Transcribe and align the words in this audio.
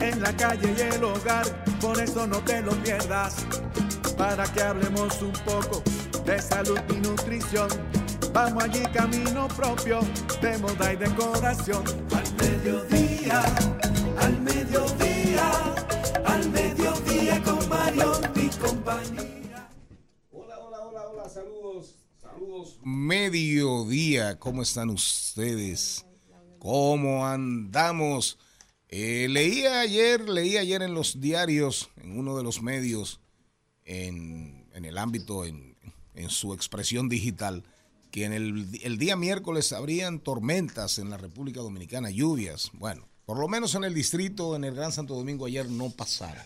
en 0.00 0.20
la 0.20 0.36
calle 0.36 0.74
y 0.76 0.80
el 0.80 1.04
hogar, 1.04 1.46
por 1.80 2.00
eso 2.00 2.26
no 2.26 2.38
te 2.44 2.60
lo 2.62 2.72
pierdas. 2.82 3.36
Para 4.16 4.44
que 4.52 4.62
hablemos 4.62 5.22
un 5.22 5.32
poco 5.44 5.82
de 6.24 6.40
salud 6.40 6.78
y 6.90 6.96
nutrición. 7.00 7.68
Vamos 8.32 8.62
allí 8.62 8.82
camino 8.92 9.48
propio 9.48 10.00
de 10.40 10.58
moda 10.58 10.92
y 10.92 10.96
decoración. 10.96 11.84
Al 12.12 12.34
mediodía, 12.36 13.42
al 14.18 14.40
mediodía, 14.40 15.50
al 16.24 16.50
mediodía 16.50 17.42
con 17.42 17.68
Mario 17.68 18.12
y 18.36 18.48
compañía. 18.58 19.30
Mediodía, 22.82 24.38
¿cómo 24.38 24.62
están 24.62 24.90
ustedes? 24.90 26.04
¿Cómo 26.58 27.26
andamos? 27.26 28.38
Eh, 28.92 29.28
leía 29.30 29.80
ayer, 29.80 30.28
leí 30.28 30.56
ayer 30.56 30.82
en 30.82 30.94
los 30.94 31.20
diarios, 31.20 31.90
en 31.96 32.18
uno 32.18 32.36
de 32.36 32.42
los 32.42 32.60
medios, 32.60 33.20
en, 33.84 34.66
en 34.74 34.84
el 34.84 34.98
ámbito, 34.98 35.44
en, 35.44 35.76
en 36.14 36.28
su 36.28 36.52
expresión 36.54 37.08
digital, 37.08 37.62
que 38.10 38.24
en 38.24 38.32
el, 38.32 38.66
el 38.82 38.98
día 38.98 39.14
miércoles 39.14 39.72
habrían 39.72 40.18
tormentas 40.18 40.98
en 40.98 41.08
la 41.08 41.16
República 41.16 41.60
Dominicana, 41.60 42.10
lluvias. 42.10 42.70
Bueno, 42.72 43.08
por 43.26 43.38
lo 43.38 43.46
menos 43.46 43.76
en 43.76 43.84
el 43.84 43.94
distrito, 43.94 44.56
en 44.56 44.64
el 44.64 44.74
Gran 44.74 44.90
Santo 44.90 45.14
Domingo 45.14 45.46
ayer 45.46 45.70
no 45.70 45.90
pasaron. 45.90 46.42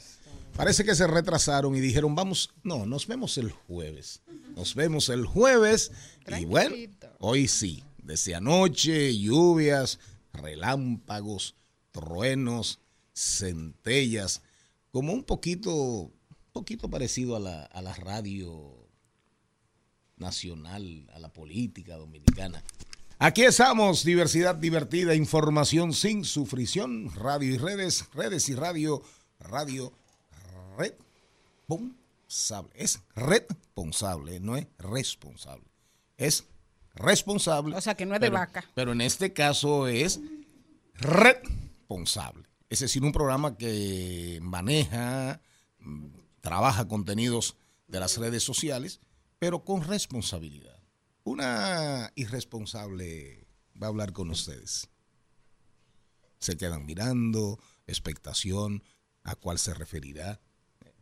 Parece 0.54 0.84
que 0.84 0.94
se 0.94 1.06
retrasaron 1.06 1.74
y 1.74 1.80
dijeron, 1.80 2.14
vamos, 2.14 2.50
no, 2.62 2.84
nos 2.84 3.06
vemos 3.06 3.38
el 3.38 3.50
jueves. 3.50 4.20
Nos 4.54 4.74
vemos 4.74 5.08
el 5.08 5.24
jueves. 5.24 5.90
Y 6.38 6.44
bueno, 6.44 6.76
hoy 7.18 7.48
sí, 7.48 7.82
desde 8.02 8.34
anoche, 8.34 9.18
lluvias, 9.18 9.98
relámpagos, 10.32 11.56
truenos, 11.94 12.80
centellas, 13.14 14.42
como 14.90 15.12
un 15.12 15.22
poquito, 15.22 15.72
un 15.72 16.12
poquito 16.52 16.90
parecido 16.90 17.36
a 17.36 17.40
la, 17.40 17.62
a 17.64 17.80
la 17.82 17.94
radio 17.94 18.76
nacional, 20.16 21.08
a 21.14 21.18
la 21.20 21.32
política 21.32 21.96
dominicana. 21.96 22.62
Aquí 23.18 23.42
estamos, 23.44 24.04
diversidad 24.04 24.56
divertida, 24.56 25.14
información 25.14 25.92
sin 25.92 26.24
sufrición, 26.24 27.14
radio 27.14 27.54
y 27.54 27.58
redes, 27.58 28.06
redes 28.12 28.48
y 28.48 28.54
radio, 28.56 29.02
radio 29.38 29.92
responsable. 30.76 32.72
Es 32.74 33.00
responsable, 33.14 34.40
no 34.40 34.56
es 34.56 34.66
responsable. 34.78 35.64
Es 36.16 36.44
responsable. 36.96 37.76
O 37.76 37.80
sea, 37.80 37.94
que 37.94 38.04
no 38.04 38.14
es 38.16 38.20
de 38.20 38.26
pero- 38.26 38.38
vaca. 38.38 38.64
Pero 38.74 38.92
en 38.92 39.00
este 39.00 39.32
caso 39.32 39.86
es 39.86 40.20
responsable. 40.94 41.63
Es 42.68 42.80
decir, 42.80 43.02
un 43.02 43.12
programa 43.12 43.56
que 43.56 44.38
maneja, 44.42 45.40
mm, 45.78 46.06
trabaja 46.40 46.88
contenidos 46.88 47.56
de 47.86 48.00
las 48.00 48.16
redes 48.18 48.42
sociales, 48.42 49.00
pero 49.38 49.64
con 49.64 49.82
responsabilidad. 49.84 50.82
Una 51.22 52.12
irresponsable 52.16 53.46
va 53.80 53.86
a 53.86 53.90
hablar 53.90 54.12
con 54.12 54.30
ustedes. 54.30 54.88
Se 56.38 56.56
quedan 56.56 56.84
mirando, 56.84 57.58
expectación, 57.86 58.82
¿a 59.22 59.34
cuál 59.34 59.58
se 59.58 59.72
referirá? 59.74 60.40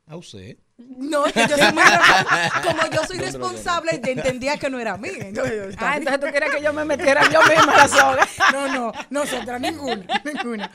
A 0.07 0.17
usted. 0.17 0.57
No, 0.79 1.27
es 1.27 1.33
que 1.33 1.47
yo 1.47 1.57
soy 1.57 1.73
muy. 1.73 1.83
Como 2.65 2.87
yo 2.93 3.05
soy 3.07 3.19
responsable, 3.19 4.01
yo 4.05 4.13
entendía 4.13 4.57
que 4.59 4.69
no 4.69 4.79
era 4.81 4.97
mí. 4.97 5.11
Entonces, 5.17 5.75
Ah, 5.79 5.97
entonces 5.97 6.21
tú 6.21 6.27
quieres 6.31 6.55
que 6.55 6.63
yo 6.63 6.73
me 6.73 6.85
metiera 6.85 7.23
yo 7.31 7.41
misma 7.43 7.77
la 7.77 7.89
soga. 7.89 8.29
No, 8.53 8.69
no, 8.69 8.93
nosotras 9.11 9.61
ninguna, 9.61 10.05
ninguna. 10.25 10.71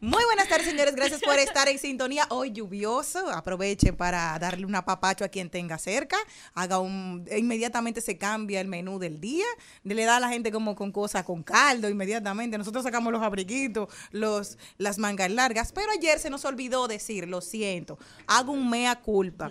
Muy 0.00 0.24
buenas 0.26 0.48
tardes, 0.48 0.64
señores. 0.64 0.94
Gracias 0.94 1.20
por 1.20 1.36
estar 1.40 1.66
en 1.68 1.76
sintonía. 1.76 2.24
Hoy 2.30 2.52
lluvioso. 2.52 3.28
Aproveche 3.30 3.92
para 3.92 4.38
darle 4.38 4.64
un 4.64 4.76
apapacho 4.76 5.24
a 5.24 5.28
quien 5.28 5.50
tenga 5.50 5.76
cerca. 5.76 6.16
Haga 6.54 6.78
un. 6.78 7.26
Inmediatamente 7.36 8.00
se 8.00 8.16
cambia 8.16 8.60
el 8.60 8.68
menú 8.68 9.00
del 9.00 9.20
día. 9.20 9.44
Le 9.82 10.04
da 10.04 10.18
a 10.18 10.20
la 10.20 10.28
gente 10.28 10.52
como 10.52 10.76
con 10.76 10.92
cosas, 10.92 11.24
con 11.24 11.42
caldo, 11.42 11.88
inmediatamente. 11.88 12.56
Nosotros 12.56 12.84
sacamos 12.84 13.12
los 13.12 13.22
abriguitos, 13.24 13.92
los, 14.12 14.56
las 14.76 14.98
mangas 14.98 15.32
largas. 15.32 15.72
Pero 15.72 15.90
ayer 15.90 16.20
se 16.20 16.30
nos 16.30 16.44
olvidó 16.44 16.86
decir, 16.86 17.26
lo 17.26 17.40
siento. 17.40 17.98
Hago 18.28 18.52
un 18.52 18.70
mea 18.70 19.00
culpa. 19.00 19.50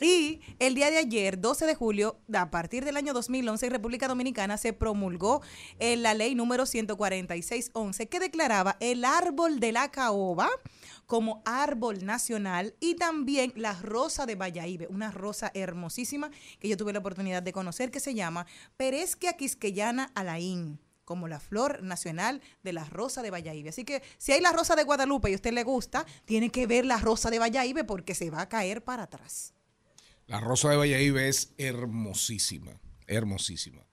Y 0.00 0.40
el 0.60 0.76
día 0.76 0.92
de 0.92 0.98
ayer, 0.98 1.40
12 1.40 1.66
de 1.66 1.74
julio, 1.74 2.20
a 2.32 2.50
partir 2.52 2.84
del 2.84 2.96
año 2.96 3.12
2011, 3.14 3.66
en 3.66 3.72
República 3.72 4.06
Dominicana 4.06 4.58
se 4.58 4.72
promulgó 4.72 5.42
eh, 5.80 5.96
la 5.96 6.14
ley 6.14 6.36
número 6.36 6.66
14611 6.66 8.06
que 8.06 8.20
declaraba 8.20 8.76
el 8.78 9.04
árbol 9.04 9.58
de 9.58 9.72
la 9.72 9.87
caoba 9.90 10.48
como 11.06 11.42
árbol 11.44 12.04
nacional 12.04 12.74
y 12.80 12.94
también 12.94 13.52
la 13.56 13.72
rosa 13.72 14.26
de 14.26 14.34
Valladolid, 14.34 14.84
una 14.90 15.10
rosa 15.10 15.50
hermosísima 15.54 16.30
que 16.60 16.68
yo 16.68 16.76
tuve 16.76 16.92
la 16.92 16.98
oportunidad 16.98 17.42
de 17.42 17.52
conocer 17.52 17.90
que 17.90 18.00
se 18.00 18.14
llama 18.14 18.46
Peresquia 18.76 19.32
quisqueyana 19.32 20.12
alaín 20.14 20.80
como 21.08 21.26
la 21.26 21.40
flor 21.40 21.82
nacional 21.82 22.42
de 22.62 22.74
la 22.74 22.84
rosa 22.84 23.22
de 23.22 23.30
Valladolid. 23.30 23.68
Así 23.68 23.82
que 23.82 24.02
si 24.18 24.32
hay 24.32 24.42
la 24.42 24.52
rosa 24.52 24.76
de 24.76 24.84
Guadalupe 24.84 25.30
y 25.30 25.32
a 25.32 25.36
usted 25.36 25.54
le 25.54 25.64
gusta, 25.64 26.04
tiene 26.26 26.50
que 26.50 26.66
ver 26.66 26.84
la 26.84 26.98
rosa 26.98 27.30
de 27.30 27.38
Valladolid 27.38 27.86
porque 27.86 28.14
se 28.14 28.28
va 28.28 28.42
a 28.42 28.48
caer 28.50 28.84
para 28.84 29.04
atrás. 29.04 29.54
La 30.26 30.38
rosa 30.38 30.68
de 30.68 30.76
Valladolid 30.76 31.16
es 31.16 31.54
hermosísima, 31.56 32.78
hermosísima. 33.06 33.86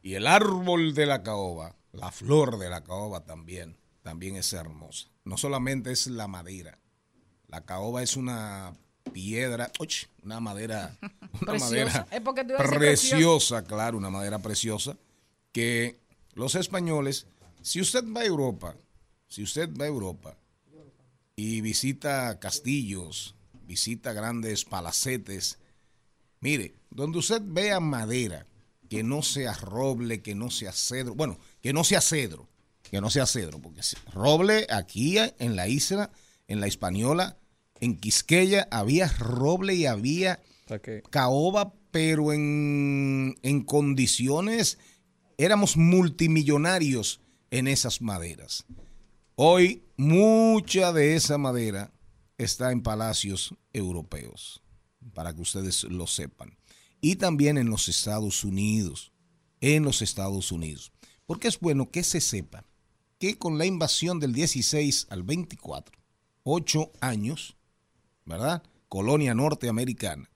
Y 0.00 0.14
el 0.14 0.26
árbol 0.26 0.94
de 0.94 1.04
la 1.04 1.22
caoba, 1.22 1.76
la 1.92 2.10
flor 2.10 2.58
de 2.58 2.70
la 2.70 2.82
caoba 2.82 3.26
también, 3.26 3.76
también 4.08 4.36
es 4.36 4.54
hermosa. 4.54 5.10
No 5.26 5.36
solamente 5.36 5.92
es 5.92 6.06
la 6.06 6.26
madera. 6.28 6.78
La 7.46 7.66
caoba 7.66 8.02
es 8.02 8.16
una 8.16 8.74
piedra, 9.12 9.70
una 10.22 10.40
madera, 10.40 10.96
una 11.42 11.52
Preciosa. 11.52 12.06
madera 12.10 12.56
preciosa, 12.56 13.64
claro, 13.64 13.98
una 13.98 14.08
madera 14.08 14.38
preciosa 14.38 14.96
que 15.52 16.00
los 16.32 16.54
españoles, 16.54 17.26
si 17.60 17.82
usted 17.82 18.02
va 18.10 18.22
a 18.22 18.24
Europa, 18.24 18.76
si 19.28 19.42
usted 19.42 19.68
va 19.78 19.84
a 19.84 19.88
Europa 19.88 20.38
y 21.36 21.60
visita 21.60 22.40
castillos, 22.40 23.34
visita 23.66 24.14
grandes 24.14 24.64
palacetes, 24.64 25.58
mire, 26.40 26.74
donde 26.88 27.18
usted 27.18 27.42
vea 27.44 27.78
madera, 27.78 28.46
que 28.88 29.02
no 29.02 29.20
sea 29.20 29.52
roble, 29.52 30.22
que 30.22 30.34
no 30.34 30.48
sea 30.48 30.72
cedro, 30.72 31.14
bueno, 31.14 31.38
que 31.60 31.74
no 31.74 31.84
sea 31.84 32.00
cedro, 32.00 32.48
que 32.88 33.00
no 33.00 33.10
sea 33.10 33.26
cedro, 33.26 33.60
porque 33.60 33.80
roble 34.12 34.66
aquí 34.70 35.16
en 35.18 35.56
la 35.56 35.68
isla, 35.68 36.10
en 36.46 36.60
la 36.60 36.68
Hispaniola, 36.68 37.38
en 37.80 37.98
Quisqueya, 37.98 38.68
había 38.70 39.08
roble 39.08 39.74
y 39.74 39.86
había 39.86 40.40
caoba, 41.10 41.74
pero 41.90 42.32
en, 42.32 43.36
en 43.42 43.62
condiciones, 43.62 44.78
éramos 45.36 45.76
multimillonarios 45.76 47.20
en 47.50 47.68
esas 47.68 48.02
maderas. 48.02 48.66
Hoy 49.36 49.84
mucha 49.96 50.92
de 50.92 51.14
esa 51.14 51.38
madera 51.38 51.92
está 52.38 52.72
en 52.72 52.82
palacios 52.82 53.54
europeos, 53.72 54.62
para 55.14 55.34
que 55.34 55.42
ustedes 55.42 55.84
lo 55.84 56.06
sepan. 56.06 56.56
Y 57.00 57.16
también 57.16 57.58
en 57.58 57.70
los 57.70 57.88
Estados 57.88 58.44
Unidos, 58.44 59.12
en 59.60 59.84
los 59.84 60.02
Estados 60.02 60.50
Unidos. 60.50 60.92
Porque 61.26 61.48
es 61.48 61.60
bueno 61.60 61.90
que 61.90 62.02
se 62.02 62.20
sepa 62.20 62.64
que 63.18 63.36
con 63.36 63.58
la 63.58 63.66
invasión 63.66 64.20
del 64.20 64.32
16 64.32 65.08
al 65.10 65.22
24, 65.22 65.98
ocho 66.44 66.92
años, 67.00 67.56
¿verdad? 68.24 68.62
Colonia 68.88 69.34
norteamericana, 69.34 70.30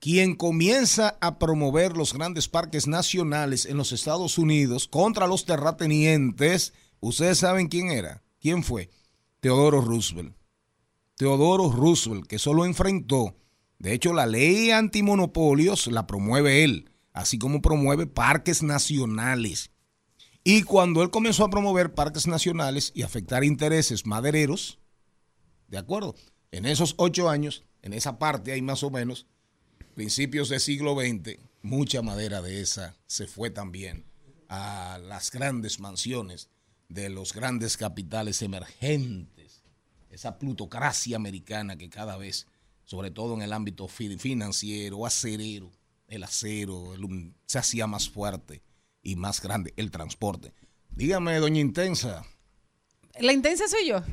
quien 0.00 0.34
comienza 0.34 1.18
a 1.20 1.38
promover 1.38 1.96
los 1.96 2.14
grandes 2.14 2.48
parques 2.48 2.86
nacionales 2.86 3.66
en 3.66 3.76
los 3.76 3.92
Estados 3.92 4.38
Unidos 4.38 4.88
contra 4.88 5.26
los 5.26 5.44
terratenientes, 5.44 6.72
ustedes 7.00 7.38
saben 7.38 7.68
quién 7.68 7.90
era, 7.90 8.22
quién 8.40 8.62
fue, 8.62 8.90
Teodoro 9.40 9.80
Roosevelt. 9.80 10.36
Teodoro 11.16 11.70
Roosevelt, 11.70 12.26
que 12.26 12.38
solo 12.38 12.64
enfrentó, 12.64 13.36
de 13.78 13.92
hecho 13.92 14.12
la 14.12 14.26
ley 14.26 14.70
antimonopolios 14.70 15.88
la 15.88 16.06
promueve 16.06 16.62
él, 16.62 16.90
así 17.12 17.38
como 17.38 17.60
promueve 17.60 18.06
parques 18.06 18.62
nacionales. 18.62 19.72
Y 20.50 20.62
cuando 20.62 21.02
él 21.02 21.10
comenzó 21.10 21.44
a 21.44 21.50
promover 21.50 21.92
parques 21.92 22.26
nacionales 22.26 22.90
y 22.94 23.02
afectar 23.02 23.44
intereses 23.44 24.06
madereros, 24.06 24.78
¿de 25.66 25.76
acuerdo? 25.76 26.14
En 26.52 26.64
esos 26.64 26.94
ocho 26.96 27.28
años, 27.28 27.64
en 27.82 27.92
esa 27.92 28.18
parte 28.18 28.52
hay 28.52 28.62
más 28.62 28.82
o 28.82 28.90
menos, 28.90 29.26
principios 29.94 30.48
del 30.48 30.60
siglo 30.60 30.94
XX, 30.98 31.36
mucha 31.60 32.00
madera 32.00 32.40
de 32.40 32.62
esa 32.62 32.96
se 33.06 33.26
fue 33.26 33.50
también 33.50 34.06
a 34.48 34.98
las 35.02 35.30
grandes 35.30 35.80
mansiones 35.80 36.48
de 36.88 37.10
los 37.10 37.34
grandes 37.34 37.76
capitales 37.76 38.40
emergentes, 38.40 39.62
esa 40.08 40.38
plutocracia 40.38 41.16
americana 41.16 41.76
que 41.76 41.90
cada 41.90 42.16
vez, 42.16 42.46
sobre 42.86 43.10
todo 43.10 43.34
en 43.34 43.42
el 43.42 43.52
ámbito 43.52 43.86
fi- 43.86 44.16
financiero, 44.16 45.04
acerero, 45.04 45.70
el 46.06 46.22
acero, 46.22 46.94
el 46.94 47.34
se 47.44 47.58
hacía 47.58 47.86
más 47.86 48.08
fuerte 48.08 48.62
y 49.10 49.16
más 49.16 49.40
grande 49.40 49.72
el 49.76 49.90
transporte. 49.90 50.52
Dígame, 50.90 51.36
doña 51.36 51.60
Intensa, 51.60 52.24
La 53.20 53.32
intensa 53.32 53.66
soy 53.68 53.86
yo. 53.86 54.02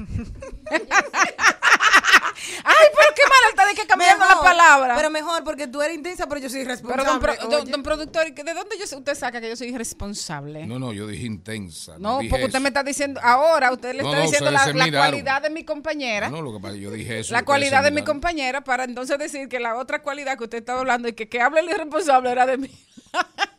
Ay, 2.64 2.86
pero 2.96 3.10
qué 3.16 3.22
mal 3.24 3.40
está 3.50 3.66
de 3.66 3.74
que 3.76 3.88
cambiando 3.88 4.26
la 4.26 4.40
palabra. 4.40 4.96
Pero 4.96 5.10
mejor, 5.10 5.44
porque 5.44 5.68
tú 5.68 5.82
eres 5.82 5.96
intensa, 5.96 6.28
pero 6.28 6.40
yo 6.42 6.50
soy 6.50 6.60
Pero 6.60 6.72
responsable. 6.76 7.06
don, 7.12 7.20
pro- 7.20 7.36
don- 7.50 7.72
don 7.72 7.84
productor, 7.84 8.34
¿de 8.34 8.54
dónde 8.54 8.78
yo, 8.78 8.98
usted 8.98 9.16
saca 9.16 9.42
que 9.42 9.50
yo 9.50 9.56
soy 9.56 9.70
irresponsable? 9.70 10.66
no, 10.68 10.78
no, 10.80 10.94
yo 10.94 11.08
dije 11.08 11.26
intensa. 11.26 11.98
No, 11.98 12.20
dije 12.20 12.30
porque 12.30 12.46
usted 12.46 12.58
eso. 12.58 12.64
me 12.64 12.70
está 12.70 12.84
diciendo, 12.84 13.20
ahora 13.24 13.72
usted 13.72 13.96
le 13.96 14.04
No, 14.04 14.10
está 14.10 14.18
no, 14.20 14.24
diciendo 14.26 14.52
la, 14.52 14.68
la 14.74 14.92
cualidad 14.92 15.42
de 15.42 15.50
mi 15.50 15.64
compañera. 15.64 16.30
No, 16.30 16.42
lo 16.42 16.54
que 16.54 16.60
pasa, 16.60 16.76
yo 16.76 16.92
dije 16.92 17.20
eso. 17.20 17.34
la 17.34 17.44
cualidad 17.44 17.84
de 17.84 17.92
mi 17.92 18.04
compañera 18.04 18.64
para 18.64 18.84
entonces 18.84 19.18
decir 19.18 19.48
que 19.50 19.60
la 19.60 19.76
otra 19.76 20.02
cualidad 20.02 20.38
que 20.38 20.44
usted 20.44 20.60
estaba 20.60 20.80
hablando 20.82 21.08
y 21.08 21.14
que, 21.14 21.28
que 21.30 21.42
hable 21.42 21.62
el 21.62 21.70
irresponsable 21.70 22.32
era 22.32 22.46
de 22.46 22.58
mí. 22.58 22.70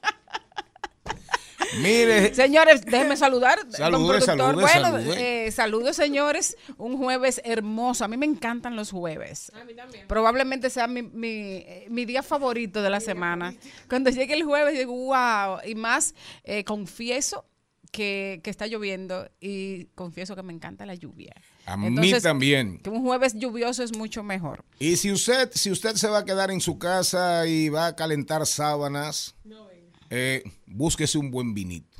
Mire, 1.82 2.34
Señores, 2.34 2.82
déjenme 2.84 3.16
saludar. 3.16 3.58
productor. 3.76 4.22
salude, 4.22 4.52
bueno, 4.54 4.68
salude. 4.92 5.46
eh, 5.46 5.50
saludos, 5.52 5.96
señores. 5.96 6.56
Un 6.78 6.96
jueves 6.96 7.40
hermoso. 7.44 8.04
A 8.04 8.08
mí 8.08 8.16
me 8.16 8.26
encantan 8.26 8.76
los 8.76 8.90
jueves. 8.90 9.50
A 9.54 9.64
mí 9.64 9.74
también. 9.74 10.06
Probablemente 10.08 10.70
sea 10.70 10.86
mi, 10.86 11.02
mi, 11.02 11.28
eh, 11.28 11.86
mi 11.90 12.04
día 12.04 12.22
favorito 12.22 12.82
de 12.82 12.90
la 12.90 13.00
semana. 13.00 13.54
Cuando 13.88 14.10
llegue 14.10 14.34
el 14.34 14.44
jueves, 14.44 14.78
digo, 14.78 14.92
wow. 14.92 15.58
Y 15.66 15.74
más, 15.74 16.14
eh, 16.44 16.64
confieso 16.64 17.44
que, 17.92 18.40
que 18.42 18.50
está 18.50 18.66
lloviendo 18.66 19.28
y 19.40 19.86
confieso 19.94 20.36
que 20.36 20.42
me 20.42 20.52
encanta 20.52 20.84
la 20.86 20.94
lluvia. 20.94 21.34
A 21.66 21.76
mí 21.76 22.12
también. 22.20 22.78
Que 22.80 22.90
un 22.90 23.02
jueves 23.02 23.34
lluvioso 23.34 23.82
es 23.82 23.96
mucho 23.96 24.22
mejor. 24.22 24.64
y 24.78 24.96
si 24.96 25.10
usted, 25.12 25.50
si 25.54 25.70
usted 25.70 25.94
se 25.94 26.08
va 26.08 26.18
a 26.18 26.24
quedar 26.24 26.50
en 26.50 26.60
su 26.60 26.78
casa 26.78 27.46
y 27.46 27.68
va 27.70 27.86
a 27.86 27.96
calentar 27.96 28.46
sábanas, 28.46 29.34
eh, 30.10 30.42
búsquese 30.66 31.18
un 31.18 31.30
buen 31.30 31.54
vinito. 31.54 31.96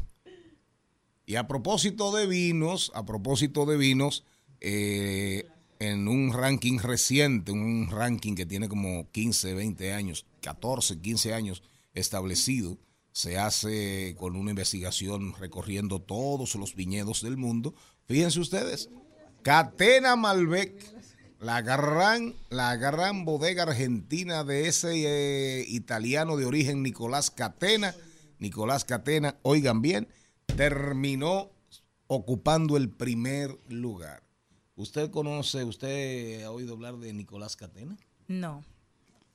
Y 1.26 1.36
a 1.36 1.48
propósito 1.48 2.14
de 2.14 2.26
vinos, 2.26 2.92
a 2.94 3.04
propósito 3.04 3.66
de 3.66 3.76
vinos, 3.76 4.24
eh, 4.60 5.46
en 5.78 6.08
un 6.08 6.32
ranking 6.32 6.78
reciente, 6.78 7.52
un 7.52 7.88
ranking 7.90 8.34
que 8.34 8.46
tiene 8.46 8.68
como 8.68 9.10
15, 9.10 9.54
20 9.54 9.92
años, 9.92 10.24
14, 10.42 11.00
15 11.00 11.34
años 11.34 11.62
establecido, 11.94 12.78
se 13.12 13.38
hace 13.38 14.14
con 14.18 14.36
una 14.36 14.50
investigación 14.50 15.34
recorriendo 15.38 16.00
todos 16.00 16.54
los 16.54 16.74
viñedos 16.74 17.22
del 17.22 17.36
mundo. 17.36 17.74
Fíjense 18.06 18.40
ustedes, 18.40 18.90
Catena 19.42 20.16
Malbec, 20.16 20.95
la 21.40 21.62
gran, 21.62 22.34
la 22.50 22.76
gran 22.76 23.24
bodega 23.24 23.64
argentina 23.64 24.44
de 24.44 24.68
ese 24.68 24.92
eh, 24.94 25.64
italiano 25.68 26.36
de 26.36 26.46
origen 26.46 26.82
Nicolás 26.82 27.30
Catena, 27.30 27.94
Nicolás 28.38 28.84
Catena, 28.84 29.36
oigan 29.42 29.82
bien, 29.82 30.08
terminó 30.56 31.50
ocupando 32.06 32.76
el 32.76 32.90
primer 32.90 33.58
lugar. 33.68 34.22
¿Usted 34.76 35.10
conoce, 35.10 35.64
usted 35.64 36.42
ha 36.44 36.50
oído 36.50 36.74
hablar 36.74 36.98
de 36.98 37.12
Nicolás 37.12 37.56
Catena? 37.56 37.96
No. 38.28 38.62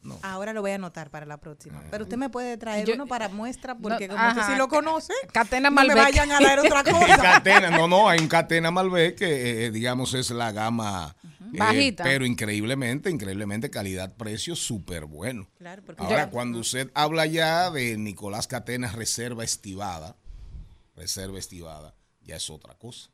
No. 0.04 0.18
Ahora 0.24 0.52
lo 0.54 0.62
voy 0.62 0.72
a 0.72 0.76
anotar 0.76 1.12
para 1.12 1.26
la 1.28 1.38
próxima. 1.38 1.82
Pero 1.92 2.06
usted 2.06 2.18
me 2.18 2.30
puede 2.30 2.58
traer 2.58 2.88
Yo- 2.88 2.96
uno 2.96 3.06
para 3.06 3.30
muestra, 3.30 3.76
porque 3.78 4.08
No, 4.08 4.16
como 4.16 4.28
usted 4.30 4.42
ajá, 4.42 4.52
sí 4.54 4.58
lo 4.58 4.68
conoce, 4.68 5.14
Catena 5.32 5.70
no 5.70 5.76
me 5.76 5.88
Malbec. 5.88 6.04
vayan 6.04 6.32
a 6.32 6.40
dar 6.40 6.60
otra 6.60 6.84
cosa. 6.84 7.18
Catena, 7.18 7.70
no, 7.70 7.88
no, 7.88 8.10
hay 8.10 8.20
un 8.20 8.28
Catena 8.28 8.72
Malbec 8.72 9.16
que, 9.18 9.66
eh, 9.68 9.72
digamos, 9.72 10.14
es 10.16 10.32
la 10.32 10.52
gama 10.52 11.16
eh, 11.54 11.58
Bajita. 11.58 12.04
pero 12.04 12.26
increíblemente, 12.26 13.12
increíblemente 13.12 13.70
calidad-precio 13.70 14.56
súper 14.56 15.06
bueno. 15.06 15.48
Claro, 15.60 15.84
porque 15.86 16.02
Ahora, 16.04 16.26
yo- 16.26 16.32
cuando 16.32 16.60
usted 16.60 16.90
habla 16.96 17.28
ya 17.28 17.70
de 17.70 17.96
Nicolás 17.98 18.48
Catena 18.48 18.92
Reserva 18.92 19.44
Estivada, 19.44 20.16
Reserva 20.96 21.38
Estivada, 21.38 21.94
ya 22.24 22.38
es 22.38 22.50
otra 22.50 22.74
cosa. 22.76 23.10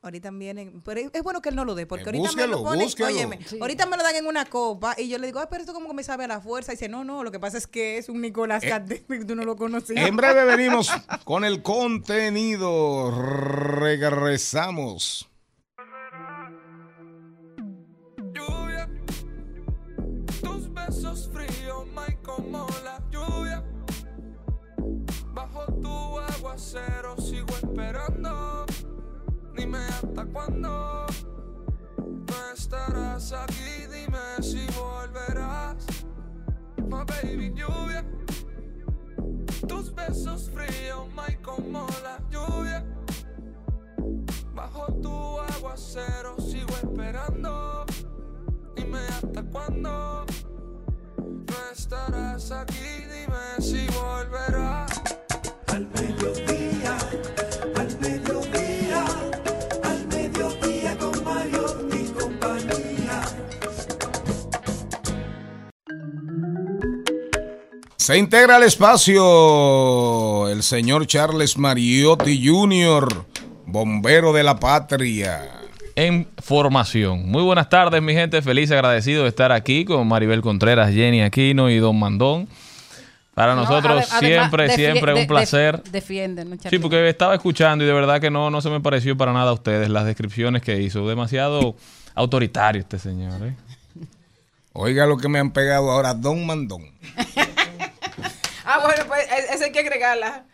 Ahorita 0.00 0.30
vienen, 0.30 0.80
pero 0.84 1.00
es- 1.12 1.22
bueno 1.24 1.42
que 1.42 1.48
él 1.48 1.56
no 1.56 1.64
lo 1.64 1.74
dé, 1.74 1.84
porque 1.84 2.04
Eh, 2.04 2.06
ahorita 2.06 2.32
me 2.36 2.46
lo 2.46 2.62
ponen, 2.62 2.88
óyeme, 3.04 3.40
ahorita 3.60 3.84
me 3.86 3.96
lo 3.96 4.04
dan 4.04 4.14
en 4.14 4.26
una 4.28 4.44
copa 4.44 4.94
y 4.96 5.08
yo 5.08 5.18
le 5.18 5.26
digo, 5.26 5.40
ay, 5.40 5.46
pero 5.50 5.60
esto 5.62 5.72
como 5.74 5.88
que 5.88 5.94
me 5.94 6.04
sabe 6.04 6.22
a 6.24 6.28
la 6.28 6.40
fuerza. 6.40 6.70
Y 6.72 6.76
dice, 6.76 6.88
no, 6.88 7.02
no, 7.02 7.24
lo 7.24 7.32
que 7.32 7.40
pasa 7.40 7.58
es 7.58 7.66
que 7.66 7.98
es 7.98 8.08
un 8.08 8.20
Nicolás 8.20 8.62
Eh, 8.62 9.04
tú 9.26 9.34
no 9.34 9.42
lo 9.44 9.56
conocías. 9.56 10.06
En 10.06 10.16
breve 10.16 10.44
venimos 10.56 10.88
con 11.24 11.44
el 11.44 11.62
contenido. 11.62 13.10
Regresamos. 13.10 15.28
lluvia. 18.32 18.88
Tus 20.40 20.72
besos 20.72 21.28
fríos, 21.32 21.86
my 21.88 22.14
como 22.22 22.68
la 22.84 23.02
lluvia. 23.10 23.64
Bajo 25.34 25.64
tu 25.82 26.18
aguacero 26.20 27.16
sigo. 27.20 27.46
Dime 29.68 29.84
hasta 29.84 30.24
cuándo. 30.24 31.04
No 31.98 32.52
estarás 32.54 33.34
aquí, 33.34 33.84
dime 33.92 34.40
si 34.40 34.66
volverás. 34.68 35.84
My 36.88 37.04
baby 37.04 37.52
lluvia. 37.54 38.02
Tus 39.68 39.94
besos 39.94 40.50
fríos, 40.54 41.06
my 41.14 41.36
como 41.42 41.86
la 42.02 42.18
lluvia. 42.30 42.82
Bajo 44.54 44.86
tu 45.02 45.38
aguacero 45.38 46.40
sigo 46.40 46.74
esperando. 46.82 47.84
Dime 48.74 49.00
hasta 49.00 49.42
cuándo. 49.42 50.24
No 51.18 51.70
estarás 51.70 52.50
aquí, 52.52 53.04
dime 53.12 53.60
si 53.60 53.86
volverás. 53.88 54.98
Al 55.66 55.86
mediodía, 55.88 56.57
Se 68.08 68.16
integra 68.16 68.56
al 68.56 68.62
espacio 68.62 70.48
el 70.48 70.62
señor 70.62 71.06
Charles 71.06 71.58
Mariotti 71.58 72.42
Jr., 72.48 73.26
bombero 73.66 74.32
de 74.32 74.42
la 74.42 74.58
patria. 74.58 75.46
en 75.94 76.26
formación. 76.38 77.28
Muy 77.30 77.42
buenas 77.42 77.68
tardes, 77.68 78.00
mi 78.00 78.14
gente. 78.14 78.40
Feliz 78.40 78.70
y 78.70 78.72
agradecido 78.72 79.24
de 79.24 79.28
estar 79.28 79.52
aquí 79.52 79.84
con 79.84 80.08
Maribel 80.08 80.40
Contreras, 80.40 80.90
Jenny 80.94 81.20
Aquino 81.20 81.68
y 81.68 81.76
Don 81.80 81.98
Mandón. 81.98 82.48
Para 83.34 83.54
No, 83.54 83.64
nosotros 83.64 84.06
siempre, 84.18 84.68
defi- 84.70 84.74
siempre 84.76 85.12
de- 85.12 85.20
un 85.20 85.26
placer. 85.26 85.82
de- 85.82 85.90
defienden, 85.90 86.48
no 86.48 86.56
Sí, 86.70 86.78
porque 86.78 87.06
estaba 87.10 87.34
escuchando 87.34 87.84
y 87.84 87.86
de 87.86 87.92
verdad 87.92 88.22
que 88.22 88.30
no, 88.30 88.48
no 88.48 88.62
se 88.62 88.70
me 88.70 88.80
pareció 88.80 89.18
para 89.18 89.34
nada 89.34 89.50
a 89.50 89.52
ustedes 89.52 89.90
las 89.90 90.06
descripciones 90.06 90.62
que 90.62 90.80
hizo. 90.80 91.06
Demasiado 91.06 91.76
autoritario 92.14 92.80
este 92.80 92.98
señor. 92.98 93.34
¿eh? 93.46 93.54
Oiga 94.72 95.04
lo 95.04 95.18
que 95.18 95.28
me 95.28 95.38
han 95.40 95.50
pegado 95.50 95.90
ahora, 95.90 96.14
Don 96.14 96.46
Mandón. 96.46 96.84
Ah, 98.70 98.80
bueno, 98.84 99.04
pues 99.06 99.26
e- 99.30 99.54
esa 99.54 99.64
hay 99.64 99.72
que 99.72 99.78
agregarla. 99.78 100.44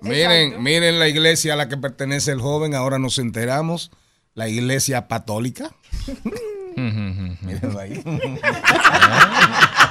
Miren, 0.00 0.60
miren 0.60 0.98
la 0.98 1.06
iglesia 1.06 1.52
a 1.52 1.56
la 1.56 1.68
que 1.68 1.76
pertenece 1.76 2.32
el 2.32 2.40
joven, 2.40 2.74
ahora 2.74 2.98
nos 2.98 3.18
enteramos, 3.18 3.92
la 4.34 4.48
iglesia 4.48 5.06
católica. 5.06 5.70
Mírenlo 6.76 7.78
ahí. 7.78 8.02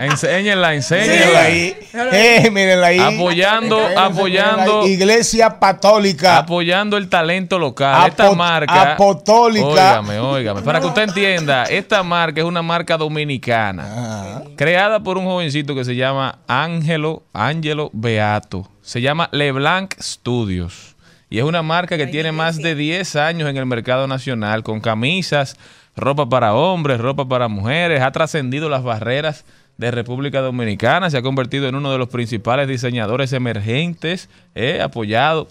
Enséñenla, 0.00 0.70
Mírenla 0.70 0.74
enséñenla. 0.74 1.40
ahí. 1.42 1.76
Eh, 2.12 2.50
mírenla 2.50 2.86
ahí. 2.86 2.98
Apoyando, 2.98 3.76
Mírenla 3.80 4.04
apoyando. 4.06 4.80
ahí. 4.82 4.92
Iglesia 4.92 5.58
católica. 5.60 6.38
Apoyando 6.38 6.96
el 6.96 7.08
talento 7.08 7.58
local. 7.58 8.08
esta 8.08 8.26
Apo- 8.28 8.34
marca. 8.36 8.92
apostólica. 8.92 9.66
Óigame, 9.68 10.18
óigame. 10.18 10.62
Para 10.62 10.80
que 10.80 10.86
usted 10.86 11.02
entienda, 11.02 11.64
esta 11.64 12.02
marca 12.02 12.40
es 12.40 12.46
una 12.46 12.62
marca 12.62 12.96
dominicana. 12.96 13.82
Ajá. 13.84 14.42
Creada 14.56 15.00
por 15.02 15.18
un 15.18 15.24
jovencito 15.26 15.74
que 15.74 15.84
se 15.84 15.94
llama 15.96 16.38
Ángelo, 16.48 17.22
Ángelo 17.32 17.90
Beato. 17.92 18.68
Se 18.82 19.00
llama 19.02 19.28
LeBlanc 19.32 19.94
Studios. 20.00 20.96
Y 21.28 21.38
es 21.38 21.44
una 21.44 21.62
marca 21.62 21.96
que 21.96 22.06
tiene 22.06 22.32
más 22.32 22.56
de 22.56 22.74
10 22.74 23.14
años 23.16 23.48
en 23.48 23.56
el 23.56 23.66
mercado 23.66 24.06
nacional, 24.08 24.62
con 24.64 24.80
camisas, 24.80 25.56
ropa 25.94 26.28
para 26.28 26.54
hombres, 26.54 26.98
ropa 27.00 27.28
para 27.28 27.46
mujeres. 27.48 28.00
Ha 28.02 28.10
trascendido 28.10 28.68
las 28.68 28.82
barreras 28.82 29.44
de 29.80 29.90
República 29.90 30.40
Dominicana. 30.40 31.10
Se 31.10 31.16
ha 31.16 31.22
convertido 31.22 31.66
en 31.68 31.74
uno 31.74 31.90
de 31.90 31.98
los 31.98 32.08
principales 32.08 32.68
diseñadores 32.68 33.32
emergentes, 33.32 34.28
eh, 34.54 34.80
apoyado 34.82 35.48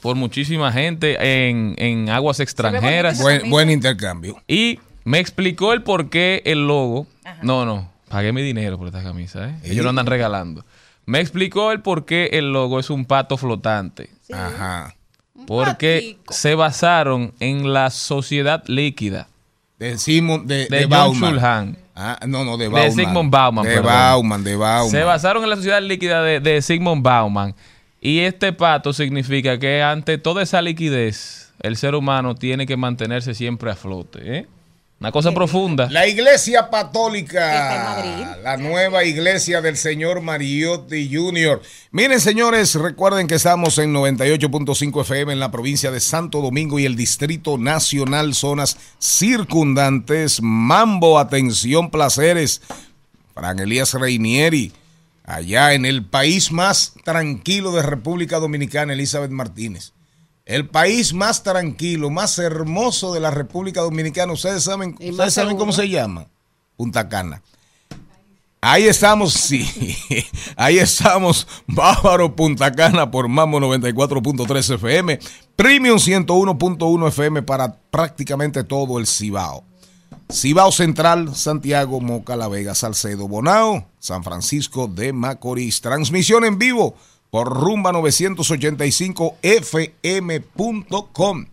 por 0.00 0.16
muchísima 0.16 0.72
gente 0.72 1.48
en, 1.48 1.74
en 1.76 2.08
aguas 2.08 2.40
extranjeras. 2.40 3.20
Buen, 3.20 3.50
buen 3.50 3.70
intercambio. 3.70 4.40
Y 4.46 4.78
me 5.04 5.18
explicó 5.18 5.72
el 5.72 5.82
por 5.82 6.08
qué 6.08 6.42
el 6.46 6.66
logo. 6.66 7.06
No, 7.42 7.66
no, 7.66 7.90
pagué 8.08 8.32
mi 8.32 8.42
dinero 8.42 8.78
por 8.78 8.86
esta 8.86 9.02
camisa, 9.02 9.48
¿eh? 9.48 9.54
Ellos 9.64 9.82
lo 9.84 9.90
andan 9.90 10.06
regalando. 10.06 10.64
Me 11.04 11.20
explicó 11.20 11.72
el 11.72 11.80
por 11.80 12.04
qué 12.06 12.30
el 12.32 12.52
logo 12.52 12.78
es 12.78 12.88
un 12.88 13.04
pato 13.04 13.36
flotante. 13.36 14.10
Ajá. 14.32 14.94
Porque 15.46 16.16
patico. 16.18 16.32
se 16.32 16.54
basaron 16.54 17.32
en 17.40 17.72
la 17.72 17.90
sociedad 17.90 18.62
líquida 18.66 19.28
De 19.78 19.96
Simon, 19.96 20.46
de, 20.46 20.66
de, 20.66 20.68
de 20.68 20.80
John 20.82 20.90
Bauman. 20.90 21.30
Schulhan. 21.30 21.78
Ah, 22.00 22.18
no, 22.26 22.44
no, 22.44 22.56
de 22.56 22.64
De 22.64 22.70
Bauman. 22.70 22.92
Sigmund 22.92 23.30
Bauman, 23.30 23.64
De 23.64 23.70
perdón. 23.74 23.92
Bauman, 23.92 24.44
de 24.44 24.56
Bauman. 24.56 24.90
Se 24.90 25.04
basaron 25.04 25.42
en 25.44 25.50
la 25.50 25.56
sociedad 25.56 25.82
líquida 25.82 26.22
de, 26.22 26.40
de 26.40 26.62
Sigmund 26.62 27.02
Bauman. 27.02 27.54
Y 28.00 28.20
este 28.20 28.52
pato 28.54 28.92
significa 28.94 29.58
que 29.58 29.82
ante 29.82 30.16
toda 30.16 30.42
esa 30.42 30.62
liquidez, 30.62 31.52
el 31.60 31.76
ser 31.76 31.94
humano 31.94 32.34
tiene 32.34 32.66
que 32.66 32.76
mantenerse 32.76 33.34
siempre 33.34 33.70
a 33.70 33.76
flote. 33.76 34.38
¿eh? 34.38 34.46
Una 35.00 35.12
cosa 35.12 35.32
profunda. 35.32 35.88
La 35.90 36.06
iglesia 36.06 36.68
católica, 36.70 38.04
la 38.42 38.58
nueva 38.58 39.02
iglesia 39.02 39.62
del 39.62 39.78
señor 39.78 40.20
Mariotti 40.20 41.08
Jr. 41.10 41.62
Miren, 41.90 42.20
señores, 42.20 42.74
recuerden 42.74 43.26
que 43.26 43.36
estamos 43.36 43.78
en 43.78 43.94
98.5 43.94 45.00
FM 45.00 45.32
en 45.32 45.40
la 45.40 45.50
provincia 45.50 45.90
de 45.90 46.00
Santo 46.00 46.42
Domingo 46.42 46.78
y 46.78 46.84
el 46.84 46.96
Distrito 46.96 47.56
Nacional, 47.56 48.34
zonas 48.34 48.76
circundantes. 48.98 50.42
Mambo, 50.42 51.18
atención, 51.18 51.90
placeres. 51.90 52.60
Fran 53.34 53.58
Elías 53.58 53.94
Reinieri, 53.94 54.70
allá 55.24 55.72
en 55.72 55.86
el 55.86 56.04
país 56.04 56.52
más 56.52 56.92
tranquilo 57.04 57.72
de 57.72 57.80
República 57.80 58.38
Dominicana, 58.38 58.92
Elizabeth 58.92 59.30
Martínez. 59.30 59.94
El 60.44 60.68
país 60.68 61.12
más 61.14 61.42
tranquilo, 61.42 62.10
más 62.10 62.38
hermoso 62.38 63.12
de 63.12 63.20
la 63.20 63.30
República 63.30 63.80
Dominicana. 63.82 64.32
Ustedes 64.32 64.64
saben, 64.64 64.96
ustedes 65.00 65.34
saben 65.34 65.56
cómo 65.56 65.72
se 65.72 65.88
llama. 65.88 66.26
Punta 66.76 67.08
Cana. 67.08 67.42
Ahí 68.62 68.86
estamos, 68.88 69.32
sí. 69.32 69.66
Ahí 70.56 70.78
estamos, 70.78 71.46
Bávaro 71.66 72.36
Punta 72.36 72.70
Cana 72.70 73.10
por 73.10 73.26
Mambo 73.26 73.58
94.3 73.58 74.74
FM, 74.74 75.18
Premium 75.56 75.96
101.1 75.96 77.08
FM 77.08 77.42
para 77.42 77.74
prácticamente 77.90 78.62
todo 78.62 78.98
el 78.98 79.06
Cibao. 79.06 79.64
Cibao 80.30 80.70
Central, 80.72 81.34
Santiago, 81.34 82.00
Moca, 82.00 82.36
La 82.36 82.48
Vega, 82.48 82.74
Salcedo, 82.74 83.26
Bonao, 83.28 83.86
San 83.98 84.22
Francisco 84.22 84.88
de 84.88 85.12
Macorís. 85.14 85.80
Transmisión 85.80 86.44
en 86.44 86.58
vivo 86.58 86.94
por 87.30 87.48
rumba 87.48 87.92
985 87.92 89.36
fm.com. 90.02 91.46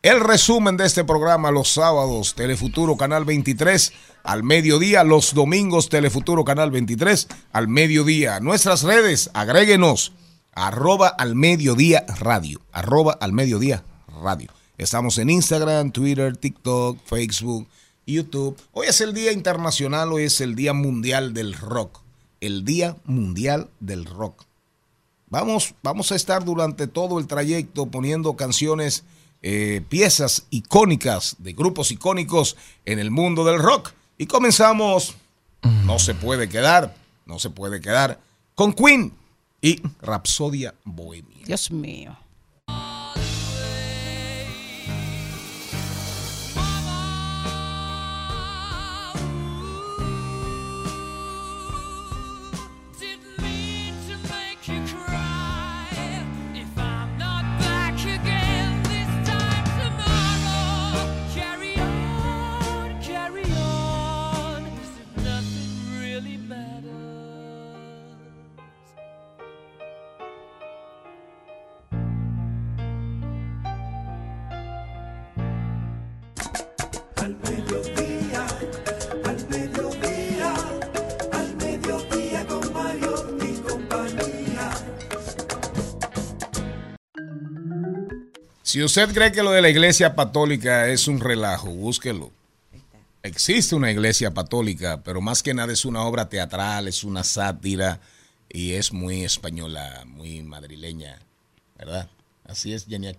El 0.00 0.20
resumen 0.20 0.76
de 0.76 0.86
este 0.86 1.04
programa 1.04 1.50
los 1.50 1.72
sábados, 1.72 2.34
Telefuturo 2.36 2.96
Canal 2.96 3.24
23 3.24 3.92
al 4.22 4.44
mediodía, 4.44 5.02
los 5.02 5.34
domingos, 5.34 5.88
Telefuturo 5.88 6.44
Canal 6.44 6.70
23 6.70 7.26
al 7.52 7.66
mediodía. 7.66 8.38
Nuestras 8.38 8.84
redes, 8.84 9.30
agréguenos, 9.34 10.12
arroba 10.52 11.08
al 11.08 11.34
mediodía 11.34 12.06
radio, 12.20 12.60
arroba 12.70 13.18
al 13.20 13.32
mediodía 13.32 13.82
radio. 14.22 14.52
Estamos 14.76 15.18
en 15.18 15.30
Instagram, 15.30 15.90
Twitter, 15.90 16.36
TikTok, 16.36 16.98
Facebook, 17.04 17.66
YouTube. 18.06 18.56
Hoy 18.72 18.86
es 18.86 19.00
el 19.00 19.14
Día 19.14 19.32
Internacional, 19.32 20.12
hoy 20.12 20.24
es 20.24 20.40
el 20.40 20.54
Día 20.54 20.74
Mundial 20.74 21.34
del 21.34 21.54
Rock. 21.54 22.02
El 22.40 22.64
Día 22.64 22.96
Mundial 23.04 23.68
del 23.80 24.04
Rock. 24.04 24.47
Vamos, 25.30 25.74
vamos 25.82 26.10
a 26.12 26.16
estar 26.16 26.44
durante 26.44 26.86
todo 26.86 27.18
el 27.18 27.26
trayecto 27.26 27.86
poniendo 27.86 28.34
canciones, 28.36 29.04
eh, 29.42 29.82
piezas 29.88 30.46
icónicas 30.50 31.36
de 31.38 31.52
grupos 31.52 31.90
icónicos 31.90 32.56
en 32.84 32.98
el 32.98 33.10
mundo 33.10 33.44
del 33.44 33.58
rock. 33.58 33.92
Y 34.16 34.26
comenzamos, 34.26 35.14
no 35.84 35.98
se 35.98 36.14
puede 36.14 36.48
quedar, 36.48 36.94
no 37.26 37.38
se 37.38 37.50
puede 37.50 37.80
quedar, 37.80 38.20
con 38.54 38.72
Queen 38.72 39.12
y 39.60 39.82
Rapsodia 40.00 40.74
Bohemia. 40.84 41.44
Dios 41.44 41.70
mío. 41.70 42.16
Si 88.68 88.82
usted 88.84 89.14
cree 89.14 89.32
que 89.32 89.42
lo 89.42 89.52
de 89.52 89.62
la 89.62 89.70
iglesia 89.70 90.14
católica 90.14 90.88
es 90.88 91.08
un 91.08 91.20
relajo, 91.20 91.70
búsquelo. 91.70 92.30
Existe 93.22 93.74
una 93.74 93.90
iglesia 93.90 94.30
católica, 94.34 95.00
pero 95.02 95.22
más 95.22 95.42
que 95.42 95.54
nada 95.54 95.72
es 95.72 95.86
una 95.86 96.02
obra 96.02 96.28
teatral, 96.28 96.86
es 96.86 97.02
una 97.02 97.24
sátira 97.24 97.98
y 98.46 98.72
es 98.72 98.92
muy 98.92 99.24
española, 99.24 100.04
muy 100.06 100.42
madrileña, 100.42 101.18
¿verdad? 101.78 102.10
Así 102.44 102.74
es, 102.74 102.84
Jenny. 102.84 103.10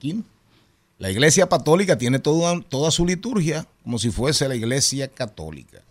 La 1.00 1.10
iglesia 1.10 1.50
católica 1.50 1.98
tiene 1.98 2.20
toda, 2.20 2.62
toda 2.62 2.92
su 2.92 3.04
liturgia 3.04 3.66
como 3.82 3.98
si 3.98 4.12
fuese 4.12 4.48
la 4.48 4.56
iglesia 4.56 5.08
católica. 5.08 5.82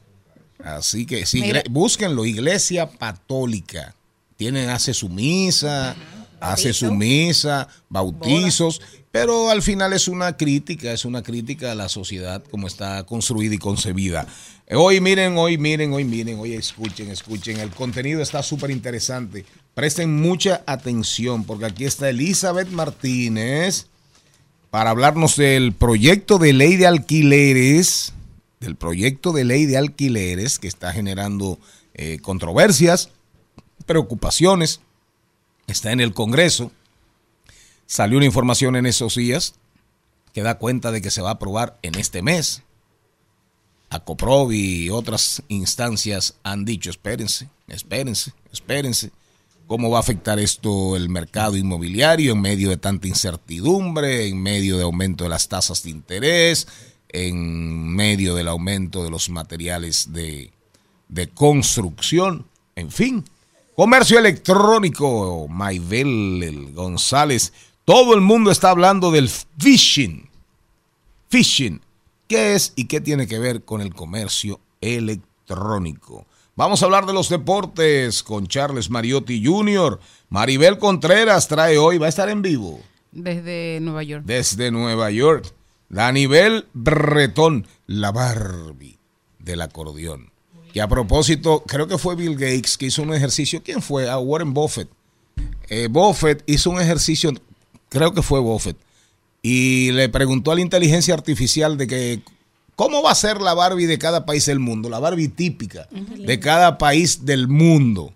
Así 0.63 1.05
que 1.05 1.27
sí, 1.27 1.41
Mira. 1.41 1.65
búsquenlo, 1.69 2.25
iglesia 2.25 2.89
católica. 2.97 3.93
Tienen, 4.37 4.71
hace 4.71 4.95
su 4.95 5.09
misa, 5.09 5.97
hace 6.41 6.73
su 6.73 6.93
misa, 6.93 7.69
bautizos, 7.89 8.81
pero 9.11 9.51
al 9.51 9.63
final 9.63 9.93
es 9.93 10.09
una 10.09 10.37
crítica, 10.37 10.93
es 10.93 11.05
una 11.05 11.23
crítica 11.23 11.73
a 11.73 11.75
la 11.75 11.89
sociedad 11.89 12.43
como 12.51 12.67
está 12.67 13.05
construida 13.05 13.55
y 13.55 13.59
concebida. 13.59 14.27
Hoy 14.71 15.01
miren, 15.01 15.39
hoy 15.39 15.57
miren, 15.57 15.93
hoy 15.93 16.05
miren, 16.05 16.39
hoy 16.39 16.55
escuchen, 16.55 17.11
escuchen, 17.11 17.59
el 17.59 17.71
contenido 17.71 18.21
está 18.21 18.43
súper 18.43 18.71
interesante. 18.71 19.47
Presten 19.75 20.21
mucha 20.21 20.63
atención 20.67 21.45
porque 21.45 21.67
aquí 21.67 21.85
está 21.85 22.11
Elizabeth 22.11 22.69
Martínez 22.69 23.87
para 24.71 24.91
hablarnos 24.91 25.37
del 25.37 25.73
proyecto 25.73 26.39
de 26.39 26.53
ley 26.53 26.77
de 26.77 26.87
alquileres, 26.87 28.13
del 28.61 28.77
proyecto 28.77 29.33
de 29.33 29.45
ley 29.45 29.65
de 29.65 29.79
alquileres 29.79 30.59
que 30.59 30.69
está 30.69 30.93
generando 30.93 31.59
eh, 31.95 32.19
controversias, 32.21 33.11
preocupaciones, 33.87 34.81
está 35.69 35.93
en 35.93 36.01
el 36.01 36.13
Congreso. 36.13 36.73
Salió 37.87 38.17
una 38.17 38.27
información 38.27 38.75
en 38.75 38.87
esos 38.87 39.15
días 39.15 39.55
que 40.33 40.43
da 40.43 40.59
cuenta 40.59 40.91
de 40.91 41.01
que 41.01 41.11
se 41.11 41.23
va 41.23 41.31
a 41.31 41.35
aprobar 41.35 41.79
en 41.83 41.95
este 41.95 42.23
mes. 42.23 42.63
Acoprov 43.91 44.53
y 44.53 44.91
otras 44.91 45.43
instancias 45.49 46.35
han 46.43 46.65
dicho, 46.65 46.91
espérense, 46.91 47.49
espérense, 47.69 48.33
espérense, 48.53 49.11
cómo 49.67 49.91
va 49.91 49.99
a 49.99 50.01
afectar 50.01 50.39
esto 50.39 50.97
el 50.97 51.09
mercado 51.09 51.57
inmobiliario 51.57 52.33
en 52.33 52.41
medio 52.41 52.69
de 52.69 52.77
tanta 52.77 53.09
incertidumbre, 53.09 54.27
en 54.27 54.43
medio 54.43 54.77
de 54.77 54.83
aumento 54.83 55.25
de 55.25 55.31
las 55.31 55.49
tasas 55.49 55.83
de 55.83 55.91
interés, 55.91 56.67
en 57.09 57.89
medio 57.95 58.35
del 58.35 58.49
aumento 58.49 59.05
de 59.05 59.11
los 59.11 59.31
materiales 59.31 60.13
de, 60.13 60.53
de 61.09 61.29
construcción, 61.29 62.47
en 62.77 62.91
fin. 62.91 63.25
Comercio 63.79 64.19
electrónico, 64.19 65.47
Maybel 65.49 66.43
el 66.43 66.73
González, 66.73 67.53
todo 67.85 68.13
el 68.13 68.21
mundo 68.21 68.51
está 68.51 68.71
hablando 68.71 69.13
del 69.13 69.31
phishing. 69.31 70.29
Phishing, 71.29 71.81
¿qué 72.27 72.57
es 72.57 72.73
y 72.75 72.87
qué 72.87 73.01
tiene 73.01 73.29
que 73.29 73.39
ver 73.39 73.63
con 73.63 73.81
el 73.81 73.95
comercio 73.95 74.59
electrónico? 74.81 76.27
Vamos 76.57 76.83
a 76.83 76.87
hablar 76.87 77.07
de 77.07 77.13
los 77.13 77.29
deportes 77.29 78.25
con 78.25 78.49
Charles 78.49 78.91
Mariotti 78.91 79.47
Jr. 79.47 80.01
Maribel 80.29 80.79
Contreras 80.79 81.47
trae 81.47 81.79
hoy, 81.79 81.99
va 81.99 82.07
a 82.07 82.09
estar 82.09 82.29
en 82.29 82.43
vivo 82.43 82.81
Desde 83.13 83.79
Nueva 83.81 84.03
York. 84.03 84.25
desde 84.27 84.73
Nueva 84.73 85.13
York. 85.13 85.55
La 85.89 86.11
nivel 86.11 86.67
Bretón, 86.73 87.69
la 87.87 88.11
Barbie 88.11 88.99
del 89.39 89.63
acordeón. 89.63 90.33
Que 90.73 90.81
a 90.81 90.89
propósito, 90.89 91.63
creo 91.67 91.87
que 91.89 91.99
fue 91.99 92.15
Bill 92.15 92.35
Gates 92.35 92.77
que 92.77 92.87
hizo 92.87 93.03
un 93.03 93.15
ejercicio. 93.15 93.63
¿Quién 93.63 93.81
fue? 93.83 94.09
A 94.09 94.19
Warren 94.19 94.53
Buffett. 94.53 94.89
Eh, 95.69 95.89
Buffett 95.91 96.43
hizo 96.47 96.71
un 96.71 96.81
ejercicio, 96.81 97.33
creo 97.89 98.13
que 98.15 98.23
fue 98.23 98.41
Buffett, 98.41 98.77
y 99.43 99.93
le 99.93 100.09
preguntó 100.09 100.51
a 100.51 100.55
la 100.55 100.63
inteligencia 100.63 101.15
artificial 101.15 101.77
de 101.77 101.87
que 101.87 102.21
cómo 102.75 103.03
va 103.03 103.11
a 103.13 103.15
ser 103.15 103.41
la 103.41 103.55
Barbie 103.55 103.87
de 103.87 103.99
cada 103.99 104.25
país 104.25 104.47
del 104.47 104.61
mundo, 104.61 104.89
la 104.89 104.99
Barbie 104.99 105.29
típica 105.29 105.89
de 105.91 106.41
cada 106.41 106.79
país 106.79 107.25
del 107.25 107.49
mundo. 107.49 108.15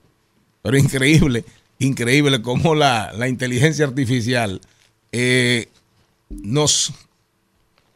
Pero 0.63 0.79
increíble, 0.79 1.45
increíble 1.79 2.41
cómo 2.41 2.75
la, 2.75 3.13
la 3.13 3.29
inteligencia 3.29 3.85
artificial 3.85 4.61
eh, 5.11 5.69
nos 6.31 6.93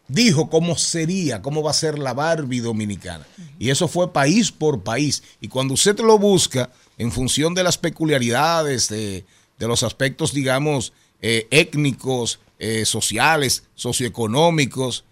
dijo 0.09 0.49
cómo 0.49 0.77
sería, 0.77 1.43
cómo 1.43 1.63
va 1.63 1.71
a 1.71 1.75
ser 1.75 1.99
la 1.99 2.15
Barbie 2.15 2.61
dominicana. 2.61 3.27
Y 3.59 3.71
eso 3.71 3.89
fue 3.89 4.13
país 4.13 4.53
por 4.53 4.83
país. 4.83 5.23
Y 5.41 5.49
cuando 5.49 5.75
usted 5.75 5.99
lo 6.01 6.19
busca, 6.19 6.71
en 6.99 7.11
función 7.13 7.55
de 7.55 7.63
las 7.65 7.77
peculiaridades, 7.79 8.89
de, 8.89 9.25
de 9.59 9.67
los 9.69 9.83
aspectos, 9.83 10.33
digamos, 10.33 10.93
eh, 11.21 11.47
étnicos, 11.51 12.39
eh, 12.59 12.85
sociales, 12.85 13.65
socioeconómicos, 13.75 15.05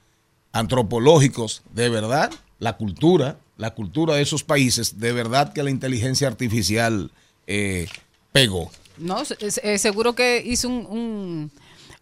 antropológicos, 0.52 1.62
de 1.74 1.88
verdad, 1.88 2.30
la 2.58 2.76
cultura, 2.76 3.38
la 3.58 3.74
cultura 3.74 4.14
de 4.14 4.22
esos 4.22 4.44
países, 4.44 4.98
de 5.00 5.12
verdad 5.12 5.52
que 5.52 5.62
la 5.62 5.70
inteligencia 5.70 6.28
artificial 6.28 7.10
eh, 7.46 7.86
pegó. 8.32 8.70
No, 8.96 9.22
eh, 9.62 9.78
seguro 9.78 10.14
que 10.14 10.42
hizo 10.46 10.68
un- 10.68 10.86
un- 10.86 11.50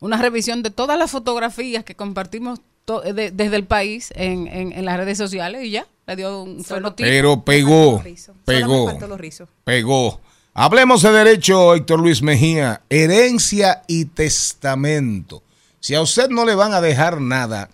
una 0.00 0.18
revisión 0.18 0.62
de 0.62 0.70
todas 0.70 0.98
las 0.98 1.10
fotografías 1.10 1.84
que 1.84 1.94
compartimos 1.94 2.60
de- 2.86 3.30
desde 3.30 3.56
el 3.56 3.64
país 3.64 4.12
en, 4.16 4.46
en- 4.48 4.72
en 4.72 4.84
las 4.84 4.96
redes 4.96 5.16
sociales 5.18 5.64
y 5.64 5.70
ya, 5.70 5.86
le 6.06 6.16
dio 6.16 6.42
un 6.42 6.64
fenotipo. 6.64 7.08
Pero 7.08 7.44
pegó, 7.44 8.02
Solo 8.16 8.34
me 8.38 8.44
pegó. 8.44 8.86
faltó 8.86 9.06
los 9.06 9.20
rizos. 9.20 9.48
Pegó. 9.64 10.20
Hablemos 10.54 11.00
de 11.02 11.12
derecho, 11.12 11.74
Héctor 11.74 12.00
Luis 12.00 12.20
Mejía. 12.22 12.82
Herencia 12.90 13.82
y 13.86 14.04
testamento. 14.06 15.42
Si 15.80 15.94
a 15.94 16.02
usted 16.02 16.28
no 16.28 16.44
le 16.44 16.54
van 16.54 16.74
a 16.74 16.80
dejar 16.80 17.20
nada, 17.20 17.70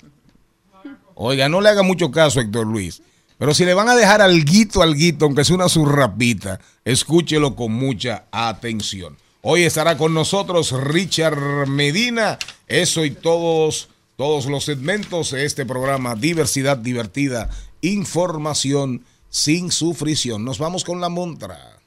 oiga, 1.14 1.48
no 1.48 1.60
le 1.60 1.68
haga 1.68 1.82
mucho 1.82 2.10
caso, 2.10 2.40
Héctor 2.40 2.66
Luis. 2.66 3.02
Pero 3.38 3.54
si 3.54 3.64
le 3.64 3.74
van 3.74 3.88
a 3.88 3.94
dejar 3.96 4.20
alguito, 4.20 4.82
alguito, 4.82 5.24
aunque 5.24 5.44
sea 5.44 5.56
una 5.56 5.68
surrapita, 5.68 6.60
escúchelo 6.84 7.54
con 7.54 7.72
mucha 7.72 8.24
atención. 8.32 9.16
Hoy 9.42 9.62
estará 9.62 9.96
con 9.96 10.12
nosotros 10.14 10.72
Richard 10.72 11.66
Medina. 11.68 12.38
Eso 12.66 13.04
y 13.04 13.10
todos, 13.12 13.88
todos 14.18 14.46
los 14.46 14.64
segmentos 14.64 15.30
de 15.30 15.44
este 15.44 15.64
programa. 15.64 16.16
Diversidad 16.16 16.76
divertida, 16.76 17.50
información 17.82 19.04
sin 19.30 19.70
sufrición. 19.70 20.44
Nos 20.44 20.58
vamos 20.58 20.82
con 20.82 21.00
la 21.00 21.08
montra. 21.08 21.78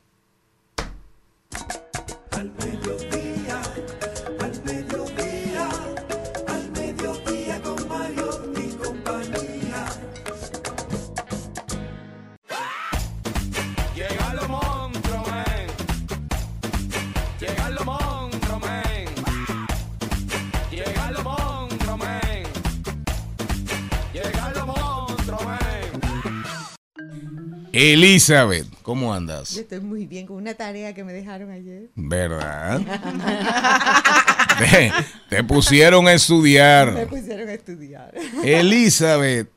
Elizabeth, 27.82 28.68
¿cómo 28.84 29.12
andas? 29.12 29.56
Yo 29.56 29.62
estoy 29.62 29.80
muy 29.80 30.06
bien 30.06 30.28
con 30.28 30.38
una 30.38 30.54
tarea 30.54 30.94
que 30.94 31.04
me 31.04 31.14
dejaron 31.14 31.50
ayer. 31.50 31.90
¿Verdad? 31.96 32.80
te, 34.60 34.94
te 35.28 35.44
pusieron 35.44 36.08
a 36.08 36.14
estudiar. 36.14 36.94
Me 36.94 37.08
pusieron 37.08 37.50
a 37.50 37.54
estudiar. 37.54 38.14
Elizabeth, 38.44 39.50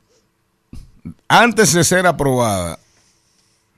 antes 1.29 1.75
de 1.75 1.85
ser 1.85 2.07
aprobada, 2.07 2.79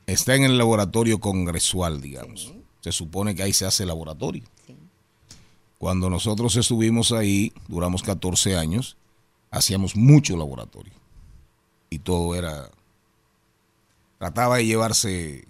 está 0.06 0.36
en 0.36 0.44
el 0.44 0.56
laboratorio 0.56 1.18
congresual, 1.18 2.00
digamos. 2.00 2.54
Se 2.82 2.92
supone 2.92 3.34
que 3.34 3.42
ahí 3.42 3.52
se 3.52 3.66
hace 3.66 3.84
laboratorio. 3.84 4.44
Cuando 5.78 6.08
nosotros 6.08 6.54
estuvimos 6.54 7.10
ahí, 7.10 7.52
duramos 7.66 8.00
14 8.04 8.56
años, 8.56 8.96
hacíamos 9.50 9.96
mucho 9.96 10.36
laboratorio. 10.36 10.92
Y 11.90 11.98
todo 11.98 12.36
era... 12.36 12.70
Trataba 14.18 14.56
de 14.56 14.66
llevarse, 14.66 15.46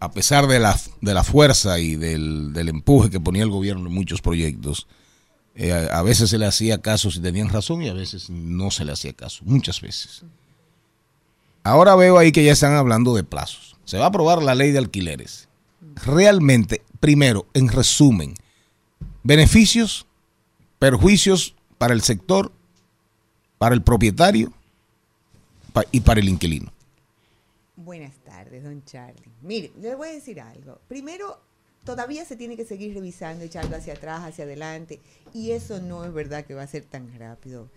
a 0.00 0.10
pesar 0.10 0.46
de 0.46 0.58
la, 0.58 0.78
de 1.00 1.14
la 1.14 1.24
fuerza 1.24 1.78
y 1.78 1.96
del, 1.96 2.52
del 2.52 2.68
empuje 2.68 3.10
que 3.10 3.20
ponía 3.20 3.42
el 3.42 3.50
gobierno 3.50 3.88
en 3.88 3.94
muchos 3.94 4.22
proyectos, 4.22 4.86
eh, 5.54 5.72
a, 5.72 5.98
a 5.98 6.02
veces 6.02 6.30
se 6.30 6.38
le 6.38 6.46
hacía 6.46 6.80
caso 6.80 7.10
si 7.10 7.20
tenían 7.20 7.48
razón 7.48 7.82
y 7.82 7.88
a 7.88 7.94
veces 7.94 8.30
no 8.30 8.70
se 8.70 8.84
le 8.84 8.92
hacía 8.92 9.12
caso, 9.12 9.42
muchas 9.44 9.80
veces. 9.80 10.22
Ahora 11.64 11.96
veo 11.96 12.16
ahí 12.16 12.30
que 12.30 12.44
ya 12.44 12.52
están 12.52 12.74
hablando 12.74 13.14
de 13.14 13.24
plazos. 13.24 13.76
Se 13.84 13.98
va 13.98 14.04
a 14.04 14.08
aprobar 14.08 14.40
la 14.40 14.54
ley 14.54 14.70
de 14.70 14.78
alquileres. 14.78 15.48
Realmente, 16.04 16.82
primero, 17.00 17.46
en 17.54 17.68
resumen, 17.68 18.34
beneficios, 19.24 20.06
perjuicios 20.78 21.56
para 21.78 21.94
el 21.94 22.02
sector, 22.02 22.52
para 23.58 23.74
el 23.74 23.82
propietario 23.82 24.52
y 25.90 26.00
para 26.00 26.20
el 26.20 26.28
inquilino. 26.28 26.72
Charlie. 28.86 29.30
Mire, 29.42 29.72
yo 29.76 29.90
le 29.90 29.94
voy 29.94 30.08
a 30.08 30.12
decir 30.12 30.40
algo. 30.40 30.80
Primero, 30.88 31.38
todavía 31.84 32.24
se 32.24 32.36
tiene 32.36 32.56
que 32.56 32.64
seguir 32.64 32.94
revisando, 32.94 33.44
echando 33.44 33.76
hacia 33.76 33.92
atrás, 33.92 34.22
hacia 34.24 34.44
adelante, 34.44 35.00
y 35.34 35.50
eso 35.50 35.80
no 35.82 36.04
es 36.04 36.12
verdad 36.14 36.46
que 36.46 36.54
va 36.54 36.62
a 36.62 36.66
ser 36.66 36.84
tan 36.84 37.18
rápido. 37.18 37.68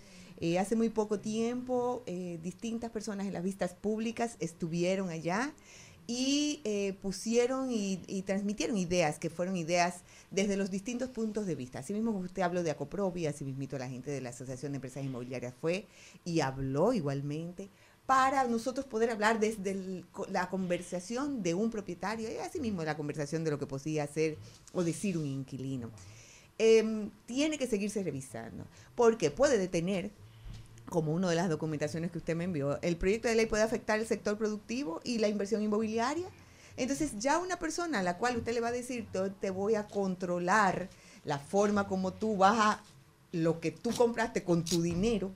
Eh, 0.42 0.58
hace 0.58 0.78
muy 0.78 0.90
poco 0.90 1.20
tiempo, 1.20 2.02
eh, 2.06 2.40
distintas 2.42 2.92
personas 2.92 3.28
en 3.28 3.34
las 3.34 3.44
vistas 3.44 3.74
públicas 3.74 4.38
estuvieron 4.40 5.10
allá 5.10 5.54
y 6.08 6.62
eh, 6.64 6.98
pusieron 7.04 7.70
y, 7.72 8.24
transmitieron 8.26 8.78
ideas 8.78 9.20
que 9.20 9.30
fueron 9.30 9.56
ideas 9.56 10.02
desde 10.32 10.58
los 10.58 10.72
distintos 10.72 11.10
puntos 11.10 11.46
de 11.46 11.54
vista. 11.54 11.80
Así 11.80 11.94
mismo 11.94 12.12
usted 12.12 12.42
habló 12.42 12.64
de 12.64 12.72
Acoprobi, 12.72 13.28
así 13.28 13.46
mismito 13.46 13.78
la 13.78 13.90
gente 13.90 14.10
de 14.10 14.22
la 14.22 14.30
Asociación 14.30 14.72
de 14.72 14.78
Empresas 14.78 15.04
Inmobiliarias 15.04 15.54
fue 15.62 15.86
y 16.26 16.40
habló 16.40 16.94
igualmente 16.94 17.70
para 18.10 18.44
nosotros 18.46 18.88
poder 18.88 19.12
hablar 19.12 19.40
desde 19.40 20.04
la 20.32 20.50
conversación 20.50 21.44
de 21.44 21.54
un 21.54 21.70
propietario 21.70 22.28
y 22.28 22.38
así 22.38 22.60
mismo 22.60 22.84
la 22.84 22.98
conversación 22.98 23.44
de 23.44 23.52
lo 23.52 23.60
que 23.60 23.68
podía 23.68 24.04
hacer 24.04 24.36
o 24.74 24.84
decir 24.84 25.16
un 25.16 25.28
inquilino. 25.28 25.92
Em, 26.58 27.12
tiene 27.28 27.60
que 27.60 27.68
seguirse 27.68 28.02
revisando 28.02 28.66
porque 28.96 29.30
puede 29.30 29.60
detener 29.60 30.10
como 30.88 31.14
una 31.14 31.30
de 31.30 31.36
las 31.36 31.50
documentaciones 31.50 32.10
que 32.10 32.18
usted 32.18 32.36
me 32.36 32.46
envió, 32.46 32.82
el 32.82 32.98
proyecto 32.98 33.28
de 33.28 33.36
ley 33.36 33.46
puede 33.46 33.62
afectar 33.62 34.00
el 34.00 34.08
sector 34.08 34.40
productivo 34.40 35.02
y 35.04 35.20
la 35.20 35.28
inversión 35.28 35.62
inmobiliaria. 35.62 36.26
Entonces, 36.78 37.12
ya 37.20 37.38
una 37.38 37.60
persona 37.60 38.00
a 38.00 38.04
la 38.04 38.18
cual 38.18 38.38
usted 38.38 38.56
le 38.56 38.60
va 38.62 38.70
a 38.70 38.72
decir, 38.72 39.06
"Te- 39.12 39.30
te 39.30 39.52
voy 39.52 39.76
a 39.76 39.86
controlar 39.86 40.90
la 41.26 41.38
forma 41.38 41.88
como 41.88 42.12
tú 42.12 42.38
vas 42.38 42.58
a, 42.58 42.84
lo 43.34 43.60
que 43.60 43.70
tú 43.70 43.92
compraste 43.96 44.44
con 44.44 44.66
tu 44.66 44.82
dinero, 44.82 45.30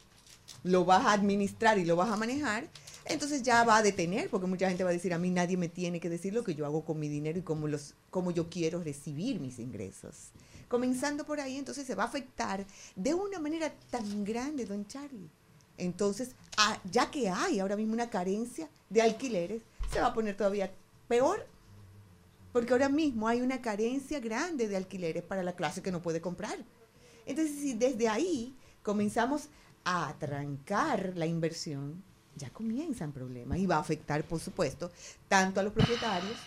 lo 0.64 0.86
vas 0.86 1.06
a 1.06 1.14
administrar 1.14 1.78
y 1.78 1.86
lo 1.86 1.96
vas 1.96 2.10
a 2.10 2.18
manejar, 2.18 2.70
entonces 3.06 3.44
ya 3.44 3.64
va 3.64 3.78
a 3.78 3.84
detener, 3.84 4.30
porque 4.30 4.48
mucha 4.48 4.70
gente 4.70 4.84
va 4.84 4.90
a 4.90 4.94
decir, 4.94 5.14
a 5.14 5.18
mí 5.18 5.30
nadie 5.30 5.58
me 5.58 5.68
tiene 5.68 6.00
que 6.00 6.10
decir 6.10 6.34
lo 6.34 6.44
que 6.44 6.56
yo 6.56 6.66
hago 6.66 6.86
con 6.86 7.00
mi 7.00 7.10
dinero 7.10 7.38
y 7.38 7.42
cómo, 7.42 7.68
los, 7.68 7.96
cómo 8.10 8.32
yo 8.32 8.50
quiero 8.50 8.82
recibir 8.82 9.40
mis 9.40 9.60
ingresos. 9.60 10.32
Comenzando 10.70 11.26
por 11.26 11.40
ahí, 11.40 11.58
entonces 11.58 11.86
se 11.86 11.96
va 11.96 12.04
a 12.04 12.08
afectar 12.08 12.66
de 12.96 13.14
una 13.14 13.40
manera 13.40 13.74
tan 13.90 14.24
grande, 14.24 14.66
don 14.66 14.88
Charlie, 14.88 15.30
Entonces, 15.78 16.36
ah, 16.58 16.80
ya 16.90 17.12
que 17.12 17.30
hay 17.30 17.60
ahora 17.60 17.76
mismo 17.76 17.94
una 17.94 18.10
carencia 18.10 18.70
de 18.90 19.02
alquileres, 19.02 19.64
se 19.92 20.00
va 20.00 20.08
a 20.08 20.14
poner 20.14 20.38
todavía 20.38 20.72
peor. 21.08 21.46
Porque 22.54 22.72
ahora 22.72 22.90
mismo 22.90 23.28
hay 23.28 23.42
una 23.42 23.62
carencia 23.62 24.20
grande 24.20 24.68
de 24.68 24.78
alquileres 24.78 25.24
para 25.24 25.44
la 25.44 25.56
clase 25.56 25.82
que 25.82 25.92
no 25.92 26.02
puede 26.02 26.22
comprar. 26.22 26.58
Entonces, 27.26 27.56
si 27.60 27.74
desde 27.74 28.08
ahí 28.08 28.56
comenzamos 28.84 29.50
a 29.86 30.16
trancar 30.20 31.14
la 31.16 31.26
inversión, 31.26 32.04
ya 32.36 32.50
comienzan 32.50 33.12
problemas 33.12 33.60
y 33.60 33.66
va 33.66 33.78
a 33.78 33.80
afectar, 33.80 34.24
por 34.24 34.40
supuesto, 34.40 34.92
tanto 35.28 35.60
a 35.60 35.64
los 35.64 35.74
propietarios, 35.74 36.38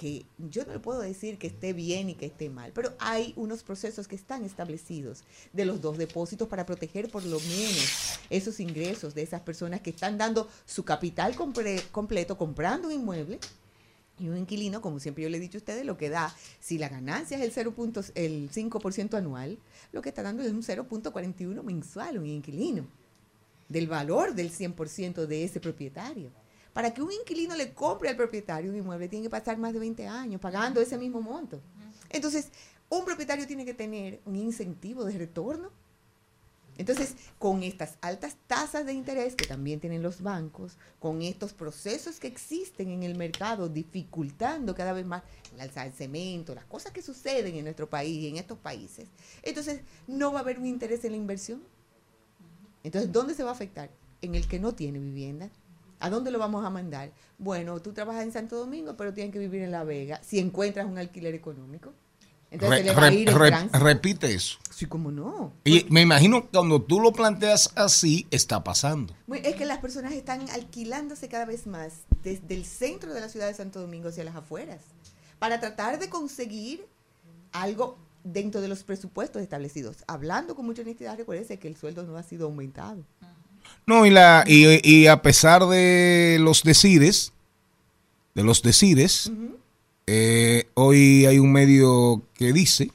que 0.00 0.24
yo 0.38 0.64
no 0.64 0.72
le 0.72 0.78
puedo 0.78 1.00
decir 1.00 1.36
que 1.36 1.48
esté 1.48 1.74
bien 1.74 2.08
y 2.08 2.14
que 2.14 2.24
esté 2.24 2.48
mal, 2.48 2.72
pero 2.74 2.94
hay 2.98 3.34
unos 3.36 3.62
procesos 3.62 4.08
que 4.08 4.16
están 4.16 4.46
establecidos 4.46 5.24
de 5.52 5.66
los 5.66 5.82
dos 5.82 5.98
depósitos 5.98 6.48
para 6.48 6.64
proteger 6.64 7.10
por 7.10 7.22
lo 7.22 7.38
menos 7.38 8.18
esos 8.30 8.60
ingresos 8.60 9.14
de 9.14 9.20
esas 9.20 9.42
personas 9.42 9.82
que 9.82 9.90
están 9.90 10.16
dando 10.16 10.48
su 10.64 10.86
capital 10.86 11.36
completo 11.36 12.38
comprando 12.38 12.88
un 12.88 12.94
inmueble 12.94 13.40
y 14.20 14.28
un 14.28 14.36
inquilino, 14.36 14.80
como 14.80 15.00
siempre 15.00 15.24
yo 15.24 15.30
le 15.30 15.38
he 15.38 15.40
dicho 15.40 15.58
a 15.58 15.60
ustedes, 15.60 15.84
lo 15.84 15.96
que 15.96 16.10
da, 16.10 16.34
si 16.60 16.78
la 16.78 16.88
ganancia 16.88 17.36
es 17.38 17.42
el 17.42 17.52
0. 17.52 17.72
punto- 17.72 18.02
el 18.14 18.50
5% 18.50 19.16
anual, 19.16 19.58
lo 19.92 20.02
que 20.02 20.10
está 20.10 20.22
dando 20.22 20.42
es 20.42 20.50
un 20.52 20.62
0.41 20.62 21.62
mensual 21.62 22.18
un 22.18 22.26
inquilino 22.26 22.86
del 23.68 23.86
valor 23.88 24.34
del 24.34 24.50
100% 24.50 25.26
de 25.26 25.44
ese 25.44 25.60
propietario. 25.60 26.30
Para 26.72 26.92
que 26.94 27.02
un 27.02 27.10
inquilino 27.12 27.56
le 27.56 27.72
compre 27.74 28.08
al 28.08 28.16
propietario 28.16 28.70
un 28.70 28.76
inmueble, 28.76 29.08
tiene 29.08 29.24
que 29.24 29.30
pasar 29.30 29.58
más 29.58 29.72
de 29.72 29.78
20 29.80 30.06
años 30.06 30.40
pagando 30.40 30.80
ese 30.80 30.98
mismo 30.98 31.20
monto. 31.20 31.60
Entonces, 32.10 32.48
un 32.88 33.04
propietario 33.04 33.46
tiene 33.46 33.64
que 33.64 33.74
tener 33.74 34.20
un 34.24 34.36
incentivo 34.36 35.04
de 35.04 35.16
retorno. 35.18 35.70
Entonces, 36.80 37.14
con 37.38 37.62
estas 37.62 37.98
altas 38.00 38.38
tasas 38.46 38.86
de 38.86 38.94
interés 38.94 39.34
que 39.34 39.44
también 39.44 39.80
tienen 39.80 40.02
los 40.02 40.22
bancos, 40.22 40.78
con 40.98 41.20
estos 41.20 41.52
procesos 41.52 42.18
que 42.18 42.26
existen 42.26 42.88
en 42.88 43.02
el 43.02 43.18
mercado, 43.18 43.68
dificultando 43.68 44.74
cada 44.74 44.94
vez 44.94 45.04
más 45.04 45.22
el 45.52 45.60
alza 45.60 45.84
del 45.84 45.92
cemento, 45.92 46.54
las 46.54 46.64
cosas 46.64 46.92
que 46.92 47.02
suceden 47.02 47.54
en 47.54 47.64
nuestro 47.64 47.90
país 47.90 48.22
y 48.22 48.28
en 48.28 48.38
estos 48.38 48.56
países, 48.56 49.08
entonces 49.42 49.82
no 50.06 50.32
va 50.32 50.38
a 50.38 50.42
haber 50.42 50.58
un 50.58 50.64
interés 50.64 51.04
en 51.04 51.10
la 51.10 51.18
inversión. 51.18 51.62
Entonces, 52.82 53.12
¿dónde 53.12 53.34
se 53.34 53.42
va 53.42 53.50
a 53.50 53.52
afectar? 53.52 53.90
En 54.22 54.34
el 54.34 54.48
que 54.48 54.58
no 54.58 54.74
tiene 54.74 55.00
vivienda. 55.00 55.50
¿A 55.98 56.08
dónde 56.08 56.30
lo 56.30 56.38
vamos 56.38 56.64
a 56.64 56.70
mandar? 56.70 57.12
Bueno, 57.36 57.78
tú 57.82 57.92
trabajas 57.92 58.22
en 58.22 58.32
Santo 58.32 58.56
Domingo, 58.56 58.96
pero 58.96 59.12
tienes 59.12 59.34
que 59.34 59.38
vivir 59.38 59.60
en 59.60 59.70
La 59.70 59.84
Vega 59.84 60.18
si 60.22 60.38
encuentras 60.38 60.86
un 60.86 60.96
alquiler 60.96 61.34
económico. 61.34 61.92
Entonces, 62.50 62.70
Re- 62.70 62.78
se 62.78 62.84
le 62.84 62.94
va 63.00 63.06
a 63.06 63.12
ir 63.12 63.28
el 63.72 63.80
repite 63.80 64.34
eso. 64.34 64.58
Sí, 64.74 64.86
cómo 64.86 65.10
no. 65.12 65.52
Y 65.64 65.86
me 65.90 66.00
imagino 66.00 66.42
que 66.42 66.48
cuando 66.48 66.80
tú 66.82 67.00
lo 67.00 67.12
planteas 67.12 67.70
así, 67.76 68.26
está 68.30 68.64
pasando. 68.64 69.14
Es 69.44 69.54
que 69.54 69.64
las 69.66 69.78
personas 69.78 70.12
están 70.14 70.48
alquilándose 70.50 71.28
cada 71.28 71.44
vez 71.44 71.66
más 71.66 71.92
desde 72.24 72.54
el 72.54 72.64
centro 72.64 73.12
de 73.14 73.20
la 73.20 73.28
ciudad 73.28 73.46
de 73.46 73.54
Santo 73.54 73.80
Domingo 73.80 74.08
hacia 74.08 74.24
las 74.24 74.34
afueras 74.36 74.80
para 75.38 75.60
tratar 75.60 75.98
de 75.98 76.08
conseguir 76.08 76.86
algo 77.52 77.98
dentro 78.24 78.60
de 78.60 78.68
los 78.68 78.82
presupuestos 78.82 79.42
establecidos. 79.42 79.98
Hablando 80.06 80.54
con 80.54 80.66
mucha 80.66 80.82
honestidad, 80.82 81.16
recuérdese 81.16 81.58
que 81.58 81.68
el 81.68 81.76
sueldo 81.76 82.02
no 82.02 82.16
ha 82.16 82.22
sido 82.22 82.46
aumentado. 82.46 83.04
No, 83.86 84.06
y, 84.06 84.10
la, 84.10 84.44
y, 84.46 84.80
y 84.88 85.06
a 85.06 85.22
pesar 85.22 85.66
de 85.66 86.38
los 86.40 86.62
decires, 86.62 87.32
de 88.34 88.42
los 88.44 88.62
decires, 88.62 89.30
eh, 90.12 90.68
hoy 90.74 91.24
hay 91.26 91.38
un 91.38 91.52
medio 91.52 92.22
que 92.34 92.52
dice 92.52 92.90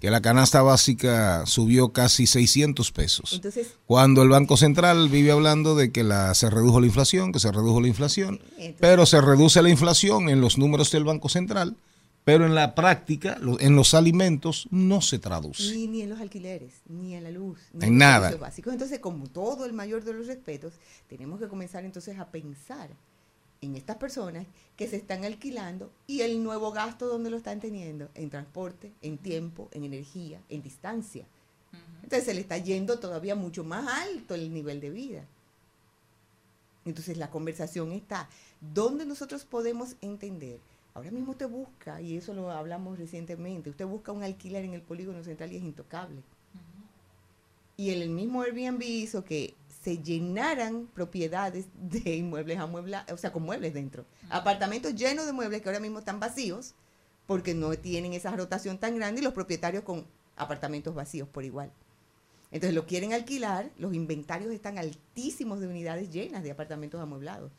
que 0.00 0.10
la 0.10 0.22
canasta 0.22 0.62
básica 0.62 1.44
subió 1.46 1.90
casi 1.92 2.26
600 2.26 2.90
pesos. 2.92 3.32
Entonces, 3.34 3.74
Cuando 3.86 4.22
el 4.22 4.30
Banco 4.30 4.56
Central 4.56 5.08
vive 5.10 5.30
hablando 5.30 5.74
de 5.74 5.90
que 5.92 6.04
la, 6.04 6.34
se 6.34 6.48
redujo 6.48 6.80
la 6.80 6.86
inflación, 6.86 7.32
que 7.32 7.38
se 7.38 7.52
redujo 7.52 7.80
la 7.82 7.88
inflación, 7.88 8.40
entonces- 8.52 8.74
pero 8.80 9.04
se 9.04 9.20
reduce 9.20 9.60
la 9.62 9.68
inflación 9.70 10.28
en 10.30 10.40
los 10.40 10.56
números 10.58 10.90
del 10.90 11.04
Banco 11.04 11.28
Central, 11.28 11.76
pero 12.24 12.44
en 12.46 12.54
la 12.54 12.74
práctica, 12.74 13.38
en 13.60 13.76
los 13.76 13.94
alimentos, 13.94 14.68
no 14.70 15.00
se 15.02 15.18
traduce. 15.18 15.72
ni, 15.74 15.86
ni 15.86 16.02
en 16.02 16.10
los 16.10 16.20
alquileres, 16.20 16.72
ni 16.88 17.14
en 17.14 17.24
la 17.24 17.30
luz, 17.30 17.58
ni 17.72 17.84
En 17.86 17.90
los 17.92 17.98
nada. 17.98 18.36
básicos. 18.36 18.72
Entonces, 18.72 18.98
como 19.00 19.26
todo 19.28 19.64
el 19.66 19.72
mayor 19.74 20.02
de 20.02 20.12
los 20.14 20.26
respetos, 20.26 20.72
tenemos 21.08 21.38
que 21.40 21.46
comenzar 21.48 21.84
entonces 21.84 22.18
a 22.18 22.26
pensar 22.30 22.90
en 23.66 23.76
estas 23.76 23.96
personas 23.96 24.46
que 24.76 24.88
se 24.88 24.96
están 24.96 25.24
alquilando 25.24 25.90
y 26.06 26.22
el 26.22 26.42
nuevo 26.42 26.72
gasto 26.72 27.06
donde 27.06 27.30
lo 27.30 27.36
están 27.36 27.60
teniendo, 27.60 28.08
en 28.14 28.30
transporte, 28.30 28.92
en 29.02 29.18
tiempo, 29.18 29.68
en 29.72 29.84
energía, 29.84 30.40
en 30.48 30.62
distancia. 30.62 31.26
Entonces 32.02 32.24
se 32.24 32.34
le 32.34 32.40
está 32.40 32.58
yendo 32.58 32.98
todavía 32.98 33.34
mucho 33.34 33.64
más 33.64 33.86
alto 33.88 34.34
el 34.34 34.52
nivel 34.52 34.80
de 34.80 34.90
vida. 34.90 35.24
Entonces 36.84 37.16
la 37.16 37.30
conversación 37.30 37.92
está, 37.92 38.28
¿dónde 38.60 39.04
nosotros 39.04 39.44
podemos 39.44 39.96
entender? 40.00 40.60
Ahora 40.94 41.10
mismo 41.10 41.32
usted 41.32 41.48
busca, 41.48 42.00
y 42.00 42.16
eso 42.16 42.32
lo 42.32 42.50
hablamos 42.50 42.98
recientemente, 42.98 43.70
usted 43.70 43.84
busca 43.84 44.12
un 44.12 44.22
alquiler 44.22 44.64
en 44.64 44.72
el 44.72 44.82
polígono 44.82 45.22
central 45.24 45.52
y 45.52 45.56
es 45.56 45.62
intocable. 45.62 46.22
Y 47.76 47.90
el 47.90 48.08
mismo 48.08 48.40
Airbnb 48.40 48.82
hizo 48.82 49.24
que 49.24 49.54
se 49.86 49.98
llenaran 49.98 50.88
propiedades 50.88 51.66
de 51.74 52.16
inmuebles 52.16 52.58
amueblados, 52.58 53.12
o 53.12 53.16
sea, 53.16 53.32
con 53.32 53.44
muebles 53.44 53.72
dentro. 53.72 54.04
Apartamentos 54.30 54.96
llenos 54.96 55.26
de 55.26 55.32
muebles 55.32 55.62
que 55.62 55.68
ahora 55.68 55.78
mismo 55.78 56.00
están 56.00 56.18
vacíos 56.18 56.74
porque 57.28 57.54
no 57.54 57.70
tienen 57.78 58.12
esa 58.12 58.34
rotación 58.34 58.78
tan 58.78 58.96
grande 58.96 59.20
y 59.20 59.24
los 59.24 59.32
propietarios 59.32 59.84
con 59.84 60.04
apartamentos 60.34 60.92
vacíos 60.92 61.28
por 61.28 61.44
igual. 61.44 61.70
Entonces 62.50 62.74
lo 62.74 62.84
quieren 62.84 63.12
alquilar, 63.12 63.70
los 63.78 63.94
inventarios 63.94 64.52
están 64.52 64.76
altísimos 64.76 65.60
de 65.60 65.68
unidades 65.68 66.10
llenas 66.10 66.42
de 66.42 66.50
apartamentos 66.50 67.00
amueblados. 67.00 67.52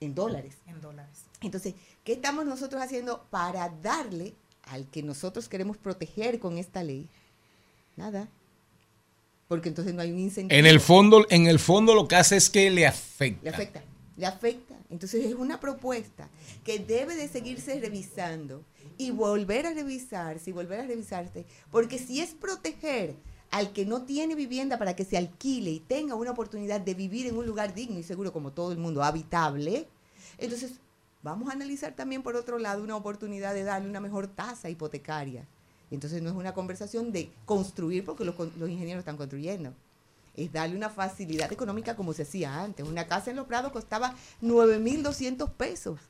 En 0.00 0.14
dólares. 0.14 0.56
En 0.66 0.80
dólares. 0.80 1.24
Entonces, 1.42 1.74
¿qué 2.04 2.14
estamos 2.14 2.46
nosotros 2.46 2.80
haciendo 2.80 3.26
para 3.28 3.68
darle 3.68 4.34
al 4.62 4.86
que 4.86 5.02
nosotros 5.02 5.50
queremos 5.50 5.76
proteger 5.76 6.40
con 6.40 6.56
esta 6.56 6.82
ley? 6.82 7.06
Nada. 7.98 8.30
Porque 9.52 9.68
entonces 9.68 9.92
no 9.92 10.00
hay 10.00 10.10
un 10.10 10.18
incentivo. 10.18 10.58
En 10.58 10.64
el 10.64 10.80
fondo, 10.80 11.26
en 11.28 11.46
el 11.46 11.58
fondo 11.58 11.94
lo 11.94 12.08
que 12.08 12.16
hace 12.16 12.38
es 12.38 12.48
que 12.48 12.70
le 12.70 12.86
afecta. 12.86 13.42
Le 13.42 13.50
afecta, 13.50 13.84
le 14.16 14.24
afecta. 14.24 14.74
Entonces 14.88 15.26
es 15.26 15.34
una 15.34 15.60
propuesta 15.60 16.30
que 16.64 16.78
debe 16.78 17.14
de 17.16 17.28
seguirse 17.28 17.78
revisando 17.78 18.64
y 18.96 19.10
volver 19.10 19.66
a 19.66 19.74
revisarse 19.74 20.48
y 20.48 20.54
volver 20.54 20.80
a 20.80 20.86
revisarse. 20.86 21.44
Porque 21.70 21.98
si 21.98 22.22
es 22.22 22.30
proteger 22.30 23.14
al 23.50 23.74
que 23.74 23.84
no 23.84 24.04
tiene 24.04 24.34
vivienda 24.36 24.78
para 24.78 24.96
que 24.96 25.04
se 25.04 25.18
alquile 25.18 25.72
y 25.72 25.80
tenga 25.80 26.14
una 26.14 26.30
oportunidad 26.30 26.80
de 26.80 26.94
vivir 26.94 27.26
en 27.26 27.36
un 27.36 27.44
lugar 27.44 27.74
digno 27.74 27.98
y 27.98 28.04
seguro 28.04 28.32
como 28.32 28.52
todo 28.52 28.72
el 28.72 28.78
mundo, 28.78 29.02
habitable, 29.02 29.86
entonces 30.38 30.80
vamos 31.22 31.50
a 31.50 31.52
analizar 31.52 31.94
también 31.94 32.22
por 32.22 32.36
otro 32.36 32.58
lado 32.58 32.82
una 32.82 32.96
oportunidad 32.96 33.52
de 33.52 33.64
darle 33.64 33.90
una 33.90 34.00
mejor 34.00 34.28
tasa 34.28 34.70
hipotecaria. 34.70 35.46
Entonces 35.92 36.22
no 36.22 36.30
es 36.30 36.34
una 36.34 36.54
conversación 36.54 37.12
de 37.12 37.30
construir 37.44 38.04
porque 38.04 38.24
los, 38.24 38.34
ingenieros 38.38 39.00
están 39.00 39.16
construyendo 39.16 39.72
es 40.34 40.50
darle 40.50 40.74
una 40.74 40.88
facilidad 40.88 41.52
económica 41.52 41.94
como 41.94 42.14
se 42.14 42.22
hacía 42.22 42.62
antes. 42.62 42.88
Una 42.88 43.06
casa 43.06 43.28
en 43.28 43.36
Los 43.36 43.46
Prados 43.46 43.70
costaba 43.70 44.14
9.200 44.40 45.52
pesos 45.52 46.00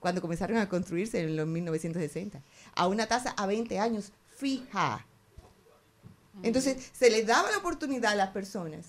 cuando 0.00 0.22
comenzaron 0.22 0.56
a 0.56 0.68
construirse 0.70 1.20
en 1.20 1.36
los 1.36 1.46
1960, 1.46 2.40
a 2.74 2.86
una 2.86 3.06
tasa 3.06 3.34
a 3.36 3.44
20 3.46 3.78
años 3.78 4.12
fija. 4.34 5.04
Entonces, 6.42 6.90
se 6.92 7.10
les 7.10 7.26
daba 7.26 7.50
la 7.50 7.58
oportunidad 7.58 8.12
a 8.12 8.16
las 8.16 8.30
personas 8.30 8.86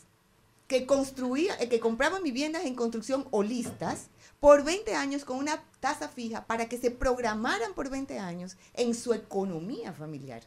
que 0.67 0.85
construían, 0.85 1.59
eh, 1.59 1.67
que 1.67 1.81
compraban 1.81 2.23
viviendas 2.23 2.63
en 2.63 2.75
construcción 2.75 3.27
o 3.31 3.43
listas 3.43 4.07
por 4.39 4.63
20 4.63 4.95
años 4.95 5.25
con 5.25 5.37
una 5.37 5.63
tasa 5.79 6.07
fija 6.07 6.45
para 6.45 6.69
que 6.69 6.77
se 6.77 6.91
programaran 6.91 7.73
por 7.73 7.89
20 7.89 8.19
años 8.19 8.57
en 8.73 8.93
su 8.93 9.13
economía 9.13 9.93
familiar. 9.93 10.43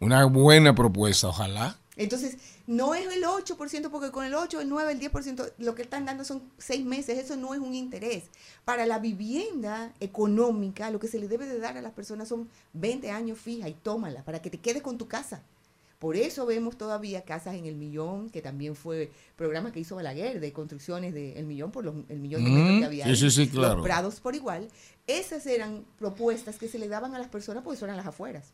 Una 0.00 0.24
buena 0.26 0.74
propuesta, 0.74 1.28
ojalá. 1.28 1.78
Entonces, 1.96 2.38
no 2.66 2.94
es 2.94 3.06
el 3.06 3.22
8%, 3.22 3.90
porque 3.90 4.10
con 4.10 4.24
el 4.24 4.34
8, 4.34 4.60
el 4.60 4.68
9, 4.68 4.92
el 4.92 5.00
10%, 5.00 5.52
lo 5.58 5.74
que 5.74 5.82
están 5.82 6.04
dando 6.04 6.24
son 6.24 6.42
seis 6.58 6.84
meses, 6.84 7.18
eso 7.18 7.36
no 7.36 7.54
es 7.54 7.60
un 7.60 7.74
interés. 7.74 8.24
Para 8.64 8.84
la 8.84 8.98
vivienda 8.98 9.92
económica, 10.00 10.90
lo 10.90 10.98
que 10.98 11.06
se 11.06 11.20
le 11.20 11.28
debe 11.28 11.46
de 11.46 11.60
dar 11.60 11.78
a 11.78 11.82
las 11.82 11.92
personas 11.92 12.28
son 12.28 12.48
20 12.72 13.10
años 13.12 13.38
fija 13.38 13.68
y 13.68 13.74
tómala 13.74 14.24
para 14.24 14.42
que 14.42 14.50
te 14.50 14.58
quedes 14.58 14.82
con 14.82 14.98
tu 14.98 15.06
casa. 15.06 15.42
Por 16.04 16.18
eso 16.18 16.44
vemos 16.44 16.76
todavía 16.76 17.22
casas 17.24 17.54
en 17.54 17.64
el 17.64 17.76
millón, 17.76 18.28
que 18.28 18.42
también 18.42 18.76
fue 18.76 19.10
programa 19.36 19.72
que 19.72 19.80
hizo 19.80 19.96
Balaguer 19.96 20.38
de 20.38 20.52
construcciones 20.52 21.14
de 21.14 21.32
el 21.38 21.46
millón 21.46 21.70
por 21.70 21.82
los, 21.82 21.94
el 22.10 22.18
millón 22.20 22.44
de 22.44 22.50
Mm, 22.50 22.54
metros 22.54 22.78
que 22.80 22.84
había. 22.84 23.04
sí, 23.04 23.10
ahí. 23.10 23.16
sí, 23.16 23.30
sí, 23.30 23.48
claro. 23.48 23.76
Los 23.76 23.84
prados 23.86 24.20
por 24.20 24.34
igual. 24.34 24.68
Esas 25.06 25.46
eran 25.46 25.86
propuestas 25.98 26.58
que 26.58 26.68
se 26.68 26.78
le 26.78 26.88
daban 26.88 27.14
a 27.14 27.18
las 27.18 27.28
personas 27.28 27.62
porque 27.62 27.76
eso 27.76 27.86
eran 27.86 27.96
las 27.96 28.04
afueras. 28.04 28.52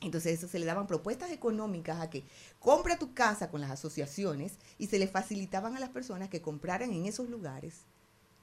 Entonces 0.00 0.38
eso 0.38 0.48
se 0.48 0.58
le 0.58 0.64
daban 0.64 0.86
propuestas 0.86 1.30
económicas 1.30 2.00
a 2.00 2.08
que 2.08 2.24
compra 2.58 2.98
tu 2.98 3.12
casa 3.12 3.50
con 3.50 3.60
las 3.60 3.70
asociaciones 3.70 4.54
y 4.78 4.86
se 4.86 4.98
le 4.98 5.08
facilitaban 5.08 5.76
a 5.76 5.78
las 5.78 5.90
personas 5.90 6.30
que 6.30 6.40
compraran 6.40 6.90
en 6.94 7.04
esos 7.04 7.28
lugares 7.28 7.82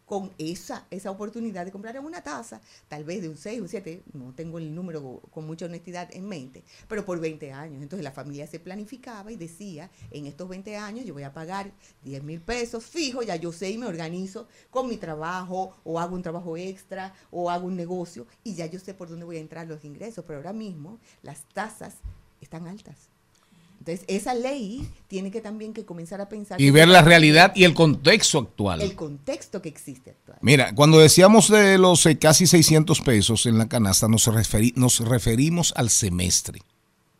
con 0.09 0.31
esa, 0.39 0.87
esa 0.89 1.11
oportunidad 1.11 1.65
de 1.65 1.71
comprar 1.71 1.99
una 1.99 2.23
tasa, 2.23 2.61
tal 2.87 3.03
vez 3.03 3.21
de 3.21 3.29
un 3.29 3.37
6 3.37 3.59
o 3.59 3.61
un 3.61 3.69
7, 3.69 4.03
no 4.13 4.33
tengo 4.33 4.57
el 4.57 4.73
número 4.73 5.21
con 5.29 5.45
mucha 5.45 5.67
honestidad 5.67 6.09
en 6.11 6.27
mente, 6.27 6.63
pero 6.87 7.05
por 7.05 7.19
20 7.19 7.53
años. 7.53 7.83
Entonces 7.83 8.03
la 8.03 8.11
familia 8.11 8.47
se 8.47 8.59
planificaba 8.59 9.31
y 9.31 9.35
decía, 9.35 9.91
en 10.09 10.25
estos 10.25 10.49
20 10.49 10.75
años 10.77 11.05
yo 11.05 11.13
voy 11.13 11.21
a 11.21 11.31
pagar 11.31 11.71
10 12.05 12.23
mil 12.23 12.41
pesos 12.41 12.87
fijo, 12.87 13.21
ya 13.21 13.35
yo 13.35 13.51
sé 13.51 13.69
y 13.69 13.77
me 13.77 13.85
organizo 13.85 14.47
con 14.71 14.89
mi 14.89 14.97
trabajo 14.97 15.75
o 15.83 15.99
hago 15.99 16.15
un 16.15 16.23
trabajo 16.23 16.57
extra 16.57 17.13
o 17.29 17.51
hago 17.51 17.67
un 17.67 17.75
negocio 17.75 18.25
y 18.43 18.55
ya 18.55 18.65
yo 18.65 18.79
sé 18.79 18.95
por 18.95 19.09
dónde 19.09 19.25
voy 19.25 19.37
a 19.37 19.41
entrar 19.41 19.67
los 19.67 19.85
ingresos, 19.85 20.25
pero 20.25 20.39
ahora 20.39 20.53
mismo 20.53 20.97
las 21.21 21.43
tasas 21.53 21.97
están 22.41 22.67
altas. 22.67 23.18
Entonces, 23.79 24.05
esa 24.07 24.33
ley 24.35 24.87
tiene 25.07 25.31
que 25.31 25.39
también 25.41 25.73
que 25.73 25.85
comenzar 25.85 26.19
a 26.21 26.27
pensar 26.29 26.59
Y 26.61 26.69
ver 26.69 26.87
la 26.89 27.01
realidad 27.01 27.53
y 27.55 27.63
el 27.63 27.73
contexto 27.73 28.39
actual. 28.39 28.81
el 28.81 28.93
contexto 28.95 29.61
que 29.61 29.69
existe 29.69 30.11
actual. 30.11 30.37
Mira, 30.41 30.75
cuando 30.75 30.99
decíamos 30.99 31.49
de 31.49 31.77
los 31.77 32.05
eh, 32.05 32.17
casi 32.19 32.45
600 32.45 32.99
pesos 33.01 33.45
en 33.45 33.57
la 33.57 33.67
canasta, 33.69 34.07
nos, 34.07 34.27
referi- 34.27 34.73
nos 34.75 34.99
referimos 34.99 35.73
al 35.77 35.89
semestre. 35.89 36.61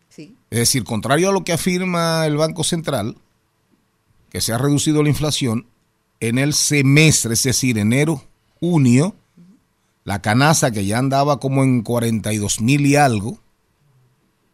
Sí. 0.10 0.36
Es 0.50 0.60
decir, 0.60 0.84
contrario 0.84 1.30
a 1.30 1.32
lo 1.32 1.44
que 1.46 1.54
afirma 1.54 2.26
el 2.26 2.36
Banco 2.36 2.64
Central, 2.66 3.16
que 4.30 4.42
se 4.42 4.52
ha 4.54 4.58
reducido 4.58 5.02
la 5.02 5.10
inflación, 5.10 5.66
en 6.20 6.38
el 6.38 6.54
semestre, 6.54 7.34
es 7.36 7.44
decir, 7.44 7.78
enero, 7.78 8.22
junio, 8.60 9.16
la 10.04 10.22
canasta 10.22 10.72
que 10.72 10.86
ya 10.86 10.98
andaba 10.98 11.40
como 11.40 11.64
en 11.64 11.82
42 11.84 12.60
mil 12.60 12.86
y 12.86 12.98
algo, 12.98 13.40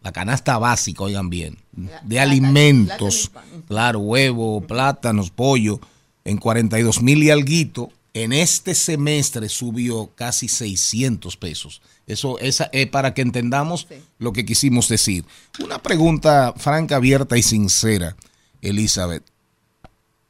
la 0.05 0.11
canasta 0.11 0.59
básica, 0.59 1.03
oigan 1.03 1.31
bien, 1.31 1.57
de 2.03 2.19
alimentos, 2.19 3.31
claro, 3.67 3.97
huevo, 4.01 4.61
plátanos, 4.61 5.31
pollo, 5.31 5.79
en 6.23 6.37
42 6.37 7.01
mil 7.01 7.23
y 7.23 7.31
alguito, 7.31 7.89
en 8.13 8.31
este 8.31 8.75
semestre 8.75 9.49
subió 9.49 10.11
casi 10.13 10.47
600 10.47 11.35
pesos. 11.37 11.81
Eso 12.05 12.37
esa, 12.37 12.69
es 12.71 12.85
para 12.85 13.15
que 13.15 13.23
entendamos 13.23 13.87
Sí. 13.89 13.95
lo 14.19 14.31
que 14.31 14.45
quisimos 14.45 14.87
decir. 14.89 15.25
Una 15.63 15.79
pregunta 15.81 16.53
franca, 16.55 16.97
abierta 16.97 17.35
y 17.35 17.41
sincera, 17.41 18.15
Elizabeth. 18.61 19.23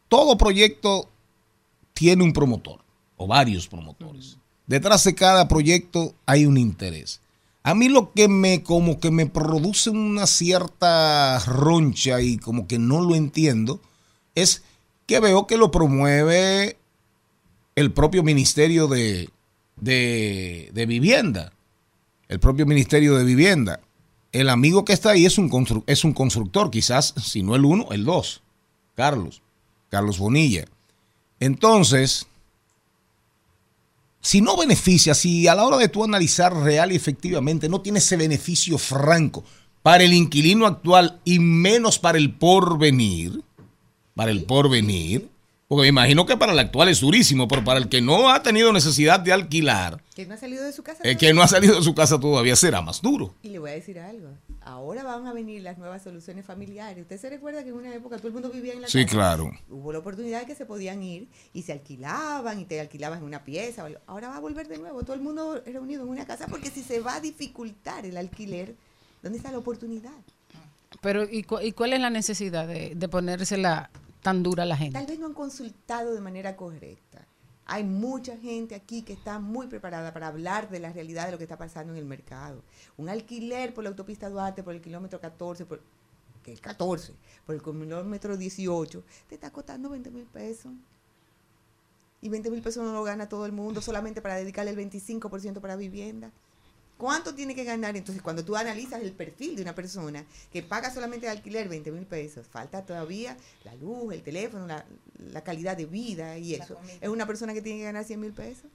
Todo 0.07 0.37
proyecto 0.37 1.09
tiene 1.93 2.23
un 2.23 2.31
promotor 2.31 2.79
o 3.17 3.27
varios 3.27 3.67
promotores. 3.67 4.37
Detrás 4.67 5.03
de 5.03 5.13
cada 5.15 5.49
proyecto 5.49 6.15
hay 6.25 6.45
un 6.45 6.57
interés. 6.57 7.19
A 7.65 7.73
mí 7.73 7.89
lo 7.89 8.13
que 8.13 8.27
me 8.27 8.61
como 8.61 8.99
que 8.99 9.09
me 9.09 9.25
produce 9.25 9.89
una 9.89 10.27
cierta 10.27 11.39
roncha 11.47 12.21
y 12.21 12.37
como 12.37 12.67
que 12.67 12.77
no 12.77 13.01
lo 13.01 13.15
entiendo 13.15 13.81
es 14.35 14.61
que 15.07 15.19
veo 15.19 15.47
que 15.47 15.57
lo 15.57 15.71
promueve 15.71 16.77
el 17.73 17.91
propio 17.91 18.21
Ministerio 18.21 18.87
de, 18.87 19.31
de, 19.77 20.85
Vivienda. 20.87 21.53
El 22.27 22.39
propio 22.39 22.67
Ministerio 22.67 23.15
de 23.15 23.23
Vivienda. 23.23 23.79
El 24.31 24.49
amigo 24.49 24.85
que 24.85 24.93
está 24.93 25.09
ahí 25.09 25.25
es 25.25 25.39
un, 25.39 25.49
es 25.87 26.03
un 26.03 26.13
constructor, 26.13 26.69
quizás, 26.69 27.15
si 27.19 27.41
no 27.41 27.55
el 27.55 27.65
uno, 27.65 27.87
el 27.89 28.05
dos. 28.05 28.43
Carlos. 28.93 29.41
Carlos 29.89 30.19
Bonilla. 30.19 30.65
Entonces, 31.39 32.27
si 34.25 34.41
no 34.41 34.57
beneficia, 34.57 35.13
si 35.13 35.47
a 35.47 35.53
la 35.53 35.63
hora 35.65 35.77
de 35.77 35.87
tú 35.87 36.03
analizar 36.03 36.51
real 36.51 36.91
y 36.91 36.95
efectivamente 36.95 37.69
no 37.69 37.81
tiene 37.81 37.99
ese 37.99 38.17
beneficio 38.17 38.79
franco 38.79 39.43
para 39.83 40.03
el 40.03 40.13
inquilino 40.13 40.65
actual 40.65 41.21
y 41.23 41.37
menos 41.37 41.99
para 41.99 42.17
el 42.17 42.33
porvenir, 42.33 43.43
para 44.15 44.31
el 44.31 44.43
porvenir, 44.45 45.29
porque 45.67 45.81
me 45.81 45.87
imagino 45.87 46.25
que 46.27 46.37
para 46.37 46.51
el 46.53 46.59
actual 46.59 46.89
es 46.89 46.99
durísimo, 47.01 47.47
pero 47.47 47.63
para 47.63 47.79
el 47.79 47.89
que 47.89 47.99
no 48.01 48.29
ha 48.29 48.43
tenido 48.43 48.71
necesidad 48.71 49.19
de 49.19 49.33
alquilar, 49.33 50.03
Que 50.15 50.25
no 50.27 50.35
ha 50.35 50.37
salido 50.37 50.63
de 50.63 50.71
su 50.71 50.83
casa. 50.83 51.01
el 51.03 51.17
que 51.17 51.33
no 51.33 51.41
ha 51.41 51.47
salido 51.47 51.75
de 51.75 51.81
su 51.81 51.95
casa 51.95 52.19
todavía 52.19 52.55
será 52.55 52.81
más 52.81 53.01
duro. 53.01 53.33
Y 53.41 53.49
le 53.49 53.57
voy 53.59 53.71
a 53.71 53.73
decir 53.73 53.97
algo. 53.99 54.29
Ahora 54.61 55.03
van 55.03 55.25
a 55.27 55.33
venir 55.33 55.61
las 55.63 55.77
nuevas 55.77 56.03
soluciones 56.03 56.45
familiares. 56.45 57.01
Usted 57.01 57.19
se 57.19 57.29
recuerda 57.29 57.63
que 57.63 57.69
en 57.69 57.75
una 57.75 57.93
época 57.95 58.17
todo 58.17 58.27
el 58.27 58.33
mundo 58.33 58.49
vivía 58.49 58.73
en 58.73 58.81
la 58.81 58.87
Sí, 58.87 59.03
casa. 59.05 59.15
claro. 59.17 59.51
Hubo 59.69 59.91
la 59.91 59.99
oportunidad 59.99 60.41
de 60.41 60.45
que 60.45 60.55
se 60.55 60.65
podían 60.65 61.01
ir 61.03 61.27
y 61.53 61.63
se 61.63 61.71
alquilaban 61.71 62.59
y 62.59 62.65
te 62.65 62.79
alquilabas 62.79 63.19
en 63.19 63.25
una 63.25 63.43
pieza. 63.43 63.85
Ahora 64.07 64.29
va 64.29 64.37
a 64.37 64.39
volver 64.39 64.67
de 64.67 64.77
nuevo. 64.77 65.03
Todo 65.03 65.13
el 65.15 65.21
mundo 65.21 65.61
reunido 65.65 66.03
en 66.03 66.09
una 66.09 66.25
casa 66.25 66.47
porque 66.47 66.69
si 66.69 66.81
se 66.83 66.99
va 66.99 67.15
a 67.15 67.19
dificultar 67.21 68.05
el 68.05 68.17
alquiler, 68.17 68.75
¿dónde 69.23 69.37
está 69.39 69.51
la 69.51 69.57
oportunidad? 69.59 70.11
Pero, 71.01 71.23
¿y, 71.29 71.43
cu- 71.43 71.59
y 71.61 71.71
cuál 71.73 71.93
es 71.93 71.99
la 71.99 72.09
necesidad 72.09 72.67
de, 72.67 72.93
de 72.95 73.09
ponérsela 73.09 73.89
tan 74.25 74.41
dura 74.41 74.65
la 74.65 74.75
gente? 74.75 74.97
Tal 74.97 75.05
vez 75.05 75.19
no 75.19 75.27
han 75.27 75.35
consultado 75.35 76.15
de 76.15 76.19
manera 76.19 76.55
correcta. 76.55 77.27
Hay 77.67 77.83
mucha 77.83 78.35
gente 78.35 78.73
aquí 78.73 79.03
que 79.03 79.13
está 79.13 79.37
muy 79.37 79.67
preparada 79.67 80.11
para 80.13 80.29
hablar 80.29 80.67
de 80.71 80.79
la 80.79 80.91
realidad 80.91 81.27
de 81.27 81.33
lo 81.33 81.37
que 81.37 81.43
está 81.43 81.59
pasando 81.59 81.93
en 81.93 81.99
el 81.99 82.05
mercado. 82.05 82.63
Un 82.97 83.07
alquiler 83.07 83.71
por 83.75 83.83
la 83.83 83.91
autopista 83.91 84.27
Duarte, 84.27 84.63
por 84.63 84.73
el 84.73 84.81
kilómetro 84.81 85.21
14, 85.21 85.67
por, 85.67 85.79
que 86.41 86.53
es 86.53 86.59
14, 86.59 87.13
por 87.45 87.53
el 87.53 87.61
kilómetro 87.61 88.35
18, 88.35 89.03
te 89.29 89.35
está 89.35 89.51
costando 89.51 89.91
20 89.91 90.09
mil 90.09 90.25
pesos. 90.25 90.73
Y 92.19 92.29
20 92.29 92.49
mil 92.49 92.63
pesos 92.63 92.83
no 92.83 92.93
lo 92.93 93.03
gana 93.03 93.29
todo 93.29 93.45
el 93.45 93.51
mundo 93.51 93.79
solamente 93.79 94.23
para 94.23 94.37
dedicarle 94.37 94.71
el 94.71 94.77
25% 94.77 95.61
para 95.61 95.75
vivienda. 95.75 96.31
¿Cuánto 96.97 97.35
tiene 97.35 97.53
que 97.55 97.65
ganar? 97.65 97.97
Entonces, 97.97 98.23
cuando 98.23 98.45
tú 98.45 98.55
analizas 98.55 99.01
el 99.01 99.11
perfil 99.11 99.55
de 99.57 99.61
una 99.61 99.75
persona 99.75 100.25
que 100.51 100.63
paga 100.63 100.93
solamente 100.93 101.25
de 101.25 101.31
alquiler 101.33 101.67
20 101.67 101.91
mil 101.91 102.05
pesos, 102.05 102.47
falta 102.47 102.85
todavía 102.85 103.35
la 103.65 103.75
luz, 103.75 104.13
el 104.13 104.23
teléfono, 104.23 104.65
la, 104.65 104.85
la 105.31 105.43
calidad 105.43 105.75
de 105.75 105.85
vida 105.85 106.37
y 106.37 106.55
eso. 106.55 106.77
Es 107.01 107.09
una 107.09 107.27
persona 107.27 107.53
que 107.53 107.61
tiene 107.61 107.79
que 107.79 107.85
ganar 107.85 108.05
100 108.05 108.19
mil 108.19 108.31
pesos. 108.31 108.71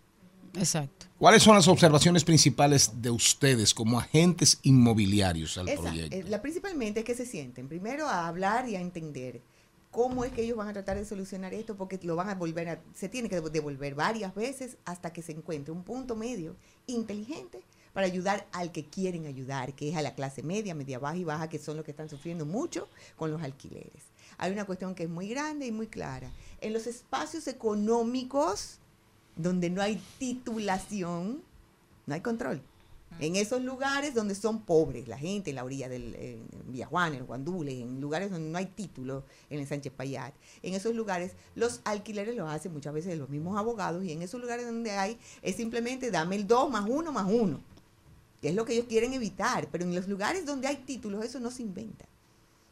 Exacto. 0.54 1.06
¿Cuáles 1.18 1.42
son 1.42 1.54
las 1.54 1.68
observaciones 1.68 2.24
principales 2.24 3.00
de 3.00 3.10
ustedes 3.10 3.72
como 3.72 3.98
agentes 3.98 4.58
inmobiliarios 4.62 5.56
al 5.56 5.68
Esa, 5.68 5.82
proyecto? 5.82 6.16
eh, 6.16 6.24
la 6.24 6.42
principalmente 6.42 7.00
es 7.00 7.06
que 7.06 7.14
se 7.14 7.24
sienten 7.24 7.68
primero 7.68 8.08
a 8.08 8.26
hablar 8.26 8.68
y 8.68 8.76
a 8.76 8.80
entender 8.80 9.40
cómo 9.90 10.24
es 10.24 10.32
que 10.32 10.42
ellos 10.42 10.56
van 10.56 10.68
a 10.68 10.72
tratar 10.72 10.96
de 10.96 11.04
solucionar 11.04 11.54
esto 11.54 11.76
porque 11.76 11.98
lo 12.02 12.16
van 12.16 12.28
a 12.30 12.34
volver 12.34 12.68
a, 12.68 12.80
se 12.94 13.08
tiene 13.08 13.28
que 13.28 13.40
devolver 13.40 13.94
varias 13.94 14.34
veces 14.34 14.76
hasta 14.84 15.12
que 15.12 15.22
se 15.22 15.32
encuentre 15.32 15.72
un 15.72 15.84
punto 15.84 16.16
medio 16.16 16.56
inteligente 16.86 17.60
para 17.92 18.06
ayudar 18.06 18.46
al 18.52 18.72
que 18.72 18.86
quieren 18.86 19.26
ayudar, 19.26 19.74
que 19.74 19.90
es 19.90 19.96
a 19.96 20.02
la 20.02 20.14
clase 20.14 20.42
media, 20.42 20.74
media 20.74 20.98
baja 20.98 21.16
y 21.16 21.24
baja, 21.24 21.48
que 21.48 21.58
son 21.58 21.76
los 21.76 21.84
que 21.84 21.90
están 21.90 22.08
sufriendo 22.08 22.46
mucho 22.46 22.88
con 23.16 23.30
los 23.30 23.42
alquileres. 23.42 24.04
Hay 24.38 24.52
una 24.52 24.64
cuestión 24.64 24.94
que 24.94 25.04
es 25.04 25.10
muy 25.10 25.28
grande 25.28 25.66
y 25.66 25.72
muy 25.72 25.86
clara. 25.86 26.30
En 26.60 26.72
los 26.72 26.86
espacios 26.86 27.46
económicos 27.46 28.78
donde 29.36 29.70
no 29.70 29.82
hay 29.82 30.00
titulación, 30.18 31.42
no 32.06 32.14
hay 32.14 32.20
control. 32.20 32.62
En 33.18 33.34
esos 33.34 33.60
lugares 33.62 34.14
donde 34.14 34.34
son 34.34 34.62
pobres, 34.62 35.08
la 35.08 35.18
gente 35.18 35.50
en 35.50 35.56
la 35.56 35.64
orilla 35.64 35.88
del 35.88 36.14
eh, 36.14 36.38
en 36.52 36.72
Villajuana, 36.72 37.16
en 37.16 37.26
Guandule, 37.26 37.80
en 37.80 38.00
lugares 38.00 38.30
donde 38.30 38.48
no 38.48 38.56
hay 38.56 38.66
título, 38.66 39.24
en 39.50 39.58
el 39.58 39.66
Sánchez 39.66 39.92
Payat, 39.92 40.32
en 40.62 40.74
esos 40.74 40.94
lugares 40.94 41.32
los 41.56 41.80
alquileres 41.84 42.36
los 42.36 42.48
hacen 42.48 42.72
muchas 42.72 42.94
veces 42.94 43.18
los 43.18 43.28
mismos 43.28 43.58
abogados 43.58 44.04
y 44.04 44.12
en 44.12 44.22
esos 44.22 44.40
lugares 44.40 44.64
donde 44.64 44.92
hay 44.92 45.18
es 45.42 45.56
simplemente 45.56 46.10
dame 46.12 46.36
el 46.36 46.46
2 46.46 46.70
más 46.70 46.88
1 46.88 47.12
más 47.12 47.26
1, 47.28 47.60
que 48.40 48.48
es 48.50 48.54
lo 48.54 48.64
que 48.64 48.72
ellos 48.74 48.86
quieren 48.88 49.12
evitar, 49.12 49.68
pero 49.70 49.84
en 49.84 49.94
los 49.94 50.08
lugares 50.08 50.46
donde 50.46 50.66
hay 50.68 50.76
títulos 50.76 51.24
eso 51.24 51.40
no 51.40 51.50
se 51.50 51.62
inventa. 51.62 52.06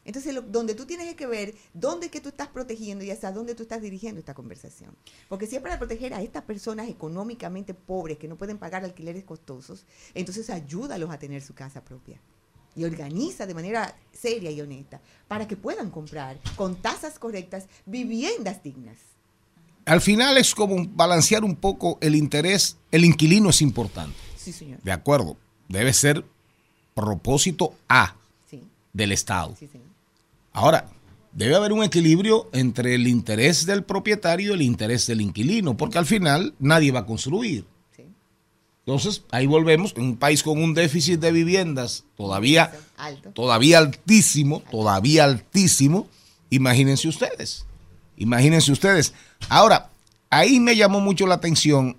Entonces, 0.05 0.33
lo- 0.33 0.41
donde 0.41 0.73
tú 0.73 0.85
tienes 0.85 1.13
que 1.13 1.27
ver 1.27 1.53
dónde 1.73 2.07
es 2.07 2.11
que 2.11 2.21
tú 2.21 2.29
estás 2.29 2.47
protegiendo 2.47 3.03
y 3.03 3.11
hasta 3.11 3.31
dónde 3.31 3.53
tú 3.53 3.63
estás 3.63 3.81
dirigiendo 3.81 4.17
esta 4.19 4.33
conversación. 4.33 4.95
Porque 5.27 5.45
si 5.45 5.55
es 5.57 5.61
para 5.61 5.77
proteger 5.77 6.13
a 6.15 6.21
estas 6.23 6.43
personas 6.43 6.87
económicamente 6.89 7.73
pobres 7.75 8.17
que 8.17 8.27
no 8.27 8.35
pueden 8.35 8.57
pagar 8.57 8.83
alquileres 8.83 9.23
costosos, 9.23 9.85
entonces 10.15 10.49
ayúdalos 10.49 11.11
a 11.11 11.19
tener 11.19 11.43
su 11.43 11.53
casa 11.53 11.83
propia. 11.83 12.19
Y 12.75 12.85
organiza 12.85 13.45
de 13.45 13.53
manera 13.53 13.95
seria 14.11 14.49
y 14.49 14.61
honesta 14.61 15.01
para 15.27 15.47
que 15.47 15.57
puedan 15.57 15.91
comprar 15.91 16.39
con 16.55 16.81
tasas 16.81 17.19
correctas 17.19 17.67
viviendas 17.85 18.63
dignas. 18.63 18.97
Al 19.85 20.01
final 20.01 20.37
es 20.37 20.55
como 20.55 20.87
balancear 20.87 21.43
un 21.43 21.55
poco 21.55 21.97
el 22.01 22.15
interés, 22.15 22.77
el 22.91 23.05
inquilino 23.05 23.49
es 23.49 23.61
importante, 23.61 24.17
Sí, 24.37 24.53
señor. 24.53 24.79
de 24.81 24.91
acuerdo, 24.91 25.37
debe 25.69 25.93
ser 25.93 26.25
propósito 26.93 27.73
A 27.87 28.15
Sí, 28.49 28.61
del 28.91 29.11
Estado. 29.13 29.55
sí. 29.57 29.69
Ahora, 30.51 30.89
debe 31.31 31.55
haber 31.55 31.71
un 31.71 31.83
equilibrio 31.83 32.49
entre 32.51 32.95
el 32.95 33.07
interés 33.07 33.65
del 33.65 33.83
propietario 33.83 34.51
y 34.51 34.55
el 34.55 34.61
interés 34.63 35.07
del 35.07 35.21
inquilino, 35.21 35.77
porque 35.77 35.97
al 35.99 36.05
final 36.05 36.53
nadie 36.59 36.91
va 36.91 37.01
a 37.01 37.05
construir. 37.05 37.65
Entonces, 38.85 39.21
ahí 39.29 39.45
volvemos, 39.45 39.93
en 39.97 40.01
un 40.03 40.17
país 40.17 40.41
con 40.41 40.61
un 40.63 40.73
déficit 40.73 41.19
de 41.19 41.31
viviendas 41.31 42.05
todavía, 42.17 42.73
Alto. 42.97 43.29
todavía 43.33 43.77
altísimo, 43.77 44.63
todavía 44.71 45.25
altísimo, 45.25 46.07
imagínense 46.49 47.07
ustedes, 47.07 47.67
imagínense 48.17 48.71
ustedes. 48.71 49.13
Ahora, 49.47 49.91
ahí 50.31 50.59
me 50.59 50.75
llamó 50.75 51.01
mucho 51.01 51.27
la 51.27 51.35
atención 51.35 51.97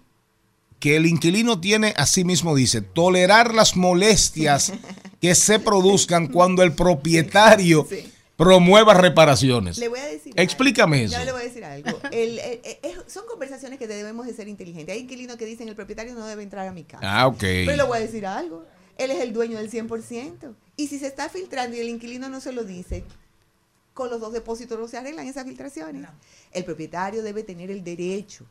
que 0.81 0.97
el 0.97 1.07
inquilino 1.07 1.61
tiene, 1.61 1.95
así 1.97 2.25
mismo 2.25 2.55
dice, 2.57 2.81
tolerar 2.81 3.55
las 3.55 3.77
molestias 3.77 4.73
que 5.21 5.35
se 5.35 5.59
produzcan 5.61 6.27
cuando 6.29 6.63
el 6.63 6.73
propietario 6.73 7.87
Sí. 7.89 8.11
promueva 8.37 8.95
reparaciones. 8.95 9.77
Le 9.79 9.89
voy 9.89 10.01
a 10.01 10.07
decir. 10.07 10.33
Explícame 10.37 11.01
algo. 11.05 11.09
eso. 11.11 11.19
Yo 11.19 11.25
le 11.27 11.33
voy 11.33 11.41
a 11.43 11.45
decir 11.45 11.65
algo. 11.65 11.91
El- 12.11 12.39
el- 12.39 12.61
el- 12.65 12.79
es- 12.83 13.13
son 13.13 13.25
conversaciones 13.29 13.79
que 13.79 13.87
debemos 13.87 14.27
de 14.27 14.33
ser 14.33 14.49
inteligentes. 14.49 14.95
Hay 14.95 15.03
inquilinos 15.03 15.37
que 15.37 15.45
dicen 15.45 15.69
el 15.69 15.77
propietario 15.77 16.15
no 16.15 16.27
debe 16.27 16.43
entrar 16.43 16.67
a 16.67 16.73
mi 16.73 16.85
casa. 16.85 17.03
Ah, 17.05 17.27
ok. 17.27 17.39
Pero 17.41 17.77
le 17.77 17.83
voy 17.83 17.99
a 17.99 18.01
decir 18.01 18.25
algo. 18.25 18.65
Él 18.97 19.11
es 19.11 19.21
el 19.21 19.33
dueño 19.35 19.59
del 19.59 19.71
100%. 19.71 20.55
Y 20.77 20.87
si 20.89 20.99
se 20.99 21.07
está 21.07 21.29
filtrando 21.29 21.77
y 21.77 21.81
el 21.81 21.89
inquilino 21.91 22.29
no 22.31 22.41
se 22.41 22.53
lo 22.53 22.65
dice, 22.65 23.05
con 23.93 24.09
los 24.09 24.21
dos 24.21 24.33
depósitos 24.33 24.79
no 24.79 24.89
se 24.89 24.97
arreglan 24.97 25.27
esas 25.27 25.45
filtraciones. 25.45 26.07
El 26.53 26.65
propietario 26.65 27.23
debe 27.23 27.43
tener 27.43 27.71
el 27.71 27.85
derecho 27.85 28.47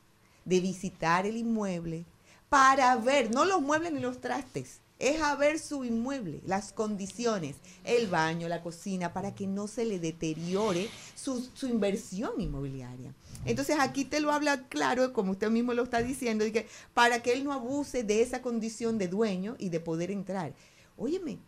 de 0.45 0.59
visitar 0.59 1.25
el 1.25 1.37
inmueble 1.37 2.05
para 2.49 2.95
ver, 2.97 3.31
no 3.31 3.45
los 3.45 3.61
muebles 3.61 3.93
ni 3.93 3.99
los 3.99 4.19
trastes, 4.19 4.81
es 4.99 5.21
a 5.21 5.35
ver 5.35 5.59
su 5.59 5.85
inmueble, 5.85 6.41
las 6.45 6.73
condiciones, 6.73 7.55
el 7.85 8.07
baño, 8.07 8.49
la 8.49 8.61
cocina, 8.61 9.13
para 9.13 9.33
que 9.33 9.47
no 9.47 9.67
se 9.67 9.85
le 9.85 9.97
deteriore 9.97 10.89
su, 11.15 11.47
su 11.53 11.67
inversión 11.67 12.41
inmobiliaria. 12.41 13.13
Entonces 13.45 13.77
aquí 13.79 14.03
te 14.03 14.19
lo 14.19 14.31
habla 14.33 14.67
claro, 14.67 15.13
como 15.13 15.31
usted 15.31 15.49
mismo 15.49 15.73
lo 15.73 15.83
está 15.83 16.03
diciendo, 16.03 16.43
de 16.43 16.51
que 16.51 16.67
para 16.93 17.23
que 17.23 17.31
él 17.31 17.45
no 17.45 17.53
abuse 17.53 18.03
de 18.03 18.21
esa 18.21 18.41
condición 18.41 18.97
de 18.97 19.07
dueño 19.07 19.55
y 19.57 19.69
de 19.69 19.79
poder 19.79 20.11
entrar. 20.11 20.53
Óyeme, 20.97 21.39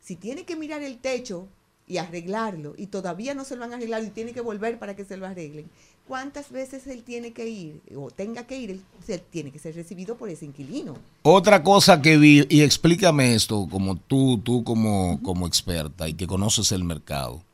si 0.00 0.14
tiene 0.14 0.44
que 0.44 0.54
mirar 0.54 0.82
el 0.82 0.98
techo 0.98 1.48
y 1.88 1.98
arreglarlo 1.98 2.74
y 2.76 2.86
todavía 2.86 3.34
no 3.34 3.44
se 3.44 3.56
lo 3.56 3.64
han 3.64 3.72
arreglado 3.72 4.04
y 4.04 4.10
tiene 4.10 4.32
que 4.32 4.40
volver 4.40 4.78
para 4.78 4.94
que 4.94 5.04
se 5.04 5.16
lo 5.16 5.26
arreglen, 5.26 5.68
¿cuántas 6.10 6.50
veces 6.50 6.88
él 6.88 7.04
tiene 7.04 7.30
que 7.30 7.48
ir 7.48 7.80
o 7.96 8.10
tenga 8.10 8.44
que 8.44 8.58
ir? 8.58 8.82
Él 9.06 9.22
tiene 9.30 9.52
que 9.52 9.60
ser 9.60 9.76
recibido 9.76 10.16
por 10.16 10.28
ese 10.28 10.44
inquilino. 10.44 10.96
Otra 11.22 11.62
cosa 11.62 12.02
que 12.02 12.18
vi, 12.18 12.44
y 12.48 12.62
explícame 12.62 13.36
esto, 13.36 13.68
como 13.70 13.94
tú, 13.94 14.38
tú 14.38 14.64
como, 14.64 15.22
como 15.22 15.46
experta 15.46 16.08
y 16.08 16.14
que 16.14 16.26
conoces 16.26 16.72
el 16.72 16.82
mercado, 16.82 17.44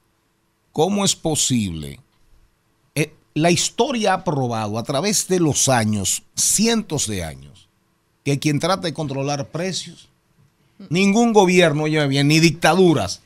¿cómo 0.73 1.05
es 1.05 1.15
posible? 1.15 2.01
Eh, 2.95 3.13
la 3.35 3.51
historia 3.51 4.15
ha 4.15 4.25
probado 4.25 4.79
a 4.79 4.85
través 4.85 5.29
de 5.29 5.39
los 5.39 5.69
años, 5.69 6.23
cientos 6.35 7.07
de 7.09 7.25
años, 7.25 7.69
que 8.25 8.39
quien 8.39 8.59
trata 8.59 8.87
de 8.87 8.95
controlar 8.95 9.49
precios, 9.49 10.09
ningún 10.89 11.35
gobierno, 11.35 11.83
oye 11.83 12.07
bien, 12.07 12.29
ni 12.29 12.41
dictaduras. 12.41 13.21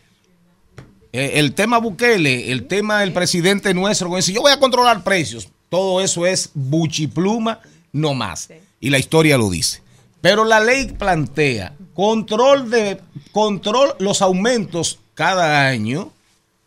Eh, 1.12 1.33
el 1.35 1.55
tema 1.55 1.79
Bukele, 1.79 2.53
el 2.53 2.66
tema 2.66 3.01
del 3.01 3.12
presidente 3.12 3.75
nuestro, 3.75 4.11
que 4.11 4.16
dice, 4.16 4.33
yo 4.33 4.42
voy 4.42 4.53
a 4.53 4.61
controlar 4.61 5.03
precios. 5.03 5.49
Todo 5.68 6.01
eso 6.01 6.27
es 6.27 6.51
buchipluma, 6.55 7.61
no 7.92 8.14
más. 8.14 8.49
Y 8.81 8.90
la 8.90 8.99
historia 8.99 9.38
lo 9.38 9.51
dice. 9.51 9.83
Pero 10.20 10.44
la 10.44 10.61
ley 10.61 10.87
plantea 10.87 11.75
control 11.94 12.70
de 12.70 13.01
control 13.33 13.94
los 13.99 14.23
aumentos 14.23 14.99
cada 15.14 15.66
año 15.66 16.12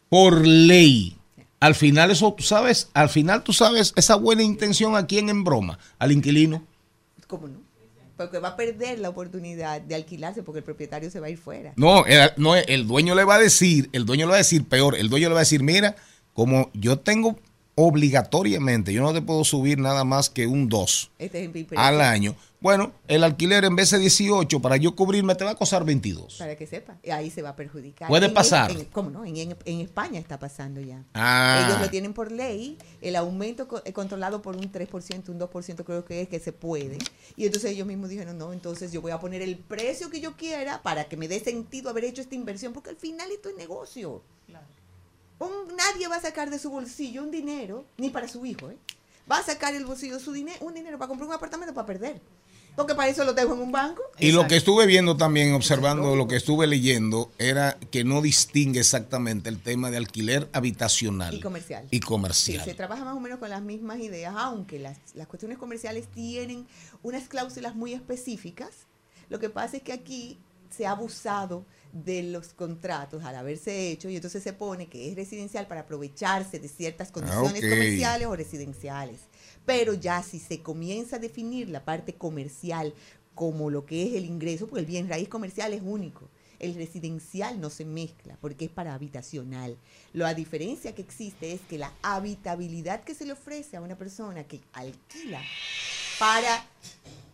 por 0.10 0.46
ley. 0.46 1.18
Al 1.60 1.76
final 1.76 2.12
eso 2.12 2.34
tú 2.34 2.44
sabes, 2.44 2.90
al 2.94 3.10
final 3.10 3.44
tú 3.44 3.54
sabes 3.54 3.94
esa 3.96 4.16
buena 4.16 4.44
intención 4.44 4.96
a 4.96 5.06
quién 5.06 5.30
en 5.30 5.44
broma, 5.44 5.80
al 5.98 6.12
inquilino. 6.12 6.64
¿Cómo 7.28 7.48
no? 7.48 7.63
Porque 8.18 8.40
va 8.40 8.50
a 8.50 8.56
perder 8.56 9.00
la 9.00 9.10
oportunidad 9.10 9.82
de 9.82 9.96
alquilarse 9.96 10.44
porque 10.44 10.60
el 10.60 10.64
propietario 10.64 11.10
se 11.10 11.20
va 11.20 11.28
a 11.28 11.30
ir 11.30 11.38
fuera. 11.38 11.74
No, 11.78 12.06
el, 12.06 12.32
no, 12.38 12.56
el 12.56 12.88
dueño 12.88 13.16
le 13.16 13.24
va 13.24 13.36
a 13.36 13.40
decir, 13.40 13.90
el 13.92 14.06
dueño 14.06 14.26
le 14.28 14.32
va 14.32 14.36
a 14.36 14.40
decir 14.40 14.66
peor, 14.66 14.96
el 14.96 15.10
dueño 15.10 15.30
le 15.30 15.34
va 15.34 15.40
a 15.40 15.48
decir, 15.48 15.64
mira, 15.64 15.96
como 16.34 16.70
yo 16.74 17.00
tengo 17.00 17.40
obligatoriamente, 17.76 18.94
yo 18.94 19.02
no 19.02 19.14
te 19.14 19.22
puedo 19.22 19.44
subir 19.44 19.80
nada 19.80 20.04
más 20.04 20.30
que 20.30 20.46
un 20.48 20.70
2 20.70 21.12
Este 21.20 21.44
es 21.44 21.66
al 21.76 22.02
año. 22.02 22.36
Bueno, 22.62 22.94
el 23.10 23.26
alquiler 23.26 23.66
en 23.66 23.76
vez 23.76 23.90
de 23.92 24.00
18 24.00 24.62
para 24.62 24.78
yo 24.78 24.96
cubrirme 24.96 25.36
te 25.36 25.44
va 25.44 25.52
a 25.52 25.56
costar 25.56 25.84
22. 25.84 26.36
Para 26.38 26.56
que 26.56 26.66
sepa. 26.66 26.96
Y 27.04 27.10
ahí 27.10 27.30
se 27.30 27.42
va 27.42 27.50
a 27.50 27.56
perjudicar. 27.58 28.08
Puede 28.08 28.28
En- 28.28 28.34
pasar. 28.34 28.72
en- 28.72 28.86
¿Cómo 28.86 29.10
no? 29.10 29.26
En, 29.26 29.36
en- 29.36 29.80
España 29.82 30.18
está 30.18 30.40
pasando 30.40 30.80
ya. 30.80 31.04
Ah. 31.14 31.66
Ellos 31.68 31.82
lo 31.82 31.90
tienen 31.90 32.14
por 32.14 32.32
ley, 32.32 32.78
el 33.02 33.18
aumento 33.18 33.68
co- 33.68 33.82
eh, 33.84 33.92
controlado 33.92 34.42
por 34.42 34.56
un 34.56 34.72
3%, 34.72 35.28
un 35.34 35.40
2% 35.40 35.84
creo 35.84 36.06
que 36.06 36.22
es 36.22 36.30
que 36.30 36.40
se 36.40 36.54
puede. 36.54 37.00
Y 37.36 37.46
entonces 37.48 37.72
ellos 37.72 37.86
mismos 37.86 38.10
dijeron, 38.10 38.38
no, 38.38 38.54
entonces 38.54 38.94
yo 38.94 39.02
voy 39.02 39.12
a 39.12 39.20
poner 39.20 39.42
el 39.42 39.58
precio 39.58 40.10
que 40.10 40.22
yo 40.22 40.38
quiera 40.38 40.82
para 40.84 41.04
que 41.10 41.18
me 41.18 41.28
dé 41.28 41.42
sentido 41.42 41.90
haber 41.90 42.06
hecho 42.06 42.22
esta 42.22 42.36
inversión, 42.36 42.72
porque 42.72 42.92
al 42.92 42.96
final 42.98 43.30
esto 43.30 43.50
es 43.50 43.58
negocio. 43.58 44.22
Un- 45.44 45.76
nadie 45.76 46.08
va 46.08 46.16
a 46.18 46.22
sacar 46.22 46.50
de 46.50 46.60
su 46.60 46.70
bolsillo 46.70 47.24
un 47.24 47.32
dinero, 47.32 47.86
ni 47.98 48.10
para 48.10 48.28
su 48.28 48.46
hijo, 48.46 48.70
¿eh? 48.70 48.78
Va 49.32 49.38
a 49.38 49.44
sacar 49.44 49.74
el 49.74 49.86
bolsillo 49.86 50.20
su 50.20 50.32
dinero, 50.34 50.58
un 50.66 50.74
dinero 50.74 50.98
para 50.98 51.08
comprar 51.08 51.28
un 51.30 51.34
apartamento 51.36 51.74
para 51.74 51.86
perder. 51.88 52.20
Porque 52.76 52.96
para 52.96 53.08
eso 53.08 53.24
lo 53.24 53.36
tengo 53.36 53.54
en 53.54 53.60
un 53.62 53.72
banco. 53.72 54.02
Y 54.18 54.32
lo 54.32 54.48
que 54.48 54.56
estuve 54.58 54.88
viendo 54.88 55.16
también, 55.16 55.54
observando 55.54 56.16
lo 56.16 56.28
que 56.28 56.36
estuve 56.38 56.66
leyendo, 56.66 57.32
era 57.38 57.78
que 57.92 58.04
no 58.04 58.20
distingue 58.20 58.80
exactamente 58.80 59.48
el 59.48 59.60
tema 59.62 59.92
de 59.92 59.98
alquiler 59.98 60.50
habitacional 60.54 61.36
Y 61.36 61.40
comercial. 61.40 61.86
y 61.92 61.98
Sí, 61.98 62.00
comercial. 62.02 62.66
se 62.66 62.74
trabaja 62.74 63.06
más 63.06 63.16
o 63.16 63.20
menos 63.20 63.38
con 63.38 63.52
las 63.52 63.62
mismas 63.62 64.00
ideas, 64.00 64.34
aunque 64.36 64.80
las, 64.80 64.98
las 65.14 65.28
cuestiones 65.28 65.60
comerciales 65.60 66.08
tienen 66.08 66.66
unas 67.04 67.28
cláusulas 67.28 67.76
muy 67.76 67.94
específicas. 67.94 68.72
Lo 69.30 69.40
que 69.40 69.50
pasa 69.52 69.78
es 69.78 69.84
que 69.84 69.94
aquí 69.94 70.40
se 70.76 70.88
ha 70.88 70.92
abusado 70.92 71.64
de 71.94 72.24
los 72.24 72.50
contratos 72.54 73.24
al 73.24 73.36
haberse 73.36 73.92
hecho 73.92 74.10
y 74.10 74.16
entonces 74.16 74.42
se 74.44 74.52
pone 74.52 74.88
que 74.88 75.10
es 75.10 75.16
residencial 75.16 75.68
para 75.68 75.82
aprovecharse 75.82 76.60
de 76.60 76.68
ciertas 76.68 77.12
condiciones 77.12 77.64
ok. 77.64 77.70
comerciales 77.70 78.28
o 78.28 78.36
residenciales. 78.36 79.20
Pero 79.66 79.94
ya 79.94 80.22
si 80.24 80.40
se 80.40 80.62
comienza 80.62 81.16
a 81.18 81.20
definir 81.20 81.70
la 81.70 81.86
parte 81.86 82.16
comercial 82.16 82.94
como 83.36 83.70
lo 83.70 83.86
que 83.86 84.08
es 84.08 84.14
el 84.16 84.26
ingreso, 84.26 84.68
porque 84.68 84.82
el 84.82 84.86
bien 84.88 85.08
raíz 85.08 85.30
comercial 85.30 85.72
es 85.74 85.82
único. 85.84 86.28
El 86.60 86.76
residencial 86.76 87.60
no 87.62 87.70
se 87.70 87.86
mezcla 87.86 88.38
porque 88.42 88.66
es 88.66 88.72
para 88.72 88.94
habitacional. 88.96 89.78
La 90.14 90.34
diferencia 90.34 90.96
que 90.96 91.02
existe 91.04 91.52
es 91.52 91.62
que 91.62 91.78
la 91.78 91.92
habitabilidad 92.02 93.04
que 93.04 93.14
se 93.16 93.26
le 93.26 93.34
ofrece 93.34 93.78
a 93.78 93.82
una 93.82 93.98
persona 93.98 94.46
que 94.46 94.62
alquila 94.74 95.42
para 96.20 96.66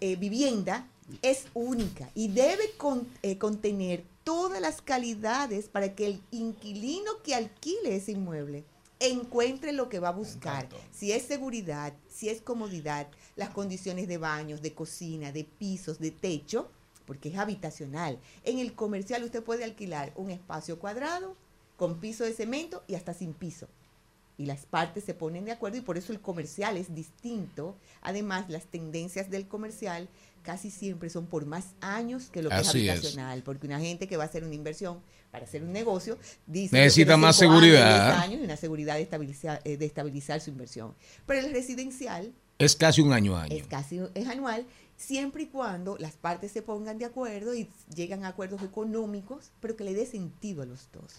eh, 0.02 0.15
vivienda 0.15 0.88
es 1.22 1.45
única 1.54 2.10
y 2.15 2.28
debe 2.30 2.72
con- 2.78 3.08
eh, 3.22 3.38
contener 3.38 4.04
todas 4.30 4.62
las 4.62 4.84
calidades 4.84 5.70
para 5.70 5.96
que 5.96 6.06
el 6.06 6.22
inquilino 6.30 7.24
que 7.24 7.34
alquile 7.34 7.96
ese 7.96 8.12
inmueble 8.12 8.63
encuentre 9.00 9.74
lo 9.74 9.89
que 9.89 9.98
va 9.98 10.10
a 10.10 10.12
buscar. 10.12 10.70
Si 10.92 11.12
es 11.12 11.24
seguridad, 11.24 11.96
si 12.08 12.30
es 12.30 12.39
comodidad, 12.39 13.08
las 13.36 13.50
condiciones 13.50 14.08
de 14.08 14.20
baños, 14.20 14.62
de 14.62 14.76
cocina, 14.76 15.32
de 15.32 15.46
pisos, 15.46 15.98
de 15.98 16.12
techo, 16.12 16.70
porque 17.08 17.30
es 17.30 17.39
habitacional. 17.39 18.20
En 18.44 18.60
el 18.60 18.76
comercial 18.76 19.24
usted 19.24 19.42
puede 19.42 19.63
alquilar 19.63 20.13
un 20.15 20.30
espacio 20.30 20.78
cuadrado 20.78 21.36
con 21.76 22.00
piso 22.00 22.24
de 22.24 22.34
cemento 22.34 22.84
y 22.86 22.94
hasta 22.94 23.15
sin 23.15 23.34
piso 23.34 23.68
y 24.39 24.46
las 24.46 24.65
partes 24.65 25.04
se 25.04 25.13
ponen 25.13 25.44
de 25.44 25.52
acuerdo 25.52 25.78
y 25.78 25.82
por 25.82 25.98
eso 25.98 26.13
el 26.13 26.22
comercial 26.22 26.78
es 26.78 26.96
distinto. 26.96 27.76
Además, 28.02 28.50
las 28.50 28.68
tendencias 28.68 29.30
del 29.30 29.50
comercial 29.50 30.08
casi 30.41 30.69
siempre 30.71 31.10
son 31.10 31.28
por 31.28 31.45
más 31.45 31.73
años 31.82 32.30
que 32.30 32.41
lo 32.41 32.49
que 32.49 32.56
Así 32.56 32.80
es 32.80 32.84
es. 32.86 32.89
habitacional, 32.91 33.43
porque 33.43 33.67
una 33.67 33.80
gente 33.80 34.08
que 34.08 34.17
va 34.17 34.23
a 34.23 34.28
hacer 34.28 34.43
una 34.43 34.56
inversión 34.56 35.02
para 35.32 35.45
hacer 35.45 35.63
un 35.63 35.71
negocio 35.71 36.17
dice 36.47 36.75
Necesita 36.75 37.17
más 37.17 37.39
años, 37.41 37.52
seguridad. 37.54 38.13
10 38.13 38.23
años 38.23 38.41
y 38.41 38.43
una 38.45 38.58
seguridad 38.58 38.95
de 38.95 39.02
estabilizar, 39.04 39.62
eh, 39.63 39.78
de 39.78 39.86
estabilizar 39.86 40.41
su 40.41 40.49
inversión. 40.49 40.95
Pero 41.25 41.45
el 41.45 41.54
residencial 41.54 42.34
Es 42.58 42.75
casi 42.75 43.02
un 43.02 43.13
año 43.13 43.36
a 43.38 43.43
año. 43.43 43.56
es 43.56 43.67
casi 43.67 43.99
es 44.15 44.28
anual 44.28 44.65
siempre 44.97 45.43
y 45.43 45.47
cuando 45.47 45.97
las 45.97 46.13
partes 46.17 46.52
se 46.52 46.62
pongan 46.62 46.97
de 46.97 47.06
acuerdo 47.06 47.54
y 47.56 47.69
llegan 47.95 48.25
a 48.25 48.30
acuerdos 48.30 48.62
económicos, 48.63 49.52
pero 49.62 49.75
que 49.75 49.84
le 49.86 49.93
dé 49.93 50.06
sentido 50.06 50.62
a 50.63 50.65
los 50.65 50.89
dos. 50.91 51.13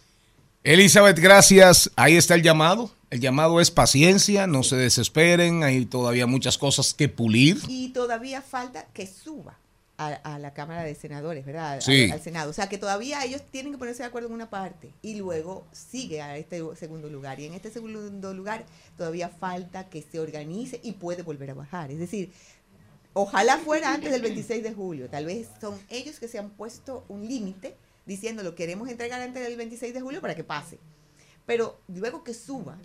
Elizabeth, 0.62 1.18
gracias. 1.18 1.90
Ahí 1.96 2.16
está 2.16 2.34
el 2.34 2.42
llamado. 2.42 2.90
El 3.10 3.20
llamado 3.20 3.60
es 3.60 3.70
paciencia, 3.70 4.46
no 4.46 4.62
se 4.62 4.76
desesperen, 4.76 5.64
hay 5.64 5.84
todavía 5.84 6.26
muchas 6.28 6.58
cosas 6.58 6.94
que 6.94 7.08
pulir. 7.08 7.58
Y 7.66 7.88
todavía 7.88 8.40
falta 8.40 8.86
que 8.92 9.04
suba 9.08 9.58
a, 9.98 10.08
a 10.08 10.38
la 10.38 10.54
Cámara 10.54 10.84
de 10.84 10.94
Senadores, 10.94 11.44
¿verdad? 11.44 11.72
Al- 11.72 11.82
Sí. 11.82 12.08
Al, 12.08 12.20
Senado. 12.22 12.50
O 12.50 12.52
sea, 12.52 12.68
que 12.68 12.78
todavía 12.78 13.24
ellos 13.24 13.42
tienen 13.50 13.72
que 13.72 13.78
ponerse 13.78 14.04
de 14.04 14.08
acuerdo 14.08 14.28
en 14.28 14.34
una 14.34 14.48
parte 14.48 14.92
y 15.02 15.16
luego 15.16 15.66
sigue 15.72 16.22
a 16.22 16.36
este 16.36 16.62
segundo 16.78 17.08
lugar. 17.10 17.40
Y 17.40 17.46
en 17.46 17.54
este 17.54 17.72
segundo 17.72 18.32
lugar 18.32 18.64
todavía 18.96 19.28
falta 19.28 19.88
que 19.88 20.02
se 20.02 20.20
organice 20.20 20.78
y 20.84 20.92
puede 20.92 21.22
volver 21.22 21.50
a 21.50 21.54
bajar. 21.54 21.90
Es 21.90 21.98
decir, 21.98 22.30
ojalá 23.12 23.58
fuera 23.58 23.92
antes 23.92 24.12
del 24.12 24.22
26 24.22 24.62
de 24.62 24.72
julio. 24.72 25.08
Tal 25.10 25.24
vez 25.26 25.48
son 25.60 25.76
ellos 25.88 26.20
que 26.20 26.28
se 26.28 26.38
han 26.38 26.50
puesto 26.50 27.04
un 27.08 27.26
límite 27.26 27.74
diciendo 28.10 28.42
lo 28.42 28.56
queremos 28.56 28.88
entregar 28.88 29.20
antes 29.20 29.40
del 29.40 29.56
26 29.56 29.94
de 29.94 30.00
julio 30.00 30.20
para 30.20 30.34
que 30.34 30.42
pase. 30.42 30.78
Pero 31.46 31.80
luego 31.86 32.24
que 32.24 32.34
suba, 32.34 32.76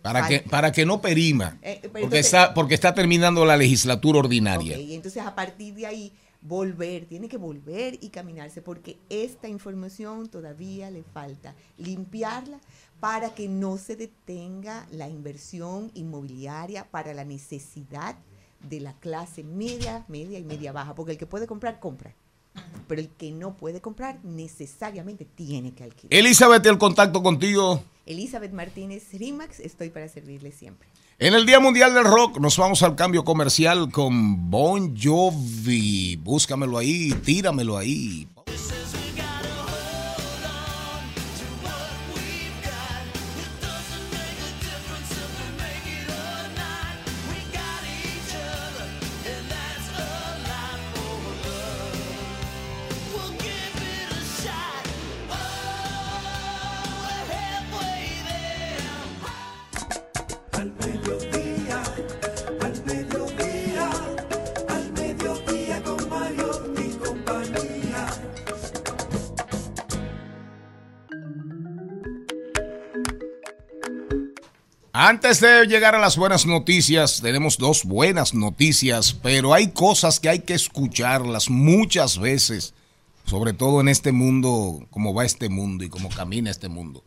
Para 0.00 0.28
que, 0.28 0.40
para 0.40 0.70
que 0.70 0.84
no 0.86 1.00
perima, 1.00 1.58
Eh, 1.62 1.78
pero 1.80 1.92
porque, 1.92 2.04
entonces- 2.04 2.26
está, 2.26 2.54
porque 2.54 2.74
está 2.74 2.94
terminando 2.94 3.44
la 3.44 3.56
legislatura 3.56 4.18
ordinaria. 4.20 4.78
Y 4.78 4.94
entonces 4.94 5.22
a 5.24 5.34
partir 5.34 5.74
de 5.74 5.86
ahí 5.86 6.12
volver, 6.40 7.06
tiene 7.06 7.26
que 7.28 7.38
volver 7.38 7.98
y 8.00 8.10
caminarse 8.10 8.60
porque 8.62 8.98
esta 9.08 9.48
información 9.48 10.28
todavía 10.28 10.90
le 10.90 11.02
falta 11.02 11.54
limpiarla 11.78 12.60
para 13.00 13.34
que 13.34 13.48
no 13.48 13.76
se 13.78 13.96
detenga 13.96 14.86
la 14.92 15.08
inversión 15.08 15.90
inmobiliaria 15.94 16.84
para 16.90 17.12
la 17.14 17.24
necesidad 17.24 18.14
de 18.68 18.80
la 18.80 18.92
clase 19.00 19.42
media, 19.42 20.04
media 20.08 20.38
y 20.38 20.44
media 20.44 20.70
baja, 20.70 20.94
porque 20.94 21.12
el 21.12 21.18
que 21.18 21.26
puede 21.26 21.46
comprar, 21.46 21.80
compra. 21.80 22.14
Pero 22.86 23.00
el 23.00 23.08
que 23.08 23.32
no 23.32 23.56
puede 23.56 23.80
comprar 23.80 24.18
necesariamente 24.24 25.24
tiene 25.24 25.72
que 25.72 25.84
alquilar. 25.84 26.12
Elizabeth, 26.12 26.64
el 26.66 26.78
contacto 26.78 27.22
contigo. 27.22 27.82
Elizabeth 28.06 28.52
Martínez 28.52 29.12
Rimax, 29.12 29.60
estoy 29.60 29.90
para 29.90 30.08
servirle 30.08 30.52
siempre. 30.52 30.88
En 31.18 31.32
el 31.32 31.46
Día 31.46 31.60
Mundial 31.60 31.94
del 31.94 32.04
Rock 32.04 32.38
nos 32.38 32.58
vamos 32.58 32.82
al 32.82 32.96
cambio 32.96 33.24
comercial 33.24 33.90
con 33.90 34.50
Bon 34.50 34.96
Jovi. 35.00 36.16
Búscamelo 36.16 36.76
ahí, 36.76 37.12
tíramelo 37.24 37.78
ahí. 37.78 38.28
Antes 75.06 75.38
de 75.40 75.66
llegar 75.66 75.94
a 75.94 75.98
las 75.98 76.16
buenas 76.16 76.46
noticias, 76.46 77.20
tenemos 77.20 77.58
dos 77.58 77.84
buenas 77.84 78.32
noticias, 78.32 79.12
pero 79.12 79.52
hay 79.52 79.68
cosas 79.68 80.18
que 80.18 80.30
hay 80.30 80.38
que 80.38 80.54
escucharlas 80.54 81.50
muchas 81.50 82.18
veces, 82.18 82.72
sobre 83.26 83.52
todo 83.52 83.82
en 83.82 83.88
este 83.88 84.12
mundo, 84.12 84.86
cómo 84.88 85.12
va 85.12 85.26
este 85.26 85.50
mundo 85.50 85.84
y 85.84 85.90
cómo 85.90 86.08
camina 86.08 86.50
este 86.50 86.70
mundo. 86.70 87.04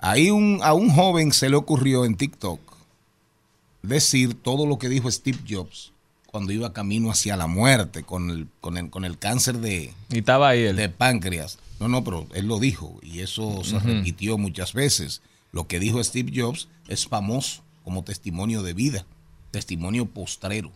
Ahí 0.00 0.32
un, 0.32 0.58
a 0.64 0.72
un 0.72 0.90
joven 0.90 1.30
se 1.30 1.48
le 1.48 1.54
ocurrió 1.54 2.04
en 2.04 2.16
TikTok 2.16 2.58
decir 3.82 4.34
todo 4.34 4.66
lo 4.66 4.80
que 4.80 4.88
dijo 4.88 5.08
Steve 5.08 5.38
Jobs 5.48 5.92
cuando 6.26 6.50
iba 6.52 6.72
camino 6.72 7.08
hacia 7.08 7.36
la 7.36 7.46
muerte 7.46 8.02
con 8.02 8.30
el, 8.30 8.48
con 8.60 8.78
el, 8.78 8.90
con 8.90 9.04
el 9.04 9.16
cáncer 9.16 9.58
de, 9.58 9.94
Y 10.10 10.18
estaba 10.18 10.48
ahí 10.48 10.64
él. 10.64 10.74
de 10.74 10.88
páncreas. 10.88 11.60
No, 11.78 11.86
no, 11.86 12.02
pero 12.02 12.26
él 12.34 12.48
lo 12.48 12.58
dijo 12.58 12.98
y 13.00 13.20
eso 13.20 13.62
se 13.62 13.78
repitió 13.78 14.38
muchas 14.38 14.72
veces. 14.72 15.22
Lo 15.52 15.66
que 15.66 15.80
dijo 15.80 16.02
Steve 16.02 16.32
Jobs 16.34 16.68
es 16.88 17.06
famoso 17.06 17.62
como 17.84 18.04
testimonio 18.04 18.62
de 18.62 18.74
vida, 18.74 19.06
testimonio 19.50 20.06
postrero. 20.06 20.70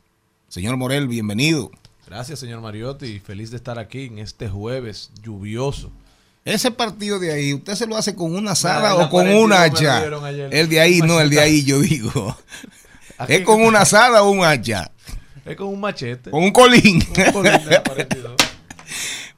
Señor 0.49 0.77
Morel, 0.77 1.09
bienvenido. 1.09 1.71
Gracias, 2.07 2.39
señor 2.39 2.61
Mariotti. 2.61 3.21
Feliz 3.21 3.51
de 3.51 3.57
estar 3.57 3.79
aquí 3.79 4.05
en 4.05 4.19
este 4.19 4.49
jueves 4.49 5.11
lluvioso. 5.23 5.91
Ese 6.45 6.71
partido 6.71 7.19
de 7.21 7.33
ahí, 7.33 7.55
¿usted 7.55 7.75
se 7.75 7.87
lo 7.87 7.97
hace 7.97 8.17
con 8.17 8.35
una 8.35 8.53
asada 8.53 8.97
o 8.97 9.09
con 9.09 9.27
42 9.27 9.45
un 9.45 9.51
me 9.51 9.57
hacha? 9.57 10.05
El 10.51 10.69
de 10.69 10.81
ahí, 10.81 11.01
no, 11.01 11.21
el 11.21 11.31
de 11.31 11.41
ahí, 11.41 11.65
yo 11.65 11.79
digo. 11.81 12.37
¿Es 13.29 13.43
con 13.43 13.63
una 13.63 13.83
asada 13.83 14.23
o 14.23 14.31
un 14.31 14.45
hacha? 14.45 14.91
Es 15.45 15.57
con 15.57 15.69
un 15.69 15.81
machete. 15.81 16.31
Con 16.31 16.43
un 16.43 16.51
colín. 16.51 17.03
Un 17.17 17.33
colín 17.33 17.65
de 17.65 17.71
la 17.71 17.83
42. 17.83 18.42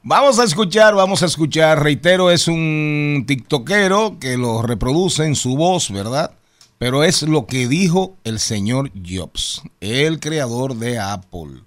Vamos 0.07 0.37
a 0.37 0.43
escuchar, 0.43 0.93
vamos 0.93 1.23
a 1.23 1.25
escuchar. 1.25 1.81
Reitero, 1.81 2.29
es 2.29 2.47
un 2.47 3.23
tiktokero 3.25 4.17
que 4.19 4.37
lo 4.37 4.61
reproduce 4.61 5.25
en 5.25 5.33
su 5.33 5.57
voz, 5.57 5.89
¿verdad? 5.89 6.29
Pero 6.77 7.03
es 7.03 7.23
lo 7.23 7.47
que 7.47 7.67
dijo 7.67 8.15
el 8.23 8.37
señor 8.37 8.91
Jobs, 9.03 9.63
el 9.81 10.19
creador 10.19 10.75
de 10.75 10.99
Apple. 10.99 11.63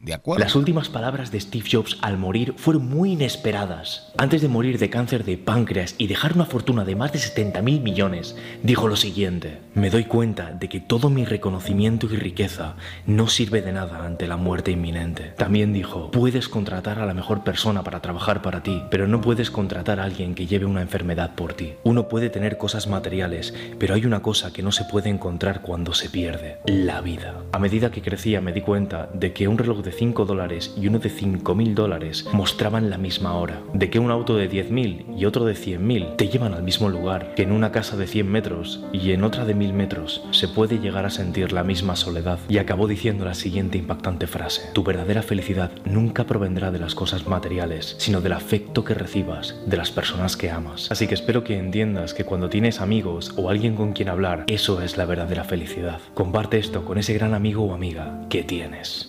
¿De 0.00 0.14
acuerdo? 0.14 0.42
Las 0.42 0.56
últimas 0.56 0.88
palabras 0.88 1.30
de 1.30 1.38
Steve 1.38 1.68
Jobs 1.70 1.98
al 2.00 2.16
morir 2.16 2.54
fueron 2.56 2.88
muy 2.88 3.12
inesperadas. 3.12 4.14
Antes 4.16 4.40
de 4.40 4.48
morir 4.48 4.78
de 4.78 4.88
cáncer 4.88 5.24
de 5.24 5.36
páncreas 5.36 5.94
y 5.98 6.06
dejar 6.06 6.32
una 6.32 6.46
fortuna 6.46 6.86
de 6.86 6.96
más 6.96 7.12
de 7.12 7.18
70 7.18 7.60
mil 7.60 7.82
millones, 7.82 8.34
dijo 8.62 8.88
lo 8.88 8.96
siguiente: 8.96 9.58
Me 9.74 9.90
doy 9.90 10.04
cuenta 10.04 10.52
de 10.52 10.70
que 10.70 10.80
todo 10.80 11.10
mi 11.10 11.26
reconocimiento 11.26 12.06
y 12.06 12.16
riqueza 12.16 12.76
no 13.04 13.28
sirve 13.28 13.60
de 13.60 13.72
nada 13.72 14.06
ante 14.06 14.26
la 14.26 14.38
muerte 14.38 14.70
inminente. 14.70 15.34
También 15.36 15.74
dijo: 15.74 16.10
Puedes 16.12 16.48
contratar 16.48 16.98
a 16.98 17.04
la 17.04 17.12
mejor 17.12 17.44
persona 17.44 17.84
para 17.84 18.00
trabajar 18.00 18.40
para 18.40 18.62
ti, 18.62 18.82
pero 18.90 19.06
no 19.06 19.20
puedes 19.20 19.50
contratar 19.50 20.00
a 20.00 20.04
alguien 20.04 20.34
que 20.34 20.46
lleve 20.46 20.64
una 20.64 20.80
enfermedad 20.80 21.34
por 21.34 21.52
ti. 21.52 21.74
Uno 21.84 22.08
puede 22.08 22.30
tener 22.30 22.56
cosas 22.56 22.86
materiales, 22.86 23.52
pero 23.78 23.94
hay 23.94 24.06
una 24.06 24.22
cosa 24.22 24.50
que 24.50 24.62
no 24.62 24.72
se 24.72 24.84
puede 24.84 25.10
encontrar 25.10 25.60
cuando 25.60 25.92
se 25.92 26.08
pierde: 26.08 26.56
la 26.64 27.02
vida. 27.02 27.34
A 27.52 27.58
medida 27.58 27.90
que 27.90 28.00
crecía 28.00 28.40
me 28.40 28.54
di 28.54 28.62
cuenta 28.62 29.10
de 29.12 29.34
que 29.34 29.46
un 29.46 29.58
reloj 29.58 29.82
de 29.82 29.89
5 29.92 30.24
dólares 30.24 30.74
y 30.76 30.86
uno 30.86 30.98
de 30.98 31.10
5 31.10 31.54
mil 31.54 31.74
dólares 31.74 32.26
mostraban 32.32 32.90
la 32.90 32.98
misma 32.98 33.34
hora, 33.34 33.62
de 33.72 33.90
que 33.90 33.98
un 33.98 34.10
auto 34.10 34.36
de 34.36 34.48
10 34.48 34.70
mil 34.70 35.06
y 35.16 35.24
otro 35.24 35.44
de 35.44 35.54
100 35.54 35.86
mil 35.86 36.06
te 36.16 36.28
llevan 36.28 36.54
al 36.54 36.62
mismo 36.62 36.88
lugar, 36.88 37.34
que 37.34 37.42
en 37.42 37.52
una 37.52 37.72
casa 37.72 37.96
de 37.96 38.06
100 38.06 38.30
metros 38.30 38.84
y 38.92 39.12
en 39.12 39.24
otra 39.24 39.44
de 39.44 39.54
1000 39.54 39.72
metros 39.72 40.22
se 40.30 40.48
puede 40.48 40.78
llegar 40.78 41.06
a 41.06 41.10
sentir 41.10 41.52
la 41.52 41.64
misma 41.64 41.96
soledad. 41.96 42.38
Y 42.48 42.58
acabó 42.58 42.86
diciendo 42.86 43.24
la 43.24 43.34
siguiente 43.34 43.78
impactante 43.78 44.26
frase: 44.26 44.70
Tu 44.72 44.82
verdadera 44.82 45.22
felicidad 45.22 45.70
nunca 45.84 46.24
provendrá 46.24 46.70
de 46.70 46.78
las 46.78 46.94
cosas 46.94 47.26
materiales, 47.26 47.96
sino 47.98 48.20
del 48.20 48.32
afecto 48.32 48.84
que 48.84 48.94
recibas 48.94 49.56
de 49.66 49.76
las 49.76 49.90
personas 49.90 50.36
que 50.36 50.50
amas. 50.50 50.90
Así 50.90 51.06
que 51.06 51.14
espero 51.14 51.44
que 51.44 51.58
entiendas 51.58 52.14
que 52.14 52.24
cuando 52.24 52.48
tienes 52.48 52.80
amigos 52.80 53.34
o 53.36 53.50
alguien 53.50 53.76
con 53.76 53.92
quien 53.92 54.08
hablar, 54.08 54.44
eso 54.46 54.82
es 54.82 54.96
la 54.96 55.04
verdadera 55.04 55.44
felicidad. 55.44 56.00
Comparte 56.14 56.58
esto 56.58 56.84
con 56.84 56.98
ese 56.98 57.14
gran 57.14 57.34
amigo 57.34 57.64
o 57.64 57.74
amiga 57.74 58.20
que 58.28 58.42
tienes. 58.42 59.08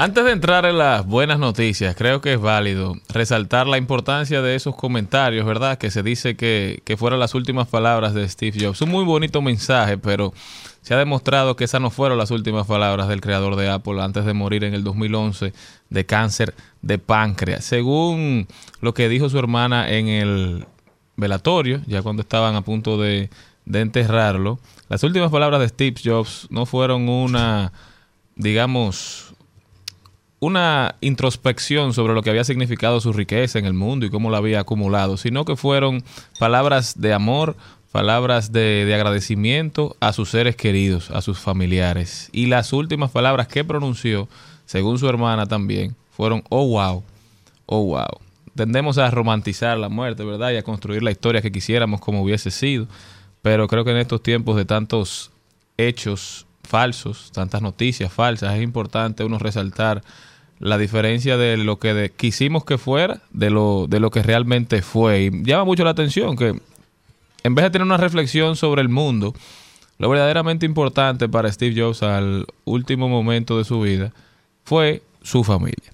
Antes 0.00 0.24
de 0.24 0.30
entrar 0.30 0.64
en 0.64 0.78
las 0.78 1.04
buenas 1.04 1.40
noticias, 1.40 1.96
creo 1.96 2.20
que 2.20 2.34
es 2.34 2.40
válido 2.40 2.94
resaltar 3.08 3.66
la 3.66 3.78
importancia 3.78 4.40
de 4.42 4.54
esos 4.54 4.76
comentarios, 4.76 5.44
¿verdad? 5.44 5.76
Que 5.76 5.90
se 5.90 6.04
dice 6.04 6.36
que, 6.36 6.82
que 6.84 6.96
fueron 6.96 7.18
las 7.18 7.34
últimas 7.34 7.66
palabras 7.66 8.14
de 8.14 8.28
Steve 8.28 8.56
Jobs. 8.64 8.80
Un 8.80 8.90
muy 8.90 9.04
bonito 9.04 9.42
mensaje, 9.42 9.98
pero 9.98 10.32
se 10.82 10.94
ha 10.94 10.98
demostrado 10.98 11.56
que 11.56 11.64
esas 11.64 11.80
no 11.80 11.90
fueron 11.90 12.16
las 12.16 12.30
últimas 12.30 12.64
palabras 12.68 13.08
del 13.08 13.20
creador 13.20 13.56
de 13.56 13.70
Apple 13.70 14.00
antes 14.00 14.24
de 14.24 14.34
morir 14.34 14.62
en 14.62 14.72
el 14.72 14.84
2011 14.84 15.52
de 15.90 16.06
cáncer 16.06 16.54
de 16.80 16.98
páncreas. 16.98 17.64
Según 17.64 18.46
lo 18.80 18.94
que 18.94 19.08
dijo 19.08 19.28
su 19.28 19.36
hermana 19.40 19.90
en 19.90 20.06
el 20.06 20.66
velatorio, 21.16 21.80
ya 21.88 22.02
cuando 22.02 22.22
estaban 22.22 22.54
a 22.54 22.62
punto 22.62 22.98
de, 22.98 23.30
de 23.64 23.80
enterrarlo, 23.80 24.60
las 24.88 25.02
últimas 25.02 25.32
palabras 25.32 25.58
de 25.58 25.68
Steve 25.70 25.96
Jobs 26.04 26.46
no 26.50 26.66
fueron 26.66 27.08
una, 27.08 27.72
digamos, 28.36 29.27
una 30.40 30.94
introspección 31.00 31.92
sobre 31.92 32.14
lo 32.14 32.22
que 32.22 32.30
había 32.30 32.44
significado 32.44 33.00
su 33.00 33.12
riqueza 33.12 33.58
en 33.58 33.66
el 33.66 33.74
mundo 33.74 34.06
y 34.06 34.10
cómo 34.10 34.30
la 34.30 34.38
había 34.38 34.60
acumulado, 34.60 35.16
sino 35.16 35.44
que 35.44 35.56
fueron 35.56 36.04
palabras 36.38 37.00
de 37.00 37.12
amor, 37.12 37.56
palabras 37.90 38.52
de, 38.52 38.84
de 38.84 38.94
agradecimiento 38.94 39.96
a 40.00 40.12
sus 40.12 40.30
seres 40.30 40.54
queridos, 40.54 41.10
a 41.10 41.22
sus 41.22 41.38
familiares. 41.38 42.28
Y 42.32 42.46
las 42.46 42.72
últimas 42.72 43.10
palabras 43.10 43.48
que 43.48 43.64
pronunció, 43.64 44.28
según 44.64 44.98
su 44.98 45.08
hermana 45.08 45.46
también, 45.46 45.96
fueron, 46.10 46.44
oh 46.50 46.66
wow, 46.68 47.02
oh 47.66 47.84
wow. 47.84 48.20
Tendemos 48.54 48.98
a 48.98 49.10
romantizar 49.10 49.78
la 49.78 49.88
muerte, 49.88 50.24
¿verdad? 50.24 50.50
Y 50.50 50.56
a 50.56 50.64
construir 50.64 51.02
la 51.02 51.12
historia 51.12 51.40
que 51.40 51.52
quisiéramos 51.52 52.00
como 52.00 52.22
hubiese 52.22 52.50
sido. 52.50 52.88
Pero 53.40 53.68
creo 53.68 53.84
que 53.84 53.92
en 53.92 53.98
estos 53.98 54.20
tiempos 54.22 54.56
de 54.56 54.64
tantos 54.64 55.30
hechos 55.76 56.44
falsos, 56.64 57.30
tantas 57.32 57.62
noticias 57.62 58.12
falsas, 58.12 58.56
es 58.56 58.62
importante 58.62 59.24
uno 59.24 59.38
resaltar 59.38 60.02
la 60.60 60.78
diferencia 60.78 61.36
de 61.36 61.56
lo 61.56 61.78
que 61.78 62.12
quisimos 62.16 62.64
que 62.64 62.78
fuera 62.78 63.20
de 63.30 63.50
lo, 63.50 63.86
de 63.88 64.00
lo 64.00 64.10
que 64.10 64.22
realmente 64.22 64.82
fue. 64.82 65.24
Y 65.24 65.44
llama 65.44 65.64
mucho 65.64 65.84
la 65.84 65.90
atención 65.90 66.36
que 66.36 66.54
en 67.44 67.54
vez 67.54 67.64
de 67.64 67.70
tener 67.70 67.86
una 67.86 67.96
reflexión 67.96 68.56
sobre 68.56 68.82
el 68.82 68.88
mundo, 68.88 69.34
lo 69.98 70.08
verdaderamente 70.08 70.66
importante 70.66 71.28
para 71.28 71.50
Steve 71.50 71.80
Jobs 71.80 72.02
al 72.02 72.46
último 72.64 73.08
momento 73.08 73.58
de 73.58 73.64
su 73.64 73.80
vida 73.80 74.12
fue 74.64 75.02
su 75.22 75.44
familia. 75.44 75.92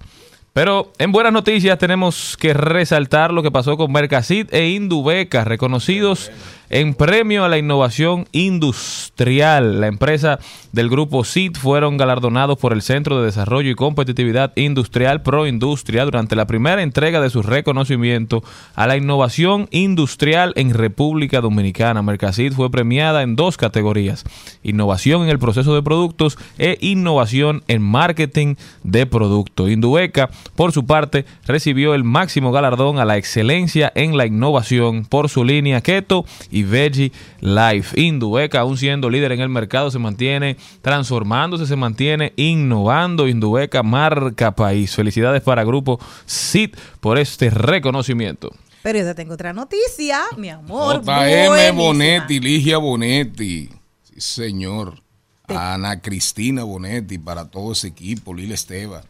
Pero 0.53 0.93
en 0.99 1.11
buenas 1.11 1.33
noticias 1.33 1.79
tenemos 1.79 2.37
que 2.37 2.55
resaltar 2.55 3.33
lo 3.33 3.43
que 3.43 3.51
pasó 3.51 3.77
con 3.77 3.91
Mercasit 3.91 4.55
e 4.55 4.69
Indubeca, 4.69 5.43
reconocidos 5.43 6.31
En 6.75 6.95
premio 6.95 7.45
a 7.45 7.49
la 7.49 7.57
innovación 7.57 8.27
industrial, 8.33 9.81
la 9.81 9.87
empresa 9.87 10.41
del 10.73 10.91
grupo 10.91 11.23
CIT 11.23 11.57
fueron 11.57 11.97
galardonados 11.97 12.59
por 12.59 12.73
el 12.73 12.83
Centro 12.83 13.21
de 13.21 13.27
Desarrollo 13.27 13.71
y 13.71 13.77
Competitividad 13.77 14.53
Industrial 14.57 15.23
Proindustria 15.23 16.05
durante 16.05 16.35
la 16.35 16.49
primera 16.49 16.83
entrega 16.83 17.21
de 17.21 17.31
su 17.31 17.43
reconocimiento 17.43 18.43
a 18.75 18.89
la 18.89 18.97
innovación 18.97 19.69
industrial 19.71 20.53
en 20.57 20.75
República 20.75 21.41
Dominicana. 21.41 22.03
Mercasit 22.03 22.53
fue 22.53 22.73
premiada 22.73 23.23
en 23.23 23.37
dos 23.37 23.57
categorías, 23.57 24.25
innovación 24.65 25.23
en 25.23 25.29
el 25.29 25.39
proceso 25.39 25.77
de 25.77 25.83
productos 25.85 26.37
e 26.59 26.77
innovación 26.81 27.63
en 27.69 27.83
marketing 27.83 28.57
de 28.83 29.07
producto. 29.07 29.69
Indueca, 29.69 30.29
por 30.57 30.73
su 30.73 30.87
parte, 30.87 31.25
recibió 31.47 31.95
el 31.95 32.03
máximo 32.03 32.51
galardón 32.51 32.99
a 32.99 33.05
la 33.05 33.17
excelencia 33.17 33.93
en 33.95 34.17
la 34.17 34.27
innovación 34.27 35.05
por 35.05 35.29
su 35.29 35.45
línea 35.45 35.81
Keto 35.81 36.25
y 36.51 36.64
Veggie 36.65 37.13
Life. 37.41 38.01
Indueca, 38.01 38.61
aún 38.61 38.77
siendo 38.77 39.11
líder 39.11 39.33
en 39.33 39.41
el 39.41 39.49
mercado, 39.49 39.91
se 39.91 39.99
mantiene 39.99 40.57
transformándose, 40.83 41.67
se 41.67 41.77
mantiene 41.77 42.33
innovando. 42.37 43.29
Indueca 43.29 43.83
marca 43.83 44.55
país. 44.55 44.95
Felicidades 44.95 45.43
para 45.43 45.65
Grupo 45.65 46.01
CIT 46.27 46.77
por 47.01 47.19
este 47.19 47.51
reconocimiento. 47.51 48.53
Pero 48.83 48.99
yo 48.99 49.05
te 49.07 49.15
tengo 49.15 49.35
otra 49.35 49.53
noticia, 49.53 50.21
mi 50.37 50.51
amor. 50.51 51.03
JM. 51.03 51.75
Bonetti, 51.75 52.39
Ligia 52.39 52.77
Bonetti. 52.77 53.71
Sí, 54.03 54.21
señor. 54.21 55.01
Ana 55.49 56.01
Cristina 56.01 56.65
Bonetti, 56.65 57.19
para 57.19 57.47
todo 57.47 57.73
ese 57.73 57.89
equipo, 57.89 58.35
Lila 58.35 58.55
Esteva. 58.55 59.03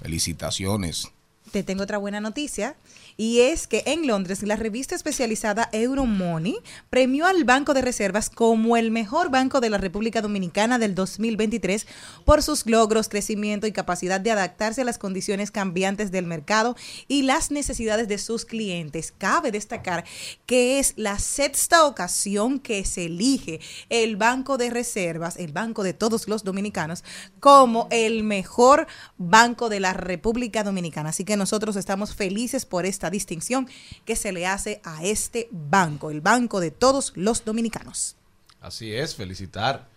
Felicitaciones. 0.00 1.08
Te 1.50 1.62
tengo 1.62 1.82
otra 1.82 1.98
buena 1.98 2.20
noticia. 2.20 2.74
Y 3.16 3.40
es 3.40 3.66
que 3.66 3.82
en 3.86 4.06
Londres 4.06 4.42
la 4.42 4.56
revista 4.56 4.94
especializada 4.94 5.68
Euromoney 5.72 6.56
premió 6.90 7.26
al 7.26 7.44
Banco 7.44 7.74
de 7.74 7.82
Reservas 7.82 8.30
como 8.30 8.76
el 8.76 8.90
mejor 8.90 9.30
banco 9.30 9.60
de 9.60 9.70
la 9.70 9.78
República 9.78 10.20
Dominicana 10.20 10.78
del 10.78 10.94
2023 10.94 11.86
por 12.24 12.42
sus 12.42 12.66
logros, 12.66 13.08
crecimiento 13.08 13.66
y 13.66 13.72
capacidad 13.72 14.20
de 14.20 14.30
adaptarse 14.30 14.82
a 14.82 14.84
las 14.84 14.98
condiciones 14.98 15.50
cambiantes 15.50 16.10
del 16.10 16.26
mercado 16.26 16.76
y 17.08 17.22
las 17.22 17.50
necesidades 17.50 18.08
de 18.08 18.18
sus 18.18 18.44
clientes. 18.44 19.12
Cabe 19.16 19.50
destacar 19.50 20.04
que 20.46 20.78
es 20.78 20.94
la 20.96 21.18
sexta 21.18 21.86
ocasión 21.86 22.58
que 22.58 22.84
se 22.84 23.06
elige 23.06 23.60
el 23.88 24.16
Banco 24.16 24.58
de 24.58 24.70
Reservas, 24.70 25.36
el 25.36 25.52
banco 25.52 25.82
de 25.82 25.92
todos 25.92 26.28
los 26.28 26.44
dominicanos, 26.44 27.04
como 27.40 27.88
el 27.90 28.24
mejor 28.24 28.86
banco 29.18 29.68
de 29.68 29.80
la 29.80 29.92
República 29.92 30.64
Dominicana. 30.64 31.10
Así 31.10 31.24
que 31.24 31.36
nosotros 31.36 31.76
estamos 31.76 32.14
felices 32.14 32.66
por 32.66 32.86
esta 33.02 33.10
distinción 33.10 33.66
que 34.04 34.14
se 34.14 34.30
le 34.30 34.46
hace 34.46 34.80
a 34.84 35.02
este 35.04 35.48
banco, 35.50 36.10
el 36.12 36.20
banco 36.20 36.60
de 36.60 36.70
todos 36.70 37.12
los 37.16 37.44
dominicanos. 37.44 38.14
Así 38.60 38.94
es, 38.94 39.16
felicitar 39.16 39.88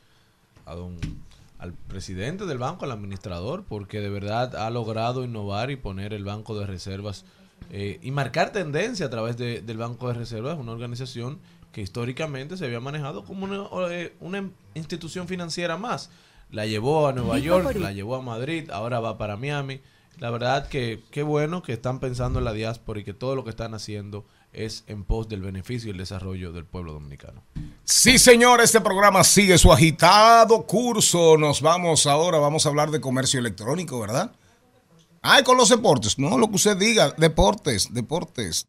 a 0.65 0.73
don, 0.73 0.97
al 1.59 1.73
presidente 1.73 2.47
del 2.47 2.57
banco, 2.57 2.85
al 2.85 2.91
administrador, 2.91 3.63
porque 3.69 3.99
de 3.99 4.09
verdad 4.09 4.55
ha 4.55 4.71
logrado 4.71 5.23
innovar 5.23 5.69
y 5.69 5.75
poner 5.75 6.13
el 6.13 6.23
Banco 6.23 6.57
de 6.57 6.65
Reservas 6.65 7.25
eh, 7.69 7.99
y 8.01 8.09
marcar 8.09 8.51
tendencia 8.51 9.05
a 9.05 9.09
través 9.11 9.37
de- 9.37 9.61
del 9.61 9.77
Banco 9.77 10.07
de 10.07 10.15
Reservas, 10.15 10.57
una 10.57 10.71
organización 10.71 11.39
que 11.71 11.81
históricamente 11.81 12.57
se 12.57 12.65
había 12.65 12.79
manejado 12.79 13.23
como 13.23 13.45
una, 13.45 13.67
eh, 13.93 14.15
una 14.19 14.49
institución 14.73 15.27
financiera 15.27 15.77
más. 15.77 16.09
La 16.51 16.65
llevó 16.65 17.07
a 17.07 17.13
Nueva 17.13 17.37
York, 17.37 17.65
la 17.83 17.91
llevó 17.91 18.15
a 18.15 18.21
Madrid, 18.23 18.71
ahora 18.71 18.99
va 18.99 19.17
para 19.19 19.37
Miami. 19.37 19.79
La 20.19 20.29
verdad 20.29 20.67
que 20.67 21.03
qué 21.11 21.23
bueno 21.23 21.61
que 21.61 21.73
están 21.73 21.99
pensando 21.99 22.39
en 22.39 22.45
la 22.45 22.53
diáspora 22.53 22.99
y 22.99 23.03
que 23.03 23.13
todo 23.13 23.35
lo 23.35 23.43
que 23.43 23.49
están 23.49 23.73
haciendo 23.73 24.25
es 24.53 24.83
en 24.87 25.03
pos 25.03 25.27
del 25.27 25.41
beneficio 25.41 25.89
y 25.89 25.91
el 25.91 25.97
desarrollo 25.97 26.51
del 26.53 26.65
pueblo 26.65 26.93
dominicano. 26.93 27.43
Sí, 27.83 28.17
señor, 28.17 28.61
este 28.61 28.79
programa 28.79 29.23
sigue 29.23 29.57
su 29.57 29.71
agitado 29.71 30.65
curso. 30.65 31.37
Nos 31.37 31.61
vamos 31.61 32.07
ahora, 32.07 32.39
vamos 32.39 32.65
a 32.65 32.69
hablar 32.69 32.91
de 32.91 33.01
comercio 33.01 33.39
electrónico, 33.39 33.99
¿verdad? 33.99 34.31
Ay, 35.21 35.43
con 35.43 35.57
los 35.57 35.69
deportes. 35.69 36.17
No, 36.17 36.37
lo 36.37 36.47
que 36.49 36.55
usted 36.55 36.77
diga. 36.77 37.13
Deportes, 37.17 37.93
deportes. 37.93 38.67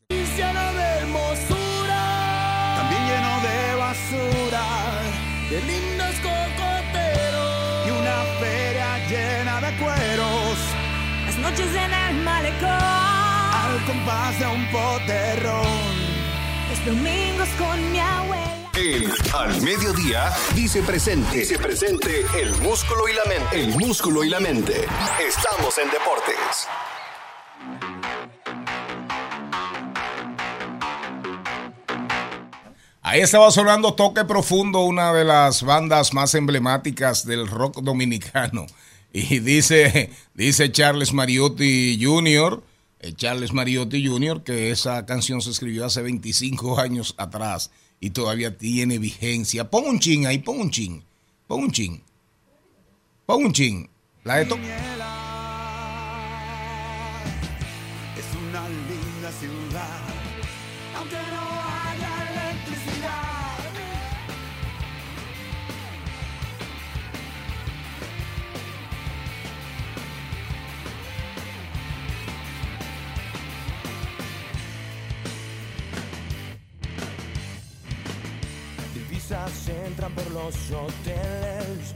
Al 19.34 19.60
Mediodía 19.62 20.30
dice 20.54 20.80
presente. 20.80 21.38
Dice 21.38 21.58
presente 21.58 22.24
el 22.40 22.54
músculo 22.62 23.08
y 23.08 23.14
la 23.14 23.24
mente. 23.24 23.60
El 23.60 23.68
músculo 23.76 24.22
y 24.22 24.28
la 24.28 24.38
mente. 24.38 24.74
Estamos 25.26 25.76
en 25.78 25.90
deportes. 25.90 26.68
Ahí 33.02 33.22
estaba 33.22 33.50
sonando 33.50 33.94
Toque 33.94 34.24
Profundo, 34.24 34.82
una 34.82 35.12
de 35.12 35.24
las 35.24 35.64
bandas 35.64 36.14
más 36.14 36.36
emblemáticas 36.36 37.26
del 37.26 37.48
rock 37.48 37.80
dominicano. 37.80 38.66
Y 39.12 39.40
dice, 39.40 40.10
dice 40.34 40.70
Charles 40.70 41.12
Mariotti 41.12 41.98
Jr., 42.00 42.62
eh, 43.00 43.12
Charles 43.14 43.52
Mariotti 43.52 44.06
Jr., 44.06 44.44
que 44.44 44.70
esa 44.70 45.04
canción 45.06 45.40
se 45.40 45.50
escribió 45.50 45.86
hace 45.86 46.02
25 46.02 46.78
años 46.78 47.16
atrás 47.18 47.72
y 48.00 48.10
todavía 48.10 48.56
tiene 48.56 48.98
vigencia. 48.98 49.70
Pon 49.70 49.86
un 49.86 49.98
chin 49.98 50.26
ahí, 50.26 50.38
pon 50.38 50.60
un 50.60 50.70
chin. 50.70 51.02
Pon 51.46 51.64
un 51.64 51.70
chin. 51.70 52.02
Pon 53.26 53.44
un 53.44 53.52
chin. 53.52 53.88
La 54.24 54.36
de 54.36 54.46
los 80.36 80.54
hoteles. 80.70 81.94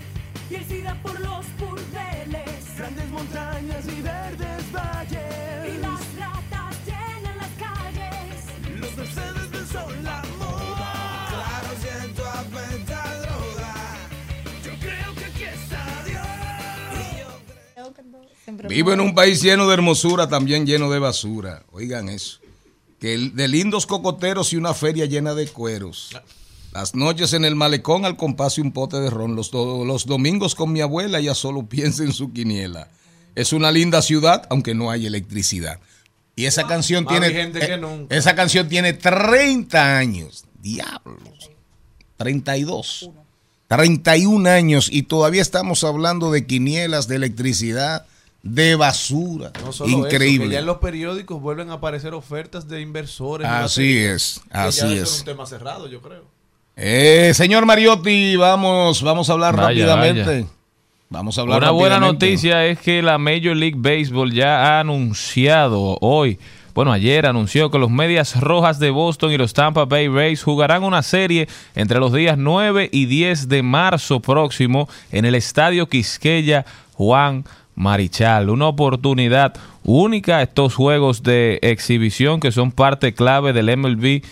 Y 0.50 0.54
el 0.54 0.64
SIDA 0.64 0.94
por 1.02 1.20
los 1.20 1.44
burdeles. 1.58 2.74
Grandes 2.76 3.08
montañas 3.10 3.84
y 3.86 4.00
verdes 4.00 4.72
valles. 4.72 5.74
Y 5.74 5.78
las 5.78 6.00
ratas 6.18 6.76
llenan 6.86 7.36
las 7.36 7.50
calles. 7.64 8.46
Los 8.80 8.96
Mercedes 8.96 9.50
Benz 9.50 9.68
son 9.70 10.04
la 10.04 10.22
moda. 10.38 11.26
Claro, 11.28 11.68
siento 11.84 12.24
afecta 12.26 13.20
droga. 13.20 13.74
Yo 14.64 14.72
creo 14.80 15.14
que 15.14 15.24
aquí 15.26 15.44
está 15.44 15.84
Dios. 16.06 16.26
Vivo 18.68 18.92
en 18.92 19.00
un 19.00 19.14
país 19.14 19.42
lleno 19.42 19.68
de 19.68 19.74
hermosura, 19.74 20.28
también 20.28 20.66
lleno 20.66 20.90
de 20.90 20.98
basura. 20.98 21.62
Oigan 21.72 22.08
eso. 22.08 22.40
Que 22.98 23.16
de 23.18 23.48
lindos 23.48 23.86
cocoteros 23.86 24.52
y 24.52 24.56
una 24.56 24.74
feria 24.74 25.06
llena 25.06 25.34
de 25.34 25.46
cueros. 25.48 26.10
Las 26.72 26.94
noches 26.94 27.32
en 27.32 27.44
el 27.44 27.56
malecón 27.56 28.04
al 28.04 28.16
compás 28.16 28.58
y 28.58 28.60
un 28.60 28.72
pote 28.72 28.98
de 29.00 29.10
ron. 29.10 29.34
Los, 29.34 29.50
do- 29.50 29.84
los 29.84 30.06
domingos 30.06 30.54
con 30.54 30.72
mi 30.72 30.80
abuela, 30.80 31.18
ella 31.18 31.34
solo 31.34 31.64
piensa 31.68 32.04
en 32.04 32.12
su 32.12 32.32
quiniela. 32.32 32.88
Es 33.34 33.52
una 33.52 33.70
linda 33.72 34.02
ciudad, 34.02 34.46
aunque 34.50 34.74
no 34.74 34.90
hay 34.90 35.06
electricidad. 35.06 35.80
Y 36.36 36.46
esa 36.46 36.66
canción 36.66 37.04
Más 37.04 37.12
tiene. 37.12 37.28
vigente 37.28 37.58
que 37.60 37.74
eh, 37.74 37.76
nunca. 37.78 38.14
esa 38.16 38.34
canción 38.34 38.68
tiene 38.68 38.92
30 38.92 39.98
años. 39.98 40.44
Diablos. 40.62 41.50
32. 42.16 43.10
31 43.68 44.48
años 44.50 44.88
y 44.90 45.02
todavía 45.04 45.42
estamos 45.42 45.84
hablando 45.84 46.30
de 46.32 46.44
quinielas, 46.46 47.06
de 47.08 47.16
electricidad, 47.16 48.04
de 48.42 48.74
basura. 48.74 49.52
No 49.64 49.72
solo 49.72 49.90
Increíble. 49.90 50.44
eso, 50.44 50.48
que 50.50 50.54
ya 50.54 50.60
en 50.60 50.66
los 50.66 50.78
periódicos 50.78 51.40
vuelven 51.40 51.70
a 51.70 51.74
aparecer 51.74 52.12
ofertas 52.14 52.68
de 52.68 52.80
inversores. 52.80 53.46
Así 53.48 53.96
es, 53.98 54.40
así 54.50 54.80
eso 54.80 55.02
es. 55.02 55.18
un 55.20 55.24
tema 55.24 55.46
cerrado, 55.46 55.86
yo 55.88 56.00
creo. 56.02 56.24
Eh, 56.82 57.32
señor 57.34 57.66
Mariotti, 57.66 58.36
vamos, 58.36 59.02
vamos 59.02 59.28
a 59.28 59.34
hablar 59.34 59.54
Vaya, 59.54 59.68
rápidamente. 59.86 60.24
vaya. 60.24 60.46
Vamos 61.10 61.36
a 61.36 61.42
hablar 61.42 61.58
Una 61.58 61.72
buena 61.72 62.00
noticia 62.00 62.64
es 62.64 62.78
que 62.78 63.02
la 63.02 63.18
Major 63.18 63.54
League 63.54 63.76
Baseball 63.76 64.32
ya 64.32 64.62
ha 64.64 64.80
anunciado 64.80 65.98
hoy, 66.00 66.38
bueno, 66.74 66.90
ayer 66.92 67.26
anunció 67.26 67.70
que 67.70 67.78
los 67.78 67.90
Medias 67.90 68.40
Rojas 68.40 68.78
de 68.78 68.88
Boston 68.88 69.30
y 69.32 69.36
los 69.36 69.52
Tampa 69.52 69.84
Bay 69.84 70.08
Rays 70.08 70.42
jugarán 70.42 70.82
una 70.82 71.02
serie 71.02 71.48
entre 71.74 71.98
los 71.98 72.14
días 72.14 72.38
9 72.38 72.88
y 72.90 73.04
10 73.04 73.48
de 73.50 73.62
marzo 73.62 74.20
próximo 74.20 74.88
en 75.12 75.26
el 75.26 75.34
Estadio 75.34 75.86
Quisqueya 75.86 76.64
Juan 76.94 77.44
Marichal. 77.74 78.48
Una 78.48 78.68
oportunidad 78.68 79.52
única 79.82 80.40
estos 80.40 80.76
juegos 80.76 81.22
de 81.22 81.58
exhibición 81.60 82.40
que 82.40 82.52
son 82.52 82.72
parte 82.72 83.12
clave 83.12 83.52
del 83.52 83.76
MLB 83.76 84.22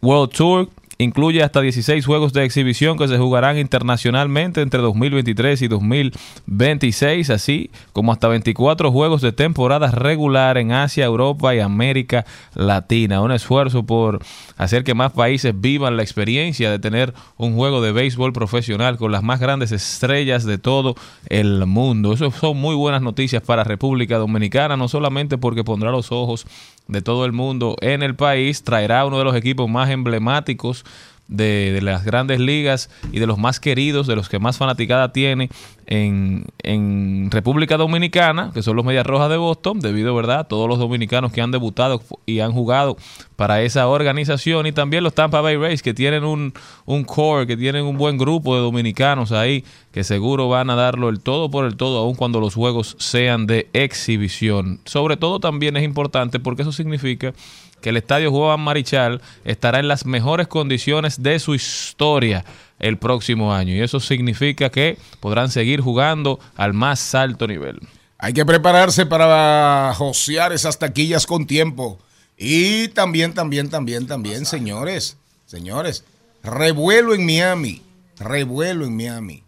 World 0.00 0.32
Tour 0.32 0.68
incluye 1.02 1.42
hasta 1.42 1.60
16 1.60 2.04
juegos 2.04 2.32
de 2.32 2.44
exhibición 2.44 2.96
que 2.96 3.08
se 3.08 3.18
jugarán 3.18 3.58
internacionalmente 3.58 4.60
entre 4.60 4.80
2023 4.80 5.62
y 5.62 5.68
2026, 5.68 7.30
así 7.30 7.70
como 7.92 8.12
hasta 8.12 8.28
24 8.28 8.90
juegos 8.90 9.22
de 9.22 9.32
temporada 9.32 9.90
regular 9.90 10.58
en 10.58 10.72
Asia, 10.72 11.04
Europa 11.04 11.54
y 11.54 11.60
América 11.60 12.24
Latina. 12.54 13.20
Un 13.20 13.32
esfuerzo 13.32 13.84
por 13.84 14.20
hacer 14.56 14.84
que 14.84 14.94
más 14.94 15.12
países 15.12 15.52
vivan 15.54 15.96
la 15.96 16.02
experiencia 16.02 16.70
de 16.70 16.78
tener 16.78 17.14
un 17.36 17.54
juego 17.54 17.82
de 17.82 17.92
béisbol 17.92 18.32
profesional 18.32 18.96
con 18.96 19.12
las 19.12 19.22
más 19.22 19.40
grandes 19.40 19.72
estrellas 19.72 20.44
de 20.44 20.58
todo 20.58 20.94
el 21.28 21.66
mundo. 21.66 22.12
Eso 22.12 22.30
son 22.30 22.56
muy 22.56 22.74
buenas 22.74 23.02
noticias 23.02 23.42
para 23.42 23.64
República 23.64 24.18
Dominicana, 24.18 24.76
no 24.76 24.88
solamente 24.88 25.38
porque 25.38 25.64
pondrá 25.64 25.90
los 25.90 26.12
ojos 26.12 26.46
de 26.88 27.02
todo 27.02 27.24
el 27.24 27.32
mundo 27.32 27.76
en 27.80 28.02
el 28.02 28.14
país, 28.14 28.62
traerá 28.62 29.04
uno 29.06 29.18
de 29.18 29.24
los 29.24 29.36
equipos 29.36 29.68
más 29.68 29.90
emblemáticos 29.90 30.84
de, 31.28 31.72
de 31.72 31.82
las 31.82 32.04
grandes 32.04 32.40
ligas 32.40 32.90
y 33.10 33.18
de 33.18 33.26
los 33.26 33.38
más 33.38 33.60
queridos, 33.60 34.06
de 34.06 34.16
los 34.16 34.28
que 34.28 34.38
más 34.38 34.58
fanaticada 34.58 35.12
tiene 35.12 35.48
en, 35.86 36.46
en 36.62 37.30
República 37.30 37.76
Dominicana, 37.76 38.50
que 38.54 38.62
son 38.62 38.76
los 38.76 38.84
Medias 38.84 39.06
Rojas 39.06 39.30
de 39.30 39.36
Boston, 39.36 39.80
debido 39.80 40.14
¿verdad? 40.14 40.40
a 40.40 40.44
todos 40.44 40.68
los 40.68 40.78
dominicanos 40.78 41.32
que 41.32 41.40
han 41.40 41.50
debutado 41.50 42.02
y 42.26 42.40
han 42.40 42.52
jugado 42.52 42.96
para 43.36 43.62
esa 43.62 43.88
organización, 43.88 44.66
y 44.66 44.72
también 44.72 45.04
los 45.04 45.14
Tampa 45.14 45.40
Bay 45.40 45.56
Rays, 45.56 45.82
que 45.82 45.94
tienen 45.94 46.24
un, 46.24 46.54
un 46.84 47.04
core, 47.04 47.46
que 47.46 47.56
tienen 47.56 47.84
un 47.84 47.96
buen 47.96 48.16
grupo 48.16 48.54
de 48.54 48.62
dominicanos 48.62 49.32
ahí, 49.32 49.64
que 49.90 50.04
seguro 50.04 50.48
van 50.48 50.70
a 50.70 50.76
darlo 50.76 51.08
el 51.08 51.20
todo 51.20 51.50
por 51.50 51.64
el 51.64 51.76
todo, 51.76 51.98
aun 51.98 52.14
cuando 52.14 52.40
los 52.40 52.54
juegos 52.54 52.96
sean 52.98 53.46
de 53.46 53.68
exhibición. 53.72 54.80
Sobre 54.84 55.16
todo 55.16 55.40
también 55.40 55.76
es 55.76 55.82
importante 55.82 56.40
porque 56.40 56.62
eso 56.62 56.72
significa 56.72 57.34
que 57.82 57.90
el 57.90 57.98
estadio 57.98 58.30
Juan 58.30 58.60
Marichal 58.60 59.20
estará 59.44 59.80
en 59.80 59.88
las 59.88 60.06
mejores 60.06 60.48
condiciones 60.48 61.22
de 61.22 61.38
su 61.38 61.54
historia 61.54 62.46
el 62.78 62.96
próximo 62.96 63.52
año. 63.52 63.74
Y 63.74 63.80
eso 63.80 64.00
significa 64.00 64.70
que 64.70 64.96
podrán 65.20 65.50
seguir 65.50 65.82
jugando 65.82 66.40
al 66.56 66.72
más 66.72 67.14
alto 67.14 67.46
nivel. 67.46 67.80
Hay 68.16 68.32
que 68.32 68.46
prepararse 68.46 69.04
para 69.04 69.92
josear 69.96 70.52
esas 70.52 70.78
taquillas 70.78 71.26
con 71.26 71.46
tiempo. 71.46 71.98
Y 72.38 72.88
también, 72.88 73.34
también, 73.34 73.68
también, 73.68 74.06
también, 74.06 74.46
señores, 74.46 75.16
señores, 75.44 76.04
revuelo 76.42 77.14
en 77.14 77.26
Miami, 77.26 77.82
revuelo 78.18 78.84
en 78.86 78.96
Miami. 78.96 79.42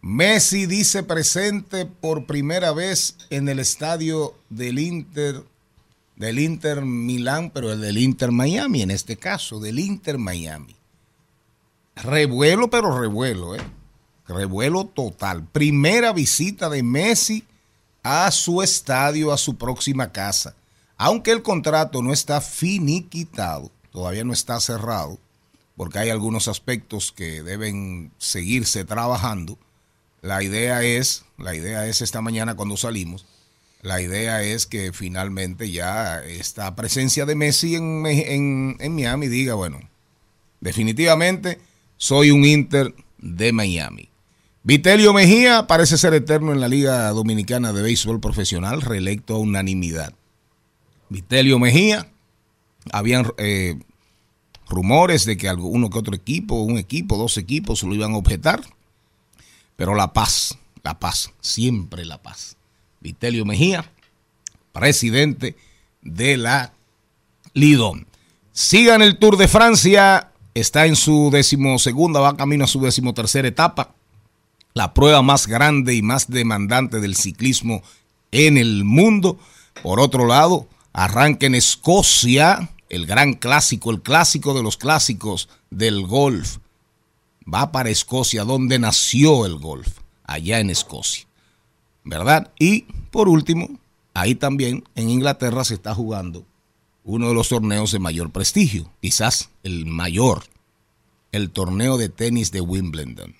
Messi 0.00 0.66
dice 0.66 1.04
presente 1.04 1.86
por 1.86 2.26
primera 2.26 2.72
vez 2.72 3.16
en 3.30 3.48
el 3.48 3.58
estadio 3.58 4.34
del 4.50 4.78
Inter, 4.78 5.42
del 6.22 6.38
Inter 6.38 6.82
Milán, 6.82 7.50
pero 7.50 7.72
el 7.72 7.80
del 7.80 7.98
Inter 7.98 8.30
Miami, 8.30 8.82
en 8.82 8.92
este 8.92 9.16
caso, 9.16 9.58
del 9.58 9.80
Inter 9.80 10.18
Miami. 10.18 10.76
Revuelo, 11.96 12.70
pero 12.70 12.96
revuelo, 12.96 13.56
¿eh? 13.56 13.60
Revuelo 14.28 14.84
total. 14.84 15.44
Primera 15.48 16.12
visita 16.12 16.70
de 16.70 16.84
Messi 16.84 17.44
a 18.04 18.30
su 18.30 18.62
estadio, 18.62 19.32
a 19.32 19.36
su 19.36 19.56
próxima 19.56 20.12
casa. 20.12 20.54
Aunque 20.96 21.32
el 21.32 21.42
contrato 21.42 22.02
no 22.02 22.12
está 22.12 22.40
finiquitado, 22.40 23.72
todavía 23.90 24.22
no 24.22 24.32
está 24.32 24.60
cerrado, 24.60 25.18
porque 25.76 25.98
hay 25.98 26.10
algunos 26.10 26.46
aspectos 26.46 27.10
que 27.10 27.42
deben 27.42 28.12
seguirse 28.18 28.84
trabajando. 28.84 29.58
La 30.20 30.44
idea 30.44 30.84
es, 30.84 31.24
la 31.36 31.56
idea 31.56 31.88
es 31.88 32.00
esta 32.00 32.20
mañana 32.20 32.54
cuando 32.54 32.76
salimos, 32.76 33.26
la 33.82 34.00
idea 34.00 34.42
es 34.42 34.66
que 34.66 34.92
finalmente 34.92 35.70
ya 35.70 36.22
esta 36.24 36.74
presencia 36.76 37.26
de 37.26 37.34
Messi 37.34 37.74
en, 37.74 38.06
en- 38.06 38.94
Miami 38.94 39.26
diga, 39.28 39.54
bueno, 39.54 39.80
definitivamente 40.60 41.60
soy 41.96 42.30
un 42.30 42.44
Inter 42.44 42.94
de 43.18 43.52
Miami. 43.52 44.08
Vitelio 44.62 45.12
Mejía 45.12 45.66
parece 45.66 45.98
ser 45.98 46.14
eterno 46.14 46.52
en 46.52 46.60
la 46.60 46.68
Liga 46.68 47.08
Dominicana 47.10 47.72
de 47.72 47.82
Béisbol 47.82 48.20
Profesional, 48.20 48.80
reelecto 48.80 49.34
a 49.34 49.38
unanimidad. 49.38 50.14
Vitelio 51.08 51.58
Mejía, 51.58 52.08
habían 52.92 53.26
eh, 53.38 53.80
rumores 54.68 55.24
de 55.24 55.36
que 55.36 55.48
algo- 55.48 55.66
uno 55.68 55.90
que 55.90 55.98
otro 55.98 56.14
equipo, 56.14 56.62
un 56.62 56.78
equipo, 56.78 57.16
dos 57.16 57.36
equipos 57.36 57.82
lo 57.82 57.94
iban 57.96 58.12
a 58.12 58.16
objetar, 58.18 58.62
pero 59.74 59.96
la 59.96 60.12
paz, 60.12 60.56
la 60.84 61.00
paz, 61.00 61.32
siempre 61.40 62.04
la 62.04 62.22
paz. 62.22 62.56
Vitelio 63.02 63.44
Mejía, 63.44 63.90
presidente 64.72 65.56
de 66.00 66.36
la 66.36 66.72
Lidón. 67.52 68.06
Sigan 68.52 69.02
el 69.02 69.18
Tour 69.18 69.36
de 69.36 69.48
Francia, 69.48 70.30
está 70.54 70.86
en 70.86 70.96
su 70.96 71.30
decimosegunda, 71.30 72.20
va 72.20 72.36
camino 72.36 72.64
a 72.64 72.68
su 72.68 72.80
decimotercera 72.80 73.48
etapa 73.48 73.94
la 74.74 74.94
prueba 74.94 75.22
más 75.22 75.46
grande 75.46 75.94
y 75.94 76.02
más 76.02 76.30
demandante 76.30 77.00
del 77.00 77.16
ciclismo 77.16 77.82
en 78.30 78.56
el 78.56 78.84
mundo. 78.84 79.38
Por 79.82 80.00
otro 80.00 80.26
lado, 80.26 80.68
arranca 80.92 81.46
en 81.46 81.54
Escocia 81.54 82.70
el 82.88 83.06
gran 83.06 83.34
clásico, 83.34 83.90
el 83.90 84.02
clásico 84.02 84.54
de 84.54 84.62
los 84.62 84.76
clásicos 84.76 85.48
del 85.70 86.06
golf. 86.06 86.58
Va 87.52 87.72
para 87.72 87.90
Escocia, 87.90 88.44
donde 88.44 88.78
nació 88.78 89.46
el 89.46 89.56
golf, 89.56 89.88
allá 90.24 90.60
en 90.60 90.70
Escocia. 90.70 91.26
¿Verdad? 92.04 92.50
Y 92.58 92.82
por 93.10 93.28
último, 93.28 93.68
ahí 94.14 94.34
también 94.34 94.84
en 94.94 95.10
Inglaterra 95.10 95.64
se 95.64 95.74
está 95.74 95.94
jugando 95.94 96.44
uno 97.04 97.28
de 97.28 97.34
los 97.34 97.48
torneos 97.48 97.92
de 97.92 97.98
mayor 97.98 98.30
prestigio, 98.30 98.90
quizás 99.00 99.50
el 99.62 99.86
mayor, 99.86 100.44
el 101.32 101.50
torneo 101.50 101.98
de 101.98 102.08
tenis 102.08 102.52
de 102.52 102.60
Wimbledon. 102.60 103.34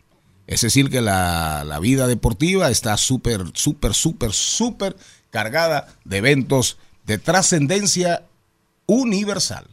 Es 0.46 0.62
decir, 0.62 0.90
que 0.90 1.00
la, 1.00 1.64
la 1.64 1.78
vida 1.78 2.06
deportiva 2.06 2.70
está 2.70 2.96
súper, 2.96 3.44
súper, 3.54 3.94
súper, 3.94 4.32
súper 4.32 4.96
cargada 5.30 5.88
de 6.04 6.18
eventos 6.18 6.78
de 7.06 7.18
trascendencia 7.18 8.26
universal. 8.86 9.66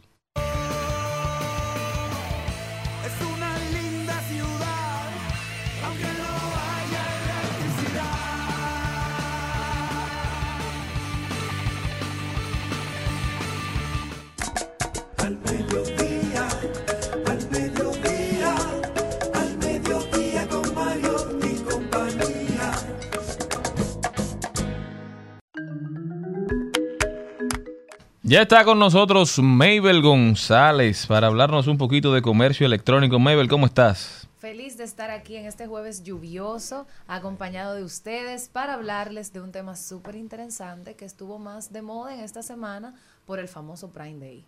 Ya 28.30 28.42
está 28.42 28.64
con 28.64 28.78
nosotros 28.78 29.40
Mabel 29.40 30.02
González 30.02 31.04
para 31.08 31.26
hablarnos 31.26 31.66
un 31.66 31.76
poquito 31.76 32.14
de 32.14 32.22
comercio 32.22 32.64
electrónico. 32.64 33.18
Mabel, 33.18 33.48
¿cómo 33.48 33.66
estás? 33.66 34.28
Feliz 34.38 34.78
de 34.78 34.84
estar 34.84 35.10
aquí 35.10 35.34
en 35.34 35.46
este 35.46 35.66
jueves 35.66 36.04
lluvioso, 36.04 36.86
acompañado 37.08 37.74
de 37.74 37.82
ustedes 37.82 38.48
para 38.48 38.74
hablarles 38.74 39.32
de 39.32 39.40
un 39.40 39.50
tema 39.50 39.74
súper 39.74 40.14
interesante 40.14 40.94
que 40.94 41.06
estuvo 41.06 41.40
más 41.40 41.72
de 41.72 41.82
moda 41.82 42.14
en 42.14 42.20
esta 42.20 42.44
semana 42.44 42.94
por 43.26 43.40
el 43.40 43.48
famoso 43.48 43.90
Prime 43.90 44.24
Day. 44.24 44.44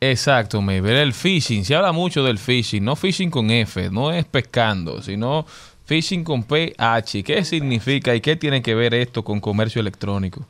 Exacto, 0.00 0.62
Mabel. 0.62 0.96
El 0.96 1.12
phishing, 1.12 1.66
se 1.66 1.74
habla 1.74 1.92
mucho 1.92 2.24
del 2.24 2.38
phishing, 2.38 2.82
no 2.82 2.96
phishing 2.96 3.30
con 3.30 3.50
F, 3.50 3.90
no 3.90 4.10
es 4.10 4.24
pescando, 4.24 5.02
sino 5.02 5.44
phishing 5.84 6.24
con 6.24 6.44
PH. 6.44 7.22
¿Qué 7.22 7.44
significa 7.44 8.14
y 8.14 8.22
qué 8.22 8.36
tiene 8.36 8.62
que 8.62 8.74
ver 8.74 8.94
esto 8.94 9.22
con 9.22 9.38
comercio 9.38 9.82
electrónico? 9.82 10.46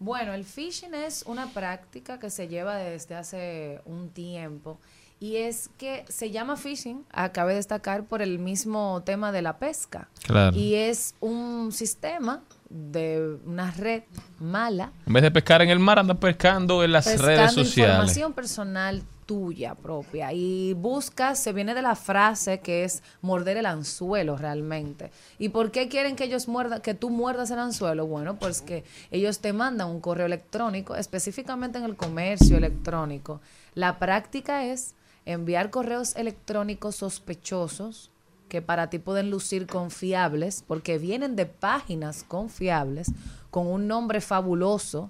Bueno, 0.00 0.32
el 0.32 0.44
phishing 0.44 0.94
es 0.94 1.24
una 1.26 1.46
práctica 1.48 2.18
que 2.18 2.30
se 2.30 2.48
lleva 2.48 2.76
desde 2.76 3.14
hace 3.14 3.82
un 3.84 4.08
tiempo 4.08 4.80
y 5.20 5.36
es 5.36 5.68
que 5.76 6.06
se 6.08 6.30
llama 6.30 6.56
phishing, 6.56 7.04
acabe 7.12 7.50
de 7.50 7.56
destacar 7.56 8.04
por 8.04 8.22
el 8.22 8.38
mismo 8.38 9.02
tema 9.04 9.30
de 9.30 9.42
la 9.42 9.58
pesca. 9.58 10.08
Claro. 10.22 10.56
Y 10.56 10.74
es 10.74 11.14
un 11.20 11.70
sistema 11.70 12.42
de 12.70 13.36
una 13.44 13.72
red 13.72 14.04
mala 14.38 14.92
En 15.06 15.12
vez 15.12 15.22
de 15.22 15.30
pescar 15.30 15.60
en 15.60 15.68
el 15.68 15.78
mar, 15.78 15.98
andas 15.98 16.16
pescando 16.16 16.82
en 16.82 16.92
las 16.92 17.04
redes 17.20 17.52
sociales. 17.52 17.76
información 17.76 18.32
personal 18.32 19.02
tuya 19.30 19.76
propia 19.76 20.32
y 20.32 20.74
buscas, 20.74 21.38
se 21.38 21.52
viene 21.52 21.72
de 21.72 21.82
la 21.82 21.94
frase 21.94 22.58
que 22.58 22.82
es 22.82 23.00
morder 23.22 23.58
el 23.58 23.66
anzuelo 23.66 24.36
realmente. 24.36 25.12
¿Y 25.38 25.50
por 25.50 25.70
qué 25.70 25.86
quieren 25.86 26.16
que 26.16 26.24
ellos 26.24 26.48
muerdan, 26.48 26.80
que 26.80 26.94
tú 26.94 27.10
muerdas 27.10 27.52
el 27.52 27.60
anzuelo? 27.60 28.08
Bueno, 28.08 28.40
pues 28.40 28.60
que 28.60 28.82
ellos 29.12 29.38
te 29.38 29.52
mandan 29.52 29.88
un 29.88 30.00
correo 30.00 30.26
electrónico, 30.26 30.96
específicamente 30.96 31.78
en 31.78 31.84
el 31.84 31.94
comercio 31.94 32.56
electrónico. 32.56 33.40
La 33.76 34.00
práctica 34.00 34.64
es 34.64 34.96
enviar 35.24 35.70
correos 35.70 36.16
electrónicos 36.16 36.96
sospechosos 36.96 38.10
que 38.48 38.62
para 38.62 38.90
ti 38.90 38.98
pueden 38.98 39.30
lucir 39.30 39.68
confiables 39.68 40.64
porque 40.66 40.98
vienen 40.98 41.36
de 41.36 41.46
páginas 41.46 42.24
confiables 42.24 43.12
con 43.52 43.68
un 43.68 43.86
nombre 43.86 44.20
fabuloso 44.20 45.08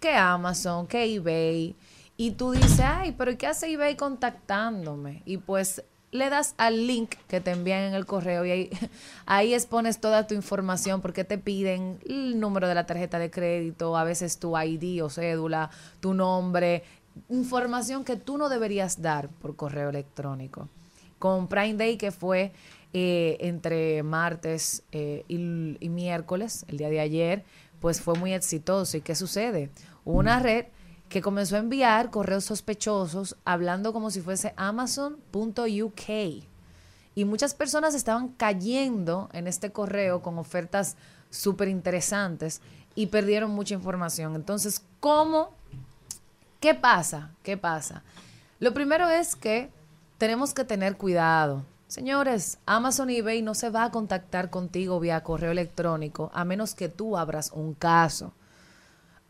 que 0.00 0.14
Amazon, 0.14 0.86
que 0.86 1.14
eBay 1.14 1.76
Y 2.20 2.32
tú 2.32 2.50
dices, 2.50 2.80
ay, 2.80 3.14
pero 3.16 3.38
¿qué 3.38 3.46
hace 3.46 3.72
eBay 3.72 3.96
contactándome? 3.96 5.22
Y 5.24 5.38
pues 5.38 5.84
le 6.10 6.28
das 6.28 6.54
al 6.58 6.86
link 6.86 7.14
que 7.28 7.40
te 7.40 7.50
envían 7.50 7.84
en 7.84 7.94
el 7.94 8.04
correo 8.04 8.44
y 8.44 8.50
ahí, 8.50 8.70
ahí 9.24 9.54
expones 9.54 10.02
toda 10.02 10.26
tu 10.26 10.34
información 10.34 11.00
porque 11.00 11.24
te 11.24 11.38
piden 11.38 11.98
el 12.06 12.38
número 12.38 12.68
de 12.68 12.74
la 12.74 12.84
tarjeta 12.84 13.18
de 13.18 13.30
crédito, 13.30 13.96
a 13.96 14.04
veces 14.04 14.38
tu 14.38 14.54
ID 14.54 15.02
o 15.02 15.08
cédula, 15.08 15.70
tu 16.00 16.12
nombre, 16.12 16.82
información 17.30 18.04
que 18.04 18.16
tú 18.16 18.36
no 18.36 18.50
deberías 18.50 19.00
dar 19.00 19.30
por 19.30 19.56
correo 19.56 19.88
electrónico. 19.88 20.68
Con 21.18 21.48
Prime 21.48 21.76
Day, 21.76 21.96
que 21.96 22.10
fue 22.10 22.52
eh, 22.92 23.38
entre 23.40 24.02
martes 24.02 24.82
eh, 24.92 25.24
y, 25.26 25.36
y 25.80 25.88
miércoles, 25.88 26.66
el 26.68 26.76
día 26.76 26.90
de 26.90 27.00
ayer, 27.00 27.44
pues 27.80 28.02
fue 28.02 28.12
muy 28.18 28.34
exitoso. 28.34 28.98
¿Y 28.98 29.00
qué 29.00 29.14
sucede? 29.14 29.70
Una 30.04 30.38
red 30.38 30.66
que 31.10 31.20
comenzó 31.20 31.56
a 31.56 31.58
enviar 31.58 32.10
correos 32.10 32.44
sospechosos 32.44 33.36
hablando 33.44 33.92
como 33.92 34.12
si 34.12 34.20
fuese 34.20 34.54
amazon.uk. 34.56 36.08
Y 37.16 37.24
muchas 37.24 37.52
personas 37.52 37.94
estaban 37.94 38.28
cayendo 38.28 39.28
en 39.32 39.48
este 39.48 39.72
correo 39.72 40.22
con 40.22 40.38
ofertas 40.38 40.96
súper 41.28 41.66
interesantes 41.66 42.62
y 42.94 43.08
perdieron 43.08 43.50
mucha 43.50 43.74
información. 43.74 44.36
Entonces, 44.36 44.82
¿cómo? 45.00 45.50
¿Qué 46.60 46.74
pasa? 46.74 47.32
¿Qué 47.42 47.56
pasa? 47.56 48.04
Lo 48.60 48.72
primero 48.72 49.08
es 49.08 49.34
que 49.34 49.68
tenemos 50.16 50.54
que 50.54 50.64
tener 50.64 50.96
cuidado. 50.96 51.64
Señores, 51.88 52.58
Amazon 52.66 53.10
y 53.10 53.16
eBay 53.16 53.42
no 53.42 53.56
se 53.56 53.70
va 53.70 53.82
a 53.82 53.90
contactar 53.90 54.48
contigo 54.48 55.00
vía 55.00 55.24
correo 55.24 55.50
electrónico 55.50 56.30
a 56.32 56.44
menos 56.44 56.74
que 56.74 56.88
tú 56.88 57.16
abras 57.16 57.50
un 57.52 57.74
caso 57.74 58.32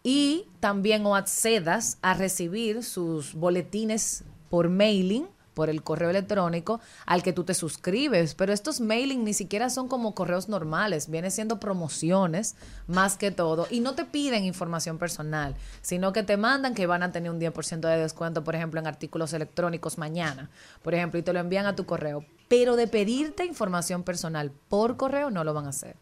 y 0.02 0.46
también 0.60 1.04
o 1.06 1.16
accedas 1.16 1.98
a 2.02 2.14
recibir 2.14 2.82
sus 2.82 3.34
boletines 3.34 4.24
por 4.48 4.68
mailing, 4.68 5.26
por 5.54 5.68
el 5.68 5.82
correo 5.82 6.10
electrónico 6.10 6.80
al 7.06 7.22
que 7.22 7.32
tú 7.32 7.44
te 7.44 7.54
suscribes. 7.54 8.34
Pero 8.34 8.52
estos 8.52 8.80
mailing 8.80 9.24
ni 9.24 9.34
siquiera 9.34 9.68
son 9.68 9.88
como 9.88 10.14
correos 10.14 10.48
normales, 10.48 11.10
vienen 11.10 11.30
siendo 11.30 11.60
promociones 11.60 12.56
más 12.86 13.16
que 13.16 13.30
todo. 13.30 13.66
Y 13.70 13.80
no 13.80 13.94
te 13.94 14.04
piden 14.04 14.44
información 14.44 14.96
personal, 14.96 15.54
sino 15.82 16.12
que 16.12 16.22
te 16.22 16.36
mandan 16.36 16.74
que 16.74 16.86
van 16.86 17.02
a 17.02 17.12
tener 17.12 17.30
un 17.30 17.40
10% 17.40 17.80
de 17.80 17.98
descuento, 17.98 18.42
por 18.42 18.54
ejemplo, 18.54 18.80
en 18.80 18.86
artículos 18.86 19.32
electrónicos 19.32 19.98
mañana, 19.98 20.48
por 20.82 20.94
ejemplo, 20.94 21.20
y 21.20 21.22
te 21.22 21.32
lo 21.32 21.40
envían 21.40 21.66
a 21.66 21.76
tu 21.76 21.84
correo. 21.84 22.24
Pero 22.48 22.76
de 22.76 22.86
pedirte 22.86 23.44
información 23.44 24.02
personal 24.02 24.50
por 24.68 24.96
correo 24.96 25.30
no 25.30 25.44
lo 25.44 25.52
van 25.52 25.66
a 25.66 25.70
hacer. 25.70 25.96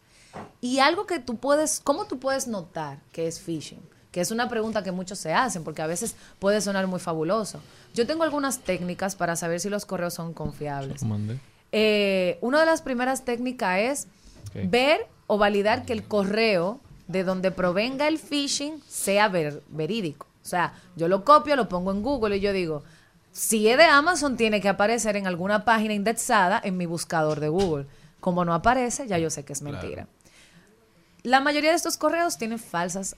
Y 0.61 0.79
algo 0.81 1.07
que 1.07 1.19
tú 1.19 1.37
puedes, 1.37 1.81
¿cómo 1.81 2.07
tú 2.07 2.19
puedes 2.19 2.47
notar 2.49 2.99
que 3.13 3.27
es 3.27 3.41
phishing? 3.41 3.81
Que 4.13 4.21
es 4.21 4.31
una 4.31 4.49
pregunta 4.49 4.83
que 4.83 4.93
muchos 4.93 5.19
se 5.19 5.33
hacen 5.33 5.65
porque 5.65 5.83
a 5.83 5.87
veces 5.87 6.17
puede 6.39 6.61
sonar 6.61 6.87
muy 6.87 6.99
fabuloso. 7.01 7.61
Yo 7.95 8.07
tengo 8.07 8.25
algunas 8.25 8.59
técnicas 8.61 9.17
para 9.17 9.37
saber 9.37 9.61
si 9.61 9.69
los 9.69 9.85
correos 9.87 10.15
son 10.15 10.33
confiables. 10.33 11.03
Eh, 11.73 12.39
una 12.41 12.61
de 12.61 12.67
las 12.67 12.83
primeras 12.83 13.25
técnicas 13.25 13.79
es 13.79 14.07
ver 14.69 15.07
o 15.27 15.37
validar 15.39 15.85
que 15.85 15.93
el 15.93 16.05
correo 16.05 16.81
de 17.07 17.25
donde 17.25 17.51
provenga 17.51 18.09
el 18.09 18.19
phishing 18.19 18.83
sea 18.89 19.29
ver- 19.29 19.63
verídico. 19.69 20.27
O 20.43 20.47
sea, 20.49 20.73
yo 20.97 21.09
lo 21.09 21.25
copio, 21.25 21.57
lo 21.57 21.69
pongo 21.69 21.91
en 21.93 22.03
Google 22.03 22.39
y 22.39 22.41
yo 22.41 22.53
digo, 22.55 22.83
si 23.33 23.69
es 23.69 23.77
de 23.77 23.85
Amazon, 23.85 24.37
tiene 24.39 24.61
que 24.63 24.69
aparecer 24.71 25.17
en 25.17 25.27
alguna 25.27 25.65
página 25.67 25.93
indexada 25.95 26.61
en 26.65 26.77
mi 26.79 26.87
buscador 26.87 27.41
de 27.41 27.49
Google. 27.51 27.87
Como 28.21 28.45
no 28.45 28.53
aparece, 28.55 29.07
ya 29.07 29.19
yo 29.19 29.29
sé 29.31 29.45
que 29.45 29.53
es 29.53 29.63
mentira. 29.63 30.09
La 31.29 31.43
mayoría 31.43 31.73
de 31.73 31.77
estos 31.77 31.99
correos 31.99 32.39
tienen 32.39 32.59
falsas, 32.59 33.15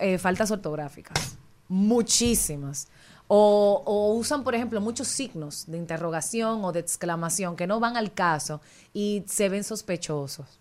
eh, 0.00 0.18
faltas 0.18 0.50
ortográficas. 0.50 1.36
Muchísimas. 1.68 2.88
O, 3.28 4.14
usan, 4.18 4.42
por 4.42 4.56
ejemplo, 4.56 4.80
muchos 4.80 5.06
signos 5.06 5.66
de 5.68 5.78
interrogación 5.78 6.64
o 6.64 6.72
de 6.72 6.80
exclamación 6.80 7.54
que 7.54 7.68
no 7.68 7.78
van 7.78 7.96
al 7.96 8.12
caso 8.12 8.60
y 8.92 9.22
se 9.28 9.48
ven 9.48 9.62
sospechosos. 9.62 10.58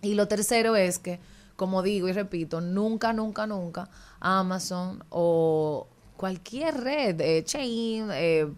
Y 0.00 0.14
lo 0.14 0.28
tercero 0.28 0.76
es 0.76 0.98
que, 0.98 1.20
como 1.56 1.82
digo 1.82 2.08
y 2.08 2.12
repito, 2.12 2.62
nunca, 2.62 3.12
nunca, 3.12 3.46
nunca 3.46 3.90
Amazon 4.18 5.04
o 5.10 5.88
cualquier 6.16 6.80
red, 6.80 7.20
eh, 7.20 7.44
Chain, 7.44 8.08
eh, 8.12 8.50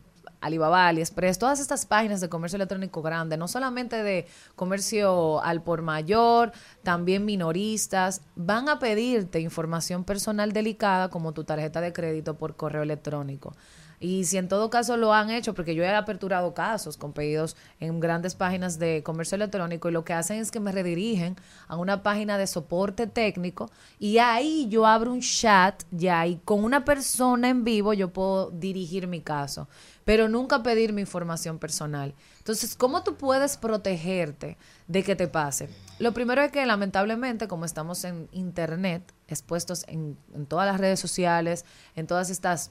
Alibaba, 0.42 0.88
AliExpress, 0.88 1.38
todas 1.38 1.60
estas 1.60 1.86
páginas 1.86 2.20
de 2.20 2.28
comercio 2.28 2.56
electrónico 2.56 3.00
grande, 3.00 3.36
no 3.36 3.48
solamente 3.48 4.02
de 4.02 4.26
comercio 4.56 5.42
al 5.42 5.62
por 5.62 5.80
mayor, 5.80 6.52
también 6.82 7.24
minoristas, 7.24 8.20
van 8.36 8.68
a 8.68 8.78
pedirte 8.78 9.40
información 9.40 10.04
personal 10.04 10.52
delicada 10.52 11.08
como 11.08 11.32
tu 11.32 11.44
tarjeta 11.44 11.80
de 11.80 11.92
crédito 11.92 12.36
por 12.36 12.56
correo 12.56 12.82
electrónico. 12.82 13.54
Y 14.02 14.24
si 14.24 14.36
en 14.36 14.48
todo 14.48 14.68
caso 14.68 14.96
lo 14.96 15.14
han 15.14 15.30
hecho, 15.30 15.54
porque 15.54 15.76
yo 15.76 15.84
he 15.84 15.94
aperturado 15.94 16.54
casos 16.54 16.96
con 16.96 17.12
pedidos 17.12 17.56
en 17.78 18.00
grandes 18.00 18.34
páginas 18.34 18.80
de 18.80 19.04
comercio 19.04 19.36
electrónico 19.36 19.88
y 19.88 19.92
lo 19.92 20.04
que 20.04 20.12
hacen 20.12 20.38
es 20.38 20.50
que 20.50 20.58
me 20.58 20.72
redirigen 20.72 21.36
a 21.68 21.76
una 21.76 22.02
página 22.02 22.36
de 22.36 22.48
soporte 22.48 23.06
técnico 23.06 23.70
y 24.00 24.18
ahí 24.18 24.66
yo 24.68 24.88
abro 24.88 25.12
un 25.12 25.20
chat 25.20 25.84
ya 25.92 26.26
y 26.26 26.40
con 26.44 26.64
una 26.64 26.84
persona 26.84 27.48
en 27.48 27.62
vivo 27.62 27.92
yo 27.92 28.12
puedo 28.12 28.50
dirigir 28.50 29.06
mi 29.06 29.20
caso, 29.20 29.68
pero 30.04 30.28
nunca 30.28 30.62
pedir 30.62 30.92
mi 30.92 31.00
información 31.00 31.58
personal. 31.58 32.14
Entonces, 32.38 32.74
¿cómo 32.74 33.02
tú 33.02 33.16
puedes 33.16 33.56
protegerte 33.56 34.56
de 34.88 35.02
que 35.02 35.16
te 35.16 35.28
pase? 35.28 35.68
Lo 35.98 36.12
primero 36.12 36.42
es 36.42 36.50
que 36.50 36.64
lamentablemente, 36.66 37.48
como 37.48 37.64
estamos 37.64 38.04
en 38.04 38.28
internet, 38.32 39.02
expuestos 39.28 39.84
en, 39.86 40.16
todas 40.48 40.66
las 40.66 40.80
redes 40.80 41.00
sociales, 41.00 41.64
en 41.94 42.06
todas 42.06 42.30
estas 42.30 42.70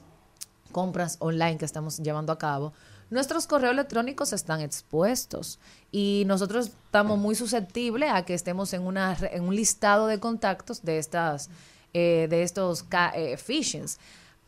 compras 0.72 1.16
online 1.20 1.58
que 1.58 1.64
estamos 1.64 1.98
llevando 1.98 2.32
a 2.32 2.38
cabo, 2.38 2.72
nuestros 3.10 3.46
correos 3.46 3.72
electrónicos 3.72 4.32
están 4.32 4.60
expuestos 4.60 5.58
y 5.90 6.24
nosotros 6.26 6.68
estamos 6.68 7.18
muy 7.18 7.34
susceptibles 7.34 8.10
a 8.10 8.24
que 8.24 8.32
estemos 8.32 8.72
en, 8.72 8.82
una, 8.82 9.16
en 9.20 9.44
un 9.44 9.54
listado 9.54 10.06
de 10.06 10.18
contactos 10.18 10.82
de, 10.82 10.98
estas, 10.98 11.50
eh, 11.92 12.26
de 12.30 12.42
estos 12.42 12.86
eh, 13.14 13.36
phishings. 13.36 13.98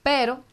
Pero, 0.03 0.45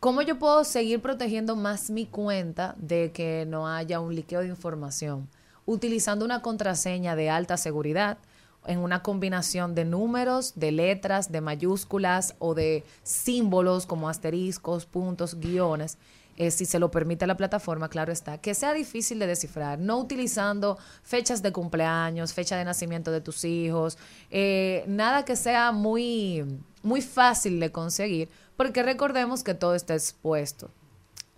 ¿cómo 0.00 0.22
yo 0.22 0.38
puedo 0.38 0.64
seguir 0.64 1.00
protegiendo 1.00 1.56
más 1.56 1.90
mi 1.90 2.06
cuenta 2.06 2.74
de 2.78 3.12
que 3.12 3.44
no 3.46 3.68
haya 3.68 4.00
un 4.00 4.14
liqueo 4.14 4.40
de 4.40 4.48
información? 4.48 5.28
Utilizando 5.66 6.24
una 6.24 6.40
contraseña 6.40 7.14
de 7.14 7.28
alta 7.28 7.58
seguridad 7.58 8.18
en 8.66 8.78
una 8.78 9.02
combinación 9.02 9.74
de 9.74 9.84
números, 9.84 10.54
de 10.56 10.72
letras, 10.72 11.30
de 11.30 11.40
mayúsculas 11.40 12.34
o 12.38 12.54
de 12.54 12.82
símbolos 13.02 13.86
como 13.86 14.08
asteriscos, 14.08 14.86
puntos, 14.86 15.38
guiones, 15.38 15.98
eh, 16.36 16.50
si 16.50 16.64
se 16.64 16.78
lo 16.78 16.90
permite 16.90 17.26
la 17.26 17.36
plataforma, 17.36 17.90
claro 17.90 18.12
está, 18.12 18.38
que 18.38 18.54
sea 18.54 18.72
difícil 18.72 19.18
de 19.18 19.26
descifrar, 19.26 19.78
no 19.78 19.98
utilizando 19.98 20.78
fechas 21.02 21.42
de 21.42 21.52
cumpleaños, 21.52 22.32
fecha 22.32 22.56
de 22.56 22.64
nacimiento 22.64 23.10
de 23.10 23.20
tus 23.20 23.44
hijos, 23.44 23.98
eh, 24.30 24.84
nada 24.86 25.26
que 25.26 25.36
sea 25.36 25.70
muy, 25.72 26.44
muy 26.82 27.02
fácil 27.02 27.60
de 27.60 27.70
conseguir, 27.70 28.30
porque 28.60 28.82
recordemos 28.82 29.42
que 29.42 29.54
todo 29.54 29.74
está 29.74 29.94
expuesto. 29.94 30.68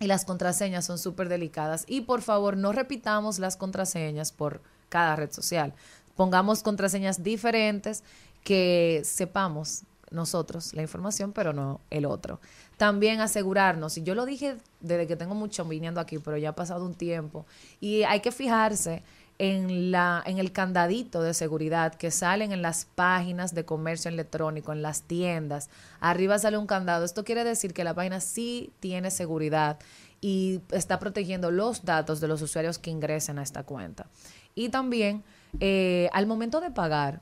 Y 0.01 0.07
las 0.07 0.25
contraseñas 0.25 0.83
son 0.83 0.97
súper 0.97 1.29
delicadas. 1.29 1.85
Y 1.87 2.01
por 2.01 2.21
favor, 2.21 2.57
no 2.57 2.73
repitamos 2.73 3.39
las 3.39 3.55
contraseñas 3.55 4.33
por 4.33 4.59
cada 4.89 5.15
red 5.15 5.31
social. 5.31 5.73
Pongamos 6.17 6.63
contraseñas 6.63 7.23
diferentes 7.23 8.03
que 8.43 9.03
sepamos 9.05 9.83
nosotros 10.11 10.73
la 10.73 10.81
información, 10.81 11.31
pero 11.31 11.53
no 11.53 11.79
el 11.91 12.05
otro. 12.05 12.41
También 12.75 13.21
asegurarnos, 13.21 13.97
y 13.97 14.03
yo 14.03 14.15
lo 14.15 14.25
dije 14.25 14.57
desde 14.81 15.07
que 15.07 15.15
tengo 15.15 15.33
mucho 15.33 15.63
viniendo 15.63 16.01
aquí, 16.01 16.19
pero 16.19 16.35
ya 16.35 16.49
ha 16.49 16.55
pasado 16.55 16.85
un 16.85 16.93
tiempo, 16.93 17.45
y 17.79 18.03
hay 18.03 18.19
que 18.19 18.33
fijarse 18.33 19.01
en, 19.39 19.91
la, 19.91 20.23
en 20.25 20.37
el 20.37 20.51
candadito 20.51 21.21
de 21.21 21.33
seguridad 21.33 21.95
que 21.95 22.11
salen 22.11 22.51
en 22.51 22.61
las 22.61 22.85
páginas 22.85 23.53
de 23.53 23.65
comercio 23.65 24.09
electrónico, 24.09 24.71
en 24.71 24.81
las 24.81 25.03
tiendas. 25.03 25.69
Arriba 25.99 26.37
sale 26.39 26.57
un 26.57 26.67
candado. 26.67 27.05
Esto 27.05 27.23
quiere 27.23 27.43
decir 27.43 27.73
que 27.73 27.83
la 27.83 27.93
página 27.93 28.19
sí 28.19 28.71
tiene 28.79 29.11
seguridad 29.11 29.79
y 30.21 30.61
está 30.71 30.99
protegiendo 30.99 31.51
los 31.51 31.83
datos 31.83 32.21
de 32.21 32.27
los 32.27 32.41
usuarios 32.41 32.77
que 32.77 32.91
ingresen 32.91 33.39
a 33.39 33.43
esta 33.43 33.63
cuenta. 33.63 34.07
Y 34.55 34.69
también 34.69 35.23
eh, 35.59 36.09
al 36.13 36.27
momento 36.27 36.61
de 36.61 36.71
pagar, 36.71 37.21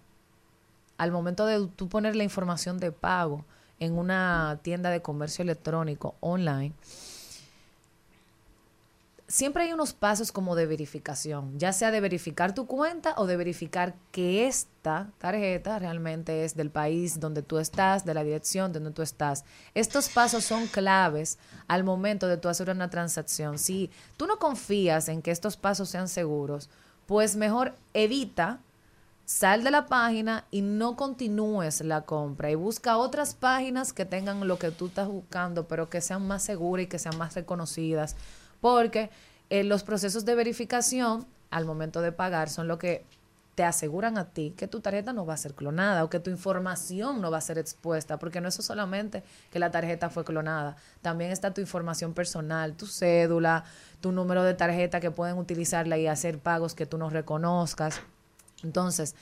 al 0.98 1.12
momento 1.12 1.46
de 1.46 1.68
tú 1.76 1.90
poner 1.90 2.16
la 2.16 2.24
información 2.24 2.78
de 2.78 2.92
pago 2.92 3.46
en 3.80 3.98
una 3.98 4.60
tienda 4.62 4.92
de 4.92 5.02
comercio 5.02 5.42
electrónico 5.42 6.16
online, 6.20 6.74
siempre 9.32 9.64
hay 9.64 9.72
unos 9.72 9.94
pasos 9.94 10.32
como 10.32 10.56
de 10.56 10.66
verificación, 10.66 11.58
ya 11.58 11.72
sea 11.72 11.90
de 11.90 12.02
verificar 12.02 12.54
tu 12.54 12.68
cuenta 12.68 13.14
o 13.18 13.26
de 13.26 13.38
verificar 13.38 13.96
que 14.12 14.46
esta 14.46 15.10
tarjeta 15.20 15.80
realmente 15.80 16.44
es 16.44 16.56
del 16.56 16.70
país 16.70 17.20
donde 17.20 17.42
tú 17.42 17.58
estás, 17.58 18.04
de 18.04 18.14
la 18.14 18.26
dirección 18.26 18.74
donde 18.74 18.92
tú 18.92 19.02
estás. 19.02 19.46
Estos 19.74 20.10
pasos 20.10 20.44
son 20.44 20.68
claves 20.68 21.38
al 21.70 21.86
momento 21.86 22.28
de 22.28 22.38
tú 22.38 22.50
hacer 22.50 22.70
una 22.70 22.90
transacción. 22.90 23.58
Si 23.58 23.90
tú 24.18 24.28
no 24.28 24.38
confías 24.38 25.08
en 25.08 25.22
que 25.22 25.32
estos 25.32 25.56
pasos 25.56 25.88
sean 25.88 26.10
seguros, 26.10 26.70
pues 27.06 27.38
mejor 27.38 27.74
evita 27.94 28.60
sal 29.26 29.64
de 29.64 29.72
la 29.72 29.86
página 29.86 30.44
y 30.52 30.62
no 30.62 30.98
continúes 30.98 31.80
la 31.80 32.02
compra 32.02 32.52
y 32.52 32.56
busca 32.56 32.98
otras 32.98 33.34
páginas 33.34 33.94
que 33.94 34.04
tengan 34.04 34.46
lo 34.46 34.60
que 34.60 34.72
tú 34.72 34.88
estás 34.88 35.08
buscando, 35.08 35.70
pero 35.70 35.90
que 35.90 36.02
sean 36.02 36.28
más 36.28 36.44
seguras 36.44 36.84
y 36.84 36.88
que 36.88 37.00
sean 37.00 37.18
más 37.18 37.34
reconocidas, 37.34 38.18
porque 38.62 39.10
eh, 39.50 39.64
los 39.64 39.84
procesos 39.84 40.24
de 40.24 40.36
verificación 40.36 41.28
al 41.50 41.66
momento 41.66 42.02
de 42.02 42.14
pagar 42.14 42.50
son 42.50 42.68
lo 42.68 42.78
que 42.78 43.04
te 43.56 43.66
aseguran 43.66 44.18
a 44.18 44.30
ti 44.30 44.54
que 44.56 44.68
tu 44.68 44.80
tarjeta 44.80 45.12
no 45.12 45.26
va 45.26 45.34
a 45.34 45.38
ser 45.38 45.54
clonada 45.54 46.06
o 46.06 46.10
que 46.10 46.20
tu 46.20 46.30
información 46.30 47.22
no 47.22 47.30
va 47.30 47.40
a 47.40 47.42
ser 47.42 47.58
expuesta, 47.58 48.18
porque 48.18 48.40
no 48.40 48.48
es 48.48 48.56
solamente 48.56 49.24
que 49.52 49.60
la 49.60 49.72
tarjeta 49.72 50.10
fue 50.10 50.24
clonada, 50.24 50.78
también 51.02 51.32
está 51.32 51.54
tu 51.54 51.60
información 51.60 52.14
personal, 52.14 52.76
tu 52.76 52.88
cédula, 52.88 53.66
tu 54.00 54.12
número 54.14 54.44
de 54.44 54.54
tarjeta 54.54 55.02
que 55.02 55.12
pueden 55.12 55.38
utilizarla 55.38 55.98
y 55.98 56.08
hacer 56.08 56.40
pagos 56.40 56.74
que 56.74 56.86
tú 56.86 56.98
no 56.98 57.10
reconozcas. 57.10 58.02
Entonces, 58.64 59.16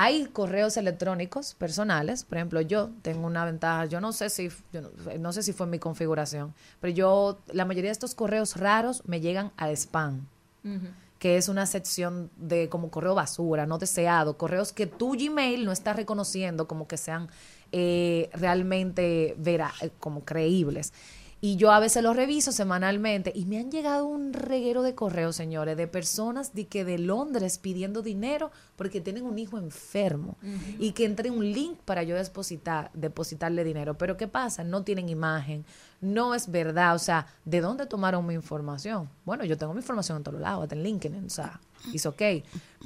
hay 0.00 0.26
correos 0.26 0.76
electrónicos 0.76 1.54
personales, 1.54 2.22
por 2.22 2.38
ejemplo, 2.38 2.60
yo 2.60 2.90
tengo 3.02 3.26
una 3.26 3.44
ventaja, 3.44 3.86
yo 3.86 4.00
no 4.00 4.12
sé 4.12 4.30
si 4.30 4.48
yo 4.72 4.80
no, 4.80 4.90
no 5.18 5.32
sé 5.32 5.42
si 5.42 5.52
fue 5.52 5.66
mi 5.66 5.80
configuración, 5.80 6.54
pero 6.80 6.92
yo 6.92 7.40
la 7.48 7.64
mayoría 7.64 7.88
de 7.88 7.94
estos 7.94 8.14
correos 8.14 8.56
raros 8.56 9.02
me 9.06 9.20
llegan 9.20 9.50
a 9.56 9.70
spam 9.72 10.28
que 11.18 11.36
es 11.36 11.48
una 11.48 11.66
sección 11.66 12.30
de 12.36 12.68
como 12.68 12.90
correo 12.90 13.16
basura, 13.16 13.66
no 13.66 13.78
deseado, 13.78 14.36
correos 14.36 14.72
que 14.72 14.86
tu 14.86 15.16
Gmail 15.16 15.64
no 15.64 15.72
está 15.72 15.92
reconociendo 15.92 16.68
como 16.68 16.86
que 16.86 16.96
sean 16.96 17.28
eh, 17.72 18.30
realmente 18.34 19.34
vera, 19.38 19.72
como 19.98 20.24
creíbles. 20.24 20.92
Y 21.40 21.56
yo 21.56 21.70
a 21.70 21.78
veces 21.78 22.02
los 22.02 22.16
reviso 22.16 22.50
semanalmente 22.50 23.32
y 23.34 23.44
me 23.44 23.58
han 23.58 23.70
llegado 23.70 24.06
un 24.06 24.32
reguero 24.32 24.82
de 24.82 24.94
correos, 24.96 25.36
señores, 25.36 25.76
de 25.76 25.86
personas 25.86 26.52
de 26.52 26.66
que 26.66 26.84
de 26.84 26.98
Londres 26.98 27.58
pidiendo 27.58 28.02
dinero 28.02 28.50
porque 28.74 29.00
tienen 29.00 29.24
un 29.24 29.38
hijo 29.38 29.56
enfermo 29.56 30.36
y 30.78 30.92
que 30.92 31.04
entre 31.04 31.30
un 31.30 31.44
link 31.52 31.78
para 31.84 32.02
yo 32.02 32.16
depositar, 32.16 32.90
depositarle 32.92 33.62
dinero. 33.62 33.96
Pero 33.96 34.16
¿qué 34.16 34.26
pasa? 34.26 34.64
No 34.64 34.82
tienen 34.82 35.08
imagen, 35.08 35.64
no 36.00 36.34
es 36.34 36.50
verdad. 36.50 36.96
O 36.96 36.98
sea, 36.98 37.26
¿de 37.44 37.60
dónde 37.60 37.86
tomaron 37.86 38.26
mi 38.26 38.34
información? 38.34 39.08
Bueno, 39.24 39.44
yo 39.44 39.56
tengo 39.56 39.74
mi 39.74 39.80
información 39.80 40.18
en 40.18 40.24
todos 40.24 40.40
lados, 40.40 40.64
hasta 40.64 40.74
en 40.74 40.82
LinkedIn, 40.82 41.24
o 41.24 41.30
sea, 41.30 41.60
es 41.94 42.04
ok. 42.04 42.22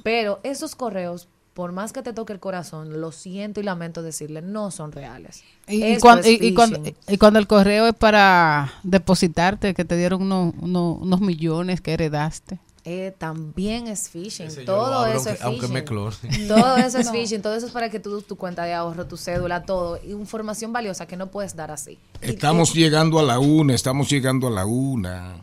Pero 0.03 0.39
esos 0.43 0.75
correos, 0.75 1.27
por 1.53 1.71
más 1.71 1.93
que 1.93 2.01
te 2.01 2.13
toque 2.13 2.33
el 2.33 2.39
corazón, 2.39 2.99
lo 2.99 3.11
siento 3.11 3.59
y 3.59 3.63
lamento 3.63 4.01
decirle, 4.01 4.41
no 4.41 4.71
son 4.71 4.91
reales. 4.91 5.43
Y, 5.67 5.75
y 5.77 5.83
Esto 5.83 6.01
cuan- 6.01 6.19
es 6.19 6.27
y- 6.27 6.39
y 6.47 6.53
cuando, 6.53 6.77
phishing. 6.79 6.95
y 7.07 7.17
cuando 7.17 7.39
el 7.39 7.47
correo 7.47 7.87
es 7.87 7.93
para 7.95 8.73
depositarte, 8.83 9.73
que 9.73 9.85
te 9.85 9.95
dieron 9.97 10.21
unos, 10.23 10.53
unos, 10.61 10.97
unos 11.01 11.21
millones 11.21 11.81
que 11.81 11.93
heredaste. 11.93 12.59
Eh, 12.85 13.13
también 13.17 13.87
es 13.87 14.09
phishing. 14.09 14.47
Ese 14.47 14.63
Todo 14.63 15.05
eso 15.05 15.29
es 15.29 15.37
phishing. 15.37 15.45
aunque 15.45 15.67
me 15.69 15.83
clonen. 15.85 16.17
Todo 16.47 16.75
eso 16.77 16.97
es 16.97 17.05
No. 17.05 17.11
phishing. 17.13 17.41
Todo 17.41 17.55
eso 17.55 17.67
es 17.67 17.71
para 17.71 17.89
que 17.89 17.99
tú 17.99 18.21
tu 18.23 18.35
cuenta 18.35 18.65
de 18.65 18.73
ahorro, 18.73 19.05
tu 19.05 19.15
cédula, 19.15 19.63
todo. 19.63 19.99
Información 20.03 20.73
valiosa 20.73 21.05
que 21.05 21.15
no 21.15 21.27
puedes 21.27 21.55
dar 21.55 21.71
así. 21.71 21.97
Estamos 22.19 22.73
llegando 22.73 23.19
a 23.19 23.23
la 23.23 23.39
una, 23.39 23.73
estamos 23.73 24.09
llegando 24.09 24.47
a 24.47 24.51
la 24.51 24.65
una. 24.65 25.35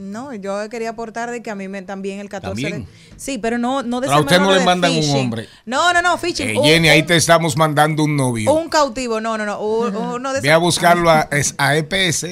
No, 0.00 0.34
yo 0.34 0.68
quería 0.70 0.90
aportar 0.90 1.30
de 1.30 1.42
que 1.42 1.50
a 1.50 1.54
mí 1.54 1.68
me, 1.68 1.82
también 1.82 2.18
el 2.20 2.28
14 2.28 2.62
¿También? 2.62 2.84
de- 2.86 2.90
Sí, 3.16 3.38
pero 3.38 3.58
no, 3.58 3.82
no 3.82 4.00
de 4.00 4.06
Pero 4.08 4.18
a 4.18 4.22
usted 4.22 4.40
no 4.40 4.52
le 4.54 4.64
mandan 4.64 4.92
un 4.92 5.10
hombre. 5.10 5.48
No, 5.66 5.92
no, 5.92 6.00
no, 6.02 6.16
phishing. 6.18 6.50
Eh, 6.50 6.58
Un- 6.58 6.64
Jenny, 6.64 6.88
ahí 6.88 7.00
un- 7.02 7.06
te 7.06 7.16
estamos 7.16 7.56
mandando 7.56 8.02
un 8.04 8.16
novio. 8.16 8.52
Un 8.52 8.68
cautivo, 8.68 9.20
no, 9.20 9.36
no, 9.38 9.44
no. 9.46 9.60
un- 9.60 9.94
Uno 9.94 10.32
de 10.32 10.40
Ve 10.40 10.50
a 10.50 10.56
buscarlo 10.58 11.10
a, 11.10 11.28
es 11.30 11.54
a 11.58 11.76
EPS. 11.76 12.24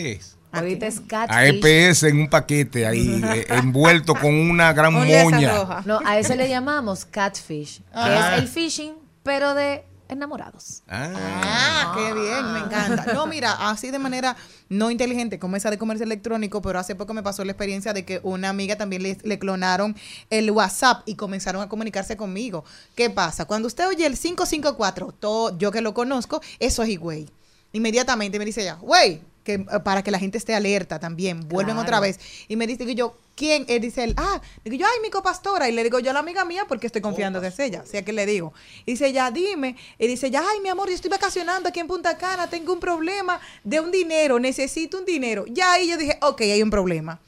Ahorita 0.50 0.86
es 0.86 1.02
A. 1.28 1.46
EPS 1.46 2.04
en 2.08 2.20
un 2.22 2.30
paquete 2.30 2.86
ahí, 2.86 3.22
eh, 3.34 3.44
envuelto 3.50 4.14
con 4.14 4.32
una 4.34 4.72
gran 4.72 4.94
moña. 4.94 5.82
No, 5.84 6.00
a 6.06 6.18
ese 6.18 6.36
le 6.36 6.48
llamamos 6.48 7.04
catfish, 7.04 7.78
que 7.80 7.84
Ah. 7.92 8.32
es 8.36 8.42
el 8.42 8.48
phishing, 8.48 8.94
pero 9.22 9.54
de 9.54 9.84
enamorados. 10.08 10.82
Ah, 10.88 11.94
qué 11.96 12.12
bien, 12.12 12.52
me 12.52 12.58
encanta. 12.60 13.12
No, 13.12 13.26
mira, 13.26 13.70
así 13.70 13.90
de 13.90 13.98
manera 13.98 14.36
no 14.68 14.90
inteligente 14.90 15.38
como 15.38 15.56
esa 15.56 15.70
de 15.70 15.78
comercio 15.78 16.04
electrónico, 16.04 16.60
pero 16.60 16.78
hace 16.78 16.94
poco 16.94 17.14
me 17.14 17.22
pasó 17.22 17.44
la 17.44 17.52
experiencia 17.52 17.92
de 17.92 18.04
que 18.04 18.20
una 18.22 18.48
amiga 18.48 18.76
también 18.76 19.02
le, 19.02 19.18
le 19.22 19.38
clonaron 19.38 19.96
el 20.30 20.50
WhatsApp 20.50 21.02
y 21.06 21.14
comenzaron 21.14 21.62
a 21.62 21.68
comunicarse 21.68 22.16
conmigo. 22.16 22.64
¿Qué 22.94 23.10
pasa? 23.10 23.44
Cuando 23.44 23.68
usted 23.68 23.86
oye 23.88 24.06
el 24.06 24.18
554, 24.18 25.14
todo, 25.18 25.56
yo 25.58 25.70
que 25.70 25.80
lo 25.80 25.94
conozco, 25.94 26.40
eso 26.58 26.82
es 26.82 26.98
güey. 26.98 27.28
Inmediatamente 27.72 28.38
me 28.38 28.44
dice 28.44 28.62
ella, 28.62 28.74
güey, 28.80 29.20
que 29.48 29.54
eh, 29.54 29.80
para 29.82 30.02
que 30.02 30.10
la 30.10 30.18
gente 30.18 30.36
esté 30.36 30.54
alerta 30.54 30.98
también, 31.00 31.48
vuelven 31.48 31.76
Claro. 31.76 31.86
otra 31.86 32.00
vez. 32.00 32.20
Y 32.48 32.56
me 32.56 32.66
dice 32.66 32.84
que 32.84 32.94
yo, 32.94 33.16
¿quién? 33.34 33.64
Él 33.68 33.80
dice 33.80 34.04
él, 34.04 34.14
ah, 34.18 34.42
digo 34.62 34.76
yo, 34.76 34.86
ay, 34.86 35.00
mi 35.02 35.08
copastora. 35.08 35.68
Y 35.68 35.72
le 35.72 35.82
digo 35.84 35.98
yo 36.00 36.10
a 36.10 36.12
la 36.12 36.20
amiga 36.20 36.44
mía 36.44 36.66
porque 36.68 36.86
estoy 36.86 37.00
confiando 37.00 37.40
que 37.40 37.46
es 37.46 37.58
ella. 37.58 37.82
O 37.82 37.86
sea, 37.86 38.04
que 38.04 38.12
le 38.12 38.26
digo. 38.26 38.52
Y 38.84 38.92
dice 38.92 39.10
ya, 39.12 39.30
dime. 39.30 39.76
Y 39.98 40.06
dice 40.06 40.30
ya, 40.30 40.42
ay, 40.46 40.60
mi 40.60 40.68
amor, 40.68 40.88
yo 40.88 40.94
estoy 40.94 41.10
vacacionando 41.10 41.70
aquí 41.70 41.80
en 41.80 41.86
Punta 41.86 42.18
Cana, 42.18 42.50
tengo 42.50 42.72
un 42.74 42.80
problema 42.80 43.40
de 43.64 43.80
un 43.80 43.90
dinero, 43.90 44.38
necesito 44.38 44.98
un 44.98 45.06
dinero. 45.06 45.46
Ya 45.48 45.72
ahí 45.72 45.88
yo 45.88 45.96
dije, 45.96 46.18
ok, 46.20 46.42
hay 46.42 46.62
un 46.62 46.70
problema. 46.70 47.20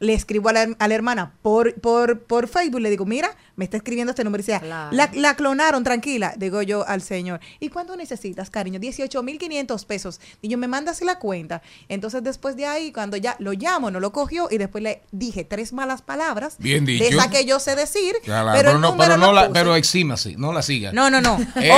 Le 0.00 0.14
escribo 0.14 0.48
a 0.48 0.52
la, 0.54 0.74
a 0.78 0.88
la 0.88 0.94
hermana 0.94 1.34
por, 1.42 1.74
por, 1.80 2.20
por 2.22 2.48
Facebook, 2.48 2.80
le 2.80 2.90
digo, 2.90 3.04
mira, 3.04 3.36
me 3.56 3.64
está 3.66 3.76
escribiendo 3.76 4.10
este 4.10 4.24
número. 4.24 4.40
Y 4.42 4.46
dice, 4.46 4.58
Claro. 4.60 4.96
la, 4.96 5.10
la 5.14 5.36
clonaron, 5.36 5.84
tranquila. 5.84 6.32
Digo 6.38 6.62
yo 6.62 6.88
al 6.88 7.02
señor, 7.02 7.40
¿y 7.60 7.68
cuánto 7.68 7.94
necesitas, 7.96 8.48
cariño? 8.48 8.80
18.500 8.80 9.84
pesos. 9.86 10.18
Y 10.40 10.48
yo, 10.48 10.56
me 10.56 10.68
mandas 10.68 11.02
la 11.02 11.18
cuenta. 11.18 11.60
Entonces, 11.88 12.22
después 12.22 12.56
de 12.56 12.64
ahí, 12.66 12.92
cuando 12.92 13.18
ya 13.18 13.36
lo 13.40 13.52
llamo, 13.52 13.90
no 13.90 14.00
lo 14.00 14.10
cogió 14.10 14.48
y 14.50 14.56
después 14.58 14.82
le 14.82 15.02
dije 15.12 15.44
tres 15.44 15.72
malas 15.74 16.00
palabras. 16.00 16.56
Bien 16.58 16.86
De 16.86 16.92
dicho. 16.92 17.04
esa 17.04 17.28
que 17.28 17.44
yo 17.44 17.60
sé 17.60 17.76
decir. 17.76 18.14
Claro, 18.24 18.48
pero, 18.52 18.58
pero, 18.58 18.70
el 18.76 18.80
no, 18.80 18.90
número 18.92 19.10
pero, 19.14 19.20
no 19.20 19.32
la, 19.34 19.50
pero 19.52 19.76
exímase, 19.76 20.34
no 20.38 20.52
la 20.54 20.62
siga. 20.62 20.92
No, 20.92 21.10
no, 21.10 21.20
no. 21.20 21.38
Eh. 21.56 21.70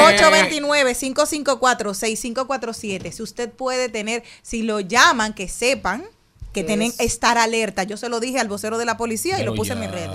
829-554-6547. 1.82 3.10
Si 3.12 3.22
usted 3.22 3.50
puede 3.50 3.88
tener, 3.88 4.22
si 4.42 4.62
lo 4.62 4.80
llaman, 4.80 5.34
que 5.34 5.48
sepan 5.48 6.04
que 6.52 6.64
tienen 6.64 6.88
es- 6.88 7.00
estar 7.00 7.38
alerta. 7.38 7.82
Yo 7.84 7.96
se 7.96 8.08
lo 8.08 8.20
dije 8.20 8.38
al 8.38 8.48
vocero 8.48 8.78
de 8.78 8.84
la 8.84 8.96
policía 8.96 9.40
y 9.40 9.44
lo 9.44 9.54
puse 9.54 9.68
ya, 9.70 9.74
en 9.74 9.80
mis 9.80 9.90
redes. 9.90 10.10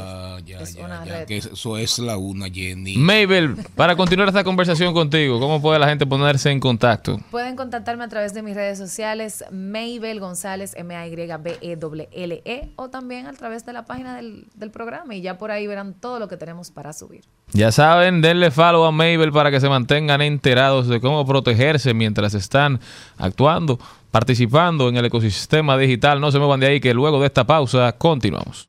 ya, 0.45 0.59
Es 0.59 0.75
ya, 0.75 0.85
una 0.85 1.03
ya, 1.05 1.11
red. 1.19 1.25
que 1.25 1.38
eso 1.38 1.77
es 1.77 1.99
la 1.99 2.17
una, 2.17 2.47
Jenny. 2.49 2.95
Mabel, 2.97 3.55
para 3.75 3.95
continuar 3.95 4.27
esta 4.29 4.43
conversación 4.43 4.93
contigo, 4.93 5.39
¿cómo 5.39 5.61
puede 5.61 5.79
la 5.79 5.88
gente 5.89 6.05
ponerse 6.05 6.51
en 6.51 6.59
contacto? 6.59 7.19
Pueden 7.31 7.55
contactarme 7.55 8.03
a 8.03 8.07
través 8.07 8.33
de 8.33 8.41
mis 8.43 8.55
redes 8.55 8.77
sociales, 8.77 9.43
Maybel 9.51 10.19
González, 10.19 10.73
M-A-Y-B-E-L-L-E, 10.75 12.41
E, 12.45 12.69
o 12.75 12.89
también 12.89 13.27
a 13.27 13.33
través 13.33 13.65
de 13.65 13.73
la 13.73 13.85
página 13.85 14.15
del, 14.15 14.45
del 14.55 14.71
programa 14.71 15.15
y 15.15 15.21
ya 15.21 15.38
por 15.38 15.51
ahí 15.51 15.67
verán 15.67 15.93
todo 15.93 16.19
lo 16.19 16.27
que 16.27 16.38
tenemos 16.38 16.71
para 16.71 16.93
subir. 16.93 17.21
Ya 17.53 17.71
saben, 17.71 18.21
denle 18.21 18.51
follow 18.51 18.83
a 18.85 18.91
Mabel 18.91 19.31
para 19.31 19.51
que 19.51 19.59
se 19.59 19.69
mantengan 19.69 20.21
enterados 20.21 20.88
de 20.88 20.99
cómo 20.99 21.25
protegerse 21.25 21.93
mientras 21.93 22.33
están 22.33 22.79
actuando, 23.17 23.79
participando 24.11 24.89
en 24.89 24.97
el 24.97 25.05
ecosistema 25.05 25.77
digital. 25.77 26.19
No 26.19 26.31
se 26.31 26.39
muevan 26.39 26.59
de 26.59 26.67
ahí 26.67 26.79
que 26.79 26.93
luego 26.93 27.19
de 27.19 27.27
esta 27.27 27.45
pausa 27.45 27.91
continuamos. 27.97 28.67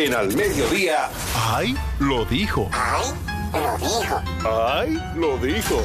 En 0.00 0.14
al 0.14 0.34
mediodía. 0.34 1.10
¡Ay! 1.34 1.76
Lo 1.98 2.24
dijo. 2.24 2.70
¡Ay! 2.72 3.04
Lo 3.52 3.76
dijo. 3.76 4.22
¡Ay! 4.48 4.98
Lo 5.14 5.36
dijo. 5.36 5.82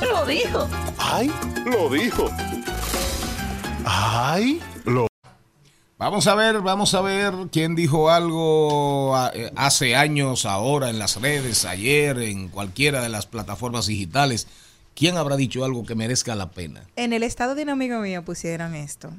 Lo 0.00 0.26
dijo. 0.26 0.68
¡Ay! 0.96 1.32
Lo 1.64 1.90
dijo. 1.90 2.30
¡Ay! 3.84 4.62
Lo 4.84 5.08
Vamos 5.98 6.28
a 6.28 6.36
ver, 6.36 6.60
vamos 6.60 6.94
a 6.94 7.00
ver 7.00 7.34
quién 7.50 7.74
dijo 7.74 8.10
algo 8.10 9.16
eh, 9.34 9.50
hace 9.56 9.96
años, 9.96 10.46
ahora 10.46 10.88
en 10.90 11.00
las 11.00 11.20
redes, 11.20 11.64
ayer, 11.64 12.20
en 12.20 12.46
cualquiera 12.46 13.02
de 13.02 13.08
las 13.08 13.26
plataformas 13.26 13.88
digitales. 13.88 14.46
¿Quién 14.96 15.18
habrá 15.18 15.36
dicho 15.36 15.62
algo 15.62 15.84
que 15.84 15.94
merezca 15.94 16.34
la 16.34 16.48
pena? 16.48 16.80
En 16.96 17.12
el 17.12 17.22
estado 17.22 17.54
de 17.54 17.64
un 17.64 17.68
amigo 17.68 17.98
mío 18.00 18.24
pusieron 18.24 18.74
esto. 18.74 19.10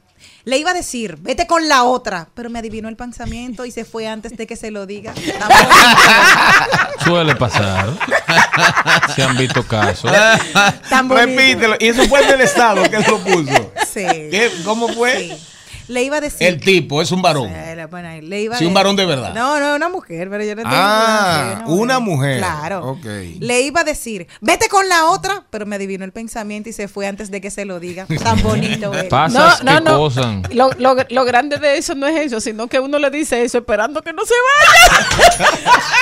Le 0.44 0.58
iba 0.58 0.72
a 0.72 0.74
decir, 0.74 1.18
vete 1.22 1.46
con 1.46 1.70
la 1.70 1.84
otra, 1.84 2.30
pero 2.34 2.50
me 2.50 2.58
adivinó 2.58 2.90
el 2.90 2.96
pensamiento 2.96 3.64
y 3.64 3.70
se 3.70 3.86
fue 3.86 4.08
antes 4.08 4.36
de 4.36 4.48
que 4.48 4.56
se 4.56 4.72
lo 4.72 4.88
diga. 4.88 5.14
Suele 7.04 7.36
pasar. 7.36 7.94
Se 9.16 9.22
han 9.22 9.38
visto 9.38 9.62
casos. 9.68 10.12
Repítelo. 11.10 11.76
Y 11.80 11.90
eso 11.90 12.06
fue 12.06 12.26
del 12.26 12.42
Estado 12.42 12.82
que 12.90 12.98
lo 12.98 13.20
puso. 13.20 13.72
Sí. 13.86 14.04
¿Qué? 14.32 14.52
¿Cómo 14.66 14.88
fue? 14.88 15.30
Sí. 15.30 15.38
Le 15.88 16.04
iba 16.04 16.18
a 16.18 16.22
decir. 16.22 16.46
El 16.48 16.60
tipo 16.60 17.02
es 17.02 17.12
un 17.12 17.22
varón. 17.22 17.48
Eh, 17.50 17.76
le 18.22 18.42
iba 18.42 18.58
Sí, 18.58 18.66
un 18.66 18.74
varón 18.74 18.96
de 18.96 19.06
verdad. 19.06 19.34
No, 19.34 19.60
no, 19.60 19.76
una 19.76 19.88
mujer, 19.90 20.30
pero 20.30 20.44
yo 20.44 20.56
no 20.56 20.64
tengo 20.64 20.76
Ah, 20.76 21.64
una 21.68 22.00
mujer. 22.00 22.40
Claro. 22.40 22.86
Ok. 22.86 23.06
Le 23.40 23.62
iba 23.62 23.82
a 23.82 23.84
decir, 23.84 24.28
vete 24.42 24.68
con 24.68 24.88
la 24.90 25.06
otra, 25.06 25.44
pero 25.50 25.66
me 25.66 25.78
adivinó 25.78 26.04
el 26.04 26.12
pensamiento 26.12 26.70
y 26.70 26.74
se 26.74 26.88
fue 26.88 27.08
antes 27.08 27.32
de 27.32 27.40
que 27.40 27.50
se 27.52 27.64
lo 27.66 27.80
diga. 27.80 28.06
Tan 28.24 28.42
bonito. 28.44 28.94
él. 28.98 29.08
Pasas 29.08 29.64
No, 29.64 29.80
no, 29.80 30.10
que 30.10 30.20
no. 30.22 30.42
Lo, 30.54 30.72
lo, 30.96 31.04
lo 31.10 31.26
grande 31.26 31.58
de 31.58 31.78
eso 31.78 31.96
no 31.96 32.08
es 32.08 32.18
eso, 32.26 32.42
sino 32.42 32.68
que 32.68 32.80
uno 32.80 33.00
le 33.00 33.10
dice 33.10 33.44
eso 33.44 33.58
esperando 33.60 34.02
que 34.02 34.12
no 34.14 34.24
se 34.26 34.34
vaya. 34.48 35.08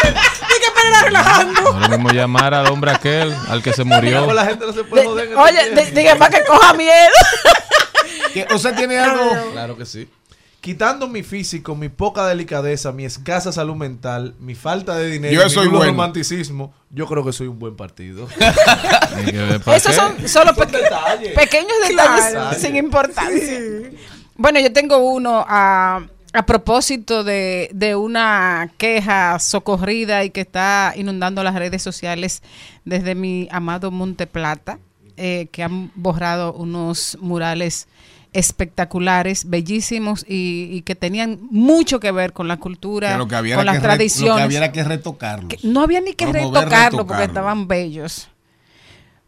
Dije, 0.04 0.72
pero 0.76 0.88
era 0.90 1.02
relajando. 1.04 1.62
No 1.74 1.80
lo 1.80 1.90
mismo 1.90 2.10
llamar 2.12 2.54
al 2.54 2.68
hombre 2.68 2.92
aquel, 2.92 3.36
al 3.50 3.62
que 3.62 3.74
se 3.74 3.84
murió. 3.84 4.32
La 4.34 4.46
gente 4.46 4.66
no 4.66 4.74
se 4.74 4.84
puede 4.84 5.06
joder. 5.06 5.28
en 5.28 5.34
este 5.38 5.42
Oye, 5.42 5.86
di- 5.92 5.92
diga 5.96 6.16
para 6.16 6.32
que 6.40 6.44
coja 6.46 6.74
miedo. 6.74 6.92
¿Qué- 8.36 8.54
¿Usted 8.54 8.76
tiene 8.76 8.98
algo? 9.00 9.52
Claro 9.54 9.76
que 9.78 9.86
sí. 9.86 10.08
Quitando 10.62 11.08
mi 11.08 11.22
físico, 11.22 11.76
mi 11.76 11.90
poca 11.90 12.26
delicadeza, 12.26 12.92
mi 12.92 13.06
escasa 13.06 13.52
salud 13.52 13.76
mental, 13.76 14.34
mi 14.40 14.56
falta 14.56 14.96
de 14.98 15.12
dinero, 15.12 15.34
Yo 15.36 15.44
mi 15.44 15.50
soy 15.52 15.66
nulo 15.68 15.78
bueno. 15.78 15.92
romanticismo, 15.92 16.74
yo 16.90 17.06
creo 17.06 17.24
que 17.24 17.32
soy 17.34 17.46
un 17.48 17.60
buen 17.60 17.76
partido. 17.76 18.28
Esos 19.76 19.96
son 19.96 20.28
solo 20.28 20.54
peque- 20.56 20.78
detalles. 20.82 21.34
pequeños 21.34 21.74
detalles 21.88 22.26
Claro. 22.32 22.60
sin 22.60 22.76
importancia. 22.78 23.60
Bueno, 24.36 24.60
yo 24.60 24.72
tengo 24.74 24.98
uno 24.98 25.46
a, 25.48 26.02
a 26.34 26.46
propósito 26.46 27.24
de, 27.24 27.70
de 27.74 27.96
una 27.96 28.72
queja 28.78 29.38
socorrida 29.40 30.24
y 30.24 30.30
que 30.32 30.42
está 30.42 30.94
inundando 30.96 31.44
las 31.44 31.56
redes 31.56 31.82
sociales 31.82 32.42
desde 32.84 33.16
mi 33.16 33.48
amado 33.52 33.92
Monte 33.92 34.28
Plata, 34.28 34.80
eh, 35.18 35.48
que 35.52 35.64
han 35.64 35.92
borrado 35.96 36.54
unos 36.54 37.18
murales 37.22 37.88
espectaculares, 38.36 39.50
bellísimos 39.50 40.24
y, 40.28 40.70
y 40.72 40.82
que 40.84 40.94
tenían 40.96 41.40
mucho 41.50 42.00
que 42.00 42.12
ver 42.12 42.34
con 42.34 42.48
la 42.48 42.58
cultura, 42.58 43.14
Que 43.14 43.18
lo 43.18 43.28
que 43.28 43.36
había 43.36 43.56
con 43.56 43.66
las 43.66 43.76
que 43.76 43.80
re- 43.80 43.88
lo 43.88 43.92
que 43.92 43.96
tradiciones. 43.98 44.44
había 44.46 44.72
que 44.72 44.84
retocarlos. 44.84 45.50
Que 45.50 45.68
no 45.68 45.82
había 45.82 46.02
ni 46.02 46.14
que 46.14 46.26
retocarlo 46.28 47.08
porque 47.08 47.24
estaban 47.24 47.68
bellos. 47.68 48.28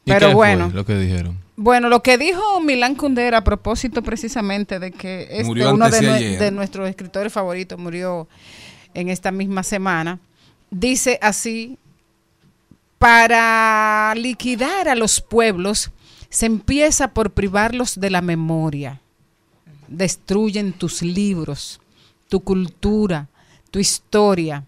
¿Y 0.05 0.12
Pero 0.12 0.30
qué 0.30 0.34
bueno. 0.36 0.66
fue 0.68 0.76
lo 0.76 0.86
que 0.86 0.97
dijeron? 0.97 1.38
Bueno, 1.55 1.89
lo 1.89 2.03
que 2.03 2.18
dijo 2.18 2.60
Milán 2.62 2.95
Kundera 2.95 3.39
a 3.39 3.43
propósito 3.43 4.03
precisamente 4.03 4.78
de 4.80 4.91
que 4.91 5.28
este, 5.32 5.45
uno 5.51 5.76
nue- 5.89 6.38
de 6.38 6.51
nuestros 6.51 6.88
escritores 6.88 7.34
favoritos 7.34 7.80
murió 7.80 8.28
en 8.93 9.10
esta 9.10 9.32
misma 9.32 9.64
semana, 9.64 10.20
dice 10.70 11.18
así, 11.22 11.78
para 12.97 14.14
liquidar 14.16 14.88
a 14.89 14.95
los 14.95 15.22
pueblos 15.22 15.91
se 16.30 16.45
empieza 16.45 17.09
por 17.09 17.32
privarlos 17.32 17.99
de 17.99 18.09
la 18.09 18.21
memoria. 18.21 19.01
Destruyen 19.88 20.73
tus 20.73 21.01
libros, 21.01 21.80
tu 22.30 22.41
cultura, 22.41 23.28
tu 23.71 23.80
historia. 23.80 24.65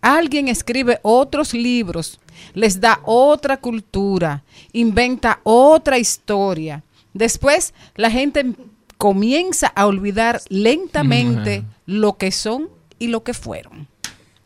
Alguien 0.00 0.48
escribe 0.48 0.98
otros 1.02 1.54
libros, 1.54 2.18
les 2.54 2.80
da 2.80 3.00
otra 3.04 3.58
cultura, 3.58 4.42
inventa 4.72 5.40
otra 5.44 5.98
historia. 5.98 6.82
Después 7.14 7.74
la 7.94 8.10
gente 8.10 8.54
comienza 8.96 9.68
a 9.68 9.86
olvidar 9.86 10.40
lentamente 10.48 11.64
lo 11.86 12.14
que 12.14 12.32
son 12.32 12.68
y 12.98 13.08
lo 13.08 13.22
que 13.22 13.34
fueron. 13.34 13.88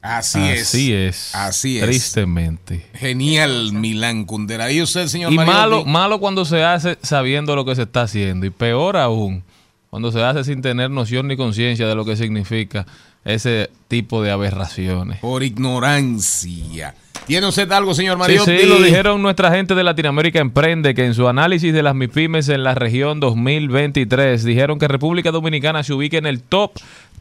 Así, 0.06 0.40
es. 0.40 0.62
Así 0.62 0.92
es. 0.92 1.34
Así 1.34 1.78
es. 1.78 1.84
Tristemente. 1.84 2.86
Genial, 2.94 3.72
Milán 3.72 4.24
Kundera. 4.24 4.70
¿Y 4.70 4.82
usted, 4.82 5.06
señor 5.08 5.32
Y 5.32 5.36
malo, 5.36 5.84
malo 5.84 6.20
cuando 6.20 6.44
se 6.44 6.62
hace 6.62 6.96
sabiendo 7.02 7.56
lo 7.56 7.64
que 7.64 7.74
se 7.74 7.82
está 7.82 8.02
haciendo. 8.02 8.46
Y 8.46 8.50
peor 8.50 8.96
aún, 8.96 9.42
cuando 9.90 10.12
se 10.12 10.22
hace 10.22 10.44
sin 10.44 10.62
tener 10.62 10.90
noción 10.90 11.28
ni 11.28 11.36
conciencia 11.36 11.86
de 11.86 11.94
lo 11.94 12.04
que 12.04 12.16
significa 12.16 12.86
ese 13.24 13.70
tipo 13.88 14.22
de 14.22 14.30
aberraciones. 14.30 15.18
Por 15.18 15.42
ignorancia. 15.42 16.94
¿Tiene 17.26 17.48
usted 17.48 17.70
algo, 17.72 17.92
señor 17.92 18.14
Sí, 18.14 18.18
Mariotti? 18.20 18.58
sí, 18.58 18.66
lo 18.66 18.80
dijeron 18.80 19.20
nuestra 19.20 19.50
gente 19.50 19.74
de 19.74 19.82
Latinoamérica 19.82 20.38
Emprende, 20.38 20.94
que 20.94 21.04
en 21.04 21.14
su 21.14 21.26
análisis 21.26 21.74
de 21.74 21.82
las 21.82 21.94
MIPIMES 21.96 22.48
en 22.50 22.62
la 22.62 22.76
región 22.76 23.18
2023 23.18 24.44
dijeron 24.44 24.78
que 24.78 24.86
República 24.86 25.32
Dominicana 25.32 25.82
se 25.82 25.92
ubica 25.92 26.18
en 26.18 26.26
el 26.26 26.40
top 26.40 26.72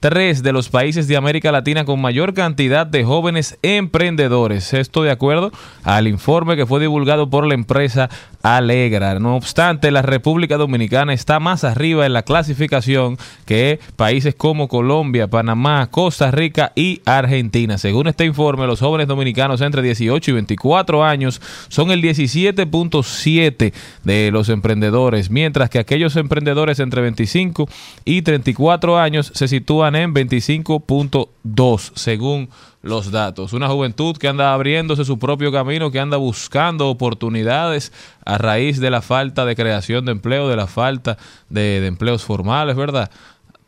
3 0.05 0.43
de 0.43 0.53
los 0.53 0.69
países 0.69 1.07
de 1.07 1.17
América 1.17 1.51
Latina 1.51 1.83
con 1.83 1.99
mayor 1.99 2.35
cantidad 2.35 2.85
de 2.85 3.03
jóvenes 3.03 3.57
emprendedores. 3.63 4.71
Esto 4.75 5.01
de 5.01 5.09
acuerdo 5.09 5.51
al 5.83 6.07
informe 6.07 6.55
que 6.55 6.67
fue 6.67 6.79
divulgado 6.79 7.27
por 7.27 7.47
la 7.47 7.55
empresa 7.55 8.07
Alegra. 8.43 9.19
No 9.19 9.35
obstante, 9.35 9.89
la 9.89 10.03
República 10.03 10.57
Dominicana 10.57 11.11
está 11.11 11.39
más 11.39 11.63
arriba 11.63 12.05
en 12.05 12.13
la 12.13 12.21
clasificación 12.21 13.17
que 13.47 13.79
países 13.95 14.35
como 14.35 14.67
Colombia, 14.67 15.27
Panamá, 15.27 15.87
Costa 15.89 16.29
Rica 16.29 16.71
y 16.75 17.01
Argentina. 17.05 17.79
Según 17.79 18.05
este 18.05 18.25
informe, 18.25 18.67
los 18.67 18.81
jóvenes 18.81 19.07
dominicanos 19.07 19.61
entre 19.61 19.81
18 19.81 20.29
y 20.29 20.33
24 20.35 21.03
años 21.03 21.41
son 21.69 21.89
el 21.89 22.03
17.7 22.03 23.73
de 24.03 24.29
los 24.31 24.49
emprendedores, 24.49 25.31
mientras 25.31 25.71
que 25.71 25.79
aquellos 25.79 26.15
emprendedores 26.15 26.79
entre 26.79 27.01
25 27.01 27.67
y 28.05 28.21
34 28.21 28.99
años 28.99 29.31
se 29.33 29.47
sitúan 29.47 29.94
en 29.95 30.13
25.2 30.13 31.91
según 31.95 32.49
los 32.81 33.11
datos. 33.11 33.53
Una 33.53 33.67
juventud 33.67 34.15
que 34.17 34.27
anda 34.27 34.53
abriéndose 34.53 35.05
su 35.05 35.17
propio 35.17 35.51
camino, 35.51 35.91
que 35.91 35.99
anda 35.99 36.17
buscando 36.17 36.87
oportunidades 36.89 37.91
a 38.25 38.37
raíz 38.37 38.79
de 38.79 38.91
la 38.91 39.01
falta 39.01 39.45
de 39.45 39.55
creación 39.55 40.05
de 40.05 40.11
empleo, 40.11 40.47
de 40.47 40.55
la 40.55 40.67
falta 40.67 41.17
de, 41.49 41.85
empleos 41.85 42.23
formales, 42.23 42.75
¿verdad? 42.75 43.09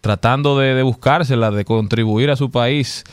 Tratando 0.01 0.57
de, 0.59 0.75
de 0.75 0.84
buscárselas, 0.84 1.53
de 1.53 1.65
contribuir 1.65 2.30
a 2.30 2.36
su 2.36 2.51
país, 2.51 3.03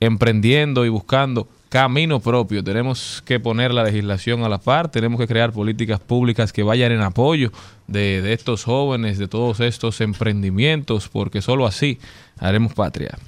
emprendiendo 0.00 0.84
y 0.84 0.88
buscando 0.88 1.46
camino 1.72 2.20
propio. 2.20 2.62
Tenemos 2.62 3.22
que 3.24 3.40
poner 3.40 3.72
la 3.72 3.82
legislación 3.82 4.44
a 4.44 4.48
la 4.50 4.58
par, 4.58 4.90
tenemos 4.90 5.18
que 5.18 5.26
crear 5.26 5.52
políticas 5.52 6.00
públicas 6.00 6.52
que 6.52 6.62
vayan 6.62 6.92
en 6.92 7.00
apoyo 7.00 7.50
de, 7.86 8.20
de 8.20 8.34
estos 8.34 8.64
jóvenes, 8.64 9.16
de 9.16 9.26
todos 9.26 9.58
estos 9.60 10.02
emprendimientos, 10.02 11.08
porque 11.08 11.40
solo 11.40 11.66
así 11.66 11.98
haremos 12.38 12.74
patria. 12.74 13.18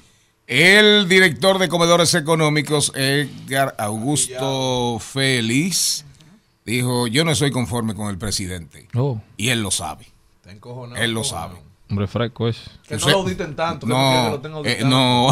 El 0.45 1.09
director 1.09 1.57
de 1.57 1.69
comedores 1.69 2.13
económicos, 2.13 2.91
Edgar 2.93 3.73
Augusto 3.79 4.99
Félix, 4.99 6.05
dijo, 6.65 7.07
yo 7.07 7.25
no 7.25 7.31
estoy 7.31 7.49
conforme 7.49 7.95
con 7.95 8.11
el 8.11 8.19
presidente. 8.19 8.87
Oh, 8.93 9.19
Y 9.37 9.49
él 9.49 9.63
lo 9.63 9.71
sabe. 9.71 10.05
Él 10.97 11.13
lo 11.13 11.23
sabe. 11.23 11.64
Hombre 11.89 12.07
fresco 12.07 12.47
es. 12.47 12.69
Que 12.87 12.97
no 12.97 13.09
lo 13.09 13.17
auditen 13.17 13.55
tanto. 13.55 13.85
que 13.85 13.93
no 13.93 14.41
que 14.41 14.49
No, 14.49 14.59
lo 14.59 14.65
eh, 14.65 14.79
no, 14.83 15.29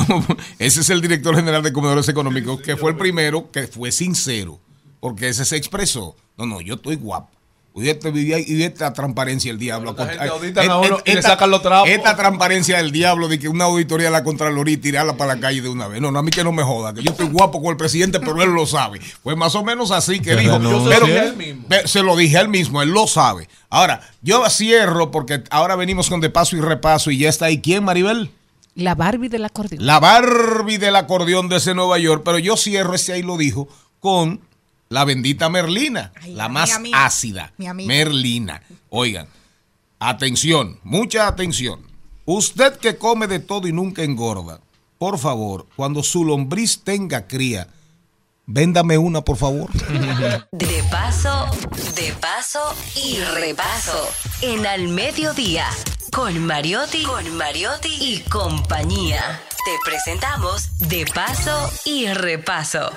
ese 0.59 0.81
es 0.81 0.89
el 0.89 1.01
director 1.01 1.35
general 1.35 1.63
de 1.63 1.73
comedores 1.73 2.07
económicos, 2.09 2.61
que 2.61 2.77
fue 2.77 2.91
el 2.91 2.97
primero 2.97 3.51
que 3.51 3.67
fue 3.67 3.91
sincero, 3.91 4.59
porque 4.99 5.29
ese 5.29 5.45
se 5.45 5.57
expresó. 5.57 6.15
No, 6.37 6.45
no, 6.45 6.61
yo 6.61 6.75
estoy 6.75 6.95
guapo. 6.95 7.29
Y 7.75 7.89
esta, 7.89 8.09
y 8.09 8.61
esta 8.63 8.93
transparencia 8.93 9.51
del 9.51 9.57
diablo. 9.57 9.95
Pero 9.95 10.11
esta 10.11 10.23
gente 10.25 10.35
auditan 10.35 10.69
a 10.69 10.77
uno 10.77 10.97
y 11.05 11.11
le 11.11 11.17
esta- 11.17 11.29
sacan 11.31 11.49
los 11.49 11.63
trapos. 11.63 11.89
Esta 11.89 12.15
transparencia 12.15 12.77
del 12.77 12.91
diablo 12.91 13.27
de 13.27 13.39
que 13.39 13.47
una 13.49 13.63
auditoría 13.65 14.07
de 14.07 14.11
la 14.11 14.23
Contraloría 14.23 14.75
y 14.75 14.77
tirarla 14.77 15.17
para 15.17 15.33
la 15.33 15.41
calle 15.41 15.61
de 15.63 15.69
una 15.69 15.87
vez. 15.87 15.99
No, 15.99 16.11
no, 16.11 16.19
a 16.19 16.23
mí 16.23 16.29
que 16.29 16.43
no 16.43 16.51
me 16.51 16.61
joda, 16.61 16.93
que 16.93 17.01
yo 17.01 17.09
estoy 17.11 17.27
guapo 17.29 17.59
con 17.63 17.71
el 17.71 17.77
presidente, 17.77 18.19
pero 18.19 18.41
él 18.43 18.51
lo 18.51 18.67
sabe. 18.67 19.01
Pues 19.23 19.35
más 19.35 19.55
o 19.55 19.63
menos 19.63 19.89
así 19.89 20.19
que 20.19 20.35
dijo. 20.35 20.59
renuncie. 20.59 20.87
pero- 20.87 21.05
se 21.07 21.07
lo 21.07 21.07
dije 21.07 21.19
a 21.19 21.23
él 21.29 21.35
mismo. 21.37 21.67
Pe- 21.67 21.87
Se 21.87 22.03
lo 22.03 22.15
dije 22.15 22.37
a 22.37 22.41
él 22.41 22.49
mismo, 22.49 22.81
él 22.83 22.89
lo 22.89 23.07
sabe. 23.07 23.49
Ahora, 23.71 24.01
yo 24.21 24.47
cierro 24.51 25.09
porque 25.09 25.43
ahora 25.49 25.75
venimos 25.75 26.09
con 26.09 26.21
de 26.21 26.29
paso 26.29 26.55
y 26.55 26.61
repaso 26.61 27.09
y 27.09 27.17
ya 27.17 27.29
está 27.29 27.45
ahí. 27.45 27.59
¿Quién, 27.59 27.83
Maribel? 27.83 28.29
La 28.75 28.93
Barbie 28.93 29.29
del 29.29 29.45
acordeón. 29.45 29.83
La 29.83 29.99
Barbie 29.99 30.77
del 30.77 30.95
acordeón 30.95 31.49
de 31.49 31.55
ese 31.57 31.73
Nueva 31.73 31.97
York, 31.97 32.21
pero 32.23 32.37
yo 32.37 32.55
cierro 32.55 32.93
ese 32.93 33.13
ahí 33.13 33.23
lo 33.23 33.35
dijo 33.37 33.67
con 33.99 34.41
la 34.93 35.05
bendita 35.05 35.49
Merlina, 35.49 36.13
Ay, 36.21 36.35
la 36.35 36.49
más 36.49 36.71
amiga 36.73 37.03
ácida. 37.05 37.51
Mi 37.57 37.65
amiga. 37.65 37.87
Merlina. 37.87 38.61
Oigan, 38.89 39.27
atención, 39.97 40.79
mucha 40.83 41.27
atención. 41.27 41.79
Usted 42.25 42.77
que 42.77 42.95
come 42.95 43.25
de 43.25 43.39
todo 43.39 43.67
y 43.67 43.73
nunca 43.73 44.03
engorda, 44.03 44.59
por 44.99 45.17
favor, 45.17 45.65
cuando 45.75 46.03
su 46.03 46.23
lombriz 46.23 46.83
tenga 46.83 47.25
cría, 47.25 47.69
véndame 48.45 48.99
una, 48.99 49.21
por 49.21 49.37
favor. 49.37 49.71
De 50.51 50.83
paso, 50.91 51.47
de 51.95 52.13
paso 52.21 52.61
y 52.95 53.19
repaso. 53.19 54.07
En 54.41 54.67
Al 54.67 54.89
Mediodía. 54.89 55.65
Con 56.11 56.45
Mariotti, 56.45 57.01
con 57.01 57.35
Mariotti 57.35 57.89
y 57.99 58.19
compañía. 58.29 59.41
Te 59.65 59.71
presentamos 59.89 60.77
De 60.77 61.05
paso 61.05 61.71
y 61.83 62.05
repaso. 62.13 62.91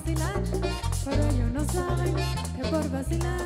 Vacilar, 0.00 0.42
pero 1.04 1.22
ellos 1.24 1.52
no 1.52 1.64
saben 1.64 2.14
que 2.56 2.62
por 2.68 2.90
vacilar. 2.90 3.40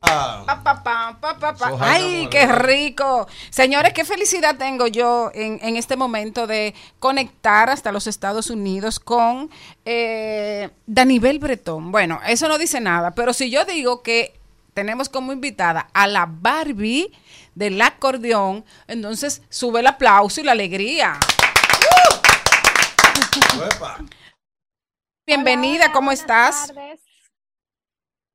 ¡Epa! 0.00 0.44
Pa, 0.46 0.62
pa, 0.62 0.82
pa, 0.82 1.18
pa, 1.20 1.38
pa, 1.38 1.54
pa. 1.54 1.68
Soja, 1.68 1.92
Ay, 1.92 2.28
qué 2.30 2.46
rico. 2.46 3.28
Señores, 3.50 3.92
qué 3.92 4.04
felicidad 4.04 4.56
tengo 4.56 4.86
yo 4.86 5.30
en, 5.34 5.58
en 5.62 5.76
este 5.76 5.96
momento 5.96 6.46
de 6.46 6.74
conectar 6.98 7.68
hasta 7.68 7.92
los 7.92 8.06
Estados 8.06 8.48
Unidos 8.50 8.98
con 8.98 9.50
eh, 9.84 10.70
Danibel 10.86 11.38
Bretón. 11.38 11.92
Bueno, 11.92 12.20
eso 12.26 12.48
no 12.48 12.58
dice 12.58 12.80
nada, 12.80 13.10
pero 13.12 13.32
si 13.32 13.50
yo 13.50 13.64
digo 13.64 14.02
que 14.02 14.34
tenemos 14.72 15.08
como 15.08 15.32
invitada 15.32 15.88
a 15.92 16.06
la 16.06 16.26
Barbie 16.28 17.12
del 17.54 17.80
acordeón, 17.82 18.64
entonces 18.86 19.42
sube 19.50 19.80
el 19.80 19.88
aplauso 19.88 20.40
y 20.40 20.44
la 20.44 20.52
alegría. 20.52 21.18
Bienvenida, 25.26 25.92
¿cómo 25.92 26.10
estás? 26.10 26.68
tardes. 26.68 27.00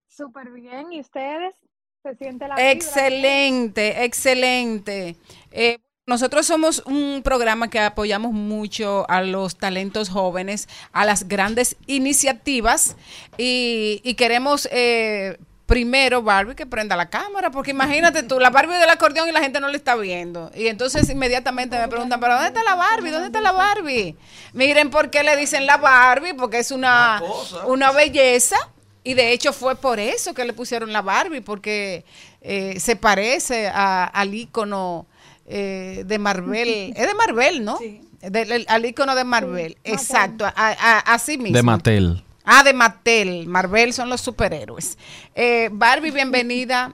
Súper 0.08 0.52
bien. 0.52 0.92
¿Y 0.92 1.00
ustedes? 1.02 1.56
¿Se 2.04 2.16
siente 2.16 2.48
la 2.48 2.56
vibra? 2.56 2.72
Excelente, 2.72 4.04
excelente. 4.04 5.16
Eh, 5.52 5.80
nosotros 6.06 6.46
somos 6.46 6.84
un 6.86 7.22
programa 7.24 7.70
que 7.70 7.80
apoyamos 7.80 8.34
mucho 8.34 9.10
a 9.10 9.22
los 9.22 9.56
talentos 9.58 10.10
jóvenes, 10.10 10.68
a 10.92 11.06
las 11.06 11.28
grandes 11.28 11.78
iniciativas 11.88 12.98
y, 13.38 14.02
y 14.04 14.16
queremos 14.16 14.68
eh, 14.72 15.38
primero, 15.66 16.22
Barbie, 16.22 16.56
que 16.56 16.66
prenda 16.66 16.96
la 16.96 17.10
cámara, 17.10 17.50
porque 17.52 17.72
imagínate 17.72 18.24
tú, 18.24 18.40
la 18.40 18.50
Barbie 18.50 18.76
del 18.76 18.90
acordeón 18.90 19.30
y 19.30 19.32
la 19.32 19.40
gente 19.40 19.60
no 19.60 19.70
le 19.70 19.78
está 19.78 19.96
viendo. 19.96 20.52
Y 20.56 20.68
entonces 20.68 21.10
inmediatamente 21.10 21.78
me 21.80 21.88
preguntan, 21.88 22.20
¿pero 22.20 22.34
dónde 22.34 22.50
está 22.50 22.64
la 22.64 22.76
Barbie? 22.76 23.12
¿Dónde 23.12 23.28
está 23.28 23.42
la 23.42 23.52
Barbie? 23.54 24.16
Miren 24.54 24.90
por 24.90 25.10
qué 25.10 25.24
le 25.24 25.36
dicen 25.38 25.66
la 25.66 25.78
Barbie, 25.78 26.34
porque 26.34 26.60
es 26.60 26.72
una, 26.72 27.22
una 27.68 27.92
belleza. 27.92 28.58
Y 29.06 29.16
de 29.16 29.32
hecho 29.34 29.52
fue 29.52 29.76
por 29.76 30.00
eso 30.00 30.34
que 30.34 30.46
le 30.46 30.54
pusieron 30.54 30.94
la 30.94 31.02
Barbie, 31.02 31.42
porque 31.42 32.06
eh, 32.42 32.80
se 32.80 32.96
parece 32.96 33.68
a- 33.68 34.06
al 34.06 34.34
ícono 34.34 35.08
eh, 35.46 36.04
de 36.06 36.20
Marvel. 36.20 36.94
Es 36.96 37.08
de 37.08 37.14
Marvel, 37.14 37.66
¿no? 37.66 37.78
Del- 38.22 38.52
el- 38.52 38.66
al 38.70 38.86
ícono 38.86 39.14
de 39.16 39.24
Marvel. 39.26 39.78
Exacto, 39.84 40.46
a- 40.46 40.54
a- 40.56 41.00
así 41.14 41.38
mismo. 41.38 41.56
De 41.58 41.64
Mattel. 41.64 42.24
Ah, 42.46 42.64
de 42.64 42.74
Mattel. 42.74 43.48
Marvel 43.48 43.94
son 43.94 44.10
los 44.10 44.22
superhéroes. 44.22 44.98
Eh, 45.36 45.70
Barbie, 45.72 46.12
bienvenida. 46.12 46.94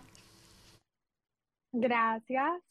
Gracias. 1.71 2.61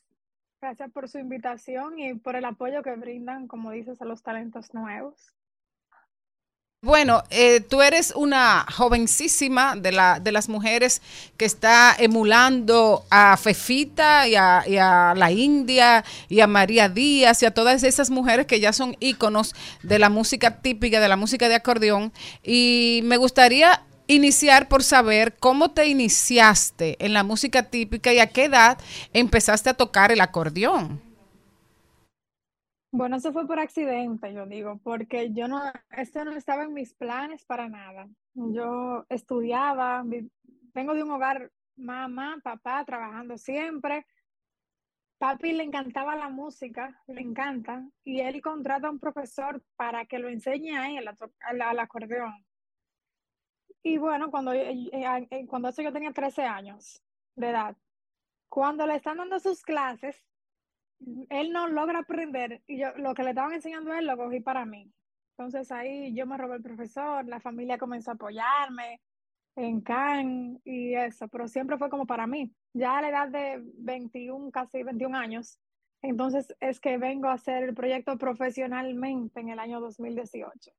Gracias 0.60 0.90
por 0.92 1.08
su 1.08 1.18
invitación 1.18 1.98
y 1.98 2.14
por 2.14 2.36
el 2.36 2.44
apoyo 2.44 2.82
que 2.82 2.94
brindan, 2.96 3.46
como 3.46 3.70
dices, 3.70 4.00
a 4.02 4.04
los 4.04 4.22
talentos 4.22 4.74
nuevos. 4.74 5.34
Bueno, 6.80 7.24
eh, 7.30 7.58
tú 7.58 7.82
eres 7.82 8.12
una 8.14 8.64
jovencísima 8.72 9.74
de, 9.74 9.90
la, 9.90 10.20
de 10.20 10.30
las 10.30 10.48
mujeres 10.48 11.02
que 11.36 11.44
está 11.44 11.96
emulando 11.98 13.04
a 13.10 13.36
Fefita 13.36 14.28
y 14.28 14.36
a, 14.36 14.62
y 14.64 14.76
a 14.76 15.12
la 15.16 15.32
India 15.32 16.04
y 16.28 16.38
a 16.38 16.46
María 16.46 16.88
Díaz 16.88 17.42
y 17.42 17.46
a 17.46 17.50
todas 17.50 17.82
esas 17.82 18.10
mujeres 18.10 18.46
que 18.46 18.60
ya 18.60 18.72
son 18.72 18.96
íconos 19.00 19.56
de 19.82 19.98
la 19.98 20.08
música 20.08 20.60
típica, 20.60 21.00
de 21.00 21.08
la 21.08 21.16
música 21.16 21.48
de 21.48 21.56
acordeón. 21.56 22.12
Y 22.44 23.00
me 23.02 23.16
gustaría 23.16 23.82
iniciar 24.06 24.68
por 24.68 24.84
saber 24.84 25.34
cómo 25.36 25.72
te 25.72 25.88
iniciaste 25.88 26.96
en 27.04 27.12
la 27.12 27.24
música 27.24 27.64
típica 27.64 28.12
y 28.12 28.20
a 28.20 28.28
qué 28.28 28.44
edad 28.44 28.78
empezaste 29.12 29.68
a 29.68 29.74
tocar 29.74 30.12
el 30.12 30.20
acordeón. 30.20 31.07
Bueno, 32.90 33.16
eso 33.16 33.32
fue 33.32 33.46
por 33.46 33.58
accidente, 33.58 34.32
yo 34.32 34.46
digo, 34.46 34.80
porque 34.82 35.30
yo 35.32 35.46
no, 35.46 35.60
esto 35.90 36.24
no 36.24 36.32
estaba 36.32 36.64
en 36.64 36.72
mis 36.72 36.94
planes 36.94 37.44
para 37.44 37.68
nada. 37.68 38.08
Yo 38.32 39.04
estudiaba, 39.10 40.02
vengo 40.72 40.94
de 40.94 41.02
un 41.02 41.10
hogar 41.10 41.52
mamá, 41.76 42.38
papá, 42.42 42.84
trabajando 42.86 43.36
siempre. 43.36 44.06
Papi 45.18 45.52
le 45.52 45.64
encantaba 45.64 46.16
la 46.16 46.30
música, 46.30 47.02
le 47.08 47.20
encanta, 47.20 47.84
y 48.04 48.20
él 48.20 48.40
contrata 48.40 48.86
a 48.86 48.90
un 48.90 49.00
profesor 49.00 49.62
para 49.76 50.06
que 50.06 50.18
lo 50.18 50.28
enseñe 50.28 50.76
a 50.76 50.88
él 50.90 51.08
al, 51.08 51.80
acordeón. 51.80 52.46
Y 53.82 53.98
bueno, 53.98 54.30
cuando, 54.30 54.52
eh, 54.52 54.88
eh, 54.92 55.28
eh, 55.30 55.46
cuando 55.46 55.68
eso 55.68 55.82
yo 55.82 55.92
tenía 55.92 56.12
13 56.12 56.44
años 56.44 57.02
de 57.34 57.50
edad, 57.50 57.76
cuando 58.48 58.86
le 58.86 58.94
están 58.94 59.18
dando 59.18 59.38
sus 59.40 59.62
clases, 59.62 60.24
él 61.30 61.52
no 61.52 61.68
logra 61.68 62.00
aprender 62.00 62.62
y 62.66 62.78
yo 62.78 62.88
lo 62.96 63.14
que 63.14 63.22
le 63.22 63.30
estaban 63.30 63.52
enseñando 63.52 63.92
a 63.92 63.98
él 63.98 64.06
lo 64.06 64.16
cogí 64.16 64.40
para 64.40 64.64
mí. 64.64 64.90
Entonces 65.36 65.70
ahí 65.70 66.12
yo 66.14 66.26
me 66.26 66.36
robé 66.36 66.56
el 66.56 66.62
profesor, 66.62 67.24
la 67.26 67.40
familia 67.40 67.78
comenzó 67.78 68.10
a 68.10 68.14
apoyarme 68.14 69.00
en 69.56 69.80
CAN 69.80 70.60
y 70.64 70.94
eso, 70.94 71.28
pero 71.28 71.48
siempre 71.48 71.78
fue 71.78 71.88
como 71.90 72.06
para 72.06 72.26
mí. 72.26 72.52
Ya 72.74 72.98
a 72.98 73.02
la 73.02 73.08
edad 73.08 73.28
de 73.28 73.62
21, 73.78 74.50
casi 74.50 74.82
21 74.82 75.16
años, 75.16 75.58
entonces 76.02 76.54
es 76.60 76.80
que 76.80 76.98
vengo 76.98 77.28
a 77.28 77.34
hacer 77.34 77.64
el 77.64 77.74
proyecto 77.74 78.16
profesionalmente 78.18 79.40
en 79.40 79.48
el 79.50 79.58
año 79.58 79.80
2018. 79.80 80.70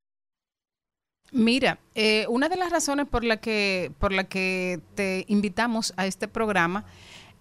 Mira, 1.32 1.78
eh, 1.94 2.26
una 2.28 2.48
de 2.48 2.56
las 2.56 2.70
razones 2.70 3.06
por 3.06 3.22
la 3.22 3.36
que 3.36 3.92
por 4.00 4.12
la 4.12 4.24
que 4.24 4.80
te 4.94 5.24
invitamos 5.28 5.94
a 5.96 6.06
este 6.06 6.26
programa 6.26 6.84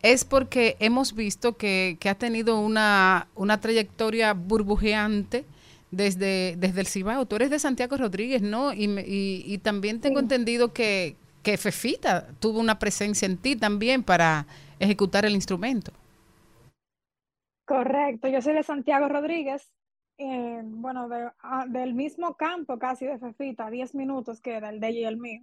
es 0.02 0.26
porque 0.26 0.78
hemos 0.80 1.14
visto 1.16 1.58
que, 1.58 1.98
que 2.00 2.10
has 2.10 2.18
tenido 2.18 2.60
una, 2.60 3.28
una 3.36 3.60
trayectoria 3.60 4.34
burbujeante 4.34 5.46
desde, 5.92 6.56
desde 6.58 6.82
el 6.82 6.88
Cibao. 6.88 7.26
Tú 7.26 7.36
eres 7.36 7.50
de 7.50 7.60
Santiago 7.60 7.98
Rodríguez, 7.98 8.42
¿no? 8.42 8.74
Y, 8.74 8.86
y, 8.86 9.44
y 9.46 9.58
también 9.60 10.00
tengo 10.02 10.20
entendido 10.20 10.74
que, 10.74 11.18
que 11.44 11.58
Fefita 11.58 12.28
tuvo 12.40 12.60
una 12.60 12.80
presencia 12.80 13.26
en 13.26 13.38
ti 13.38 13.56
también 13.56 14.04
para 14.04 14.48
ejecutar 14.80 15.26
el 15.26 15.34
instrumento. 15.36 15.92
Correcto, 17.66 18.28
yo 18.28 18.42
soy 18.42 18.54
de 18.56 18.64
Santiago 18.64 19.08
Rodríguez, 19.08 19.72
eh, 20.18 20.62
bueno, 20.66 21.08
de- 21.08 21.32
ah, 21.42 21.66
del 21.70 21.94
mismo 21.94 22.36
campo 22.36 22.78
casi 22.80 23.06
de 23.06 23.18
Fefita, 23.20 23.70
10 23.70 23.96
minutos 23.96 24.42
queda 24.42 24.70
el 24.70 24.80
de 24.82 24.90
ella 24.90 25.00
y 25.02 25.06
el 25.06 25.18
mío. 25.18 25.42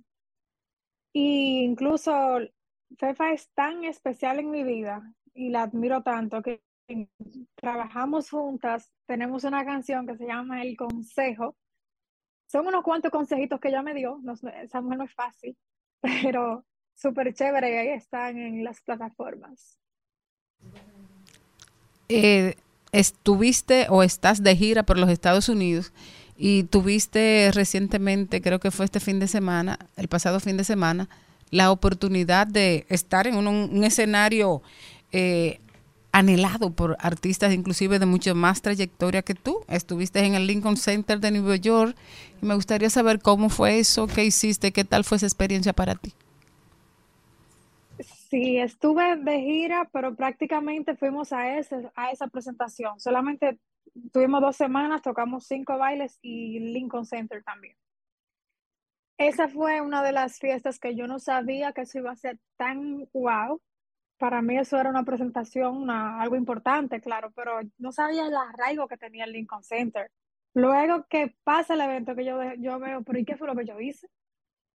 Y 1.12 1.64
incluso 1.64 2.38
Fefa 2.98 3.32
es 3.32 3.50
tan 3.54 3.84
especial 3.84 4.38
en 4.38 4.50
mi 4.50 4.64
vida 4.64 5.12
y 5.34 5.50
la 5.50 5.62
admiro 5.64 6.02
tanto 6.02 6.42
que 6.42 6.62
trabajamos 7.56 8.30
juntas, 8.30 8.92
tenemos 9.06 9.44
una 9.44 9.64
canción 9.64 10.06
que 10.06 10.16
se 10.16 10.26
llama 10.26 10.62
El 10.62 10.76
Consejo. 10.76 11.56
Son 12.48 12.66
unos 12.66 12.82
cuantos 12.84 13.10
consejitos 13.10 13.60
que 13.60 13.68
ella 13.68 13.82
me 13.82 13.94
dio, 13.94 14.18
no, 14.22 14.34
es- 14.34 14.44
esa 14.44 14.80
mujer 14.80 14.98
no 14.98 15.04
es 15.04 15.14
fácil, 15.14 15.56
pero 16.30 16.64
súper 16.94 17.34
chévere 17.34 17.72
y 17.72 17.76
ahí 17.76 17.88
están 17.88 18.38
en 18.38 18.64
las 18.64 18.80
plataformas. 18.82 19.78
eh, 22.08 22.56
estuviste 22.92 23.86
o 23.90 24.02
estás 24.02 24.42
de 24.42 24.56
gira 24.56 24.84
por 24.84 24.98
los 24.98 25.10
Estados 25.10 25.48
Unidos 25.48 25.92
y 26.36 26.64
tuviste 26.64 27.50
recientemente, 27.52 28.40
creo 28.40 28.60
que 28.60 28.70
fue 28.70 28.84
este 28.84 29.00
fin 29.00 29.18
de 29.18 29.26
semana, 29.28 29.78
el 29.96 30.08
pasado 30.08 30.38
fin 30.40 30.56
de 30.56 30.64
semana, 30.64 31.08
la 31.50 31.70
oportunidad 31.70 32.46
de 32.46 32.86
estar 32.88 33.26
en 33.26 33.36
un, 33.46 33.84
escenario 33.84 34.62
eh, 35.12 35.60
anhelado 36.12 36.70
por 36.70 36.96
artistas 36.98 37.52
inclusive 37.52 37.98
de 37.98 38.06
mucho 38.06 38.34
más 38.34 38.62
trayectoria 38.62 39.22
que 39.22 39.34
tú. 39.34 39.60
Estuviste 39.68 40.20
en 40.20 40.34
el 40.34 40.46
Lincoln 40.46 40.76
Center 40.76 41.20
de 41.20 41.30
Nueva 41.30 41.56
York 41.56 41.96
y 42.42 42.46
me 42.46 42.54
gustaría 42.54 42.90
saber 42.90 43.20
cómo 43.20 43.48
fue 43.48 43.78
eso, 43.78 44.06
qué 44.06 44.24
hiciste, 44.24 44.72
qué 44.72 44.84
tal 44.84 45.04
fue 45.04 45.18
esa 45.18 45.26
experiencia 45.26 45.72
para 45.72 45.94
ti. 45.94 46.12
Sí, 48.30 48.58
estuve 48.58 49.16
de 49.16 49.40
gira, 49.40 49.88
pero 49.92 50.14
prácticamente 50.14 50.96
fuimos 50.96 51.32
a 51.32 51.58
ese, 51.58 51.88
a 51.94 52.10
esa 52.10 52.26
presentación. 52.26 52.98
Solamente 52.98 53.58
tuvimos 54.12 54.40
dos 54.40 54.56
semanas, 54.56 55.02
tocamos 55.02 55.46
cinco 55.46 55.78
bailes 55.78 56.18
y 56.22 56.58
Lincoln 56.58 57.06
Center 57.06 57.42
también. 57.44 57.76
Esa 59.18 59.48
fue 59.48 59.80
una 59.80 60.02
de 60.02 60.12
las 60.12 60.38
fiestas 60.38 60.78
que 60.78 60.94
yo 60.94 61.06
no 61.06 61.18
sabía 61.18 61.72
que 61.72 61.82
eso 61.82 61.98
iba 61.98 62.10
a 62.12 62.16
ser 62.16 62.38
tan 62.56 63.08
wow. 63.12 63.60
Para 64.18 64.42
mí 64.42 64.58
eso 64.58 64.78
era 64.78 64.90
una 64.90 65.04
presentación, 65.04 65.76
una- 65.76 66.20
algo 66.20 66.36
importante, 66.36 67.00
claro, 67.00 67.32
pero 67.34 67.60
no 67.78 67.92
sabía 67.92 68.26
el 68.26 68.34
arraigo 68.36 68.88
que 68.88 68.96
tenía 68.98 69.24
el 69.24 69.32
Lincoln 69.32 69.62
Center. 69.64 70.10
Luego 70.54 71.06
que 71.08 71.36
pasa 71.44 71.74
el 71.74 71.82
evento 71.82 72.14
que 72.16 72.24
yo, 72.24 72.40
yo 72.58 72.78
veo, 72.78 73.02
pero 73.04 73.18
¿y 73.18 73.24
qué 73.24 73.36
fue 73.36 73.46
lo 73.48 73.56
que 73.56 73.66
yo 73.66 73.80
hice? 73.80 74.08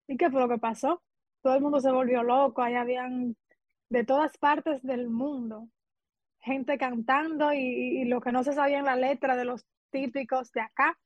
¿Y 0.08 0.18
qué 0.18 0.30
fue 0.30 0.42
lo 0.42 0.50
que 0.50 0.58
pasó? 0.60 1.04
Todo 1.42 1.56
el 1.56 1.62
mundo 1.62 1.80
se 1.80 1.92
volvió 1.92 2.24
loco, 2.24 2.62
ahí 2.62 2.76
habían 2.76 3.36
de 3.90 4.04
todas 4.06 4.38
partes 4.38 4.82
del 4.84 5.10
mundo, 5.10 5.70
gente 6.40 6.78
cantando 6.78 7.54
y, 7.54 7.60
y, 7.60 8.02
y 8.02 8.06
lo 8.06 8.22
que 8.22 8.32
no 8.32 8.44
se 8.44 8.54
sabía 8.54 8.80
en 8.80 8.86
la 8.86 8.96
letra 8.96 9.36
de 9.36 9.46
los 9.46 9.66
típicos 9.92 10.52
de 10.54 10.62
acá, 10.62 10.98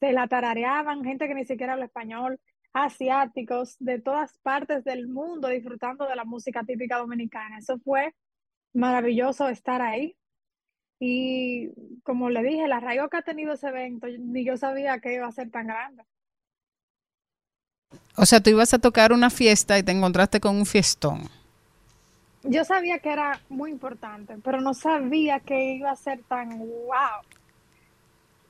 se 0.00 0.12
la 0.12 0.28
tarareaban, 0.28 1.04
gente 1.04 1.28
que 1.28 1.34
ni 1.34 1.44
siquiera 1.44 1.74
habla 1.74 1.86
español, 1.86 2.40
asiáticos 2.72 3.76
de 3.78 4.00
todas 4.00 4.38
partes 4.38 4.84
del 4.84 5.08
mundo 5.08 5.48
disfrutando 5.48 6.06
de 6.06 6.16
la 6.16 6.24
música 6.24 6.64
típica 6.64 6.98
dominicana. 6.98 7.58
Eso 7.58 7.78
fue 7.78 8.14
maravilloso 8.72 9.48
estar 9.48 9.82
ahí. 9.82 10.16
Y 10.98 11.70
como 12.04 12.30
le 12.30 12.42
dije, 12.42 12.64
el 12.64 12.72
arraigo 12.72 13.08
que 13.08 13.16
ha 13.16 13.22
tenido 13.22 13.54
ese 13.54 13.68
evento, 13.68 14.06
ni 14.06 14.44
yo 14.44 14.56
sabía 14.56 15.00
que 15.00 15.14
iba 15.14 15.26
a 15.26 15.32
ser 15.32 15.50
tan 15.50 15.66
grande. 15.66 16.04
O 18.16 18.24
sea, 18.24 18.40
tú 18.40 18.50
ibas 18.50 18.72
a 18.72 18.78
tocar 18.78 19.12
una 19.12 19.30
fiesta 19.30 19.78
y 19.78 19.82
te 19.82 19.92
encontraste 19.92 20.40
con 20.40 20.56
un 20.56 20.66
fiestón. 20.66 21.28
yo 22.44 22.64
sabía 22.64 22.98
que 22.98 23.10
era 23.12 23.40
muy 23.48 23.70
importante, 23.70 24.36
pero 24.42 24.60
no 24.60 24.74
sabía 24.74 25.40
que 25.40 25.74
iba 25.74 25.90
a 25.90 25.96
ser 25.96 26.22
tan 26.24 26.58
wow. 26.58 27.22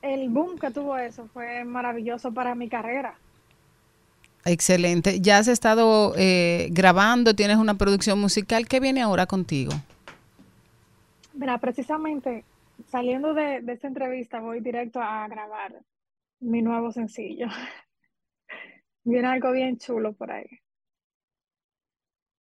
El 0.01 0.29
boom 0.31 0.59
que 0.59 0.71
tuvo 0.71 0.97
eso 0.97 1.29
fue 1.29 1.65
maravilloso 1.65 2.33
para 2.33 2.55
mi 2.55 2.69
carrera. 2.69 3.17
Excelente. 4.45 5.21
Ya 5.21 5.39
has 5.39 5.49
estado 5.49 6.15
eh, 6.17 6.69
grabando, 6.73 7.35
tienes 7.35 7.59
una 7.59 7.75
producción 7.75 8.21
musical. 8.21 8.67
¿Qué 8.67 8.81
viene 8.81 9.01
ahora 9.03 9.27
contigo? 9.27 9.73
Mira, 11.35 11.59
precisamente 11.59 12.45
saliendo 12.91 13.35
de, 13.35 13.61
de 13.63 13.73
esta 13.73 13.87
entrevista 13.87 14.41
voy 14.41 14.61
directo 14.61 15.01
a 15.01 15.29
grabar 15.29 15.81
mi 16.41 16.63
nuevo 16.63 16.91
sencillo. 16.93 17.47
Viene 19.05 19.29
algo 19.29 19.53
bien 19.53 19.79
chulo 19.79 20.13
por 20.13 20.31
ahí. 20.31 20.47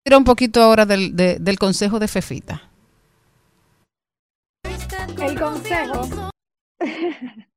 Tira 0.04 0.18
un 0.18 0.24
poquito 0.24 0.62
ahora 0.62 0.86
del, 0.86 1.14
de- 1.16 1.38
del 1.38 1.58
consejo 1.58 1.98
de 1.98 2.08
Fefita. 2.08 2.70
El 5.22 5.38
consejo. 5.38 6.30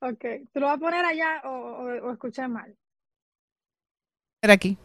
ok, 0.00 0.18
¿te 0.20 0.60
lo 0.60 0.66
voy 0.66 0.74
a 0.76 0.78
poner 0.78 1.04
allá 1.04 1.42
o, 1.44 1.48
o, 1.50 2.08
o 2.08 2.12
escuché 2.12 2.46
mal? 2.48 2.74
Aquí. 4.42 4.78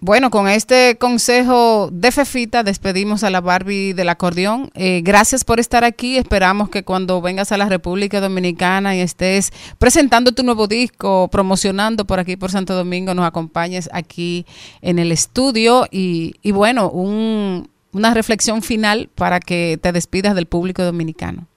Bueno, 0.00 0.30
con 0.30 0.46
este 0.46 0.96
consejo 0.96 1.90
de 1.90 2.12
Fefita 2.12 2.62
despedimos 2.62 3.24
a 3.24 3.30
la 3.30 3.40
Barbie 3.40 3.94
del 3.94 4.08
acordeón. 4.10 4.70
Eh, 4.74 5.00
gracias 5.02 5.44
por 5.44 5.58
estar 5.58 5.82
aquí. 5.82 6.16
Esperamos 6.16 6.70
que 6.70 6.84
cuando 6.84 7.20
vengas 7.20 7.50
a 7.50 7.56
la 7.56 7.68
República 7.68 8.20
Dominicana 8.20 8.94
y 8.94 9.00
estés 9.00 9.50
presentando 9.78 10.30
tu 10.30 10.44
nuevo 10.44 10.68
disco, 10.68 11.26
promocionando 11.32 12.04
por 12.06 12.20
aquí 12.20 12.36
por 12.36 12.52
Santo 12.52 12.76
Domingo, 12.76 13.12
nos 13.12 13.26
acompañes 13.26 13.90
aquí 13.92 14.46
en 14.82 15.00
el 15.00 15.10
estudio. 15.10 15.86
Y, 15.90 16.36
y 16.42 16.52
bueno, 16.52 16.88
un- 16.90 17.68
una 17.92 18.14
reflexión 18.14 18.62
final 18.62 19.10
para 19.16 19.40
que 19.40 19.80
te 19.82 19.90
despidas 19.90 20.36
del 20.36 20.46
público 20.46 20.84
dominicano. 20.84 21.48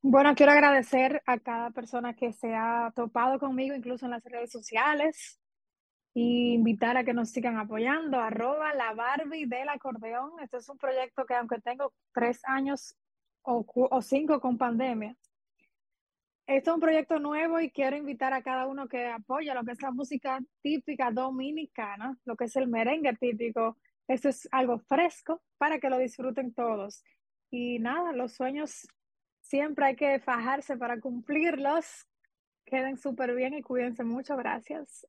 Bueno, 0.00 0.34
quiero 0.34 0.52
agradecer 0.52 1.22
a 1.26 1.38
cada 1.38 1.70
persona 1.70 2.14
que 2.14 2.32
se 2.32 2.54
ha 2.54 2.92
topado 2.96 3.38
conmigo, 3.38 3.74
incluso 3.74 4.06
en 4.06 4.12
las 4.12 4.24
redes 4.24 4.50
sociales, 4.50 5.38
invitar 6.14 6.96
a 6.96 7.04
que 7.04 7.12
nos 7.12 7.30
sigan 7.30 7.58
apoyando. 7.58 8.18
Arroba 8.18 8.74
la 8.74 8.92
Barbie 8.94 9.46
del 9.46 9.68
acordeón. 9.68 10.32
Este 10.42 10.58
es 10.58 10.68
un 10.68 10.78
proyecto 10.78 11.24
que 11.26 11.34
aunque 11.34 11.60
tengo 11.60 11.92
tres 12.12 12.40
años 12.44 12.96
o, 13.42 14.02
cinco 14.02 14.40
con 14.40 14.58
pandemia, 14.58 15.16
es 16.46 16.66
un 16.66 16.80
proyecto 16.80 17.18
nuevo 17.18 17.60
y 17.60 17.70
quiero 17.70 17.96
invitar 17.96 18.32
a 18.32 18.42
cada 18.42 18.66
uno 18.66 18.88
que 18.88 19.06
apoya 19.06 19.54
lo 19.54 19.64
que 19.64 19.72
es 19.72 19.82
la 19.82 19.90
música 19.90 20.40
típica 20.62 21.10
dominicana, 21.10 22.18
lo 22.24 22.36
que 22.36 22.44
es 22.44 22.56
el 22.56 22.68
merengue 22.68 23.14
típico. 23.16 23.76
Esto 24.06 24.30
es 24.30 24.48
algo 24.50 24.78
fresco 24.78 25.42
para 25.58 25.78
que 25.78 25.90
lo 25.90 25.98
disfruten 25.98 26.54
todos. 26.54 27.04
Y 27.50 27.78
nada, 27.78 28.12
los 28.12 28.32
sueños 28.32 28.86
siempre 29.40 29.86
hay 29.86 29.96
que 29.96 30.20
fajarse 30.20 30.76
para 30.76 30.98
cumplirlos. 31.00 32.06
Queden 32.64 32.96
súper 32.96 33.34
bien 33.34 33.54
y 33.54 33.62
cuídense 33.62 34.04
mucho. 34.04 34.36
Gracias. 34.36 35.06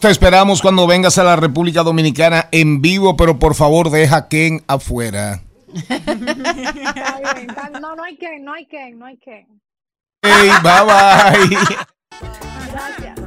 Te 0.00 0.10
esperamos 0.10 0.62
cuando 0.62 0.86
vengas 0.86 1.18
a 1.18 1.24
la 1.24 1.36
República 1.36 1.82
Dominicana 1.82 2.48
en 2.50 2.80
vivo, 2.80 3.14
pero 3.14 3.38
por 3.38 3.54
favor 3.54 3.90
deja 3.90 4.16
a 4.16 4.28
Ken 4.28 4.64
afuera. 4.66 5.42
No, 7.80 7.96
no 7.96 8.04
hay 8.04 8.16
que, 8.16 8.38
no 8.38 8.52
hay 8.54 8.66
que, 8.66 8.90
no 8.92 9.06
hay 9.06 9.16
que. 9.18 9.46
Hey, 10.22 10.50
bye 10.62 10.84
bye. 10.84 11.58
Gracias. 12.72 13.18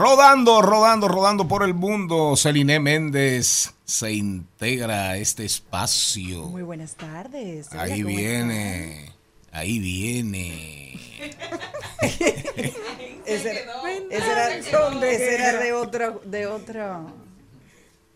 Rodando, 0.00 0.60
rodando, 0.60 1.08
rodando 1.08 1.48
por 1.48 1.62
el 1.62 1.72
mundo, 1.72 2.36
Celine 2.36 2.78
Méndez 2.78 3.72
se 3.86 4.12
integra 4.12 5.08
a 5.12 5.16
este 5.16 5.46
espacio. 5.46 6.42
Muy 6.42 6.60
buenas 6.60 6.96
tardes. 6.96 7.68
Hola, 7.72 7.84
Ahí 7.84 8.02
¿cómo 8.02 8.14
viene, 8.14 9.12
ahí 9.52 9.78
viene. 9.78 11.00
Ese 13.24 13.50
era, 13.52 14.54
ese 14.54 14.68
era- 14.68 14.86
hombre, 14.86 15.14
ese 15.14 15.34
era 15.34 15.58
de 15.60 15.72
otro, 15.72 16.20
de 16.26 16.46
otro, 16.46 17.06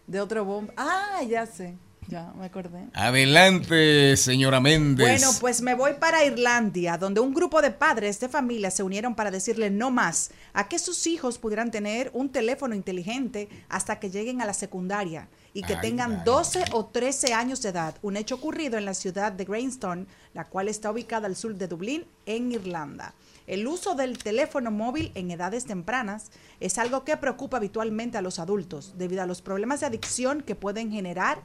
de 0.07 0.21
otro 0.21 0.45
bomba. 0.45 0.75
Ah, 0.77 1.23
ya 1.27 1.47
sé, 1.47 1.75
ya 2.11 2.33
me 2.37 2.47
acordé. 2.47 2.89
Adelante, 2.93 4.17
señora 4.17 4.61
Méndez. 4.61 5.07
Bueno, 5.07 5.31
pues 5.41 5.63
me 5.63 5.75
voy 5.75 5.93
para 5.95 6.25
Irlandia, 6.25 6.99
donde 6.99 7.21
un 7.21 7.33
grupo 7.33 7.63
de 7.63 7.71
padres 7.71 8.19
de 8.21 8.29
familia 8.29 8.71
se 8.71 8.83
unieron 8.83 9.15
para 9.15 9.31
decirle 9.31 9.71
no 9.71 9.91
más 9.91 10.31
a 10.53 10.69
que 10.69 10.79
sus 10.79 11.07
hijos 11.07 11.39
pudieran 11.39 11.71
tener 11.71 12.11
un 12.13 12.31
teléfono 12.31 12.75
inteligente 12.75 13.49
hasta 13.69 14.01
que 14.01 14.11
lleguen 14.11 14.43
a 14.43 14.47
la 14.47 14.55
secundaria 14.55 15.29
y 15.55 15.63
que 15.63 15.75
Ay, 15.75 15.81
tengan 15.81 16.25
12 16.25 16.65
o 16.73 16.87
13 16.87 17.33
años 17.35 17.63
de 17.63 17.71
edad. 17.71 17.95
Un 18.03 18.17
hecho 18.17 18.37
ocurrido 18.37 18.77
en 18.77 18.85
la 18.85 18.95
ciudad 18.95 19.33
de 19.33 19.45
Greystones, 19.45 20.07
la 20.35 20.45
cual 20.45 20.69
está 20.69 20.91
ubicada 20.91 21.27
al 21.27 21.37
sur 21.37 21.55
de 21.55 21.69
Dublín, 21.69 22.07
en 22.27 22.53
Irlanda. 22.53 23.15
El 23.47 23.67
uso 23.67 23.95
del 23.95 24.19
teléfono 24.19 24.71
móvil 24.71 25.11
en 25.15 25.31
edades 25.31 25.65
tempranas 25.65 26.31
es 26.61 26.79
algo 26.79 27.05
que 27.05 27.17
preocupa 27.17 27.57
habitualmente 27.57 28.19
a 28.19 28.23
los 28.23 28.39
adultos 28.39 28.95
debido 28.97 29.23
a 29.23 29.27
los 29.27 29.43
problemas 29.43 29.81
de 29.81 29.87
adicción 29.87 30.43
que 30.43 30.55
pueden 30.55 30.93
generar 30.93 31.43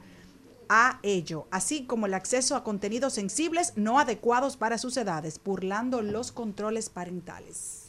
a 0.68 0.98
ello, 1.02 1.46
así 1.50 1.84
como 1.86 2.06
el 2.06 2.14
acceso 2.14 2.56
a 2.56 2.64
contenidos 2.64 3.14
sensibles 3.14 3.72
no 3.76 3.98
adecuados 3.98 4.56
para 4.56 4.78
sus 4.78 4.96
edades, 4.96 5.40
burlando 5.42 6.02
los 6.02 6.32
controles 6.32 6.88
parentales. 6.88 7.85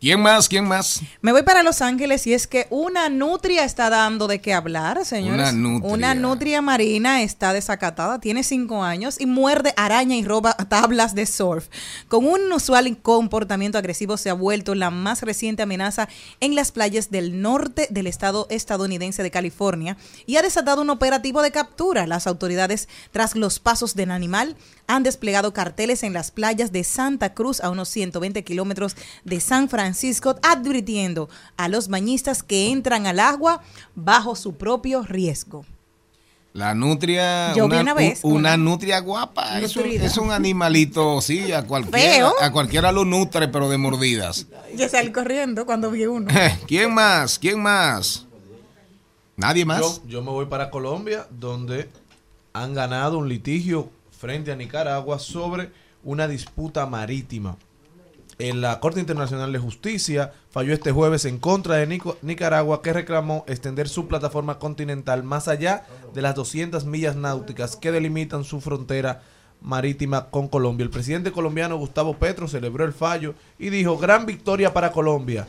¿Quién 0.00 0.20
más? 0.20 0.48
¿Quién 0.48 0.64
más? 0.64 1.00
Me 1.22 1.32
voy 1.32 1.42
para 1.42 1.64
Los 1.64 1.82
Ángeles 1.82 2.24
y 2.28 2.32
es 2.32 2.46
que 2.46 2.68
una 2.70 3.08
nutria 3.08 3.64
está 3.64 3.90
dando 3.90 4.28
de 4.28 4.40
qué 4.40 4.54
hablar, 4.54 5.04
señores. 5.04 5.52
Una 5.52 5.52
nutria. 5.52 5.92
Una 5.92 6.14
nutria 6.14 6.62
marina 6.62 7.22
está 7.22 7.52
desacatada, 7.52 8.20
tiene 8.20 8.44
cinco 8.44 8.84
años 8.84 9.20
y 9.20 9.26
muerde 9.26 9.74
araña 9.76 10.14
y 10.14 10.24
roba 10.24 10.54
tablas 10.54 11.16
de 11.16 11.26
surf. 11.26 11.66
Con 12.06 12.26
un 12.26 12.42
inusual 12.46 12.96
comportamiento 13.02 13.76
agresivo 13.76 14.16
se 14.16 14.30
ha 14.30 14.34
vuelto 14.34 14.76
la 14.76 14.90
más 14.90 15.22
reciente 15.22 15.64
amenaza 15.64 16.08
en 16.38 16.54
las 16.54 16.70
playas 16.70 17.10
del 17.10 17.42
norte 17.42 17.88
del 17.90 18.06
estado 18.06 18.46
estadounidense 18.50 19.24
de 19.24 19.32
California 19.32 19.96
y 20.26 20.36
ha 20.36 20.42
desatado 20.42 20.82
un 20.82 20.90
operativo 20.90 21.42
de 21.42 21.50
captura. 21.50 22.06
Las 22.06 22.28
autoridades, 22.28 22.88
tras 23.10 23.34
los 23.34 23.58
pasos 23.58 23.96
del 23.96 24.12
animal, 24.12 24.56
han 24.88 25.04
desplegado 25.04 25.52
carteles 25.52 26.02
en 26.02 26.12
las 26.12 26.32
playas 26.32 26.72
de 26.72 26.82
Santa 26.82 27.34
Cruz 27.34 27.60
a 27.60 27.70
unos 27.70 27.88
120 27.90 28.42
kilómetros 28.42 28.96
de 29.24 29.38
San 29.38 29.68
Francisco, 29.68 30.34
advirtiendo 30.42 31.28
a 31.56 31.68
los 31.68 31.88
bañistas 31.88 32.42
que 32.42 32.70
entran 32.70 33.06
al 33.06 33.20
agua 33.20 33.62
bajo 33.94 34.34
su 34.34 34.54
propio 34.56 35.02
riesgo. 35.02 35.64
La 36.54 36.74
nutria, 36.74 37.52
Yo 37.54 37.66
vi 37.68 37.74
una, 37.74 37.82
una 37.82 37.94
vez 37.94 38.20
una 38.22 38.34
una. 38.34 38.56
nutria 38.56 38.98
guapa, 39.00 39.60
es 39.60 39.76
un, 39.76 39.82
Nutrida. 39.84 40.04
es 40.06 40.16
un 40.16 40.32
animalito, 40.32 41.20
sí, 41.20 41.52
a 41.52 41.62
cualquiera, 41.66 41.98
Feo. 42.14 42.32
a 42.40 42.50
cualquiera 42.50 42.90
lo 42.90 43.04
nutre, 43.04 43.46
pero 43.48 43.68
de 43.68 43.76
mordidas. 43.76 44.46
Ya 44.74 44.88
salí 44.88 45.12
corriendo 45.12 45.66
cuando 45.66 45.90
vi 45.90 46.06
uno. 46.06 46.26
¿Quién 46.66 46.92
más? 46.94 47.38
¿Quién 47.38 47.60
más? 47.60 48.24
¿Nadie 49.36 49.64
más? 49.66 49.80
Yo, 49.80 50.00
yo 50.08 50.22
me 50.22 50.30
voy 50.30 50.46
para 50.46 50.70
Colombia, 50.70 51.28
donde 51.30 51.90
han 52.54 52.74
ganado 52.74 53.18
un 53.18 53.28
litigio 53.28 53.90
frente 54.18 54.52
a 54.52 54.56
Nicaragua 54.56 55.18
sobre 55.18 55.70
una 56.04 56.28
disputa 56.28 56.84
marítima. 56.86 57.56
En 58.40 58.60
la 58.60 58.78
Corte 58.78 59.00
Internacional 59.00 59.52
de 59.52 59.58
Justicia 59.58 60.32
falló 60.50 60.72
este 60.72 60.92
jueves 60.92 61.24
en 61.24 61.38
contra 61.38 61.76
de 61.76 61.86
Nico- 61.86 62.18
Nicaragua 62.22 62.82
que 62.82 62.92
reclamó 62.92 63.44
extender 63.48 63.88
su 63.88 64.06
plataforma 64.06 64.58
continental 64.58 65.24
más 65.24 65.48
allá 65.48 65.86
de 66.14 66.22
las 66.22 66.34
200 66.36 66.84
millas 66.84 67.16
náuticas 67.16 67.74
que 67.74 67.90
delimitan 67.90 68.44
su 68.44 68.60
frontera 68.60 69.22
marítima 69.60 70.26
con 70.30 70.46
Colombia. 70.46 70.84
El 70.84 70.90
presidente 70.90 71.32
colombiano 71.32 71.76
Gustavo 71.78 72.14
Petro 72.16 72.46
celebró 72.46 72.84
el 72.84 72.92
fallo 72.92 73.34
y 73.58 73.70
dijo, 73.70 73.98
gran 73.98 74.24
victoria 74.24 74.72
para 74.72 74.92
Colombia. 74.92 75.48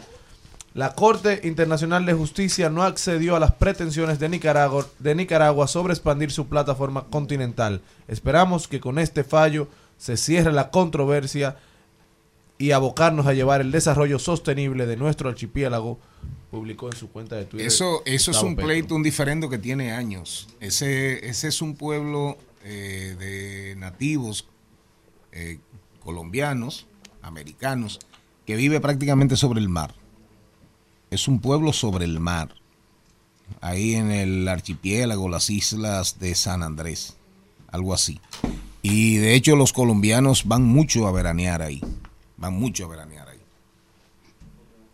La 0.74 0.94
Corte 0.94 1.41
Internacional 1.44 2.06
de 2.06 2.14
Justicia 2.14 2.70
no 2.70 2.84
accedió 2.84 3.36
a 3.36 3.40
las 3.40 3.54
pretensiones 3.54 4.20
de 4.20 4.30
Nicaragua, 4.30 4.86
de 5.00 5.16
Nicaragua 5.16 5.68
sobre 5.68 5.94
expandir 5.94 6.32
su 6.32 6.48
plataforma 6.48 7.06
continental. 7.06 7.82
Esperamos 8.08 8.68
que 8.68 8.80
con 8.80 9.00
este 9.00 9.24
fallo 9.24 9.68
se 9.98 10.16
cierre 10.16 10.52
la 10.52 10.70
controversia 10.70 11.58
y 12.60 12.72
abocarnos 12.72 13.26
a 13.26 13.34
llevar 13.34 13.62
el 13.62 13.72
desarrollo 13.72 14.20
sostenible 14.20 14.86
de 14.86 14.98
nuestro 14.98 15.30
archipiélago, 15.30 15.98
publicó 16.52 16.88
en 16.88 16.96
su 16.96 17.10
cuenta 17.10 17.36
de 17.36 17.46
Twitter. 17.46 17.66
Eso, 17.66 18.02
eso 18.06 18.32
es 18.32 18.44
un 18.44 18.56
Petro. 18.56 18.68
pleito, 18.68 18.96
un 18.96 19.04
diferendo 19.04 19.50
que 19.50 19.58
tiene 19.58 19.94
años. 19.94 20.50
Ese, 20.60 21.28
ese 21.28 21.48
es 21.48 21.62
un 21.62 21.76
pueblo 21.76 22.38
eh, 22.64 23.16
de 23.18 23.76
nativos 23.78 24.48
eh, 25.32 25.60
colombianos, 26.04 26.86
americanos, 27.22 28.00
que 28.46 28.56
vive 28.56 28.82
prácticamente 28.82 29.36
sobre 29.38 29.62
el 29.62 29.70
mar. 29.70 29.94
Es 31.11 31.27
un 31.27 31.40
pueblo 31.40 31.73
sobre 31.73 32.06
el 32.06 32.19
mar, 32.19 32.49
ahí 33.61 33.95
en 33.95 34.11
el 34.11 34.48
archipiélago, 34.48 35.27
las 35.30 35.49
islas 35.49 36.19
de 36.19 36.36
San 36.36 36.61
Andrés, 36.64 37.18
algo 37.72 37.94
así. 37.94 38.19
Y 38.81 39.18
de 39.18 39.34
hecho 39.36 39.56
los 39.56 39.73
colombianos 39.73 40.48
van 40.48 40.64
mucho 40.64 41.07
a 41.07 41.11
veranear 41.11 41.61
ahí, 41.61 41.81
van 42.38 42.53
mucho 42.53 42.86
a 42.86 42.90
veranear 42.90 43.27
ahí. 43.30 43.40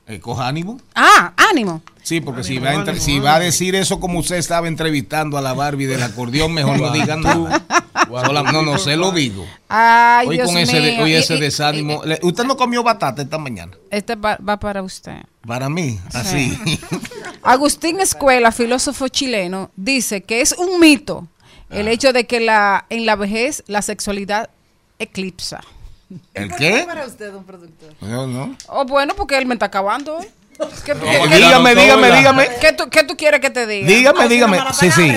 Eh, 0.08 0.20
coja 0.20 0.48
ánimo. 0.48 0.80
Ah, 0.94 1.34
ánimo. 1.52 1.82
Sí, 2.04 2.22
porque 2.22 2.44
si, 2.44 2.60
va 2.60 2.70
a 2.70 2.74
entre- 2.76 3.00
si 3.00 3.18
va 3.20 3.36
a 3.36 3.40
decir 3.40 3.74
eso 3.76 4.00
como 4.00 4.20
usted 4.20 4.36
estaba 4.36 4.68
entrevistando 4.68 5.36
a 5.38 5.42
la 5.42 5.54
Barbie 5.54 5.88
del 5.88 6.04
acordeón, 6.04 6.54
mejor 6.54 6.80
lo 6.80 6.92
digan 6.92 7.24
tú. 7.24 7.48
No, 8.54 8.62
no, 8.62 8.78
se 8.78 8.96
lo 8.98 9.12
digo. 9.12 9.46
Ay, 9.68 10.28
Hoy 10.28 10.36
Dios 10.36 10.48
con 10.48 10.58
ese, 10.60 11.02
hoy 11.02 11.12
Y- 11.12 11.16
ese 11.16 11.38
y- 11.38 11.40
desánimo. 11.40 12.04
Le- 12.06 12.20
usted 12.22 12.44
no 12.44 12.56
comió 12.56 12.84
batata 12.84 13.24
esta 13.24 13.40
mañana. 13.40 13.74
Este 13.90 14.14
va, 14.16 14.38
va 14.38 14.60
para 14.60 14.84
usted. 14.84 15.24
Para 15.46 15.70
mí, 15.70 16.00
así. 16.14 16.58
Agustín 17.44 18.00
Escuela, 18.00 18.52
filósofo 18.52 19.08
chileno, 19.08 19.72
dice 19.76 20.24
que 20.24 20.42
es 20.42 20.54
un 20.54 20.80
mito 20.80 21.28
Ah. 21.70 21.78
el 21.80 21.88
hecho 21.88 22.14
de 22.14 22.28
que 22.28 22.40
la, 22.40 22.86
en 22.90 23.08
la 23.08 23.16
vejez 23.16 23.64
la 23.66 23.82
sexualidad 23.82 24.52
eclipsa. 25.00 25.62
¿El 26.36 26.54
qué? 26.56 26.84
para 26.86 27.08
usted, 27.08 27.32
don 27.32 27.44
productor? 27.44 27.92
No, 28.02 28.28
no. 28.28 28.56
Oh, 28.68 28.86
bueno, 28.86 29.16
porque 29.16 29.36
él 29.36 29.48
me 29.48 29.56
está 29.56 29.66
acabando. 29.66 30.22
¿eh? 30.22 30.30
¿Qué 30.86 30.94
tú 30.94 31.00
No, 31.04 31.12
quieres 31.12 31.28
que- 31.30 31.36
dígame, 31.38 31.76
dígame, 31.76 32.12
dígame. 32.12 32.48
¿Qué 32.62 32.72
tú, 32.74 32.88
qué 32.92 33.04
tú 33.04 33.18
quieres 33.18 33.40
que 33.42 33.50
te 33.50 33.66
diga? 33.66 33.88
Dígame, 33.88 34.28
dígame. 34.30 34.60
Sí, 34.74 34.92
sí. 34.92 35.12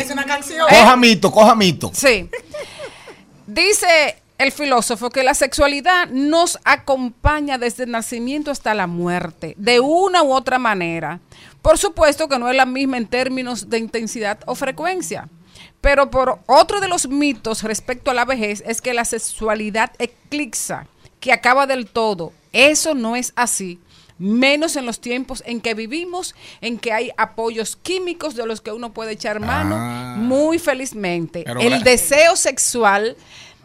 Coja 0.71 0.97
mito, 0.97 1.31
coja 1.31 1.55
mito. 1.55 1.91
Sí. 1.95 2.31
Dice 3.47 4.17
el 4.39 4.53
filósofo 4.53 5.11
que 5.11 5.25
la 5.25 5.35
sexualidad 5.35 6.09
nos 6.11 6.59
acompaña 6.65 7.59
desde 7.59 7.85
el 7.85 7.91
nacimiento 7.91 8.51
hasta 8.51 8.73
la 8.75 8.87
muerte, 8.87 9.55
de 9.59 9.81
una 9.81 10.23
u 10.23 10.33
otra 10.33 10.59
manera. 10.59 11.21
Por 11.61 11.77
supuesto 11.77 12.29
que 12.29 12.39
no 12.39 12.49
es 12.49 12.57
la 12.57 12.67
misma 12.67 12.97
en 12.99 13.07
términos 13.09 13.69
de 13.69 13.79
intensidad 13.79 14.39
o 14.47 14.55
frecuencia. 14.55 15.29
Pero 15.81 16.11
por 16.11 16.39
otro 16.47 16.81
de 16.81 16.89
los 16.89 17.09
mitos 17.09 17.63
respecto 17.63 18.11
a 18.11 18.15
la 18.15 18.25
vejez 18.25 18.63
es 18.67 18.81
que 18.81 18.95
la 18.95 19.05
sexualidad 19.05 19.93
eclipsa, 19.99 20.87
que 21.21 21.33
acaba 21.33 21.67
del 21.67 21.87
todo. 21.87 22.33
Eso 22.53 22.95
no 22.95 23.17
es 23.17 23.33
así. 23.37 23.81
Menos 24.19 24.75
en 24.75 24.85
los 24.87 25.01
tiempos 25.01 25.45
en 25.47 25.61
que 25.61 25.75
vivimos, 25.75 26.35
en 26.61 26.79
que 26.79 26.93
hay 26.93 27.13
apoyos 27.17 27.77
químicos 27.77 28.35
de 28.35 28.47
los 28.47 28.61
que 28.61 28.73
uno 28.73 28.93
puede 28.93 29.13
echar 29.13 29.39
mano 29.39 29.77
Ah. 29.79 30.17
muy 30.19 30.59
felizmente. 30.59 31.45
El 31.61 31.85
deseo 31.85 32.35
sexual 32.35 33.17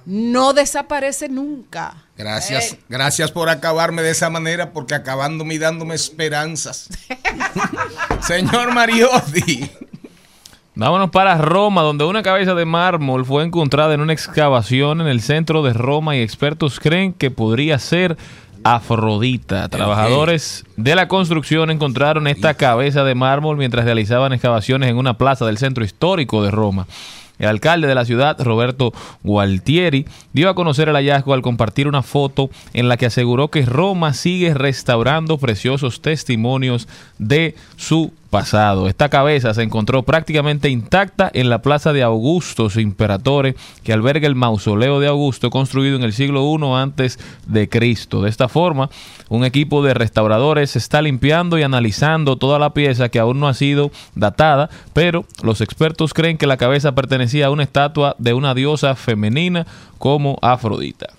no 0.05 0.53
desaparece 0.53 1.29
nunca. 1.29 1.95
Gracias, 2.17 2.77
gracias 2.89 3.31
por 3.31 3.49
acabarme 3.49 4.01
de 4.01 4.11
esa 4.11 4.29
manera, 4.29 4.71
porque 4.71 4.95
acabándome 4.95 5.55
y 5.55 5.57
dándome 5.57 5.95
esperanzas. 5.95 6.89
Señor 8.21 8.73
Mariotti. 8.73 9.69
Vámonos 10.75 11.11
para 11.11 11.37
Roma, 11.37 11.83
donde 11.83 12.03
una 12.03 12.23
cabeza 12.23 12.55
de 12.55 12.65
mármol 12.65 13.25
fue 13.25 13.43
encontrada 13.43 13.93
en 13.93 14.01
una 14.01 14.13
excavación 14.13 15.01
en 15.01 15.07
el 15.07 15.21
centro 15.21 15.61
de 15.61 15.73
Roma 15.73 16.15
y 16.15 16.21
expertos 16.21 16.79
creen 16.79 17.13
que 17.13 17.29
podría 17.29 17.77
ser 17.77 18.17
Afrodita. 18.63 19.67
Trabajadores 19.67 20.63
de 20.77 20.95
la 20.95 21.07
construcción 21.07 21.69
encontraron 21.69 22.27
esta 22.27 22.53
cabeza 22.53 23.03
de 23.03 23.13
mármol 23.13 23.57
mientras 23.57 23.85
realizaban 23.85 24.31
excavaciones 24.31 24.89
en 24.89 24.97
una 24.97 25.17
plaza 25.17 25.45
del 25.45 25.57
centro 25.57 25.83
histórico 25.83 26.41
de 26.43 26.49
Roma. 26.49 26.87
El 27.39 27.47
alcalde 27.47 27.87
de 27.87 27.95
la 27.95 28.05
ciudad, 28.05 28.39
Roberto 28.39 28.93
Gualtieri, 29.23 30.05
dio 30.33 30.49
a 30.49 30.55
conocer 30.55 30.89
el 30.89 30.95
hallazgo 30.95 31.33
al 31.33 31.41
compartir 31.41 31.87
una 31.87 32.03
foto 32.03 32.49
en 32.73 32.87
la 32.87 32.97
que 32.97 33.07
aseguró 33.07 33.49
que 33.49 33.65
Roma 33.65 34.13
sigue 34.13 34.53
restaurando 34.53 35.37
preciosos 35.37 36.01
testimonios 36.01 36.87
de 37.17 37.55
su 37.75 38.11
pasado. 38.33 38.87
Esta 38.87 39.09
cabeza 39.09 39.53
se 39.53 39.61
encontró 39.61 40.01
prácticamente 40.01 40.67
intacta 40.67 41.29
en 41.35 41.51
la 41.51 41.61
plaza 41.61 41.93
de 41.93 42.01
Augusto 42.01 42.67
Imperatore, 42.79 43.55
que 43.83 43.93
alberga 43.93 44.25
el 44.25 44.33
mausoleo 44.33 44.99
de 44.99 45.05
Augusto 45.05 45.51
construido 45.51 45.97
en 45.97 46.01
el 46.01 46.13
siglo 46.13 46.41
I 46.41 46.81
antes 46.81 47.19
de 47.45 47.69
Cristo. 47.69 48.23
De 48.23 48.31
esta 48.31 48.49
forma, 48.49 48.89
un 49.29 49.45
equipo 49.45 49.83
de 49.83 49.93
restauradores 49.93 50.75
está 50.75 51.03
limpiando 51.03 51.59
y 51.59 51.61
analizando 51.61 52.35
toda 52.35 52.57
la 52.57 52.73
pieza 52.73 53.09
que 53.09 53.19
aún 53.19 53.39
no 53.39 53.47
ha 53.47 53.53
sido 53.53 53.91
datada, 54.15 54.71
pero 54.93 55.25
los 55.43 55.61
expertos 55.61 56.15
creen 56.15 56.39
que 56.39 56.47
la 56.47 56.57
cabeza 56.57 56.95
pertenecía 56.95 57.45
a 57.45 57.51
una 57.51 57.61
estatua 57.61 58.15
de 58.17 58.33
una 58.33 58.55
diosa 58.55 58.95
femenina 58.95 59.67
como 59.99 60.39
Afrodita. 60.41 61.09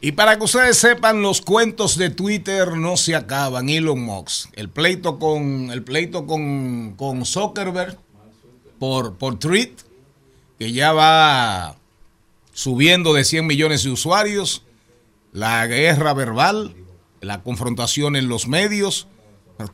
Y 0.00 0.12
para 0.12 0.36
que 0.38 0.44
ustedes 0.44 0.78
sepan, 0.78 1.22
los 1.22 1.40
cuentos 1.40 1.98
de 1.98 2.10
Twitter 2.10 2.76
no 2.76 2.96
se 2.96 3.16
acaban. 3.16 3.68
Elon 3.68 4.00
Musk. 4.00 4.50
El 4.54 4.68
pleito 4.68 5.18
con, 5.18 5.70
el 5.72 5.82
pleito 5.82 6.26
con, 6.26 6.94
con 6.96 7.24
Zuckerberg 7.26 7.98
por, 8.78 9.16
por 9.16 9.38
tweet, 9.40 9.72
que 10.58 10.72
ya 10.72 10.92
va 10.92 11.76
subiendo 12.52 13.12
de 13.12 13.24
100 13.24 13.46
millones 13.46 13.82
de 13.82 13.90
usuarios. 13.90 14.62
La 15.32 15.66
guerra 15.66 16.14
verbal, 16.14 16.76
la 17.20 17.42
confrontación 17.42 18.14
en 18.14 18.28
los 18.28 18.46
medios. 18.46 19.08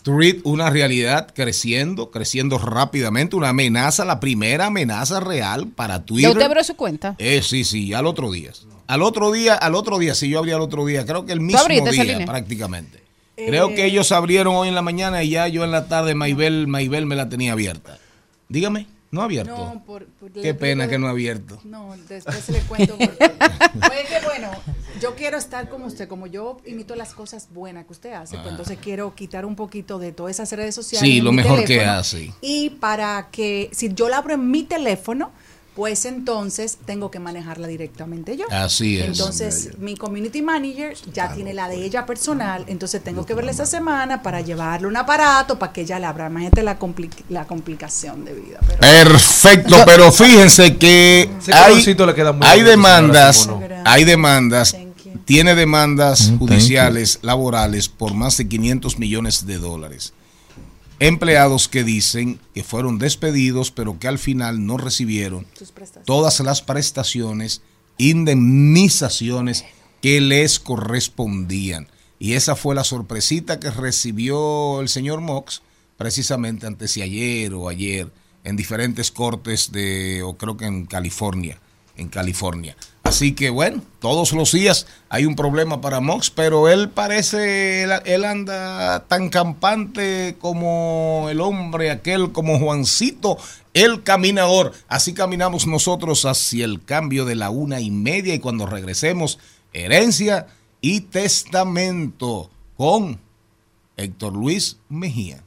Tweet, 0.03 0.41
una 0.45 0.71
realidad 0.71 1.29
creciendo, 1.35 2.11
creciendo 2.11 2.57
rápidamente. 2.57 3.37
Una 3.37 3.51
amenaza, 3.51 4.07
la 4.07 4.21
primera 4.21 4.67
amenaza 4.67 5.21
real 5.21 5.69
para 5.69 5.99
¿Ya 5.99 6.05
Twitter. 6.07 6.31
usted 6.31 6.43
abrió 6.43 6.65
su 6.65 6.77
cuenta? 6.77 7.15
Eh, 7.19 7.43
sí, 7.43 7.65
sí, 7.65 7.93
al 7.93 8.07
otro 8.07 8.33
día. 8.33 8.53
Al 8.87 9.03
otro 9.03 9.33
día, 9.33 9.55
al 9.55 9.75
otro 9.75 9.99
día, 9.99 10.15
sí, 10.15 10.29
yo 10.29 10.39
abrí 10.39 10.53
al 10.53 10.61
otro 10.61 10.85
día, 10.85 11.05
creo 11.07 11.25
que 11.25 11.33
el 11.33 11.41
mismo 11.41 11.63
día 11.91 12.25
prácticamente. 12.27 13.03
Creo 13.37 13.69
que 13.75 13.85
ellos 13.87 14.13
abrieron 14.13 14.55
hoy 14.55 14.69
en 14.69 14.75
la 14.75 14.83
mañana 14.83 15.23
y 15.25 15.31
ya 15.31 15.49
yo 15.49 15.65
en 15.65 15.71
la 15.73 15.89
tarde 15.89 16.15
Maibel, 16.15 16.67
Maibel 16.69 17.05
me 17.07 17.17
la 17.17 17.29
tenía 17.29 17.53
abierta. 17.53 17.99
Dígame, 18.49 18.87
no 19.11 19.23
ha 19.23 19.25
abierto. 19.25 19.57
No, 19.57 19.83
por, 19.85 20.07
por- 20.07 20.31
Qué 20.33 20.55
pena 20.55 20.87
que 20.89 20.99
no 20.99 21.09
ha 21.09 21.11
abierto. 21.11 21.59
No, 21.65 21.95
después 22.09 22.49
le 22.51 22.61
cuento. 22.61 22.97
por 22.97 23.17
qué. 23.17 23.33
Pues 23.75 24.09
que 24.09 24.25
bueno, 24.25 24.51
yo 25.01 25.17
quiero 25.17 25.37
estar 25.37 25.69
como 25.69 25.87
usted, 25.87 26.07
como 26.07 26.29
yo 26.29 26.59
imito 26.65 26.95
las 26.95 27.13
cosas 27.13 27.49
buenas 27.53 27.87
que 27.87 27.93
usted 27.93 28.13
hace, 28.13 28.37
pues 28.37 28.47
Ah. 28.47 28.51
entonces 28.51 28.79
quiero 28.81 29.15
quitar 29.17 29.45
un 29.45 29.57
poquito 29.57 29.99
de 29.99 30.13
todas 30.13 30.37
esas 30.37 30.53
redes 30.53 30.77
sociales. 30.77 31.09
Sí, 31.09 31.21
lo 31.21 31.33
mejor 31.33 31.65
que 31.65 31.81
hace. 31.85 32.33
Y 32.41 32.71
para 32.71 33.31
que, 33.33 33.69
si 33.73 33.93
yo 33.95 34.09
la 34.09 34.19
abro 34.19 34.35
en 34.35 34.49
mi 34.49 34.63
teléfono, 34.63 35.33
pues 35.75 36.05
entonces 36.05 36.79
tengo 36.87 37.11
que 37.11 37.19
manejarla 37.19 37.67
directamente 37.67 38.37
yo. 38.37 38.45
Así 38.51 38.99
es. 38.99 39.07
Entonces, 39.07 39.71
mi 39.79 39.97
community 39.97 40.41
manager 40.41 40.97
ya 41.13 41.33
tiene 41.35 41.53
la 41.53 41.69
de 41.69 41.85
ella 41.85 42.07
personal, 42.07 42.65
entonces 42.69 43.03
tengo 43.03 43.27
que 43.27 43.35
verla 43.35 43.51
esa 43.51 43.67
semana 43.67 44.23
para 44.23 44.41
llevarle 44.41 44.87
un 44.87 44.97
aparato 44.97 45.59
para 45.59 45.73
que 45.73 45.81
ella 45.83 45.99
la 45.99 46.11
abra. 46.11 46.29
Imagínate 46.29 46.63
la, 46.63 46.79
compli- 46.79 47.11
la 47.29 47.47
complicación 47.47 48.25
de 48.25 48.35
vida. 48.35 48.61
pero- 48.67 48.79
Perfecto, 48.81 49.77
pero 49.87 50.13
fíjense 50.13 50.77
que 50.77 51.29
hay, 51.53 51.83
le 51.85 52.15
queda 52.15 52.33
muy 52.33 52.47
hay 52.47 52.63
demandas, 52.63 53.49
hay 53.85 54.05
demandas, 54.05 54.77
tiene 55.25 55.55
demandas 55.55 56.33
judiciales, 56.39 57.19
laborales 57.23 57.89
por 57.89 58.15
más 58.15 58.37
de 58.37 58.47
500 58.47 58.99
millones 58.99 59.47
de 59.47 59.59
dólares. 59.59 60.13
Empleados 61.01 61.69
que 61.69 61.83
dicen 61.83 62.39
que 62.55 62.63
fueron 62.63 62.99
despedidos, 62.99 63.71
pero 63.71 63.99
que 63.99 64.09
al 64.09 64.19
final 64.19 64.65
no 64.65 64.77
recibieron 64.77 65.47
todas 66.05 66.41
las 66.41 66.63
prestaciones, 66.63 67.63
indemnizaciones 67.99 69.65
que 70.01 70.21
les 70.21 70.61
correspondían. 70.61 71.89
Y 72.19 72.35
esa 72.35 72.55
fue 72.57 72.75
la 72.75 72.85
sorpresita 72.85 73.59
que 73.59 73.71
recibió 73.71 74.81
el 74.81 74.89
señor 74.89 75.21
Mox 75.21 75.63
precisamente 75.97 76.67
antes 76.67 76.95
de 76.95 77.03
ayer 77.03 77.55
o 77.55 77.69
ayer 77.69 78.11
en 78.45 78.57
diferentes 78.57 79.11
cortes 79.11 79.73
de, 79.73 80.23
o 80.23 80.37
creo 80.37 80.57
que 80.57 80.67
en 80.67 80.87
California, 80.87 81.59
en 81.97 82.09
California. 82.09 82.77
Así 83.05 83.33
que 83.33 83.51
bueno, 83.51 83.83
todos 84.01 84.33
los 84.33 84.51
días 84.51 84.87
hay 85.09 85.27
un 85.27 85.37
problema 85.37 85.81
para 85.81 86.01
Mox, 86.01 86.31
pero 86.31 86.69
él 86.69 86.89
parece, 86.89 87.83
él, 87.83 88.25
anda 88.25 89.05
tan 89.07 89.29
campante 89.29 90.37
como 90.41 91.29
el 91.31 91.41
hombre 91.41 91.91
aquel, 91.91 92.33
como 92.33 92.59
Juancito, 92.59 93.37
el 93.75 94.03
caminador. 94.03 94.73
Así 94.89 95.13
caminamos 95.13 95.67
nosotros 95.67 96.25
hacia 96.25 96.65
el 96.65 96.83
cambio 96.83 97.25
de 97.25 97.37
la 97.37 97.51
una 97.51 97.81
y 97.81 97.91
media 97.91 98.35
y 98.35 98.41
cuando 98.41 98.67
regresemos, 98.67 99.39
herencia 99.73 100.47
y 100.81 101.03
testamento 101.03 102.51
con 102.77 103.21
Héctor 103.97 104.33
Luis 104.33 104.79
Mejía. 104.89 105.45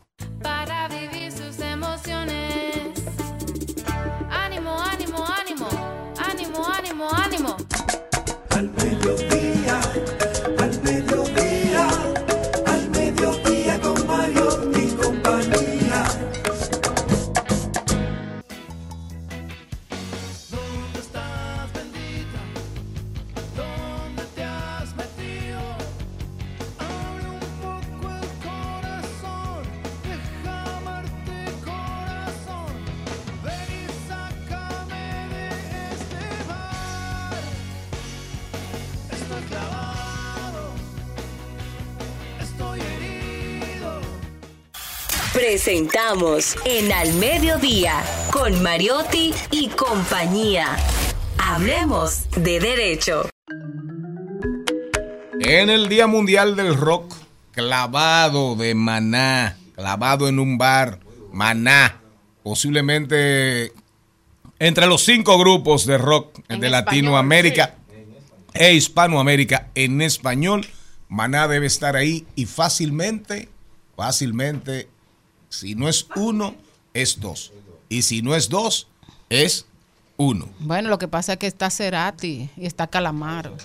Presentamos 45.57 46.55
en 46.65 46.91
Al 46.91 47.15
Mediodía 47.15 48.03
con 48.31 48.61
Mariotti 48.61 49.33
y 49.49 49.69
compañía. 49.69 50.77
Hablemos 51.39 52.29
de 52.35 52.59
derecho. 52.59 53.27
En 55.39 55.71
el 55.71 55.89
Día 55.89 56.05
Mundial 56.05 56.55
del 56.55 56.75
Rock, 56.75 57.15
clavado 57.53 58.55
de 58.55 58.75
maná, 58.75 59.57
clavado 59.73 60.27
en 60.27 60.37
un 60.37 60.59
bar, 60.59 60.99
maná, 61.33 62.01
posiblemente 62.43 63.73
entre 64.59 64.85
los 64.85 65.03
cinco 65.03 65.39
grupos 65.39 65.87
de 65.87 65.97
rock 65.97 66.37
En 66.49 66.59
de 66.59 66.67
español, 66.67 66.85
Latinoamérica 66.85 67.75
e 68.53 68.75
Hispanoamérica 68.75 69.71
en 69.73 70.03
español, 70.03 70.67
maná 71.09 71.47
debe 71.47 71.65
estar 71.65 71.95
ahí 71.95 72.27
y 72.35 72.45
fácilmente, 72.45 73.49
fácilmente, 73.95 74.87
si 75.49 75.75
no 75.75 75.87
es 75.89 76.07
uno, 76.15 76.55
es 76.93 77.19
dos. 77.19 77.51
Y 77.89 78.01
si 78.01 78.21
no 78.21 78.35
es 78.35 78.49
dos, 78.49 78.87
es 79.29 79.65
uno. 80.17 80.47
Bueno, 80.59 80.89
lo 80.89 80.97
que 80.97 81.07
pasa 81.07 81.33
es 81.33 81.39
que 81.39 81.47
está 81.47 81.69
Cerati 81.69 82.49
y 82.57 82.65
está 82.65 82.87
Calamaro. 82.87 83.55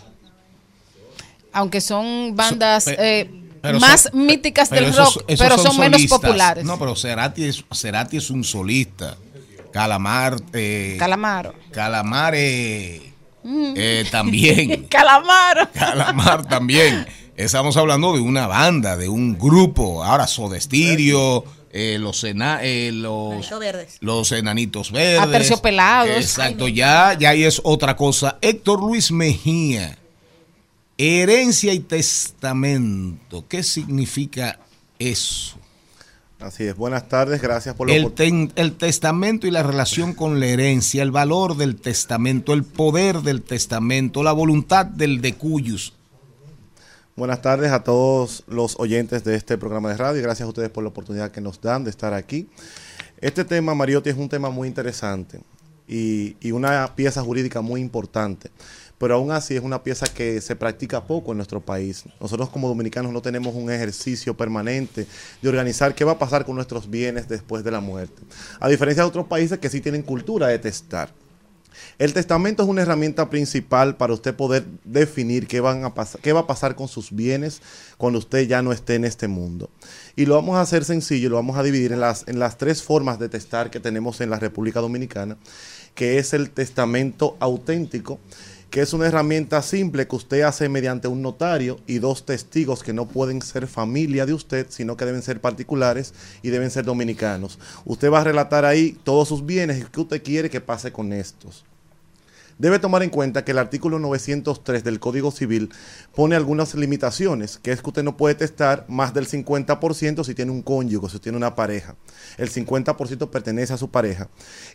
Aunque 1.52 1.80
son 1.80 2.34
bandas 2.34 2.86
eh, 2.88 3.28
Pero 3.60 3.78
más 3.80 4.02
son- 4.10 4.26
míticas 4.26 4.70
del 4.70 4.86
esos- 4.86 5.16
rock, 5.16 5.24
esos 5.28 5.46
pero 5.46 5.58
son, 5.58 5.78
menos 5.78 6.06
populares. 6.06 6.64
No, 6.64 6.78
pero 6.78 6.96
Cerati 6.96 7.44
es, 7.44 7.64
Cerati 7.72 8.16
es 8.16 8.30
un 8.30 8.42
solista. 8.44 9.16
Calamar. 9.72 10.36
eh, 10.52 10.96
Calamaro. 10.98 11.54
Calamar 11.70 12.34
eh, 12.36 13.12
Mm. 13.44 13.74
eh, 13.76 14.04
también. 14.10 14.84
Calamaro. 14.90 15.68
Calamar 15.72 16.46
también. 16.46 17.06
Estamos 17.36 17.76
hablando 17.76 18.12
de 18.12 18.20
una 18.20 18.46
banda, 18.46 18.96
de 18.96 19.08
un 19.08 19.38
grupo. 19.38 20.04
Ahora 20.04 20.26
Soda 20.26 20.60
Stereo, 20.60 21.44
eh, 21.72 21.96
los, 21.98 22.22
ena- 22.24 22.60
eh, 22.62 22.90
los, 22.92 23.32
Enanitos 23.32 23.58
verdes. 23.58 23.96
los 24.00 24.32
enanitos 24.32 24.92
verdes. 24.92 25.20
Aterciopelados. 25.20 26.16
Exacto, 26.16 26.68
ya, 26.68 27.16
ya 27.18 27.30
ahí 27.30 27.44
es 27.44 27.60
otra 27.64 27.96
cosa. 27.96 28.38
Héctor 28.42 28.80
Luis 28.80 29.10
Mejía, 29.10 29.96
herencia 30.98 31.72
y 31.72 31.80
testamento. 31.80 33.44
¿Qué 33.48 33.62
significa 33.62 34.58
eso? 34.98 35.56
Así 36.40 36.64
es, 36.64 36.74
buenas 36.76 37.08
tardes, 37.08 37.40
gracias 37.40 37.76
por 37.76 37.88
la 37.88 37.94
El, 37.94 38.10
ten- 38.12 38.52
el 38.56 38.72
testamento 38.74 39.46
y 39.46 39.52
la 39.52 39.62
relación 39.62 40.12
con 40.12 40.40
la 40.40 40.46
herencia, 40.46 41.02
el 41.04 41.12
valor 41.12 41.56
del 41.56 41.76
testamento, 41.76 42.52
el 42.52 42.64
poder 42.64 43.20
del 43.22 43.42
testamento, 43.42 44.24
la 44.24 44.32
voluntad 44.32 44.84
del 44.84 45.20
decuyus. 45.20 45.92
Buenas 47.14 47.42
tardes 47.42 47.70
a 47.72 47.84
todos 47.84 48.42
los 48.46 48.80
oyentes 48.80 49.22
de 49.22 49.36
este 49.36 49.58
programa 49.58 49.90
de 49.90 49.98
radio 49.98 50.22
gracias 50.22 50.46
a 50.46 50.48
ustedes 50.48 50.70
por 50.70 50.82
la 50.82 50.88
oportunidad 50.88 51.30
que 51.30 51.42
nos 51.42 51.60
dan 51.60 51.84
de 51.84 51.90
estar 51.90 52.14
aquí. 52.14 52.48
Este 53.20 53.44
tema, 53.44 53.74
Mariotti, 53.74 54.08
es 54.08 54.16
un 54.16 54.30
tema 54.30 54.48
muy 54.48 54.66
interesante 54.66 55.42
y, 55.86 56.36
y 56.40 56.52
una 56.52 56.96
pieza 56.96 57.20
jurídica 57.20 57.60
muy 57.60 57.82
importante, 57.82 58.50
pero 58.96 59.16
aún 59.16 59.30
así 59.30 59.54
es 59.54 59.62
una 59.62 59.82
pieza 59.82 60.06
que 60.06 60.40
se 60.40 60.56
practica 60.56 61.04
poco 61.06 61.32
en 61.32 61.36
nuestro 61.36 61.60
país. 61.60 62.04
Nosotros 62.18 62.48
como 62.48 62.66
dominicanos 62.66 63.12
no 63.12 63.20
tenemos 63.20 63.54
un 63.54 63.70
ejercicio 63.70 64.34
permanente 64.34 65.06
de 65.42 65.48
organizar 65.50 65.94
qué 65.94 66.06
va 66.06 66.12
a 66.12 66.18
pasar 66.18 66.46
con 66.46 66.54
nuestros 66.54 66.88
bienes 66.88 67.28
después 67.28 67.62
de 67.62 67.72
la 67.72 67.80
muerte, 67.80 68.22
a 68.58 68.70
diferencia 68.70 69.02
de 69.02 69.10
otros 69.10 69.26
países 69.26 69.58
que 69.58 69.68
sí 69.68 69.82
tienen 69.82 70.00
cultura 70.00 70.46
de 70.46 70.58
testar. 70.58 71.10
El 71.98 72.12
testamento 72.12 72.62
es 72.62 72.68
una 72.68 72.82
herramienta 72.82 73.30
principal 73.30 73.96
para 73.96 74.12
usted 74.12 74.34
poder 74.34 74.64
definir 74.84 75.46
qué, 75.46 75.58
a 75.58 75.92
qué 76.22 76.32
va 76.32 76.40
a 76.40 76.46
pasar 76.46 76.74
con 76.74 76.88
sus 76.88 77.12
bienes 77.12 77.60
cuando 77.98 78.18
usted 78.18 78.46
ya 78.46 78.62
no 78.62 78.72
esté 78.72 78.94
en 78.94 79.04
este 79.04 79.28
mundo. 79.28 79.70
Y 80.16 80.26
lo 80.26 80.34
vamos 80.34 80.56
a 80.56 80.60
hacer 80.60 80.84
sencillo, 80.84 81.30
lo 81.30 81.36
vamos 81.36 81.56
a 81.56 81.62
dividir 81.62 81.92
en 81.92 82.00
las, 82.00 82.26
en 82.28 82.38
las 82.38 82.58
tres 82.58 82.82
formas 82.82 83.18
de 83.18 83.28
testar 83.28 83.70
que 83.70 83.80
tenemos 83.80 84.20
en 84.20 84.30
la 84.30 84.38
República 84.38 84.80
Dominicana, 84.80 85.36
que 85.94 86.18
es 86.18 86.32
el 86.32 86.50
testamento 86.50 87.36
auténtico, 87.40 88.18
que 88.72 88.80
es 88.80 88.94
una 88.94 89.06
herramienta 89.06 89.60
simple 89.60 90.08
que 90.08 90.16
usted 90.16 90.40
hace 90.40 90.66
mediante 90.70 91.06
un 91.06 91.20
notario 91.20 91.78
y 91.86 91.98
dos 91.98 92.24
testigos 92.24 92.82
que 92.82 92.94
no 92.94 93.06
pueden 93.06 93.42
ser 93.42 93.66
familia 93.66 94.24
de 94.24 94.32
usted, 94.32 94.66
sino 94.70 94.96
que 94.96 95.04
deben 95.04 95.20
ser 95.20 95.42
particulares 95.42 96.14
y 96.40 96.48
deben 96.48 96.70
ser 96.70 96.86
dominicanos. 96.86 97.58
Usted 97.84 98.10
va 98.10 98.22
a 98.22 98.24
relatar 98.24 98.64
ahí 98.64 98.98
todos 99.04 99.28
sus 99.28 99.44
bienes 99.44 99.78
y 99.78 99.84
qué 99.84 100.00
usted 100.00 100.22
quiere 100.22 100.48
que 100.48 100.62
pase 100.62 100.90
con 100.90 101.12
estos. 101.12 101.66
Debe 102.62 102.78
tomar 102.78 103.02
en 103.02 103.10
cuenta 103.10 103.44
que 103.44 103.50
el 103.50 103.58
artículo 103.58 103.98
903 103.98 104.84
del 104.84 105.00
Código 105.00 105.32
Civil 105.32 105.70
pone 106.14 106.36
algunas 106.36 106.76
limitaciones, 106.76 107.58
que 107.58 107.72
es 107.72 107.82
que 107.82 107.88
usted 107.88 108.04
no 108.04 108.16
puede 108.16 108.36
testar 108.36 108.84
más 108.88 109.12
del 109.12 109.26
50% 109.26 110.22
si 110.22 110.32
tiene 110.32 110.52
un 110.52 110.62
cónyuge, 110.62 111.08
si 111.08 111.18
tiene 111.18 111.36
una 111.36 111.56
pareja. 111.56 111.96
El 112.38 112.52
50% 112.52 113.30
pertenece 113.30 113.72
a 113.72 113.78
su 113.78 113.90
pareja. 113.90 114.28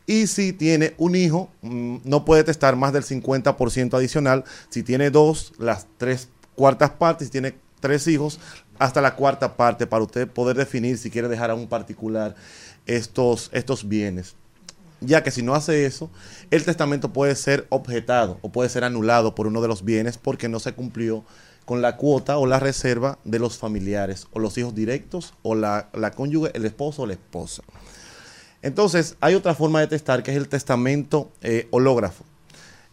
Y 0.06 0.28
si 0.28 0.52
tiene 0.52 0.96
un 0.98 1.16
hijo, 1.16 1.50
mm, 1.62 2.00
no 2.04 2.26
puede 2.26 2.44
testar 2.44 2.76
más 2.76 2.92
del 2.92 3.06
50% 3.06 3.96
adicional. 3.96 4.44
Si 4.68 4.84
tiene 4.84 5.10
dos, 5.10 5.54
las 5.58 5.88
tres 5.98 6.28
cuartas 6.56 6.90
partes, 6.90 7.28
si 7.28 7.32
tiene 7.32 7.56
tres 7.80 8.06
hijos, 8.08 8.42
hasta 8.80 9.00
la 9.00 9.16
cuarta 9.16 9.56
parte 9.56 9.88
para 9.88 10.04
usted 10.04 10.28
poder 10.28 10.58
definir 10.58 10.98
si 10.98 11.10
quiere 11.10 11.30
dejar 11.30 11.52
a 11.52 11.56
un 11.56 11.68
particular 11.68 12.36
estos, 12.86 13.50
estos 13.54 13.88
bienes 13.88 14.36
ya 15.02 15.24
que 15.24 15.32
si 15.32 15.42
no 15.42 15.56
hace 15.56 15.86
eso, 15.86 16.10
el 16.52 16.66
testamento 16.66 17.14
puede 17.14 17.36
ser 17.36 17.68
objetado 17.70 18.40
o 18.42 18.52
puede 18.52 18.70
ser 18.70 18.84
anulado 18.84 19.36
por 19.36 19.48
uno 19.48 19.62
de 19.62 19.68
los 19.68 19.84
bienes 19.84 20.18
porque 20.18 20.50
no 20.50 20.60
se 20.60 20.74
cumplió 20.74 21.24
con 21.66 21.82
la 21.82 21.98
cuota 21.98 22.38
o 22.38 22.46
la 22.46 22.60
reserva 22.60 23.20
de 23.26 23.40
los 23.40 23.58
familiares 23.58 24.28
o 24.32 24.40
los 24.40 24.58
hijos 24.58 24.74
directos 24.74 25.34
o 25.44 25.54
la, 25.54 25.90
la 25.94 26.12
cónyuge, 26.12 26.52
el 26.54 26.66
esposo 26.66 27.04
o 27.04 27.06
la 27.06 27.14
esposa. 27.14 27.64
Entonces, 28.62 29.16
hay 29.22 29.36
otra 29.36 29.54
forma 29.54 29.80
de 29.80 29.88
testar 29.88 30.24
que 30.24 30.32
es 30.32 30.38
el 30.38 30.48
testamento 30.48 31.32
eh, 31.42 31.68
hológrafo. 31.72 32.24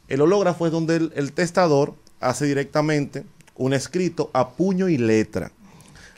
El 0.08 0.20
hológrafo 0.20 0.66
es 0.66 0.72
donde 0.72 1.10
el, 1.14 1.32
testador 1.32 1.94
hace 2.20 2.44
directamente 2.44 3.24
un 3.56 3.72
escrito 3.72 4.30
a 4.34 4.50
puño 4.50 4.88
y 4.88 4.98
letra. 4.98 5.50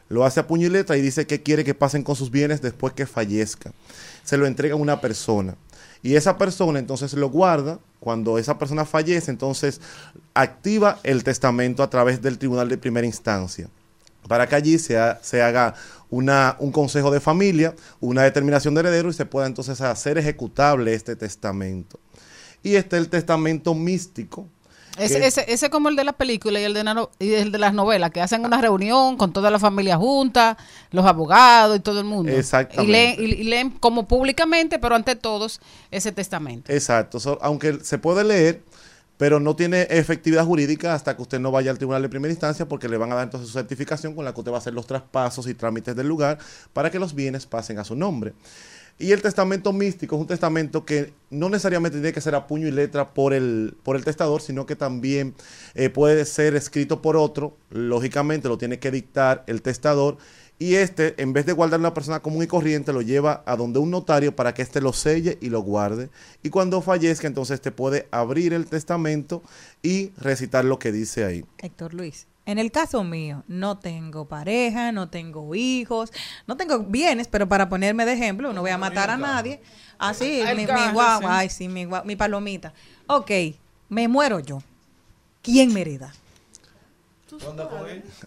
Lo 0.08 0.24
hace 0.24 0.40
a 0.40 0.46
puño 0.46 0.66
y 0.66 0.70
letra 0.70 0.96
y 0.96 1.02
dice 1.02 1.26
que 1.26 1.42
quiere 1.42 1.64
que 1.64 1.74
pasen 1.74 2.02
con 2.02 2.16
sus 2.16 2.30
bienes 2.30 2.62
después 2.62 2.92
que 2.92 3.06
fallezca. 3.06 3.72
Se 4.24 4.36
lo 4.36 4.46
entrega 4.46 4.74
a 4.74 4.78
una 4.78 5.00
persona. 5.00 5.56
Y 6.02 6.16
esa 6.16 6.38
persona 6.38 6.78
entonces 6.78 7.12
lo 7.14 7.30
guarda. 7.30 7.78
Cuando 8.00 8.38
esa 8.38 8.58
persona 8.58 8.84
fallece, 8.84 9.30
entonces 9.30 9.80
activa 10.34 10.98
el 11.02 11.24
testamento 11.24 11.82
a 11.82 11.90
través 11.90 12.22
del 12.22 12.38
tribunal 12.38 12.68
de 12.68 12.78
primera 12.78 13.06
instancia. 13.06 13.68
Para 14.28 14.46
que 14.46 14.54
allí 14.54 14.78
se, 14.78 14.96
se 15.22 15.42
haga 15.42 15.74
una, 16.10 16.56
un 16.58 16.72
consejo 16.72 17.10
de 17.10 17.20
familia, 17.20 17.74
una 18.00 18.22
determinación 18.22 18.74
de 18.74 18.80
heredero 18.80 19.08
y 19.08 19.12
se 19.12 19.26
pueda 19.26 19.46
entonces 19.46 19.80
hacer 19.80 20.18
ejecutable 20.18 20.94
este 20.94 21.16
testamento. 21.16 21.98
Y 22.62 22.76
este 22.76 22.96
es 22.96 23.02
el 23.02 23.08
testamento 23.08 23.74
místico. 23.74 24.48
Ese, 24.98 25.26
ese, 25.26 25.44
ese 25.52 25.70
como 25.70 25.88
el 25.88 25.96
de 25.96 26.04
la 26.04 26.12
película 26.12 26.60
y 26.60 26.64
el 26.64 26.74
de, 26.74 26.84
la 26.84 27.08
y 27.18 27.32
el 27.34 27.52
de 27.52 27.58
las 27.58 27.74
novelas, 27.74 28.10
que 28.10 28.20
hacen 28.20 28.44
una 28.44 28.60
reunión 28.60 29.16
con 29.16 29.32
toda 29.32 29.50
la 29.50 29.58
familia 29.58 29.96
junta, 29.96 30.56
los 30.90 31.04
abogados 31.06 31.76
y 31.76 31.80
todo 31.80 32.00
el 32.00 32.06
mundo. 32.06 32.32
Exactamente. 32.32 32.84
Y 32.84 32.92
leen, 32.92 33.16
y- 33.20 33.40
y 33.40 33.44
leen 33.44 33.70
como 33.70 34.06
públicamente, 34.08 34.78
pero 34.78 34.94
ante 34.94 35.16
todos, 35.16 35.60
ese 35.90 36.12
testamento. 36.12 36.72
Exacto, 36.72 37.20
so- 37.20 37.38
aunque 37.42 37.78
se 37.82 37.98
puede 37.98 38.24
leer, 38.24 38.62
pero 39.18 39.40
no 39.40 39.56
tiene 39.56 39.86
efectividad 39.88 40.44
jurídica 40.44 40.92
hasta 40.92 41.16
que 41.16 41.22
usted 41.22 41.40
no 41.40 41.50
vaya 41.50 41.70
al 41.70 41.78
tribunal 41.78 42.02
de 42.02 42.08
primera 42.10 42.32
instancia 42.32 42.68
porque 42.68 42.86
le 42.88 42.98
van 42.98 43.10
a 43.12 43.14
dar 43.14 43.24
entonces 43.24 43.48
su 43.48 43.54
certificación 43.54 44.14
con 44.14 44.24
la 44.26 44.34
que 44.34 44.40
usted 44.40 44.52
va 44.52 44.56
a 44.56 44.58
hacer 44.58 44.74
los 44.74 44.86
traspasos 44.86 45.46
y 45.48 45.54
trámites 45.54 45.96
del 45.96 46.06
lugar 46.06 46.36
para 46.74 46.90
que 46.90 46.98
los 46.98 47.14
bienes 47.14 47.46
pasen 47.46 47.78
a 47.78 47.84
su 47.84 47.96
nombre. 47.96 48.34
Y 48.98 49.12
el 49.12 49.20
testamento 49.20 49.72
místico 49.72 50.16
es 50.16 50.22
un 50.22 50.26
testamento 50.26 50.86
que 50.86 51.12
no 51.30 51.50
necesariamente 51.50 51.98
tiene 51.98 52.14
que 52.14 52.20
ser 52.20 52.34
a 52.34 52.46
puño 52.46 52.66
y 52.66 52.70
letra 52.70 53.12
por 53.12 53.34
el, 53.34 53.76
por 53.82 53.96
el 53.96 54.04
testador, 54.04 54.40
sino 54.40 54.64
que 54.64 54.74
también 54.74 55.34
eh, 55.74 55.90
puede 55.90 56.24
ser 56.24 56.56
escrito 56.56 57.02
por 57.02 57.16
otro. 57.16 57.56
Lógicamente 57.70 58.48
lo 58.48 58.56
tiene 58.56 58.78
que 58.78 58.90
dictar 58.90 59.44
el 59.46 59.60
testador 59.60 60.16
y 60.58 60.76
este, 60.76 61.20
en 61.22 61.34
vez 61.34 61.44
de 61.44 61.52
guardar 61.52 61.80
una 61.80 61.92
persona 61.92 62.20
común 62.20 62.42
y 62.42 62.46
corriente, 62.46 62.92
lo 62.92 63.02
lleva 63.02 63.42
a 63.44 63.56
donde 63.56 63.78
un 63.78 63.90
notario 63.90 64.34
para 64.34 64.54
que 64.54 64.62
éste 64.62 64.80
lo 64.80 64.94
selle 64.94 65.36
y 65.42 65.50
lo 65.50 65.60
guarde. 65.60 66.08
Y 66.42 66.48
cuando 66.48 66.80
fallezca, 66.80 67.26
entonces 67.26 67.60
te 67.60 67.72
puede 67.72 68.08
abrir 68.10 68.54
el 68.54 68.66
testamento 68.66 69.42
y 69.82 70.12
recitar 70.16 70.64
lo 70.64 70.78
que 70.78 70.92
dice 70.92 71.24
ahí. 71.24 71.44
Héctor 71.58 71.92
Luis. 71.92 72.26
En 72.46 72.58
el 72.58 72.70
caso 72.70 73.02
mío, 73.04 73.42
no 73.48 73.78
tengo 73.78 74.26
pareja, 74.28 74.92
no 74.92 75.08
tengo 75.08 75.54
hijos, 75.56 76.12
no 76.46 76.56
tengo 76.56 76.78
bienes, 76.78 77.26
pero 77.26 77.48
para 77.48 77.68
ponerme 77.68 78.06
de 78.06 78.12
ejemplo, 78.12 78.52
no 78.52 78.60
voy 78.60 78.70
a 78.70 78.78
matar 78.78 79.10
a 79.10 79.16
nadie. 79.16 79.60
Así, 79.98 80.40
El 80.40 80.56
mi, 80.56 80.66
mi 80.66 80.92
guagua, 80.92 81.38
ay, 81.38 81.50
sí, 81.50 81.68
mi, 81.68 81.84
guagua- 81.84 82.04
mi 82.04 82.14
palomita. 82.16 82.72
Ok, 83.08 83.30
me 83.88 84.06
muero 84.08 84.38
yo. 84.40 84.62
¿Quién 85.42 85.72
me 85.74 85.80
hereda? 85.80 86.12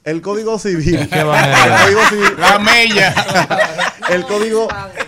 El 0.04 0.22
Código 0.22 0.60
Civil. 0.60 1.08
¿Qué 1.10 1.24
van 1.24 1.44
a 1.54 1.66
El? 1.66 1.84
Código 1.84 2.02
Civil- 2.10 2.38
La 2.38 2.60
mella. 2.60 3.16
el 4.10 4.26
código, 4.26 4.68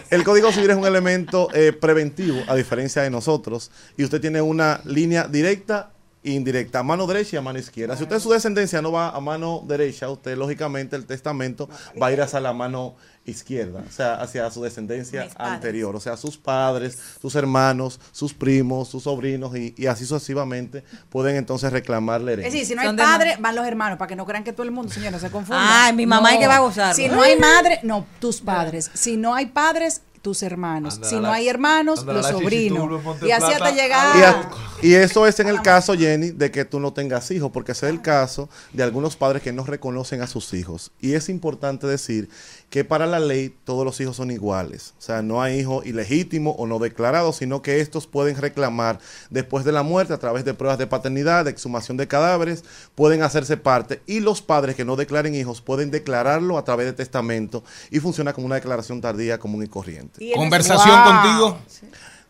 el 0.10 0.24
código 0.24 0.52
civil 0.52 0.70
es 0.70 0.78
un 0.78 0.86
elemento 0.86 1.50
eh, 1.54 1.74
preventivo, 1.74 2.42
a 2.48 2.56
diferencia 2.56 3.02
de 3.02 3.10
nosotros, 3.10 3.72
y 3.98 4.04
usted 4.04 4.22
tiene 4.22 4.42
una 4.42 4.80
línea 4.86 5.28
directa 5.28 5.91
indirecta, 6.24 6.80
a 6.80 6.84
mano 6.84 7.08
derecha 7.08 7.36
y 7.36 7.40
a 7.40 7.42
mano 7.42 7.58
izquierda. 7.60 7.98
Si 7.98 8.04
usted 8.04 8.20
su 8.20 8.30
descendencia 8.32 8.82
no 8.82 8.92
va 8.92 9.10
a 9.10 9.20
mano 9.20 9.64
derecha, 9.68 10.10
usted 10.10 10.38
lógicamente 10.38 10.96
el 10.96 11.06
testamento 11.06 11.68
va 12.02 12.08
a 12.08 12.12
ir 12.12 12.22
hacia 12.22 12.40
la 12.40 12.54
mano 12.54 12.96
izquierda, 13.26 13.84
o 13.88 13.92
sea, 13.92 14.16
hacia 14.16 14.50
su 14.50 14.64
descendencia 14.64 15.28
anterior, 15.38 15.96
o 15.96 16.00
sea, 16.00 16.18
sus 16.18 16.38
padres, 16.38 16.98
sus 17.22 17.36
hermanos, 17.36 18.00
sus 18.12 18.34
primos, 18.34 18.90
sus 18.90 19.04
sobrinos 19.04 19.56
y, 19.56 19.76
y 19.78 19.86
así 19.86 20.06
sucesivamente 20.06 20.84
pueden 21.10 21.36
entonces 21.36 21.72
reclamar 21.72 22.22
la 22.22 22.32
Es 22.32 22.38
herencia. 22.40 22.60
decir, 22.60 22.68
si 22.68 22.76
no 22.76 22.90
hay 22.90 22.96
padre, 22.98 23.38
van 23.40 23.56
los 23.56 23.66
hermanos, 23.66 23.98
para 24.00 24.10
que 24.10 24.16
no 24.16 24.26
crean 24.26 24.44
que 24.44 24.54
todo 24.54 24.64
el 24.64 24.72
mundo, 24.72 24.92
señor, 24.92 25.12
no 25.12 25.20
se 25.20 25.30
confunda. 25.30 25.86
Ay, 25.86 25.94
mi 25.94 26.06
mamá 26.06 26.34
es 26.34 26.40
que 26.40 26.48
va 26.48 26.56
a 26.58 26.60
gozar. 26.60 26.96
Si 26.96 27.08
no 27.08 27.22
hay 27.22 27.38
madre, 27.38 27.80
no, 27.84 28.06
tus 28.20 28.42
padres. 28.42 28.90
Si 28.94 29.18
no 29.18 29.36
hay 29.36 29.48
padres, 29.48 30.02
tus 30.22 30.44
hermanos. 30.44 31.00
Si 31.04 31.16
no 31.20 31.32
hay 31.32 31.48
hermanos, 31.50 32.06
los 32.06 32.26
sobrinos. 32.28 33.02
Y 33.24 33.32
así 33.32 33.52
hasta 33.54 33.72
llegar. 33.72 34.18
Y, 34.18 34.22
a- 34.22 34.50
y 34.84 34.94
eso 34.96 35.26
es 35.28 35.40
en 35.40 35.48
el 35.48 35.62
caso, 35.62 35.94
Jenny, 35.96 36.32
de 36.32 36.52
que 36.52 36.66
tú 36.66 36.80
no 36.80 36.94
tengas 36.94 37.30
hijos, 37.32 37.52
porque 37.52 37.72
ese 37.74 37.88
es 37.88 37.94
el 37.94 38.02
caso 38.02 38.50
de 38.74 38.84
algunos 38.84 39.16
padres 39.16 39.42
que 39.44 39.52
no 39.54 39.64
reconocen 39.64 40.22
a 40.22 40.28
sus 40.28 40.54
hijos. 40.54 40.92
Y 41.00 41.14
es 41.14 41.30
importante 41.30 41.88
decir 41.88 42.30
que 42.72 42.84
para 42.86 43.06
la 43.06 43.20
ley 43.20 43.54
todos 43.66 43.84
los 43.84 44.00
hijos 44.00 44.16
son 44.16 44.32
iguales. 44.32 44.94
O 44.98 45.02
sea, 45.02 45.22
no 45.22 45.42
hay 45.42 45.60
hijo 45.60 45.84
ilegítimo 45.84 46.52
o 46.52 46.66
no 46.66 46.80
declarado, 46.80 47.34
sino 47.34 47.62
que 47.62 47.82
estos 47.82 48.08
pueden 48.08 48.38
reclamar 48.38 49.00
después 49.30 49.66
de 49.66 49.74
la 49.74 49.84
muerte 49.84 50.14
a 50.14 50.18
través 50.18 50.46
de 50.46 50.54
pruebas 50.54 50.80
de 50.80 50.88
paternidad, 50.88 51.44
de 51.44 51.52
exhumación 51.52 51.98
de 51.98 52.08
cadáveres, 52.08 52.64
pueden 52.96 53.24
hacerse 53.24 53.58
parte. 53.58 54.02
Y 54.08 54.22
los 54.22 54.42
padres 54.42 54.78
que 54.78 54.86
no 54.86 54.96
declaren 54.96 55.36
hijos 55.36 55.60
pueden 55.60 55.92
declararlo 55.92 56.58
a 56.58 56.64
través 56.64 56.86
de 56.86 56.94
testamento 56.94 57.62
y 57.92 58.00
funciona 58.00 58.32
como 58.32 58.48
una 58.48 58.56
declaración 58.56 59.02
tardía 59.02 59.38
común 59.38 59.64
y 59.64 59.68
corriente. 59.68 60.24
Y 60.24 60.32
Conversación 60.32 60.98
contigo. 61.04 61.58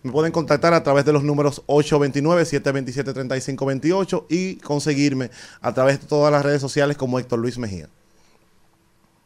Me 0.01 0.11
pueden 0.11 0.31
contactar 0.31 0.73
a 0.73 0.81
través 0.81 1.05
de 1.05 1.13
los 1.13 1.23
números 1.23 1.61
829-727-3528 1.67 4.25
y 4.27 4.55
conseguirme 4.55 5.29
a 5.61 5.71
través 5.71 6.01
de 6.01 6.07
todas 6.07 6.31
las 6.31 6.43
redes 6.43 6.61
sociales 6.61 6.97
como 6.97 7.19
Héctor 7.19 7.37
Luis 7.37 7.59
Mejía. 7.59 7.87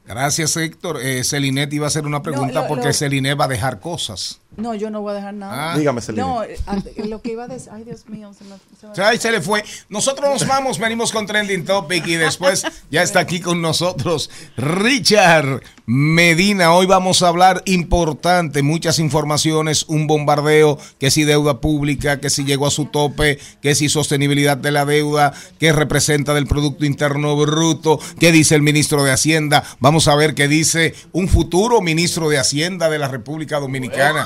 Gracias, 0.07 0.55
Héctor. 0.57 0.99
Eh, 1.01 1.23
Celinet 1.23 1.71
iba 1.73 1.85
a 1.85 1.87
hacer 1.87 2.05
una 2.05 2.21
pregunta 2.21 2.61
lo- 2.61 2.67
porque 2.67 2.87
lo- 2.87 2.93
Celinet 2.93 3.39
va 3.39 3.45
a 3.45 3.49
dejar 3.49 3.79
cosas. 3.79 4.39
No, 4.57 4.73
yo 4.75 4.89
no 4.89 5.01
voy 5.01 5.11
a 5.11 5.15
dejar 5.15 5.33
nada. 5.33 5.73
Ah. 5.73 5.77
Dígame, 5.77 6.01
Celina. 6.01 6.25
No, 6.25 6.43
eh, 6.43 6.57
ah, 6.67 6.77
lo 7.05 7.21
que 7.21 7.31
iba 7.33 7.43
a 7.43 7.47
decir. 7.47 7.69
Ay, 7.73 7.83
Dios 7.83 8.07
mío, 8.07 8.31
se 8.37 8.43
me, 8.45 8.55
se 8.93 9.01
me- 9.01 9.05
ahí 9.07 9.17
se 9.17 9.31
le 9.31 9.41
fue. 9.41 9.63
Nosotros 9.89 10.29
nos 10.29 10.47
vamos, 10.47 10.79
venimos 10.79 11.11
con 11.11 11.25
Trending 11.25 11.65
Topic 11.65 12.05
y 12.07 12.15
después 12.15 12.63
ya 12.89 13.03
está 13.03 13.19
aquí 13.19 13.39
con 13.39 13.61
nosotros 13.61 14.29
Richard 14.57 15.61
Medina. 15.85 16.73
Hoy 16.73 16.85
vamos 16.85 17.21
a 17.21 17.27
hablar 17.27 17.61
importante, 17.65 18.63
muchas 18.63 18.99
informaciones, 18.99 19.85
un 19.87 20.07
bombardeo, 20.07 20.77
que 20.99 21.11
si 21.11 21.23
deuda 21.23 21.59
pública, 21.61 22.19
que 22.19 22.29
si 22.29 22.43
llegó 22.43 22.67
a 22.67 22.71
su 22.71 22.85
tope, 22.85 23.39
que 23.61 23.75
si 23.75 23.89
sostenibilidad 23.89 24.57
de 24.57 24.71
la 24.71 24.85
deuda, 24.85 25.33
que 25.59 25.71
representa 25.73 26.33
del 26.33 26.47
Producto 26.47 26.85
Interno 26.85 27.35
Bruto, 27.35 27.99
qué 28.19 28.31
dice 28.31 28.55
el 28.55 28.61
ministro 28.61 29.03
de 29.03 29.11
Hacienda. 29.11 29.63
Vamos 29.79 30.07
a 30.07 30.15
ver 30.15 30.33
qué 30.33 30.47
dice 30.47 30.95
un 31.11 31.27
futuro 31.27 31.81
ministro 31.81 32.29
de 32.29 32.39
Hacienda 32.39 32.89
de 32.89 32.99
la 32.99 33.07
República 33.07 33.59
Dominicana, 33.59 34.25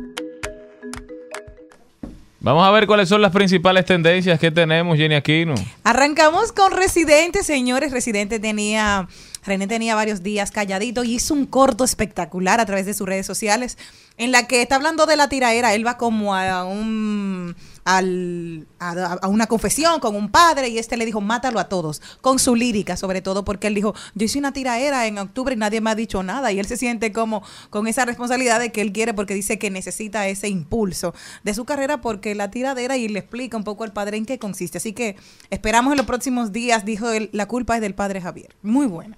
Vamos 2.43 2.67
a 2.67 2.71
ver 2.71 2.87
cuáles 2.87 3.07
son 3.07 3.21
las 3.21 3.31
principales 3.31 3.85
tendencias 3.85 4.39
que 4.39 4.49
tenemos, 4.49 4.97
Jenny 4.97 5.13
Aquino. 5.13 5.53
Arrancamos 5.83 6.51
con 6.51 6.71
Residente, 6.71 7.43
señores. 7.43 7.91
Residente 7.91 8.39
tenía, 8.39 9.07
René 9.45 9.67
tenía 9.67 9.93
varios 9.93 10.23
días 10.23 10.49
calladito 10.49 11.03
y 11.03 11.13
hizo 11.13 11.35
un 11.35 11.45
corto 11.45 11.83
espectacular 11.83 12.59
a 12.59 12.65
través 12.65 12.87
de 12.87 12.95
sus 12.95 13.07
redes 13.07 13.27
sociales 13.27 13.77
en 14.17 14.31
la 14.31 14.47
que 14.47 14.63
está 14.63 14.77
hablando 14.77 15.05
de 15.05 15.17
la 15.17 15.29
tiraera. 15.29 15.75
Él 15.75 15.85
va 15.85 15.97
como 15.97 16.33
a 16.33 16.65
un 16.65 17.55
al- 17.85 18.67
a, 18.79 19.27
una 19.27 19.47
confesión 19.47 19.99
con 19.99 20.15
un 20.15 20.29
padre 20.29 20.69
y 20.69 20.77
este 20.77 20.97
le 20.97 21.05
dijo 21.05 21.21
mátalo 21.21 21.59
a 21.59 21.69
todos 21.69 22.01
con 22.21 22.39
su 22.39 22.55
lírica 22.55 22.97
sobre 22.97 23.21
todo 23.21 23.43
porque 23.45 23.67
él 23.67 23.75
dijo 23.75 23.93
yo 24.15 24.25
hice 24.25 24.39
una 24.39 24.53
tiraera 24.53 25.07
en 25.07 25.17
octubre 25.17 25.53
y 25.55 25.57
nadie 25.57 25.81
me 25.81 25.89
ha 25.89 25.95
dicho 25.95 26.23
nada 26.23 26.51
y 26.51 26.59
él 26.59 26.65
se 26.65 26.77
siente 26.77 27.11
como 27.11 27.43
con 27.69 27.87
esa 27.87 28.05
responsabilidad 28.05 28.59
de 28.59 28.71
que 28.71 28.81
él 28.81 28.91
quiere 28.91 29.13
porque 29.13 29.33
dice 29.33 29.57
que 29.59 29.69
necesita 29.69 30.27
ese 30.27 30.47
impulso 30.47 31.13
de 31.43 31.53
su 31.53 31.65
carrera 31.65 32.01
porque 32.01 32.35
la 32.35 32.51
tiradera 32.51 32.97
y 32.97 33.07
le 33.07 33.19
explica 33.19 33.57
un 33.57 33.63
poco 33.63 33.83
al 33.83 33.93
padre 33.93 34.17
en 34.17 34.25
qué 34.25 34.37
consiste. 34.39 34.77
Así 34.77 34.93
que 34.93 35.15
esperamos 35.49 35.91
en 35.93 35.97
los 35.97 36.05
próximos 36.05 36.51
días 36.51 36.85
dijo 36.85 37.09
él 37.09 37.29
la 37.33 37.47
culpa 37.47 37.75
es 37.75 37.81
del 37.81 37.95
padre 37.95 38.21
Javier 38.21 38.55
muy 38.61 38.85
buena. 38.85 39.17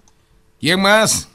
¿Quién 0.59 0.79
más? 0.81 1.27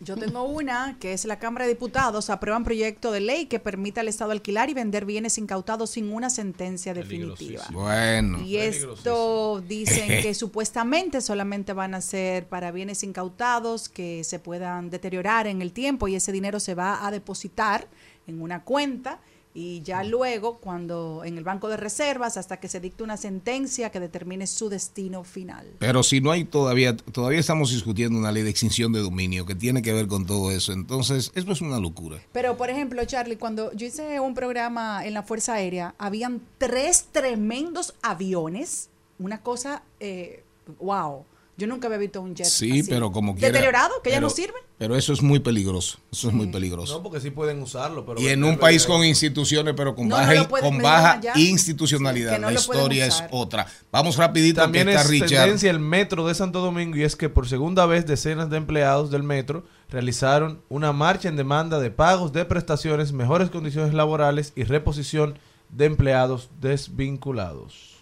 Yo 0.00 0.16
tengo 0.16 0.44
una, 0.44 0.96
que 1.00 1.12
es 1.12 1.24
la 1.24 1.40
Cámara 1.40 1.66
de 1.66 1.72
Diputados, 1.72 2.30
aprueban 2.30 2.62
proyecto 2.62 3.10
de 3.10 3.18
ley 3.18 3.46
que 3.46 3.58
permita 3.58 4.00
al 4.00 4.08
Estado 4.08 4.30
alquilar 4.30 4.70
y 4.70 4.74
vender 4.74 5.04
bienes 5.04 5.38
incautados 5.38 5.90
sin 5.90 6.12
una 6.12 6.30
sentencia 6.30 6.94
definitiva. 6.94 7.64
Bueno. 7.72 8.40
Y 8.42 8.58
esto 8.58 9.60
dicen 9.66 10.08
que 10.22 10.34
supuestamente 10.34 11.20
solamente 11.20 11.72
van 11.72 11.94
a 11.94 12.00
ser 12.00 12.46
para 12.46 12.70
bienes 12.70 13.02
incautados 13.02 13.88
que 13.88 14.22
se 14.22 14.38
puedan 14.38 14.88
deteriorar 14.88 15.48
en 15.48 15.62
el 15.62 15.72
tiempo 15.72 16.06
y 16.06 16.14
ese 16.14 16.30
dinero 16.30 16.60
se 16.60 16.76
va 16.76 17.04
a 17.04 17.10
depositar 17.10 17.88
en 18.28 18.40
una 18.40 18.62
cuenta 18.62 19.20
y 19.54 19.82
ya 19.82 20.04
luego 20.04 20.58
cuando 20.58 21.22
en 21.24 21.38
el 21.38 21.44
banco 21.44 21.68
de 21.68 21.76
reservas 21.76 22.36
hasta 22.36 22.58
que 22.58 22.68
se 22.68 22.80
dicte 22.80 23.02
una 23.02 23.16
sentencia 23.16 23.90
que 23.90 24.00
determine 24.00 24.46
su 24.46 24.68
destino 24.68 25.24
final. 25.24 25.66
Pero 25.78 26.02
si 26.02 26.20
no 26.20 26.30
hay 26.30 26.44
todavía, 26.44 26.96
todavía 26.96 27.40
estamos 27.40 27.70
discutiendo 27.70 28.18
una 28.18 28.30
ley 28.30 28.42
de 28.42 28.50
extinción 28.50 28.92
de 28.92 29.00
dominio 29.00 29.46
que 29.46 29.54
tiene 29.54 29.82
que 29.82 29.92
ver 29.92 30.06
con 30.06 30.26
todo 30.26 30.50
eso. 30.50 30.72
Entonces, 30.72 31.32
eso 31.34 31.52
es 31.52 31.60
una 31.60 31.78
locura. 31.78 32.18
Pero, 32.32 32.56
por 32.56 32.70
ejemplo, 32.70 33.04
Charlie, 33.04 33.36
cuando 33.36 33.72
yo 33.72 33.86
hice 33.86 34.20
un 34.20 34.34
programa 34.34 35.04
en 35.04 35.14
la 35.14 35.22
Fuerza 35.22 35.54
Aérea, 35.54 35.94
habían 35.98 36.40
tres 36.58 37.06
tremendos 37.10 37.94
aviones, 38.02 38.90
una 39.18 39.42
cosa, 39.42 39.82
eh, 40.00 40.44
wow. 40.78 41.24
Yo 41.58 41.66
nunca 41.66 41.88
había 41.88 41.98
visto 41.98 42.20
un 42.22 42.34
jet 42.36 42.46
Sí, 42.46 42.80
así. 42.80 42.88
pero 42.88 43.10
como 43.12 43.34
quiera. 43.34 43.48
¿Deteriorado? 43.48 44.00
¿Que 44.02 44.10
ya 44.10 44.20
no 44.20 44.28
Pero- 44.28 44.36
sirven? 44.36 44.62
Pero 44.78 44.94
eso 44.96 45.12
es 45.12 45.22
muy 45.22 45.40
peligroso. 45.40 45.98
Eso 46.12 46.28
es 46.28 46.34
muy 46.34 46.46
peligroso. 46.46 46.94
No, 46.98 47.02
porque 47.02 47.18
sí 47.20 47.30
pueden 47.32 47.60
usarlo. 47.60 48.06
Pero 48.06 48.20
y 48.20 48.28
en 48.28 48.44
un 48.44 48.56
país 48.58 48.86
con 48.86 49.04
instituciones, 49.04 49.74
pero 49.76 49.96
con 49.96 50.06
No, 50.06 50.14
baja, 50.14 50.34
no 50.34 50.48
pueden- 50.48 50.70
con 50.70 50.80
baja 50.80 51.20
institucionalidad. 51.34 52.36
Sí, 52.36 52.40
no 52.40 52.50
la 52.50 52.60
historia 52.60 53.06
es 53.06 53.24
otra. 53.32 53.66
Vamos 53.90 54.16
rapidito 54.16 54.60
También 54.60 54.88
está 54.88 55.02
es 55.02 55.08
Richard. 55.10 55.28
tendencia 55.30 55.70
el 55.70 55.80
metro 55.80 56.28
de 56.28 56.34
Santo 56.36 56.60
Domingo 56.60 56.96
y 56.96 57.02
es 57.02 57.16
que 57.16 57.28
por 57.28 57.48
segunda 57.48 57.86
vez 57.86 58.06
decenas 58.06 58.50
de 58.50 58.56
empleados 58.56 59.10
del 59.10 59.24
metro 59.24 59.64
realizaron 59.90 60.62
una 60.68 60.92
marcha 60.92 61.28
en 61.28 61.34
demanda 61.34 61.80
de 61.80 61.90
pagos 61.90 62.32
de 62.32 62.44
prestaciones, 62.44 63.12
mejores 63.12 63.50
condiciones 63.50 63.94
laborales 63.94 64.52
y 64.54 64.62
reposición 64.62 65.40
de 65.70 65.86
empleados 65.86 66.50
desvinculados. 66.60 67.97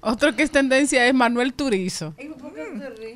Otro 0.00 0.34
que 0.36 0.42
es 0.44 0.50
tendencia 0.50 1.06
es 1.06 1.14
Manuel 1.14 1.52
Turizo. 1.54 2.14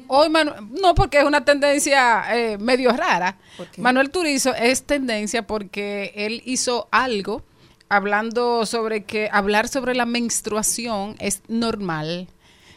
Hoy 0.08 0.28
Manu- 0.28 0.68
no, 0.80 0.94
porque 0.94 1.18
es 1.18 1.24
una 1.24 1.44
tendencia 1.44 2.24
eh, 2.36 2.58
medio 2.58 2.92
rara. 2.92 3.36
Manuel 3.78 4.10
Turizo 4.10 4.54
es 4.54 4.82
tendencia 4.84 5.46
porque 5.46 6.12
él 6.16 6.42
hizo 6.44 6.88
algo 6.90 7.42
hablando 7.88 8.66
sobre 8.66 9.04
que 9.04 9.28
hablar 9.32 9.68
sobre 9.68 9.94
la 9.94 10.06
menstruación 10.06 11.16
es 11.18 11.42
normal. 11.48 12.28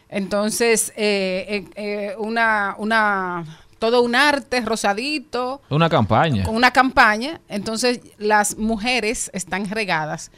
Entonces, 0.09 0.93
eh, 0.95 1.45
eh, 1.47 1.65
eh, 1.75 2.15
una, 2.19 2.75
una 2.77 3.59
todo 3.79 4.01
un 4.01 4.15
arte 4.15 4.61
rosadito, 4.61 5.61
Una 5.69 5.89
campaña. 5.89 6.47
una 6.49 6.71
campaña. 6.71 7.41
Entonces 7.49 7.99
las 8.17 8.57
mujeres 8.57 9.29
están 9.33 9.69
regadas. 9.69 10.31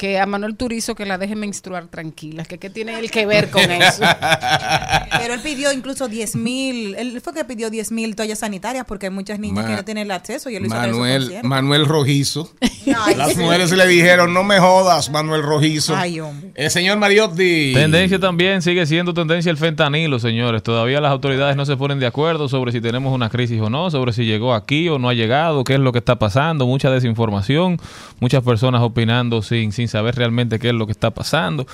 Que 0.00 0.18
a 0.18 0.24
Manuel 0.24 0.56
Turizo 0.56 0.94
que 0.94 1.04
la 1.04 1.18
deje 1.18 1.36
menstruar 1.36 1.88
tranquila. 1.88 2.44
Que 2.44 2.56
qué 2.56 2.70
tiene 2.70 2.98
él 2.98 3.10
que 3.10 3.26
ver 3.26 3.50
con 3.50 3.70
eso. 3.70 4.02
Pero 5.18 5.34
él 5.34 5.40
pidió 5.42 5.70
incluso 5.72 6.08
10 6.08 6.36
mil, 6.36 6.94
él 6.94 7.20
fue 7.22 7.34
que 7.34 7.44
pidió 7.44 7.68
10 7.68 7.92
mil 7.92 8.16
toallas 8.16 8.38
sanitarias 8.38 8.86
porque 8.88 9.06
hay 9.08 9.12
muchas 9.12 9.38
niñas 9.38 9.62
Ma- 9.62 9.70
que 9.70 9.76
no 9.76 9.84
tienen 9.84 10.04
el 10.06 10.10
acceso 10.12 10.48
y 10.48 10.56
él 10.56 10.66
Manuel. 10.68 11.40
Manuel 11.42 11.84
Rojizo. 11.84 12.50
Ay, 12.62 13.14
Las 13.14 13.34
sí. 13.34 13.40
mujeres 13.40 13.70
le 13.72 13.86
dijeron, 13.86 14.32
no 14.32 14.42
me 14.42 14.58
jodas, 14.58 15.10
Manuel 15.10 15.42
Rojizo. 15.42 15.94
Ay, 15.94 16.18
hombre. 16.20 16.50
El 16.54 16.70
señor 16.70 16.96
Mariotti. 16.98 17.72
Tendencia 17.74 18.18
también 18.18 18.62
sigue 18.62 18.86
siendo 18.86 19.12
tendencia 19.12 19.50
el 19.50 19.58
fentanilo, 19.58 20.18
señores. 20.18 20.62
Todavía 20.62 21.02
las 21.02 21.10
autoridades 21.12 21.56
no 21.56 21.66
se 21.66 21.76
ponen 21.76 22.00
de 22.00 22.06
acuerdo 22.06 22.48
sobre 22.48 22.72
si 22.72 22.80
tenemos 22.80 23.12
una 23.14 23.28
crisis 23.28 23.60
o 23.60 23.68
no, 23.68 23.90
sobre 23.90 24.14
si 24.14 24.24
llegó 24.24 24.54
aquí 24.54 24.88
o 24.88 24.98
no 24.98 25.10
ha 25.10 25.14
llegado, 25.14 25.62
qué 25.62 25.74
es 25.74 25.80
lo 25.80 25.92
que 25.92 25.98
está 25.98 26.18
pasando, 26.18 26.66
mucha 26.66 26.90
desinformación, 26.90 27.76
muchas 28.18 28.42
personas 28.42 28.80
opinando 28.80 29.42
sin, 29.42 29.72
sin 29.72 29.88
saber 29.90 30.14
realmente 30.14 30.58
qué 30.58 30.68
es 30.68 30.74
lo 30.74 30.86
que 30.86 30.92
está 30.92 31.10
pasando. 31.10 31.66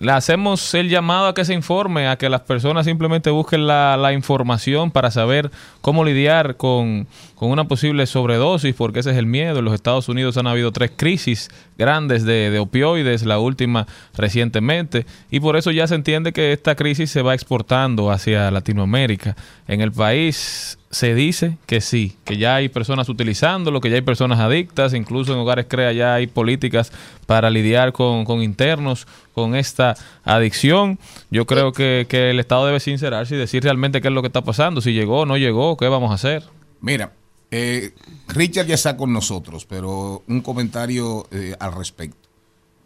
Le 0.00 0.12
hacemos 0.12 0.74
el 0.74 0.88
llamado 0.88 1.26
a 1.26 1.34
que 1.34 1.44
se 1.44 1.54
informe, 1.54 2.06
a 2.06 2.16
que 2.16 2.28
las 2.28 2.42
personas 2.42 2.86
simplemente 2.86 3.30
busquen 3.30 3.66
la, 3.66 3.96
la 3.96 4.12
información 4.12 4.92
para 4.92 5.10
saber 5.10 5.50
cómo 5.80 6.04
lidiar 6.04 6.56
con, 6.56 7.08
con 7.34 7.50
una 7.50 7.66
posible 7.66 8.06
sobredosis, 8.06 8.76
porque 8.76 9.00
ese 9.00 9.10
es 9.10 9.16
el 9.16 9.26
miedo. 9.26 9.58
En 9.58 9.64
los 9.64 9.74
Estados 9.74 10.08
Unidos 10.08 10.36
han 10.36 10.46
habido 10.46 10.70
tres 10.70 10.92
crisis 10.94 11.50
grandes 11.76 12.24
de, 12.24 12.50
de 12.50 12.60
opioides, 12.60 13.24
la 13.24 13.40
última 13.40 13.88
recientemente, 14.16 15.04
y 15.32 15.40
por 15.40 15.56
eso 15.56 15.72
ya 15.72 15.88
se 15.88 15.96
entiende 15.96 16.32
que 16.32 16.52
esta 16.52 16.76
crisis 16.76 17.10
se 17.10 17.22
va 17.22 17.34
exportando 17.34 18.12
hacia 18.12 18.52
Latinoamérica. 18.52 19.34
En 19.66 19.80
el 19.80 19.90
país 19.90 20.77
se 20.90 21.14
dice 21.14 21.58
que 21.66 21.80
sí, 21.80 22.16
que 22.24 22.38
ya 22.38 22.56
hay 22.56 22.68
personas 22.68 23.08
utilizándolo, 23.08 23.80
que 23.80 23.90
ya 23.90 23.96
hay 23.96 24.02
personas 24.02 24.38
adictas, 24.40 24.94
incluso 24.94 25.32
en 25.32 25.38
hogares 25.38 25.66
CREA 25.68 25.92
ya 25.92 26.14
hay 26.14 26.26
políticas 26.26 26.92
para 27.26 27.50
lidiar 27.50 27.92
con, 27.92 28.24
con 28.24 28.42
internos 28.42 29.06
con 29.34 29.54
esta 29.54 29.96
adicción. 30.24 30.98
Yo 31.30 31.46
creo 31.46 31.72
que, 31.72 32.06
que 32.08 32.30
el 32.30 32.40
Estado 32.40 32.66
debe 32.66 32.80
sincerarse 32.80 33.34
y 33.34 33.38
decir 33.38 33.62
realmente 33.62 34.00
qué 34.00 34.08
es 34.08 34.14
lo 34.14 34.22
que 34.22 34.28
está 34.28 34.42
pasando, 34.42 34.80
si 34.80 34.92
llegó 34.92 35.26
no 35.26 35.36
llegó, 35.36 35.76
qué 35.76 35.88
vamos 35.88 36.10
a 36.10 36.14
hacer. 36.14 36.44
Mira, 36.80 37.12
eh, 37.50 37.92
Richard 38.28 38.66
ya 38.66 38.74
está 38.74 38.96
con 38.96 39.12
nosotros, 39.12 39.66
pero 39.66 40.22
un 40.26 40.40
comentario 40.40 41.26
eh, 41.30 41.54
al 41.60 41.74
respecto. 41.74 42.28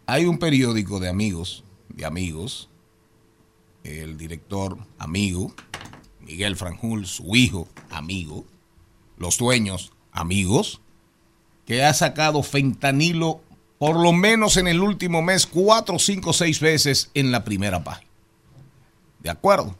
Hay 0.05 0.25
un 0.25 0.37
periódico 0.39 0.99
de 0.99 1.09
amigos, 1.09 1.63
de 1.89 2.05
amigos, 2.05 2.69
el 3.83 4.17
director 4.17 4.77
amigo, 4.97 5.53
Miguel 6.25 6.55
Franjul, 6.55 7.05
su 7.05 7.35
hijo, 7.35 7.67
amigo, 7.89 8.45
los 9.17 9.37
dueños, 9.37 9.91
amigos, 10.11 10.81
que 11.65 11.83
ha 11.83 11.93
sacado 11.93 12.43
fentanilo 12.43 13.41
por 13.77 13.99
lo 13.99 14.13
menos 14.13 14.57
en 14.57 14.67
el 14.67 14.81
último 14.81 15.21
mes 15.21 15.45
cuatro, 15.45 15.99
cinco, 15.99 16.31
seis 16.33 16.59
veces 16.59 17.09
en 17.13 17.31
la 17.31 17.43
primera 17.43 17.83
página. 17.83 18.09
¿De 19.21 19.29
acuerdo? 19.29 19.75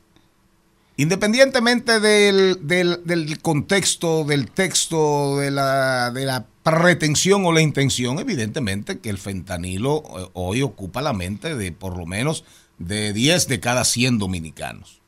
Independientemente 0.95 1.99
del, 1.99 2.59
del- 2.67 3.39
contexto, 3.41 4.23
del 4.25 4.51
texto, 4.51 5.37
de 5.37 5.49
la, 5.51 6.11
de 6.11 6.25
la 6.25 6.45
pretensión 6.61 7.45
o 7.45 7.51
la 7.51 7.61
intención, 7.61 8.19
evidentemente 8.19 8.99
que 8.99 9.09
el 9.09 9.17
fentanilo 9.17 10.03
eh, 10.17 10.29
hoy 10.33 10.61
ocupa 10.61 11.01
la 11.01 11.13
mente 11.13 11.55
de 11.55 11.71
por 11.71 11.97
lo 11.97 12.05
menos 12.05 12.45
de 12.77 13.11
10 13.11 13.47
de 13.47 13.59
cada 13.59 13.85
100 13.85 14.19
dominicanos. 14.19 15.01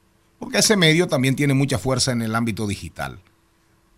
Porque 0.46 0.60
ese 0.60 0.78
medio 0.78 1.08
también 1.08 1.36
tiene 1.36 1.56
mucha 1.56 1.80
fuerza 1.80 2.12
en 2.12 2.22
el 2.22 2.36
ámbito 2.36 2.68
digital. 2.68 3.18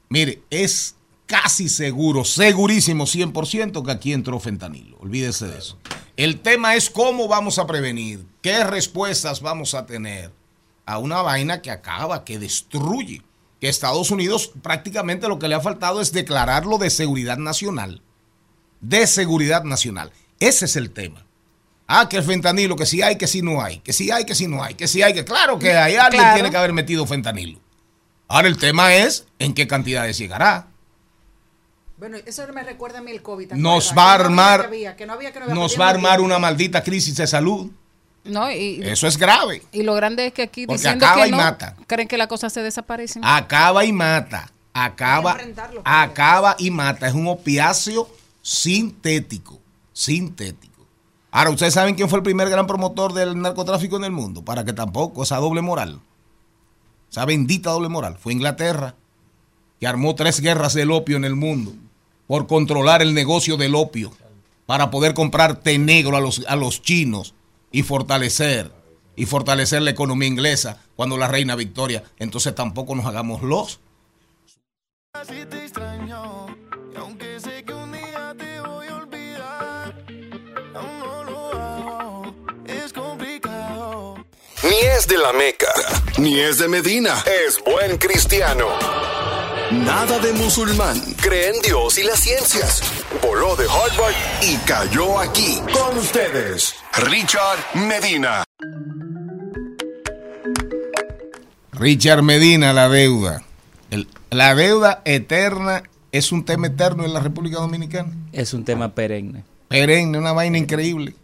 Mire, 0.07 0.43
es 0.49 0.95
casi 1.25 1.67
seguro, 1.67 2.23
segurísimo 2.23 3.03
100% 3.03 3.83
que 3.83 3.91
aquí 3.91 4.13
entró 4.13 4.39
fentanilo. 4.39 4.95
Olvídese 5.01 5.49
de 5.49 5.57
eso. 5.57 5.77
El 6.15 6.39
tema 6.39 6.75
es 6.75 6.89
cómo 6.89 7.27
vamos 7.27 7.59
a 7.59 7.67
prevenir, 7.67 8.25
qué 8.41 8.63
respuestas 8.63 9.41
vamos 9.41 9.73
a 9.73 9.85
tener 9.85 10.31
a 10.85 10.99
una 10.99 11.21
vaina 11.21 11.61
que 11.61 11.69
acaba, 11.69 12.23
que 12.23 12.39
destruye. 12.39 13.23
Que 13.59 13.67
Estados 13.67 14.09
Unidos 14.09 14.53
prácticamente 14.61 15.27
lo 15.27 15.39
que 15.39 15.49
le 15.49 15.55
ha 15.55 15.59
faltado 15.59 15.99
es 15.99 16.13
declararlo 16.13 16.77
de 16.77 16.89
seguridad 16.89 17.37
nacional. 17.37 18.01
De 18.79 19.05
seguridad 19.05 19.65
nacional. 19.65 20.13
Ese 20.39 20.63
es 20.63 20.77
el 20.77 20.91
tema. 20.91 21.26
Ah, 21.87 22.09
que 22.09 22.17
el 22.17 22.23
fentanilo, 22.23 22.75
que 22.75 22.85
si 22.85 23.01
hay, 23.01 23.15
que 23.17 23.27
si 23.27 23.41
no 23.41 23.61
hay, 23.61 23.79
que 23.79 23.93
si 23.93 24.11
hay, 24.11 24.25
que 24.25 24.35
si 24.35 24.45
no 24.47 24.61
hay, 24.61 24.73
que 24.75 24.87
si 24.87 25.01
hay, 25.01 25.13
que 25.13 25.23
claro 25.23 25.57
que 25.57 25.71
hay, 25.71 25.95
alguien 25.95 26.21
Claro. 26.21 26.33
tiene 26.35 26.51
que 26.51 26.57
haber 26.57 26.73
metido 26.73 27.05
fentanilo. 27.07 27.59
Ahora 28.27 28.49
el 28.49 28.57
tema 28.57 28.93
es 28.93 29.25
en 29.39 29.53
qué 29.53 29.67
cantidades 29.67 30.17
llegará. 30.17 30.67
Bueno, 31.97 32.17
eso 32.25 32.45
me 32.53 32.61
recuerda 32.63 32.99
a 32.99 33.01
mí 33.01 33.11
el 33.11 33.21
COVID. 33.21 33.47
¿te 33.49 33.55
Nos 33.55 33.93
va 33.97 34.11
a 34.13 34.19
armar- 34.19 34.69
Nos 35.47 35.79
va 35.79 35.87
a 35.87 35.89
armar 35.91 36.19
una 36.21 36.37
maldita 36.37 36.83
crisis 36.83 37.15
de 37.15 37.25
salud. 37.25 37.71
¿no? 38.25 38.51
Y, 38.51 38.81
Eso 38.83 39.07
es 39.07 39.17
grave. 39.17 39.63
y 39.71 39.83
lo 39.83 39.93
grande 39.95 40.27
es 40.27 40.33
que 40.33 40.41
aquí 40.41 40.67
Porque 40.67 40.79
diciendo 40.81 41.05
acaba 41.05 41.21
que 41.23 41.27
y 41.29 41.31
no, 41.31 41.37
mata. 41.37 41.77
creen 41.87 42.09
que 42.09 42.17
las 42.17 42.27
cosas 42.27 42.51
se 42.51 42.61
desaparecen. 42.61 43.23
Acaba 43.23 43.85
y 43.85 43.93
mata. 43.93 44.51
Acaba, 44.73 45.37
acaba 45.85 46.55
y 46.59 46.69
mata. 46.69 47.07
Es 47.07 47.13
un 47.13 47.27
opiáceo 47.27 48.09
sintético. 48.41 49.59
Sintético. 49.93 50.66
Ahora, 51.31 51.49
¿ustedes 51.49 51.73
saben 51.73 51.95
quién 51.95 52.09
fue 52.09 52.19
el 52.19 52.23
primer 52.23 52.49
gran 52.49 52.67
promotor 52.67 53.13
del 53.13 53.39
narcotráfico 53.41 53.97
en 53.97 54.05
el 54.05 54.11
mundo? 54.11 54.43
Para 54.43 54.63
que 54.63 54.73
tampoco, 54.73 55.23
esa 55.23 55.37
doble 55.37 55.61
moral. 55.61 55.99
Esa 57.11 57.25
bendita 57.25 57.71
doble 57.71 57.89
moral. 57.89 58.17
Fue 58.17 58.33
Inglaterra, 58.33 58.95
que 59.79 59.87
armó 59.87 60.15
tres 60.15 60.39
guerras 60.39 60.73
del 60.73 60.91
opio 60.91 61.17
en 61.17 61.25
el 61.25 61.35
mundo 61.35 61.73
por 62.27 62.45
controlar 62.45 63.01
el 63.01 63.13
negocio 63.13 63.57
del 63.57 63.73
opio, 63.73 64.11
para 64.65 64.91
poder 64.91 65.13
comprar 65.13 65.61
té 65.61 65.77
negro 65.77 66.17
a 66.17 66.21
los, 66.21 66.45
a 66.47 66.57
los 66.57 66.81
chinos 66.81 67.33
y 67.71 67.83
fortalecer, 67.83 68.71
y 69.15 69.25
fortalecer 69.25 69.81
la 69.81 69.91
economía 69.91 70.27
inglesa 70.27 70.81
cuando 70.95 71.17
la 71.17 71.29
reina 71.29 71.55
Victoria. 71.55 72.03
Entonces 72.19 72.53
tampoco 72.53 72.93
nos 72.95 73.05
hagamos 73.05 73.41
los. 73.41 73.79
Así 75.13 75.45
te 75.49 75.65
Ni 84.79 84.85
es 84.85 85.07
de 85.07 85.17
la 85.17 85.33
Meca, 85.33 85.73
ni 86.19 86.39
es 86.39 86.59
de 86.59 86.67
Medina. 86.67 87.23
Es 87.47 87.57
buen 87.63 87.97
cristiano. 87.97 88.67
Nada 89.71 90.19
de 90.19 90.33
musulmán. 90.33 91.01
Cree 91.19 91.49
en 91.55 91.61
Dios 91.63 91.97
y 91.97 92.03
las 92.03 92.19
ciencias. 92.19 92.81
Voló 93.21 93.55
de 93.55 93.63
Harvard 93.65 94.13
y 94.43 94.55
cayó 94.67 95.19
aquí. 95.19 95.59
Con 95.73 95.97
ustedes, 95.97 96.75
Richard 96.93 97.57
Medina. 97.73 98.43
Richard 101.71 102.21
Medina, 102.21 102.71
la 102.73 102.87
deuda. 102.89 103.41
El- 103.89 104.07
la 104.29 104.53
deuda 104.53 105.01
eterna 105.05 105.83
es 106.11 106.31
un 106.31 106.45
tema 106.45 106.67
eterno 106.67 107.03
en 107.03 107.13
la 107.13 107.19
República 107.19 107.57
Dominicana. 107.57 108.11
Es 108.31 108.53
un 108.53 108.63
tema 108.63 108.93
perenne. 108.93 109.43
Perenne, 109.69 110.17
una 110.19 110.33
vaina 110.33 110.57
increíble. 110.59 111.15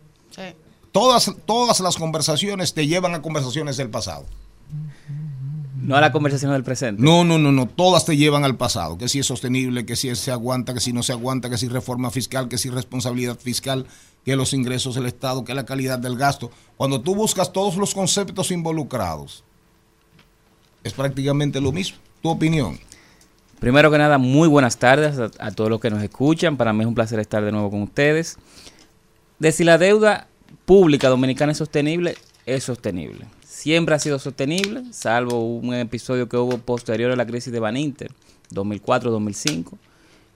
Todas, 0.93 1.33
todas 1.45 1.79
las 1.79 1.97
conversaciones 1.97 2.75
te 2.75 2.85
llevan 2.85 3.15
a 3.15 3.21
conversaciones 3.23 3.77
del 3.77 3.89
pasado. 3.89 4.25
No 5.81 5.95
a 5.95 6.01
la 6.01 6.11
conversación 6.11 6.51
del 6.53 6.63
presente. 6.63 7.01
No, 7.01 7.23
no, 7.23 7.39
no, 7.39 7.51
no. 7.51 7.67
Todas 7.67 8.05
te 8.05 8.15
llevan 8.15 8.43
al 8.43 8.55
pasado. 8.57 8.97
Que 8.99 9.09
si 9.09 9.17
es 9.17 9.25
sostenible, 9.25 9.87
que 9.87 9.95
si 9.95 10.15
se 10.15 10.31
aguanta, 10.31 10.73
que 10.75 10.79
si 10.79 10.93
no 10.93 11.01
se 11.01 11.11
aguanta, 11.11 11.49
que 11.49 11.57
si 11.57 11.67
reforma 11.67 12.11
fiscal, 12.11 12.47
que 12.47 12.59
si 12.59 12.69
responsabilidad 12.69 13.39
fiscal, 13.39 13.87
que 14.23 14.35
los 14.35 14.53
ingresos 14.53 14.93
del 14.93 15.07
Estado, 15.07 15.43
que 15.43 15.55
la 15.55 15.65
calidad 15.65 15.97
del 15.97 16.15
gasto. 16.15 16.51
Cuando 16.77 17.01
tú 17.01 17.15
buscas 17.15 17.51
todos 17.51 17.75
los 17.75 17.95
conceptos 17.95 18.51
involucrados, 18.51 19.43
es 20.83 20.93
prácticamente 20.93 21.59
lo 21.59 21.71
mismo. 21.71 21.97
Tu 22.21 22.29
opinión. 22.29 22.79
Primero 23.59 23.89
que 23.89 23.97
nada, 23.97 24.19
muy 24.19 24.47
buenas 24.47 24.77
tardes 24.77 25.17
a, 25.17 25.31
a 25.39 25.51
todos 25.51 25.71
los 25.71 25.79
que 25.79 25.89
nos 25.89 26.03
escuchan. 26.03 26.55
Para 26.55 26.71
mí 26.71 26.81
es 26.81 26.87
un 26.87 26.93
placer 26.93 27.19
estar 27.19 27.43
de 27.43 27.51
nuevo 27.51 27.71
con 27.71 27.81
ustedes. 27.81 28.37
De 29.39 29.51
si 29.51 29.63
la 29.63 29.79
deuda 29.79 30.27
pública 30.65 31.09
dominicana 31.09 31.51
es 31.51 31.57
sostenible, 31.57 32.15
es 32.45 32.63
sostenible. 32.63 33.25
Siempre 33.45 33.95
ha 33.95 33.99
sido 33.99 34.19
sostenible, 34.19 34.83
salvo 34.91 35.39
un 35.39 35.73
episodio 35.73 36.27
que 36.27 36.37
hubo 36.37 36.57
posterior 36.57 37.11
a 37.11 37.15
la 37.15 37.25
crisis 37.25 37.51
de 37.51 37.59
Baninter, 37.59 38.11
2004-2005. 38.51 39.77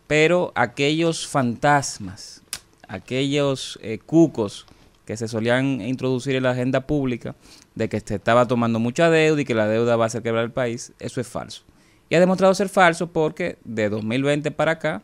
Pero 0.08 0.52
aquellos 0.56 1.28
fantasmas, 1.28 2.41
aquellos 2.88 3.78
eh, 3.82 3.99
cucos 4.06 4.66
que 5.06 5.18
se 5.18 5.28
solían 5.28 5.82
introducir 5.82 6.36
en 6.36 6.44
la 6.44 6.52
agenda 6.52 6.82
pública 6.82 7.36
de 7.76 7.90
que 7.90 7.99
se 7.99 8.16
estaba 8.16 8.45
tomando 8.45 8.80
mucha 8.80 9.10
deuda 9.10 9.41
y 9.41 9.45
que 9.45 9.56
la 9.56 9.68
deuda 9.68 9.95
va 9.95 10.06
a 10.06 10.08
hacer 10.08 10.24
quebrar 10.24 10.44
el 10.44 10.52
país, 10.52 10.91
eso 10.99 11.22
es 11.22 11.28
falso. 11.28 11.64
Y 12.10 12.16
ha 12.16 12.20
demostrado 12.20 12.54
ser 12.54 12.70
falso 12.70 13.08
porque 13.08 13.58
de 13.64 13.90
2020 13.90 14.52
para 14.52 14.74
acá 14.74 15.02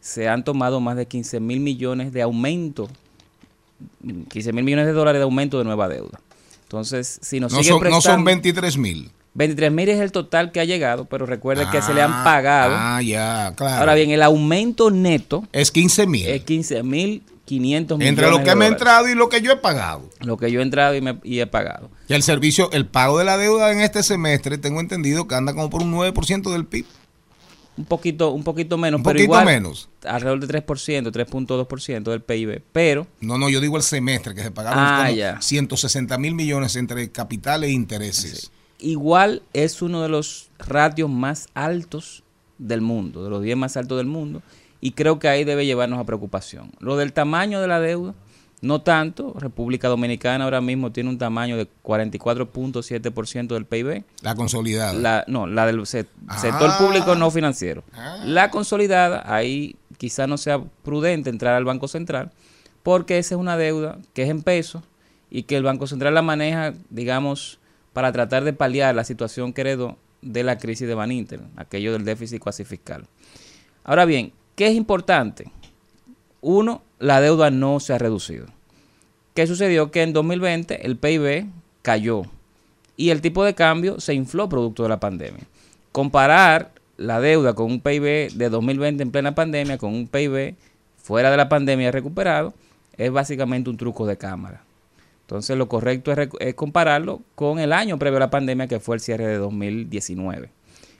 se 0.00 0.28
han 0.28 0.44
tomado 0.44 0.80
más 0.80 0.96
de 0.96 1.06
15 1.06 1.40
mil 1.40 1.60
millones 1.60 2.12
de 2.12 2.22
aumento, 2.22 2.88
15 4.28 4.52
mil 4.52 4.64
millones 4.64 4.86
de 4.86 4.92
dólares 4.92 5.20
de 5.20 5.24
aumento 5.24 5.58
de 5.58 5.64
nueva 5.64 5.88
deuda. 5.88 6.20
Entonces, 6.64 7.18
si 7.22 7.38
nos 7.40 7.52
No 7.52 7.62
son, 7.62 7.74
no 7.74 7.80
prestando... 7.80 8.00
son 8.00 8.24
23 8.24 8.78
mil. 8.78 9.10
23 9.34 9.72
mil 9.72 9.88
es 9.88 10.00
el 10.00 10.12
total 10.12 10.52
que 10.52 10.60
ha 10.60 10.64
llegado, 10.64 11.06
pero 11.06 11.24
recuerde 11.26 11.66
que 11.70 11.80
se 11.82 11.94
le 11.94 12.02
han 12.02 12.24
pagado. 12.24 12.74
Ah, 12.76 13.00
ya, 13.02 13.52
claro. 13.56 13.76
Ahora 13.80 13.94
bien, 13.94 14.10
el 14.10 14.22
aumento 14.22 14.90
neto 14.90 15.46
es 15.52 15.70
15 15.70 16.06
mil. 16.06 16.26
Es 16.26 16.44
15 16.44 16.82
mil 16.82 17.22
500 17.46 17.98
millones. 17.98 18.08
Entre 18.18 18.30
lo 18.30 18.38
que 18.38 18.44
me 18.44 18.50
ha 18.50 18.54
dólares. 18.54 18.72
entrado 18.72 19.08
y 19.08 19.14
lo 19.14 19.28
que 19.28 19.40
yo 19.42 19.52
he 19.52 19.56
pagado. 19.56 20.08
Lo 20.20 20.36
que 20.36 20.50
yo 20.52 20.60
he 20.60 20.62
entrado 20.62 20.94
y, 20.94 21.00
me- 21.00 21.18
y 21.24 21.40
he 21.40 21.46
pagado. 21.46 21.90
Y 22.08 22.14
el 22.14 22.22
servicio, 22.22 22.70
el 22.72 22.86
pago 22.86 23.18
de 23.18 23.24
la 23.24 23.36
deuda 23.38 23.72
en 23.72 23.80
este 23.80 24.02
semestre, 24.02 24.58
tengo 24.58 24.80
entendido 24.80 25.26
que 25.26 25.34
anda 25.34 25.52
como 25.54 25.68
por 25.70 25.82
un 25.82 25.92
9% 25.94 26.50
del 26.52 26.66
PIB. 26.66 26.84
Un 27.76 27.86
poquito, 27.86 28.32
un 28.32 28.44
poquito 28.44 28.76
menos, 28.76 28.98
Un 28.98 29.02
pero 29.02 29.14
poquito 29.14 29.24
igual, 29.24 29.46
menos. 29.46 29.88
Alrededor 30.04 30.40
de 30.46 30.46
3%, 30.66 31.10
3.2% 31.10 32.02
del 32.10 32.20
PIB. 32.20 32.62
Pero 32.72 33.06
No, 33.20 33.38
no, 33.38 33.48
yo 33.48 33.60
digo 33.60 33.76
el 33.78 33.82
semestre, 33.82 34.34
que 34.34 34.42
se 34.42 34.50
pagaron 34.50 34.78
Ah, 34.82 35.10
ya. 35.10 35.40
160 35.40 36.18
mil 36.18 36.34
millones 36.34 36.76
entre 36.76 37.10
capital 37.10 37.64
e 37.64 37.70
intereses. 37.70 38.50
igual 38.78 39.42
es 39.52 39.80
uno 39.80 40.02
de 40.02 40.08
los 40.08 40.50
ratios 40.58 41.08
más 41.08 41.46
altos 41.54 42.24
del 42.58 42.80
mundo, 42.80 43.24
de 43.24 43.30
los 43.30 43.42
10 43.42 43.56
más 43.56 43.76
altos 43.76 43.96
del 43.96 44.06
mundo, 44.06 44.42
y 44.80 44.90
creo 44.92 45.18
que 45.18 45.28
ahí 45.28 45.44
debe 45.44 45.64
llevarnos 45.64 45.98
a 45.98 46.04
preocupación. 46.04 46.72
Lo 46.80 46.96
del 46.96 47.12
tamaño 47.12 47.60
de 47.60 47.68
la 47.68 47.78
deuda, 47.80 48.14
no 48.62 48.80
tanto. 48.80 49.34
República 49.38 49.88
Dominicana 49.88 50.44
ahora 50.44 50.60
mismo 50.62 50.90
tiene 50.92 51.10
un 51.10 51.18
tamaño 51.18 51.56
de 51.58 51.68
44.7% 51.82 53.48
del 53.54 53.66
PIB. 53.66 54.04
La 54.22 54.34
consolidada. 54.34 54.92
La, 54.94 55.24
no, 55.28 55.46
la 55.46 55.66
del 55.66 55.86
se- 55.86 56.06
Ah. 56.28 56.38
sector 56.38 56.70
público 56.78 57.14
no 57.14 57.30
financiero. 57.30 57.84
La 58.24 58.50
consolidada, 58.50 59.22
ahí 59.26 59.76
quizá 59.98 60.26
no 60.26 60.38
sea 60.38 60.60
prudente 60.82 61.30
entrar 61.30 61.54
al 61.54 61.64
Banco 61.64 61.88
Central, 61.88 62.30
porque 62.82 63.18
esa 63.18 63.34
es 63.34 63.40
una 63.40 63.56
deuda 63.56 63.98
que 64.14 64.22
es 64.22 64.30
en 64.30 64.42
pesos 64.42 64.82
y 65.30 65.44
que 65.44 65.56
el 65.56 65.62
Banco 65.62 65.86
Central 65.86 66.14
la 66.14 66.22
maneja, 66.22 66.74
digamos, 66.90 67.58
para 67.92 68.10
tratar 68.12 68.44
de 68.44 68.52
paliar 68.52 68.94
la 68.94 69.04
situación 69.04 69.52
que 69.52 69.60
heredó 69.62 69.96
de 70.22 70.44
la 70.44 70.58
crisis 70.58 70.86
de 70.88 70.94
Van 70.94 71.12
Inter, 71.12 71.40
aquello 71.56 71.92
del 71.92 72.04
déficit 72.04 72.40
cuasi 72.40 72.64
fiscal. 72.64 73.06
Ahora 73.84 74.04
bien, 74.04 74.32
¿qué 74.54 74.68
es 74.68 74.74
importante? 74.74 75.50
Uno, 76.40 76.82
la 77.02 77.20
deuda 77.20 77.50
no 77.50 77.80
se 77.80 77.92
ha 77.92 77.98
reducido. 77.98 78.46
¿Qué 79.34 79.48
sucedió? 79.48 79.90
Que 79.90 80.02
en 80.02 80.12
2020 80.12 80.86
el 80.86 80.96
PIB 80.96 81.46
cayó 81.82 82.22
y 82.96 83.10
el 83.10 83.20
tipo 83.20 83.44
de 83.44 83.56
cambio 83.56 83.98
se 83.98 84.14
infló 84.14 84.48
producto 84.48 84.84
de 84.84 84.88
la 84.88 85.00
pandemia. 85.00 85.42
Comparar 85.90 86.70
la 86.96 87.20
deuda 87.20 87.54
con 87.54 87.72
un 87.72 87.80
PIB 87.80 88.30
de 88.34 88.48
2020 88.48 89.02
en 89.02 89.10
plena 89.10 89.34
pandemia 89.34 89.78
con 89.78 89.92
un 89.92 90.06
PIB 90.06 90.54
fuera 90.96 91.32
de 91.32 91.36
la 91.36 91.48
pandemia 91.48 91.90
recuperado 91.90 92.54
es 92.96 93.10
básicamente 93.10 93.68
un 93.68 93.76
truco 93.76 94.06
de 94.06 94.16
cámara. 94.16 94.62
Entonces 95.22 95.58
lo 95.58 95.68
correcto 95.68 96.12
es, 96.12 96.54
compararlo 96.54 97.20
con 97.34 97.58
el 97.58 97.72
año 97.72 97.98
previo 97.98 98.18
a 98.18 98.20
la 98.20 98.30
pandemia 98.30 98.68
que 98.68 98.78
fue 98.78 98.94
el 98.94 99.00
cierre 99.00 99.26
de 99.26 99.38
2019. 99.38 100.50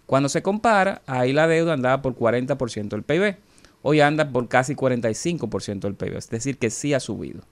Cuando 0.07 0.29
se 0.29 0.43
compara, 0.43 1.01
ahí 1.07 1.33
la 1.33 1.47
deuda 1.47 1.75
andaba 1.75 2.03
por 2.03 2.17
40% 2.17 2.89
del 2.89 3.05
PIB. 3.05 3.37
Hoy 3.83 4.01
anda 4.01 4.31
por 4.31 4.49
casi 4.49 4.75
45% 4.75 5.81
del 5.81 5.95
PIB. 5.95 6.17
Es 6.17 6.31
decir, 6.31 6.57
que 6.57 6.71
sí 6.71 6.95
ha 6.95 7.01
subido. 7.01 7.43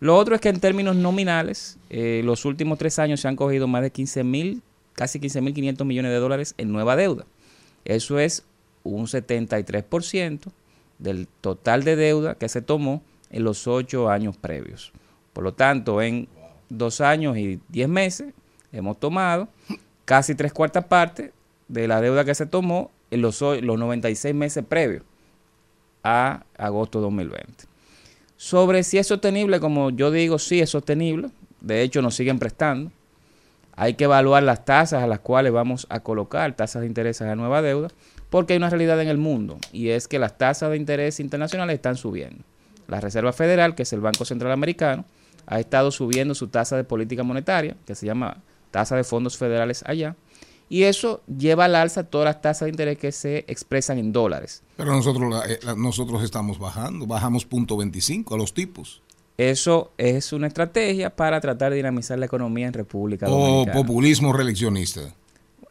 Lo 0.00 0.16
otro 0.16 0.34
es 0.34 0.40
que 0.40 0.48
en 0.48 0.60
términos 0.60 0.96
nominales, 0.96 1.78
eh, 1.90 2.22
los 2.24 2.44
últimos 2.44 2.78
tres 2.78 2.98
años 2.98 3.20
se 3.20 3.28
han 3.28 3.36
cogido 3.36 3.66
más 3.66 3.82
de 3.82 3.90
15 3.90 4.24
mil, 4.24 4.62
casi 4.94 5.20
15.500 5.20 5.84
millones 5.84 6.12
de 6.12 6.18
dólares 6.18 6.54
en 6.56 6.72
nueva 6.72 6.96
deuda. 6.96 7.26
Eso 7.84 8.18
es 8.18 8.44
un 8.84 9.06
73% 9.06 10.52
del 10.98 11.28
total 11.40 11.84
de 11.84 11.96
deuda 11.96 12.36
que 12.36 12.48
se 12.48 12.62
tomó 12.62 13.02
en 13.30 13.44
los 13.44 13.66
ocho 13.66 14.08
años 14.08 14.36
previos. 14.36 14.92
Por 15.32 15.44
lo 15.44 15.52
tanto, 15.52 16.00
en 16.00 16.28
dos 16.68 17.00
años 17.00 17.36
y 17.36 17.60
diez 17.68 17.88
meses 17.88 18.32
hemos 18.72 18.98
tomado 18.98 19.48
casi 20.04 20.34
tres 20.34 20.52
cuartas 20.52 20.84
partes 20.84 21.32
de 21.66 21.88
la 21.88 22.00
deuda 22.00 22.24
que 22.24 22.34
se 22.34 22.46
tomó 22.46 22.90
en 23.10 23.20
los, 23.20 23.40
los 23.40 23.78
96 23.78 24.34
meses 24.34 24.64
previos 24.66 25.02
a 26.08 26.44
agosto 26.56 26.98
de 26.98 27.04
2020. 27.04 27.64
Sobre 28.36 28.82
si 28.82 28.98
es 28.98 29.06
sostenible, 29.06 29.60
como 29.60 29.90
yo 29.90 30.10
digo, 30.10 30.38
sí 30.38 30.60
es 30.60 30.70
sostenible. 30.70 31.28
De 31.60 31.82
hecho, 31.82 32.02
nos 32.02 32.14
siguen 32.14 32.38
prestando. 32.38 32.90
Hay 33.74 33.94
que 33.94 34.04
evaluar 34.04 34.42
las 34.42 34.64
tasas 34.64 35.02
a 35.02 35.06
las 35.06 35.20
cuales 35.20 35.52
vamos 35.52 35.86
a 35.90 36.00
colocar 36.00 36.56
tasas 36.56 36.80
de 36.82 36.86
interés 36.86 37.20
a 37.20 37.36
nueva 37.36 37.62
deuda, 37.62 37.88
porque 38.30 38.54
hay 38.54 38.56
una 38.56 38.70
realidad 38.70 39.00
en 39.00 39.08
el 39.08 39.18
mundo 39.18 39.58
y 39.72 39.90
es 39.90 40.08
que 40.08 40.18
las 40.18 40.36
tasas 40.38 40.70
de 40.70 40.76
interés 40.76 41.20
internacionales 41.20 41.74
están 41.74 41.96
subiendo. 41.96 42.42
La 42.88 43.00
Reserva 43.00 43.32
Federal, 43.32 43.74
que 43.74 43.82
es 43.82 43.92
el 43.92 44.00
Banco 44.00 44.24
Central 44.24 44.50
Americano, 44.50 45.04
ha 45.46 45.60
estado 45.60 45.90
subiendo 45.90 46.34
su 46.34 46.48
tasa 46.48 46.76
de 46.76 46.84
política 46.84 47.22
monetaria, 47.22 47.76
que 47.86 47.94
se 47.94 48.06
llama 48.06 48.38
tasa 48.70 48.96
de 48.96 49.04
fondos 49.04 49.36
federales 49.36 49.84
allá, 49.86 50.16
y 50.68 50.82
eso 50.84 51.22
lleva 51.26 51.64
al 51.66 51.74
alza 51.74 52.04
todas 52.04 52.26
las 52.26 52.42
tasas 52.42 52.66
de 52.66 52.70
interés 52.70 52.98
que 52.98 53.12
se 53.12 53.44
expresan 53.48 53.98
en 53.98 54.12
dólares. 54.12 54.62
Pero 54.76 54.92
nosotros, 54.92 55.30
la- 55.30 55.44
eh, 55.52 55.58
la- 55.62 55.74
nosotros 55.74 56.22
estamos 56.22 56.58
bajando, 56.58 57.06
bajamos 57.06 57.44
punto 57.44 57.76
25 57.76 58.34
a 58.34 58.38
los 58.38 58.52
tipos. 58.54 59.02
Eso 59.36 59.92
es 59.98 60.32
una 60.32 60.48
estrategia 60.48 61.14
para 61.14 61.40
tratar 61.40 61.70
de 61.70 61.76
dinamizar 61.76 62.18
la 62.18 62.26
economía 62.26 62.66
en 62.66 62.72
República 62.72 63.26
O 63.28 63.30
Dominicana. 63.30 63.72
populismo 63.78 64.32
reeleccionista. 64.32 65.14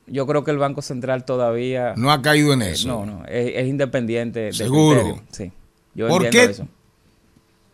Yo 0.09 0.25
creo 0.25 0.45
que 0.45 0.51
el 0.51 0.57
Banco 0.57 0.81
Central 0.81 1.25
todavía... 1.25 1.93
No 1.97 2.11
ha 2.13 2.21
caído 2.21 2.53
en 2.53 2.61
Eh, 2.61 2.71
eso. 2.71 2.87
No, 2.87 3.05
no, 3.05 3.25
es, 3.25 3.51
es 3.55 3.67
independiente. 3.67 4.39
del 4.39 4.53
Seguro. 4.53 5.01
criterio. 5.01 5.23
Sí. 5.31 5.51
Yo 5.95 6.07
¿Por 6.07 6.29
qué 6.29 6.43
eso. 6.45 6.65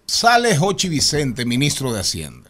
sale 0.07 0.57
Jochi 0.57 0.89
Vicente, 0.89 1.45
ministro 1.45 1.93
de 1.93 1.99
Hacienda? 1.99 2.49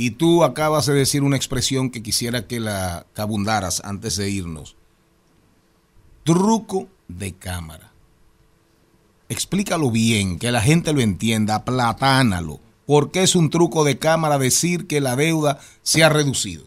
Y 0.00 0.12
tú 0.12 0.44
acabas 0.44 0.86
de 0.86 0.94
decir 0.94 1.22
una 1.22 1.36
expresión 1.36 1.90
que 1.90 2.02
quisiera 2.02 2.46
que 2.46 2.58
la 2.58 3.04
que 3.14 3.20
abundaras 3.20 3.82
antes 3.84 4.16
de 4.16 4.30
irnos. 4.30 4.74
Truco 6.24 6.88
de 7.06 7.34
cámara. 7.34 7.92
Explícalo 9.28 9.90
bien, 9.90 10.38
que 10.38 10.52
la 10.52 10.62
gente 10.62 10.94
lo 10.94 11.02
entienda, 11.02 11.56
aplatánalo. 11.56 12.60
¿Por 12.86 13.10
qué 13.10 13.24
es 13.24 13.36
un 13.36 13.50
truco 13.50 13.84
de 13.84 13.98
cámara 13.98 14.38
decir 14.38 14.86
que 14.86 15.02
la 15.02 15.16
deuda 15.16 15.58
se 15.82 16.02
ha 16.02 16.08
reducido 16.08 16.64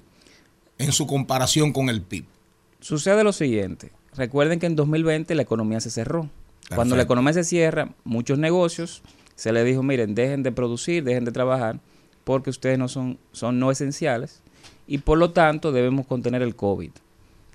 en 0.78 0.92
su 0.92 1.08
comparación 1.08 1.74
con 1.74 1.90
el 1.90 2.04
PIB? 2.04 2.26
Sucede 2.82 3.24
lo 3.24 3.34
siguiente. 3.34 3.92
Recuerden 4.16 4.60
que 4.60 4.68
en 4.68 4.76
2020 4.76 5.34
la 5.34 5.42
economía 5.42 5.80
se 5.80 5.90
cerró. 5.90 6.30
Cuando 6.76 6.96
la 6.96 7.02
economía 7.02 7.34
se 7.34 7.44
cierra, 7.44 7.96
muchos 8.04 8.38
negocios 8.38 9.02
se 9.36 9.52
les 9.52 9.66
dijo, 9.66 9.82
miren, 9.82 10.14
dejen 10.14 10.44
de 10.44 10.52
producir, 10.52 11.04
dejen 11.04 11.26
de 11.26 11.32
trabajar, 11.32 11.80
porque 12.24 12.50
ustedes 12.50 12.78
no 12.78 12.88
son, 12.88 13.18
son 13.32 13.60
no 13.60 13.72
esenciales 13.72 14.41
y 14.88 15.00
por 15.00 15.18
lo 15.18 15.32
tanto 15.32 15.72
debemos 15.72 16.06
contener 16.06 16.41
el 16.41 16.56
COVID. 16.56 16.91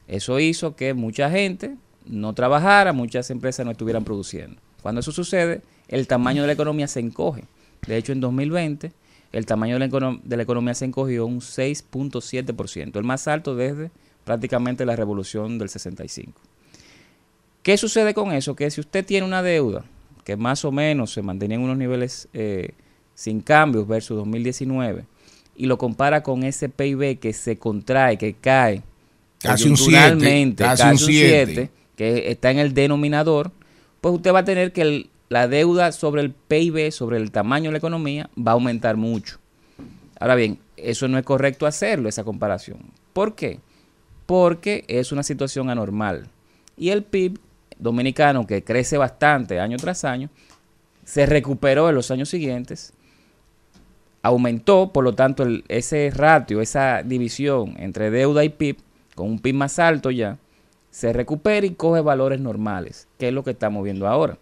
Eso 0.06 0.40
hizo 0.40 0.74
que 0.76 0.94
mucha 0.94 1.30
gente 1.30 1.76
no 2.06 2.32
trabajara, 2.32 2.92
muchas 2.92 3.30
empresas 3.30 3.66
no 3.66 3.72
estuvieran 3.72 4.04
produciendo. 4.04 4.60
Cuando 4.82 5.00
eso 5.00 5.12
sucede, 5.12 5.60
el 5.88 6.06
tamaño 6.06 6.42
de 6.42 6.48
la 6.48 6.52
economía 6.54 6.88
se 6.88 7.00
encoge. 7.00 7.44
De 7.86 7.96
hecho, 7.96 8.12
en 8.12 8.20
2020, 8.20 8.92
el 9.32 9.46
tamaño 9.46 9.78
de 9.78 10.36
la, 10.36 10.42
economía 10.42 10.74
se 10.74 10.86
encogió 10.86 11.26
un 11.26 11.40
6.7%, 11.40 12.96
el 12.96 13.04
más 13.04 13.28
alto 13.28 13.54
desde 13.54 13.90
prácticamente 14.24 14.86
la 14.86 14.96
revolución 14.96 15.58
del 15.58 15.68
65. 15.68 16.40
¿Qué 17.62 17.76
sucede 17.76 18.14
con 18.14 18.32
eso? 18.32 18.56
Que 18.56 18.70
si 18.70 18.80
usted 18.80 19.04
tiene 19.04 19.26
una 19.26 19.42
deuda 19.42 19.84
que 20.24 20.36
más 20.36 20.64
o 20.64 20.72
menos 20.72 21.12
se 21.12 21.22
mantenía 21.22 21.56
en 21.56 21.62
unos 21.62 21.76
niveles 21.76 22.28
eh, 22.32 22.72
sin 23.18 23.40
cambios 23.40 23.88
versus 23.88 24.16
2019 24.16 25.04
y 25.56 25.66
lo 25.66 25.76
compara 25.76 26.22
con 26.22 26.44
ese 26.44 26.68
PIB 26.68 27.18
que 27.18 27.32
se 27.32 27.58
contrae, 27.58 28.16
que 28.16 28.34
cae 28.34 28.84
Casi 29.42 29.64
un 29.68 29.74
coyunturalmente, 29.74 30.62
siete, 30.62 30.64
casi 30.64 30.82
casi 30.82 31.04
un. 31.04 31.10
7, 31.10 31.70
que 31.96 32.30
está 32.30 32.52
en 32.52 32.60
el 32.60 32.74
denominador, 32.74 33.50
pues 34.00 34.14
usted 34.14 34.32
va 34.32 34.38
a 34.40 34.44
tener 34.44 34.72
que 34.72 34.82
el- 34.82 35.10
la 35.30 35.48
deuda 35.48 35.90
sobre 35.90 36.22
el 36.22 36.30
PIB, 36.30 36.92
sobre 36.92 37.16
el 37.16 37.32
tamaño 37.32 37.70
de 37.70 37.72
la 37.72 37.78
economía, 37.78 38.30
va 38.38 38.52
a 38.52 38.54
aumentar 38.54 38.96
mucho. 38.96 39.38
Ahora 40.20 40.36
bien, 40.36 40.60
eso 40.76 41.08
no 41.08 41.18
es 41.18 41.24
correcto 41.24 41.66
hacerlo, 41.66 42.08
esa 42.08 42.22
comparación. 42.22 42.78
¿Por 43.12 43.34
qué? 43.34 43.58
Porque 44.26 44.84
es 44.86 45.10
una 45.10 45.24
situación 45.24 45.70
anormal. 45.70 46.28
Y 46.76 46.90
el 46.90 47.02
PIB 47.02 47.36
dominicano, 47.80 48.46
que 48.46 48.62
crece 48.62 48.96
bastante 48.96 49.58
año 49.58 49.76
tras 49.76 50.04
año, 50.04 50.30
se 51.04 51.26
recuperó 51.26 51.88
en 51.88 51.96
los 51.96 52.12
años 52.12 52.28
siguientes, 52.28 52.92
aumentó, 54.22 54.92
por 54.92 55.04
lo 55.04 55.14
tanto, 55.14 55.42
el- 55.42 55.64
ese 55.68 56.10
ratio, 56.14 56.60
esa 56.60 57.02
división 57.02 57.74
entre 57.78 58.10
deuda 58.10 58.44
y 58.44 58.48
PIB, 58.48 58.78
con 59.14 59.28
un 59.28 59.38
PIB 59.38 59.54
más 59.54 59.78
alto 59.78 60.10
ya, 60.10 60.38
se 60.90 61.12
recupera 61.12 61.66
y 61.66 61.74
coge 61.74 62.00
valores 62.00 62.40
normales, 62.40 63.08
que 63.18 63.28
es 63.28 63.34
lo 63.34 63.44
que 63.44 63.50
estamos 63.50 63.84
viendo 63.84 64.08
ahora. 64.08 64.38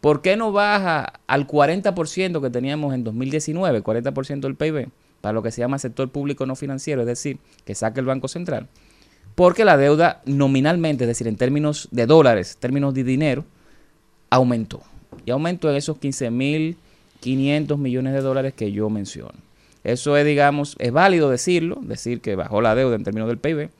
¿Por 0.00 0.22
qué 0.22 0.36
no 0.36 0.50
baja 0.52 1.20
al 1.26 1.46
40% 1.46 2.40
que 2.40 2.50
teníamos 2.50 2.94
en 2.94 3.04
2019, 3.04 3.82
40% 3.82 4.48
del 4.48 4.56
PIB, 4.56 4.88
para 5.20 5.34
lo 5.34 5.42
que 5.42 5.50
se 5.50 5.60
llama 5.60 5.78
sector 5.78 6.08
público 6.10 6.46
no 6.46 6.56
financiero, 6.56 7.02
es 7.02 7.06
decir, 7.06 7.38
que 7.64 7.74
saque 7.74 8.00
el 8.00 8.06
Banco 8.06 8.26
Central? 8.28 8.68
Porque 9.34 9.64
la 9.64 9.76
deuda 9.76 10.22
nominalmente, 10.24 11.04
es 11.04 11.08
decir, 11.08 11.28
en 11.28 11.36
términos 11.36 11.88
de 11.90 12.06
dólares, 12.06 12.56
términos 12.58 12.94
de 12.94 13.04
dinero, 13.04 13.44
aumentó. 14.30 14.80
Y 15.26 15.30
aumentó 15.30 15.68
en 15.70 15.76
esos 15.76 15.98
15.500 17.20 17.78
millones 17.78 18.12
de 18.12 18.20
dólares 18.20 18.54
que 18.54 18.72
yo 18.72 18.90
menciono. 18.90 19.34
Eso 19.84 20.16
es, 20.16 20.26
digamos, 20.26 20.76
es 20.78 20.92
válido 20.92 21.30
decirlo, 21.30 21.78
decir 21.80 22.20
que 22.20 22.36
bajó 22.36 22.60
la 22.60 22.74
deuda 22.74 22.96
en 22.96 23.04
términos 23.04 23.28
del 23.28 23.38
PIB, 23.38 23.70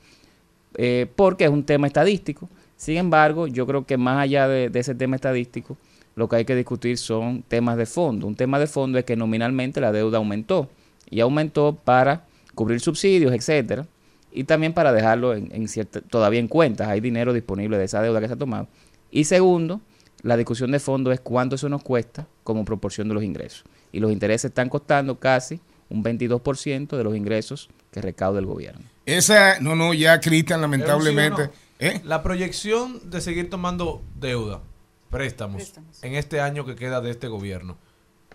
eh, 0.75 1.07
porque 1.15 1.45
es 1.45 1.49
un 1.49 1.63
tema 1.63 1.87
estadístico. 1.87 2.49
Sin 2.75 2.97
embargo, 2.97 3.47
yo 3.47 3.67
creo 3.67 3.85
que 3.85 3.97
más 3.97 4.23
allá 4.23 4.47
de, 4.47 4.69
de 4.69 4.79
ese 4.79 4.95
tema 4.95 5.15
estadístico, 5.15 5.77
lo 6.15 6.27
que 6.27 6.37
hay 6.37 6.45
que 6.45 6.55
discutir 6.55 6.97
son 6.97 7.43
temas 7.43 7.77
de 7.77 7.85
fondo. 7.85 8.25
Un 8.25 8.35
tema 8.35 8.59
de 8.59 8.67
fondo 8.67 8.97
es 8.97 9.05
que 9.05 9.15
nominalmente 9.15 9.79
la 9.79 9.91
deuda 9.91 10.17
aumentó 10.17 10.69
y 11.09 11.19
aumentó 11.19 11.77
para 11.83 12.25
cubrir 12.55 12.79
subsidios, 12.79 13.33
etcétera, 13.33 13.85
y 14.31 14.45
también 14.45 14.73
para 14.73 14.91
dejarlo 14.93 15.35
en, 15.35 15.49
en 15.53 15.67
cierta, 15.67 16.01
todavía 16.01 16.39
en 16.39 16.47
cuentas. 16.47 16.87
Hay 16.87 16.99
dinero 16.99 17.33
disponible 17.33 17.77
de 17.77 17.85
esa 17.85 18.01
deuda 18.01 18.19
que 18.19 18.27
se 18.27 18.33
ha 18.33 18.37
tomado. 18.37 18.67
Y 19.11 19.25
segundo, 19.25 19.81
la 20.21 20.37
discusión 20.37 20.71
de 20.71 20.79
fondo 20.79 21.11
es 21.11 21.19
cuánto 21.19 21.55
eso 21.55 21.69
nos 21.69 21.83
cuesta 21.83 22.27
como 22.43 22.65
proporción 22.65 23.07
de 23.07 23.13
los 23.13 23.23
ingresos. 23.23 23.63
Y 23.91 23.99
los 23.99 24.11
intereses 24.11 24.49
están 24.49 24.69
costando 24.69 25.19
casi 25.19 25.59
un 25.89 26.03
22% 26.03 26.95
de 26.95 27.03
los 27.03 27.15
ingresos 27.15 27.69
que 27.91 28.01
recauda 28.01 28.39
el 28.39 28.45
gobierno. 28.45 28.85
Esa, 29.05 29.59
no, 29.59 29.75
no, 29.75 29.93
ya 29.93 30.19
Cristian, 30.19 30.59
¿Es 30.59 30.65
un 30.65 30.71
sí 30.71 30.75
o 30.75 30.77
lamentablemente. 30.77 31.43
no? 31.47 31.51
¿eh? 31.79 32.01
La 32.03 32.23
proyección 32.23 33.09
de 33.09 33.19
seguir 33.19 33.49
tomando 33.49 34.01
deuda, 34.19 34.61
préstamos, 35.09 35.73
en 36.01 36.15
este 36.15 36.39
año 36.39 36.65
que 36.65 36.75
queda 36.75 37.01
de 37.01 37.11
este 37.11 37.27
gobierno, 37.27 37.77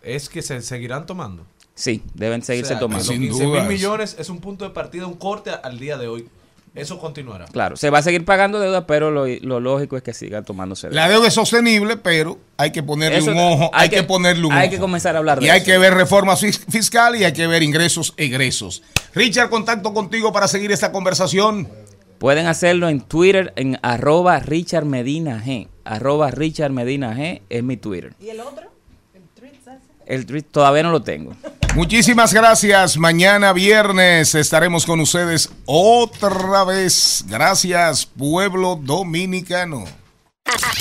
¿es 0.02 0.28
que 0.28 0.42
se 0.42 0.60
seguirán 0.62 1.06
tomando? 1.06 1.46
Sí, 1.74 2.02
deben 2.14 2.42
seguirse 2.42 2.72
O 2.74 2.76
sea, 2.76 2.80
tomando. 2.80 3.04
15 3.06 3.46
mil 3.46 3.62
millones 3.64 4.16
es 4.18 4.28
un 4.30 4.40
punto 4.40 4.64
de 4.64 4.70
partida, 4.70 5.06
un 5.06 5.14
corte 5.14 5.50
al 5.50 5.78
día 5.78 5.96
de 5.98 6.08
hoy. 6.08 6.28
Eso 6.76 6.98
continuará. 6.98 7.46
Claro, 7.46 7.76
se 7.76 7.90
va 7.90 7.98
a 7.98 8.02
seguir 8.02 8.24
pagando 8.24 8.60
deuda, 8.60 8.86
pero 8.86 9.10
lo, 9.10 9.26
lo 9.26 9.60
lógico 9.60 9.96
es 9.96 10.02
que 10.02 10.12
sigan 10.12 10.44
tomándose 10.44 10.88
deuda. 10.88 11.00
La 11.02 11.08
deuda 11.08 11.28
es 11.28 11.34
sostenible, 11.34 11.96
pero 11.96 12.38
hay 12.58 12.70
que 12.70 12.82
ponerle 12.82 13.18
Eso 13.18 13.30
un 13.32 13.38
ojo, 13.38 13.70
hay, 13.72 13.84
hay 13.84 13.88
que, 13.88 13.96
que- 13.96 14.02
ponerle 14.04 14.46
un 14.46 14.52
hay 14.52 14.66
ojo. 14.68 14.74
que 14.76 14.80
comenzar 14.80 15.16
a 15.16 15.18
hablar 15.18 15.40
de 15.40 15.46
Y 15.46 15.48
hay 15.48 15.58
eso. 15.58 15.66
que 15.66 15.78
ver 15.78 15.94
reforma 15.94 16.34
fis- 16.36 16.64
fiscal 16.70 17.16
y 17.16 17.24
hay 17.24 17.32
que 17.32 17.46
ver 17.46 17.62
ingresos 17.62 18.14
egresos. 18.16 18.82
Richard, 19.14 19.48
contacto 19.50 19.94
contigo 19.94 20.32
para 20.32 20.46
seguir 20.48 20.70
esta 20.70 20.92
conversación. 20.92 21.68
Pueden 22.18 22.46
hacerlo 22.46 22.88
en 22.88 23.00
Twitter 23.00 23.52
en 23.56 23.78
arroba 23.82 24.38
Richard 24.40 24.84
Medina 24.84 25.42
G. 25.44 25.68
Arroba 25.84 26.30
Richard 26.30 26.72
Medina 26.72 27.14
G 27.16 27.42
es 27.48 27.62
mi 27.62 27.76
Twitter. 27.76 28.14
¿Y 28.20 28.28
el 28.30 28.40
otro? 28.40 28.70
El 30.06 30.24
tweet 30.24 30.42
todavía 30.42 30.82
no 30.82 30.90
lo 30.90 31.02
tengo. 31.02 31.34
Muchísimas 31.74 32.32
gracias. 32.32 32.96
Mañana 32.96 33.52
viernes 33.52 34.34
estaremos 34.34 34.86
con 34.86 35.00
ustedes 35.00 35.50
otra 35.66 36.64
vez. 36.64 37.24
Gracias, 37.28 38.06
pueblo 38.06 38.80
dominicano. 38.80 39.84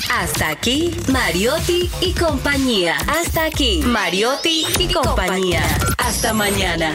Hasta 0.08 0.48
aquí, 0.48 0.96
Mariotti 1.12 1.90
y 2.00 2.14
compañía. 2.14 2.96
Hasta 3.08 3.44
aquí, 3.44 3.82
Mariotti 3.84 4.64
y 4.78 4.92
compañía. 4.92 5.62
Hasta 5.98 6.32
mañana. 6.32 6.94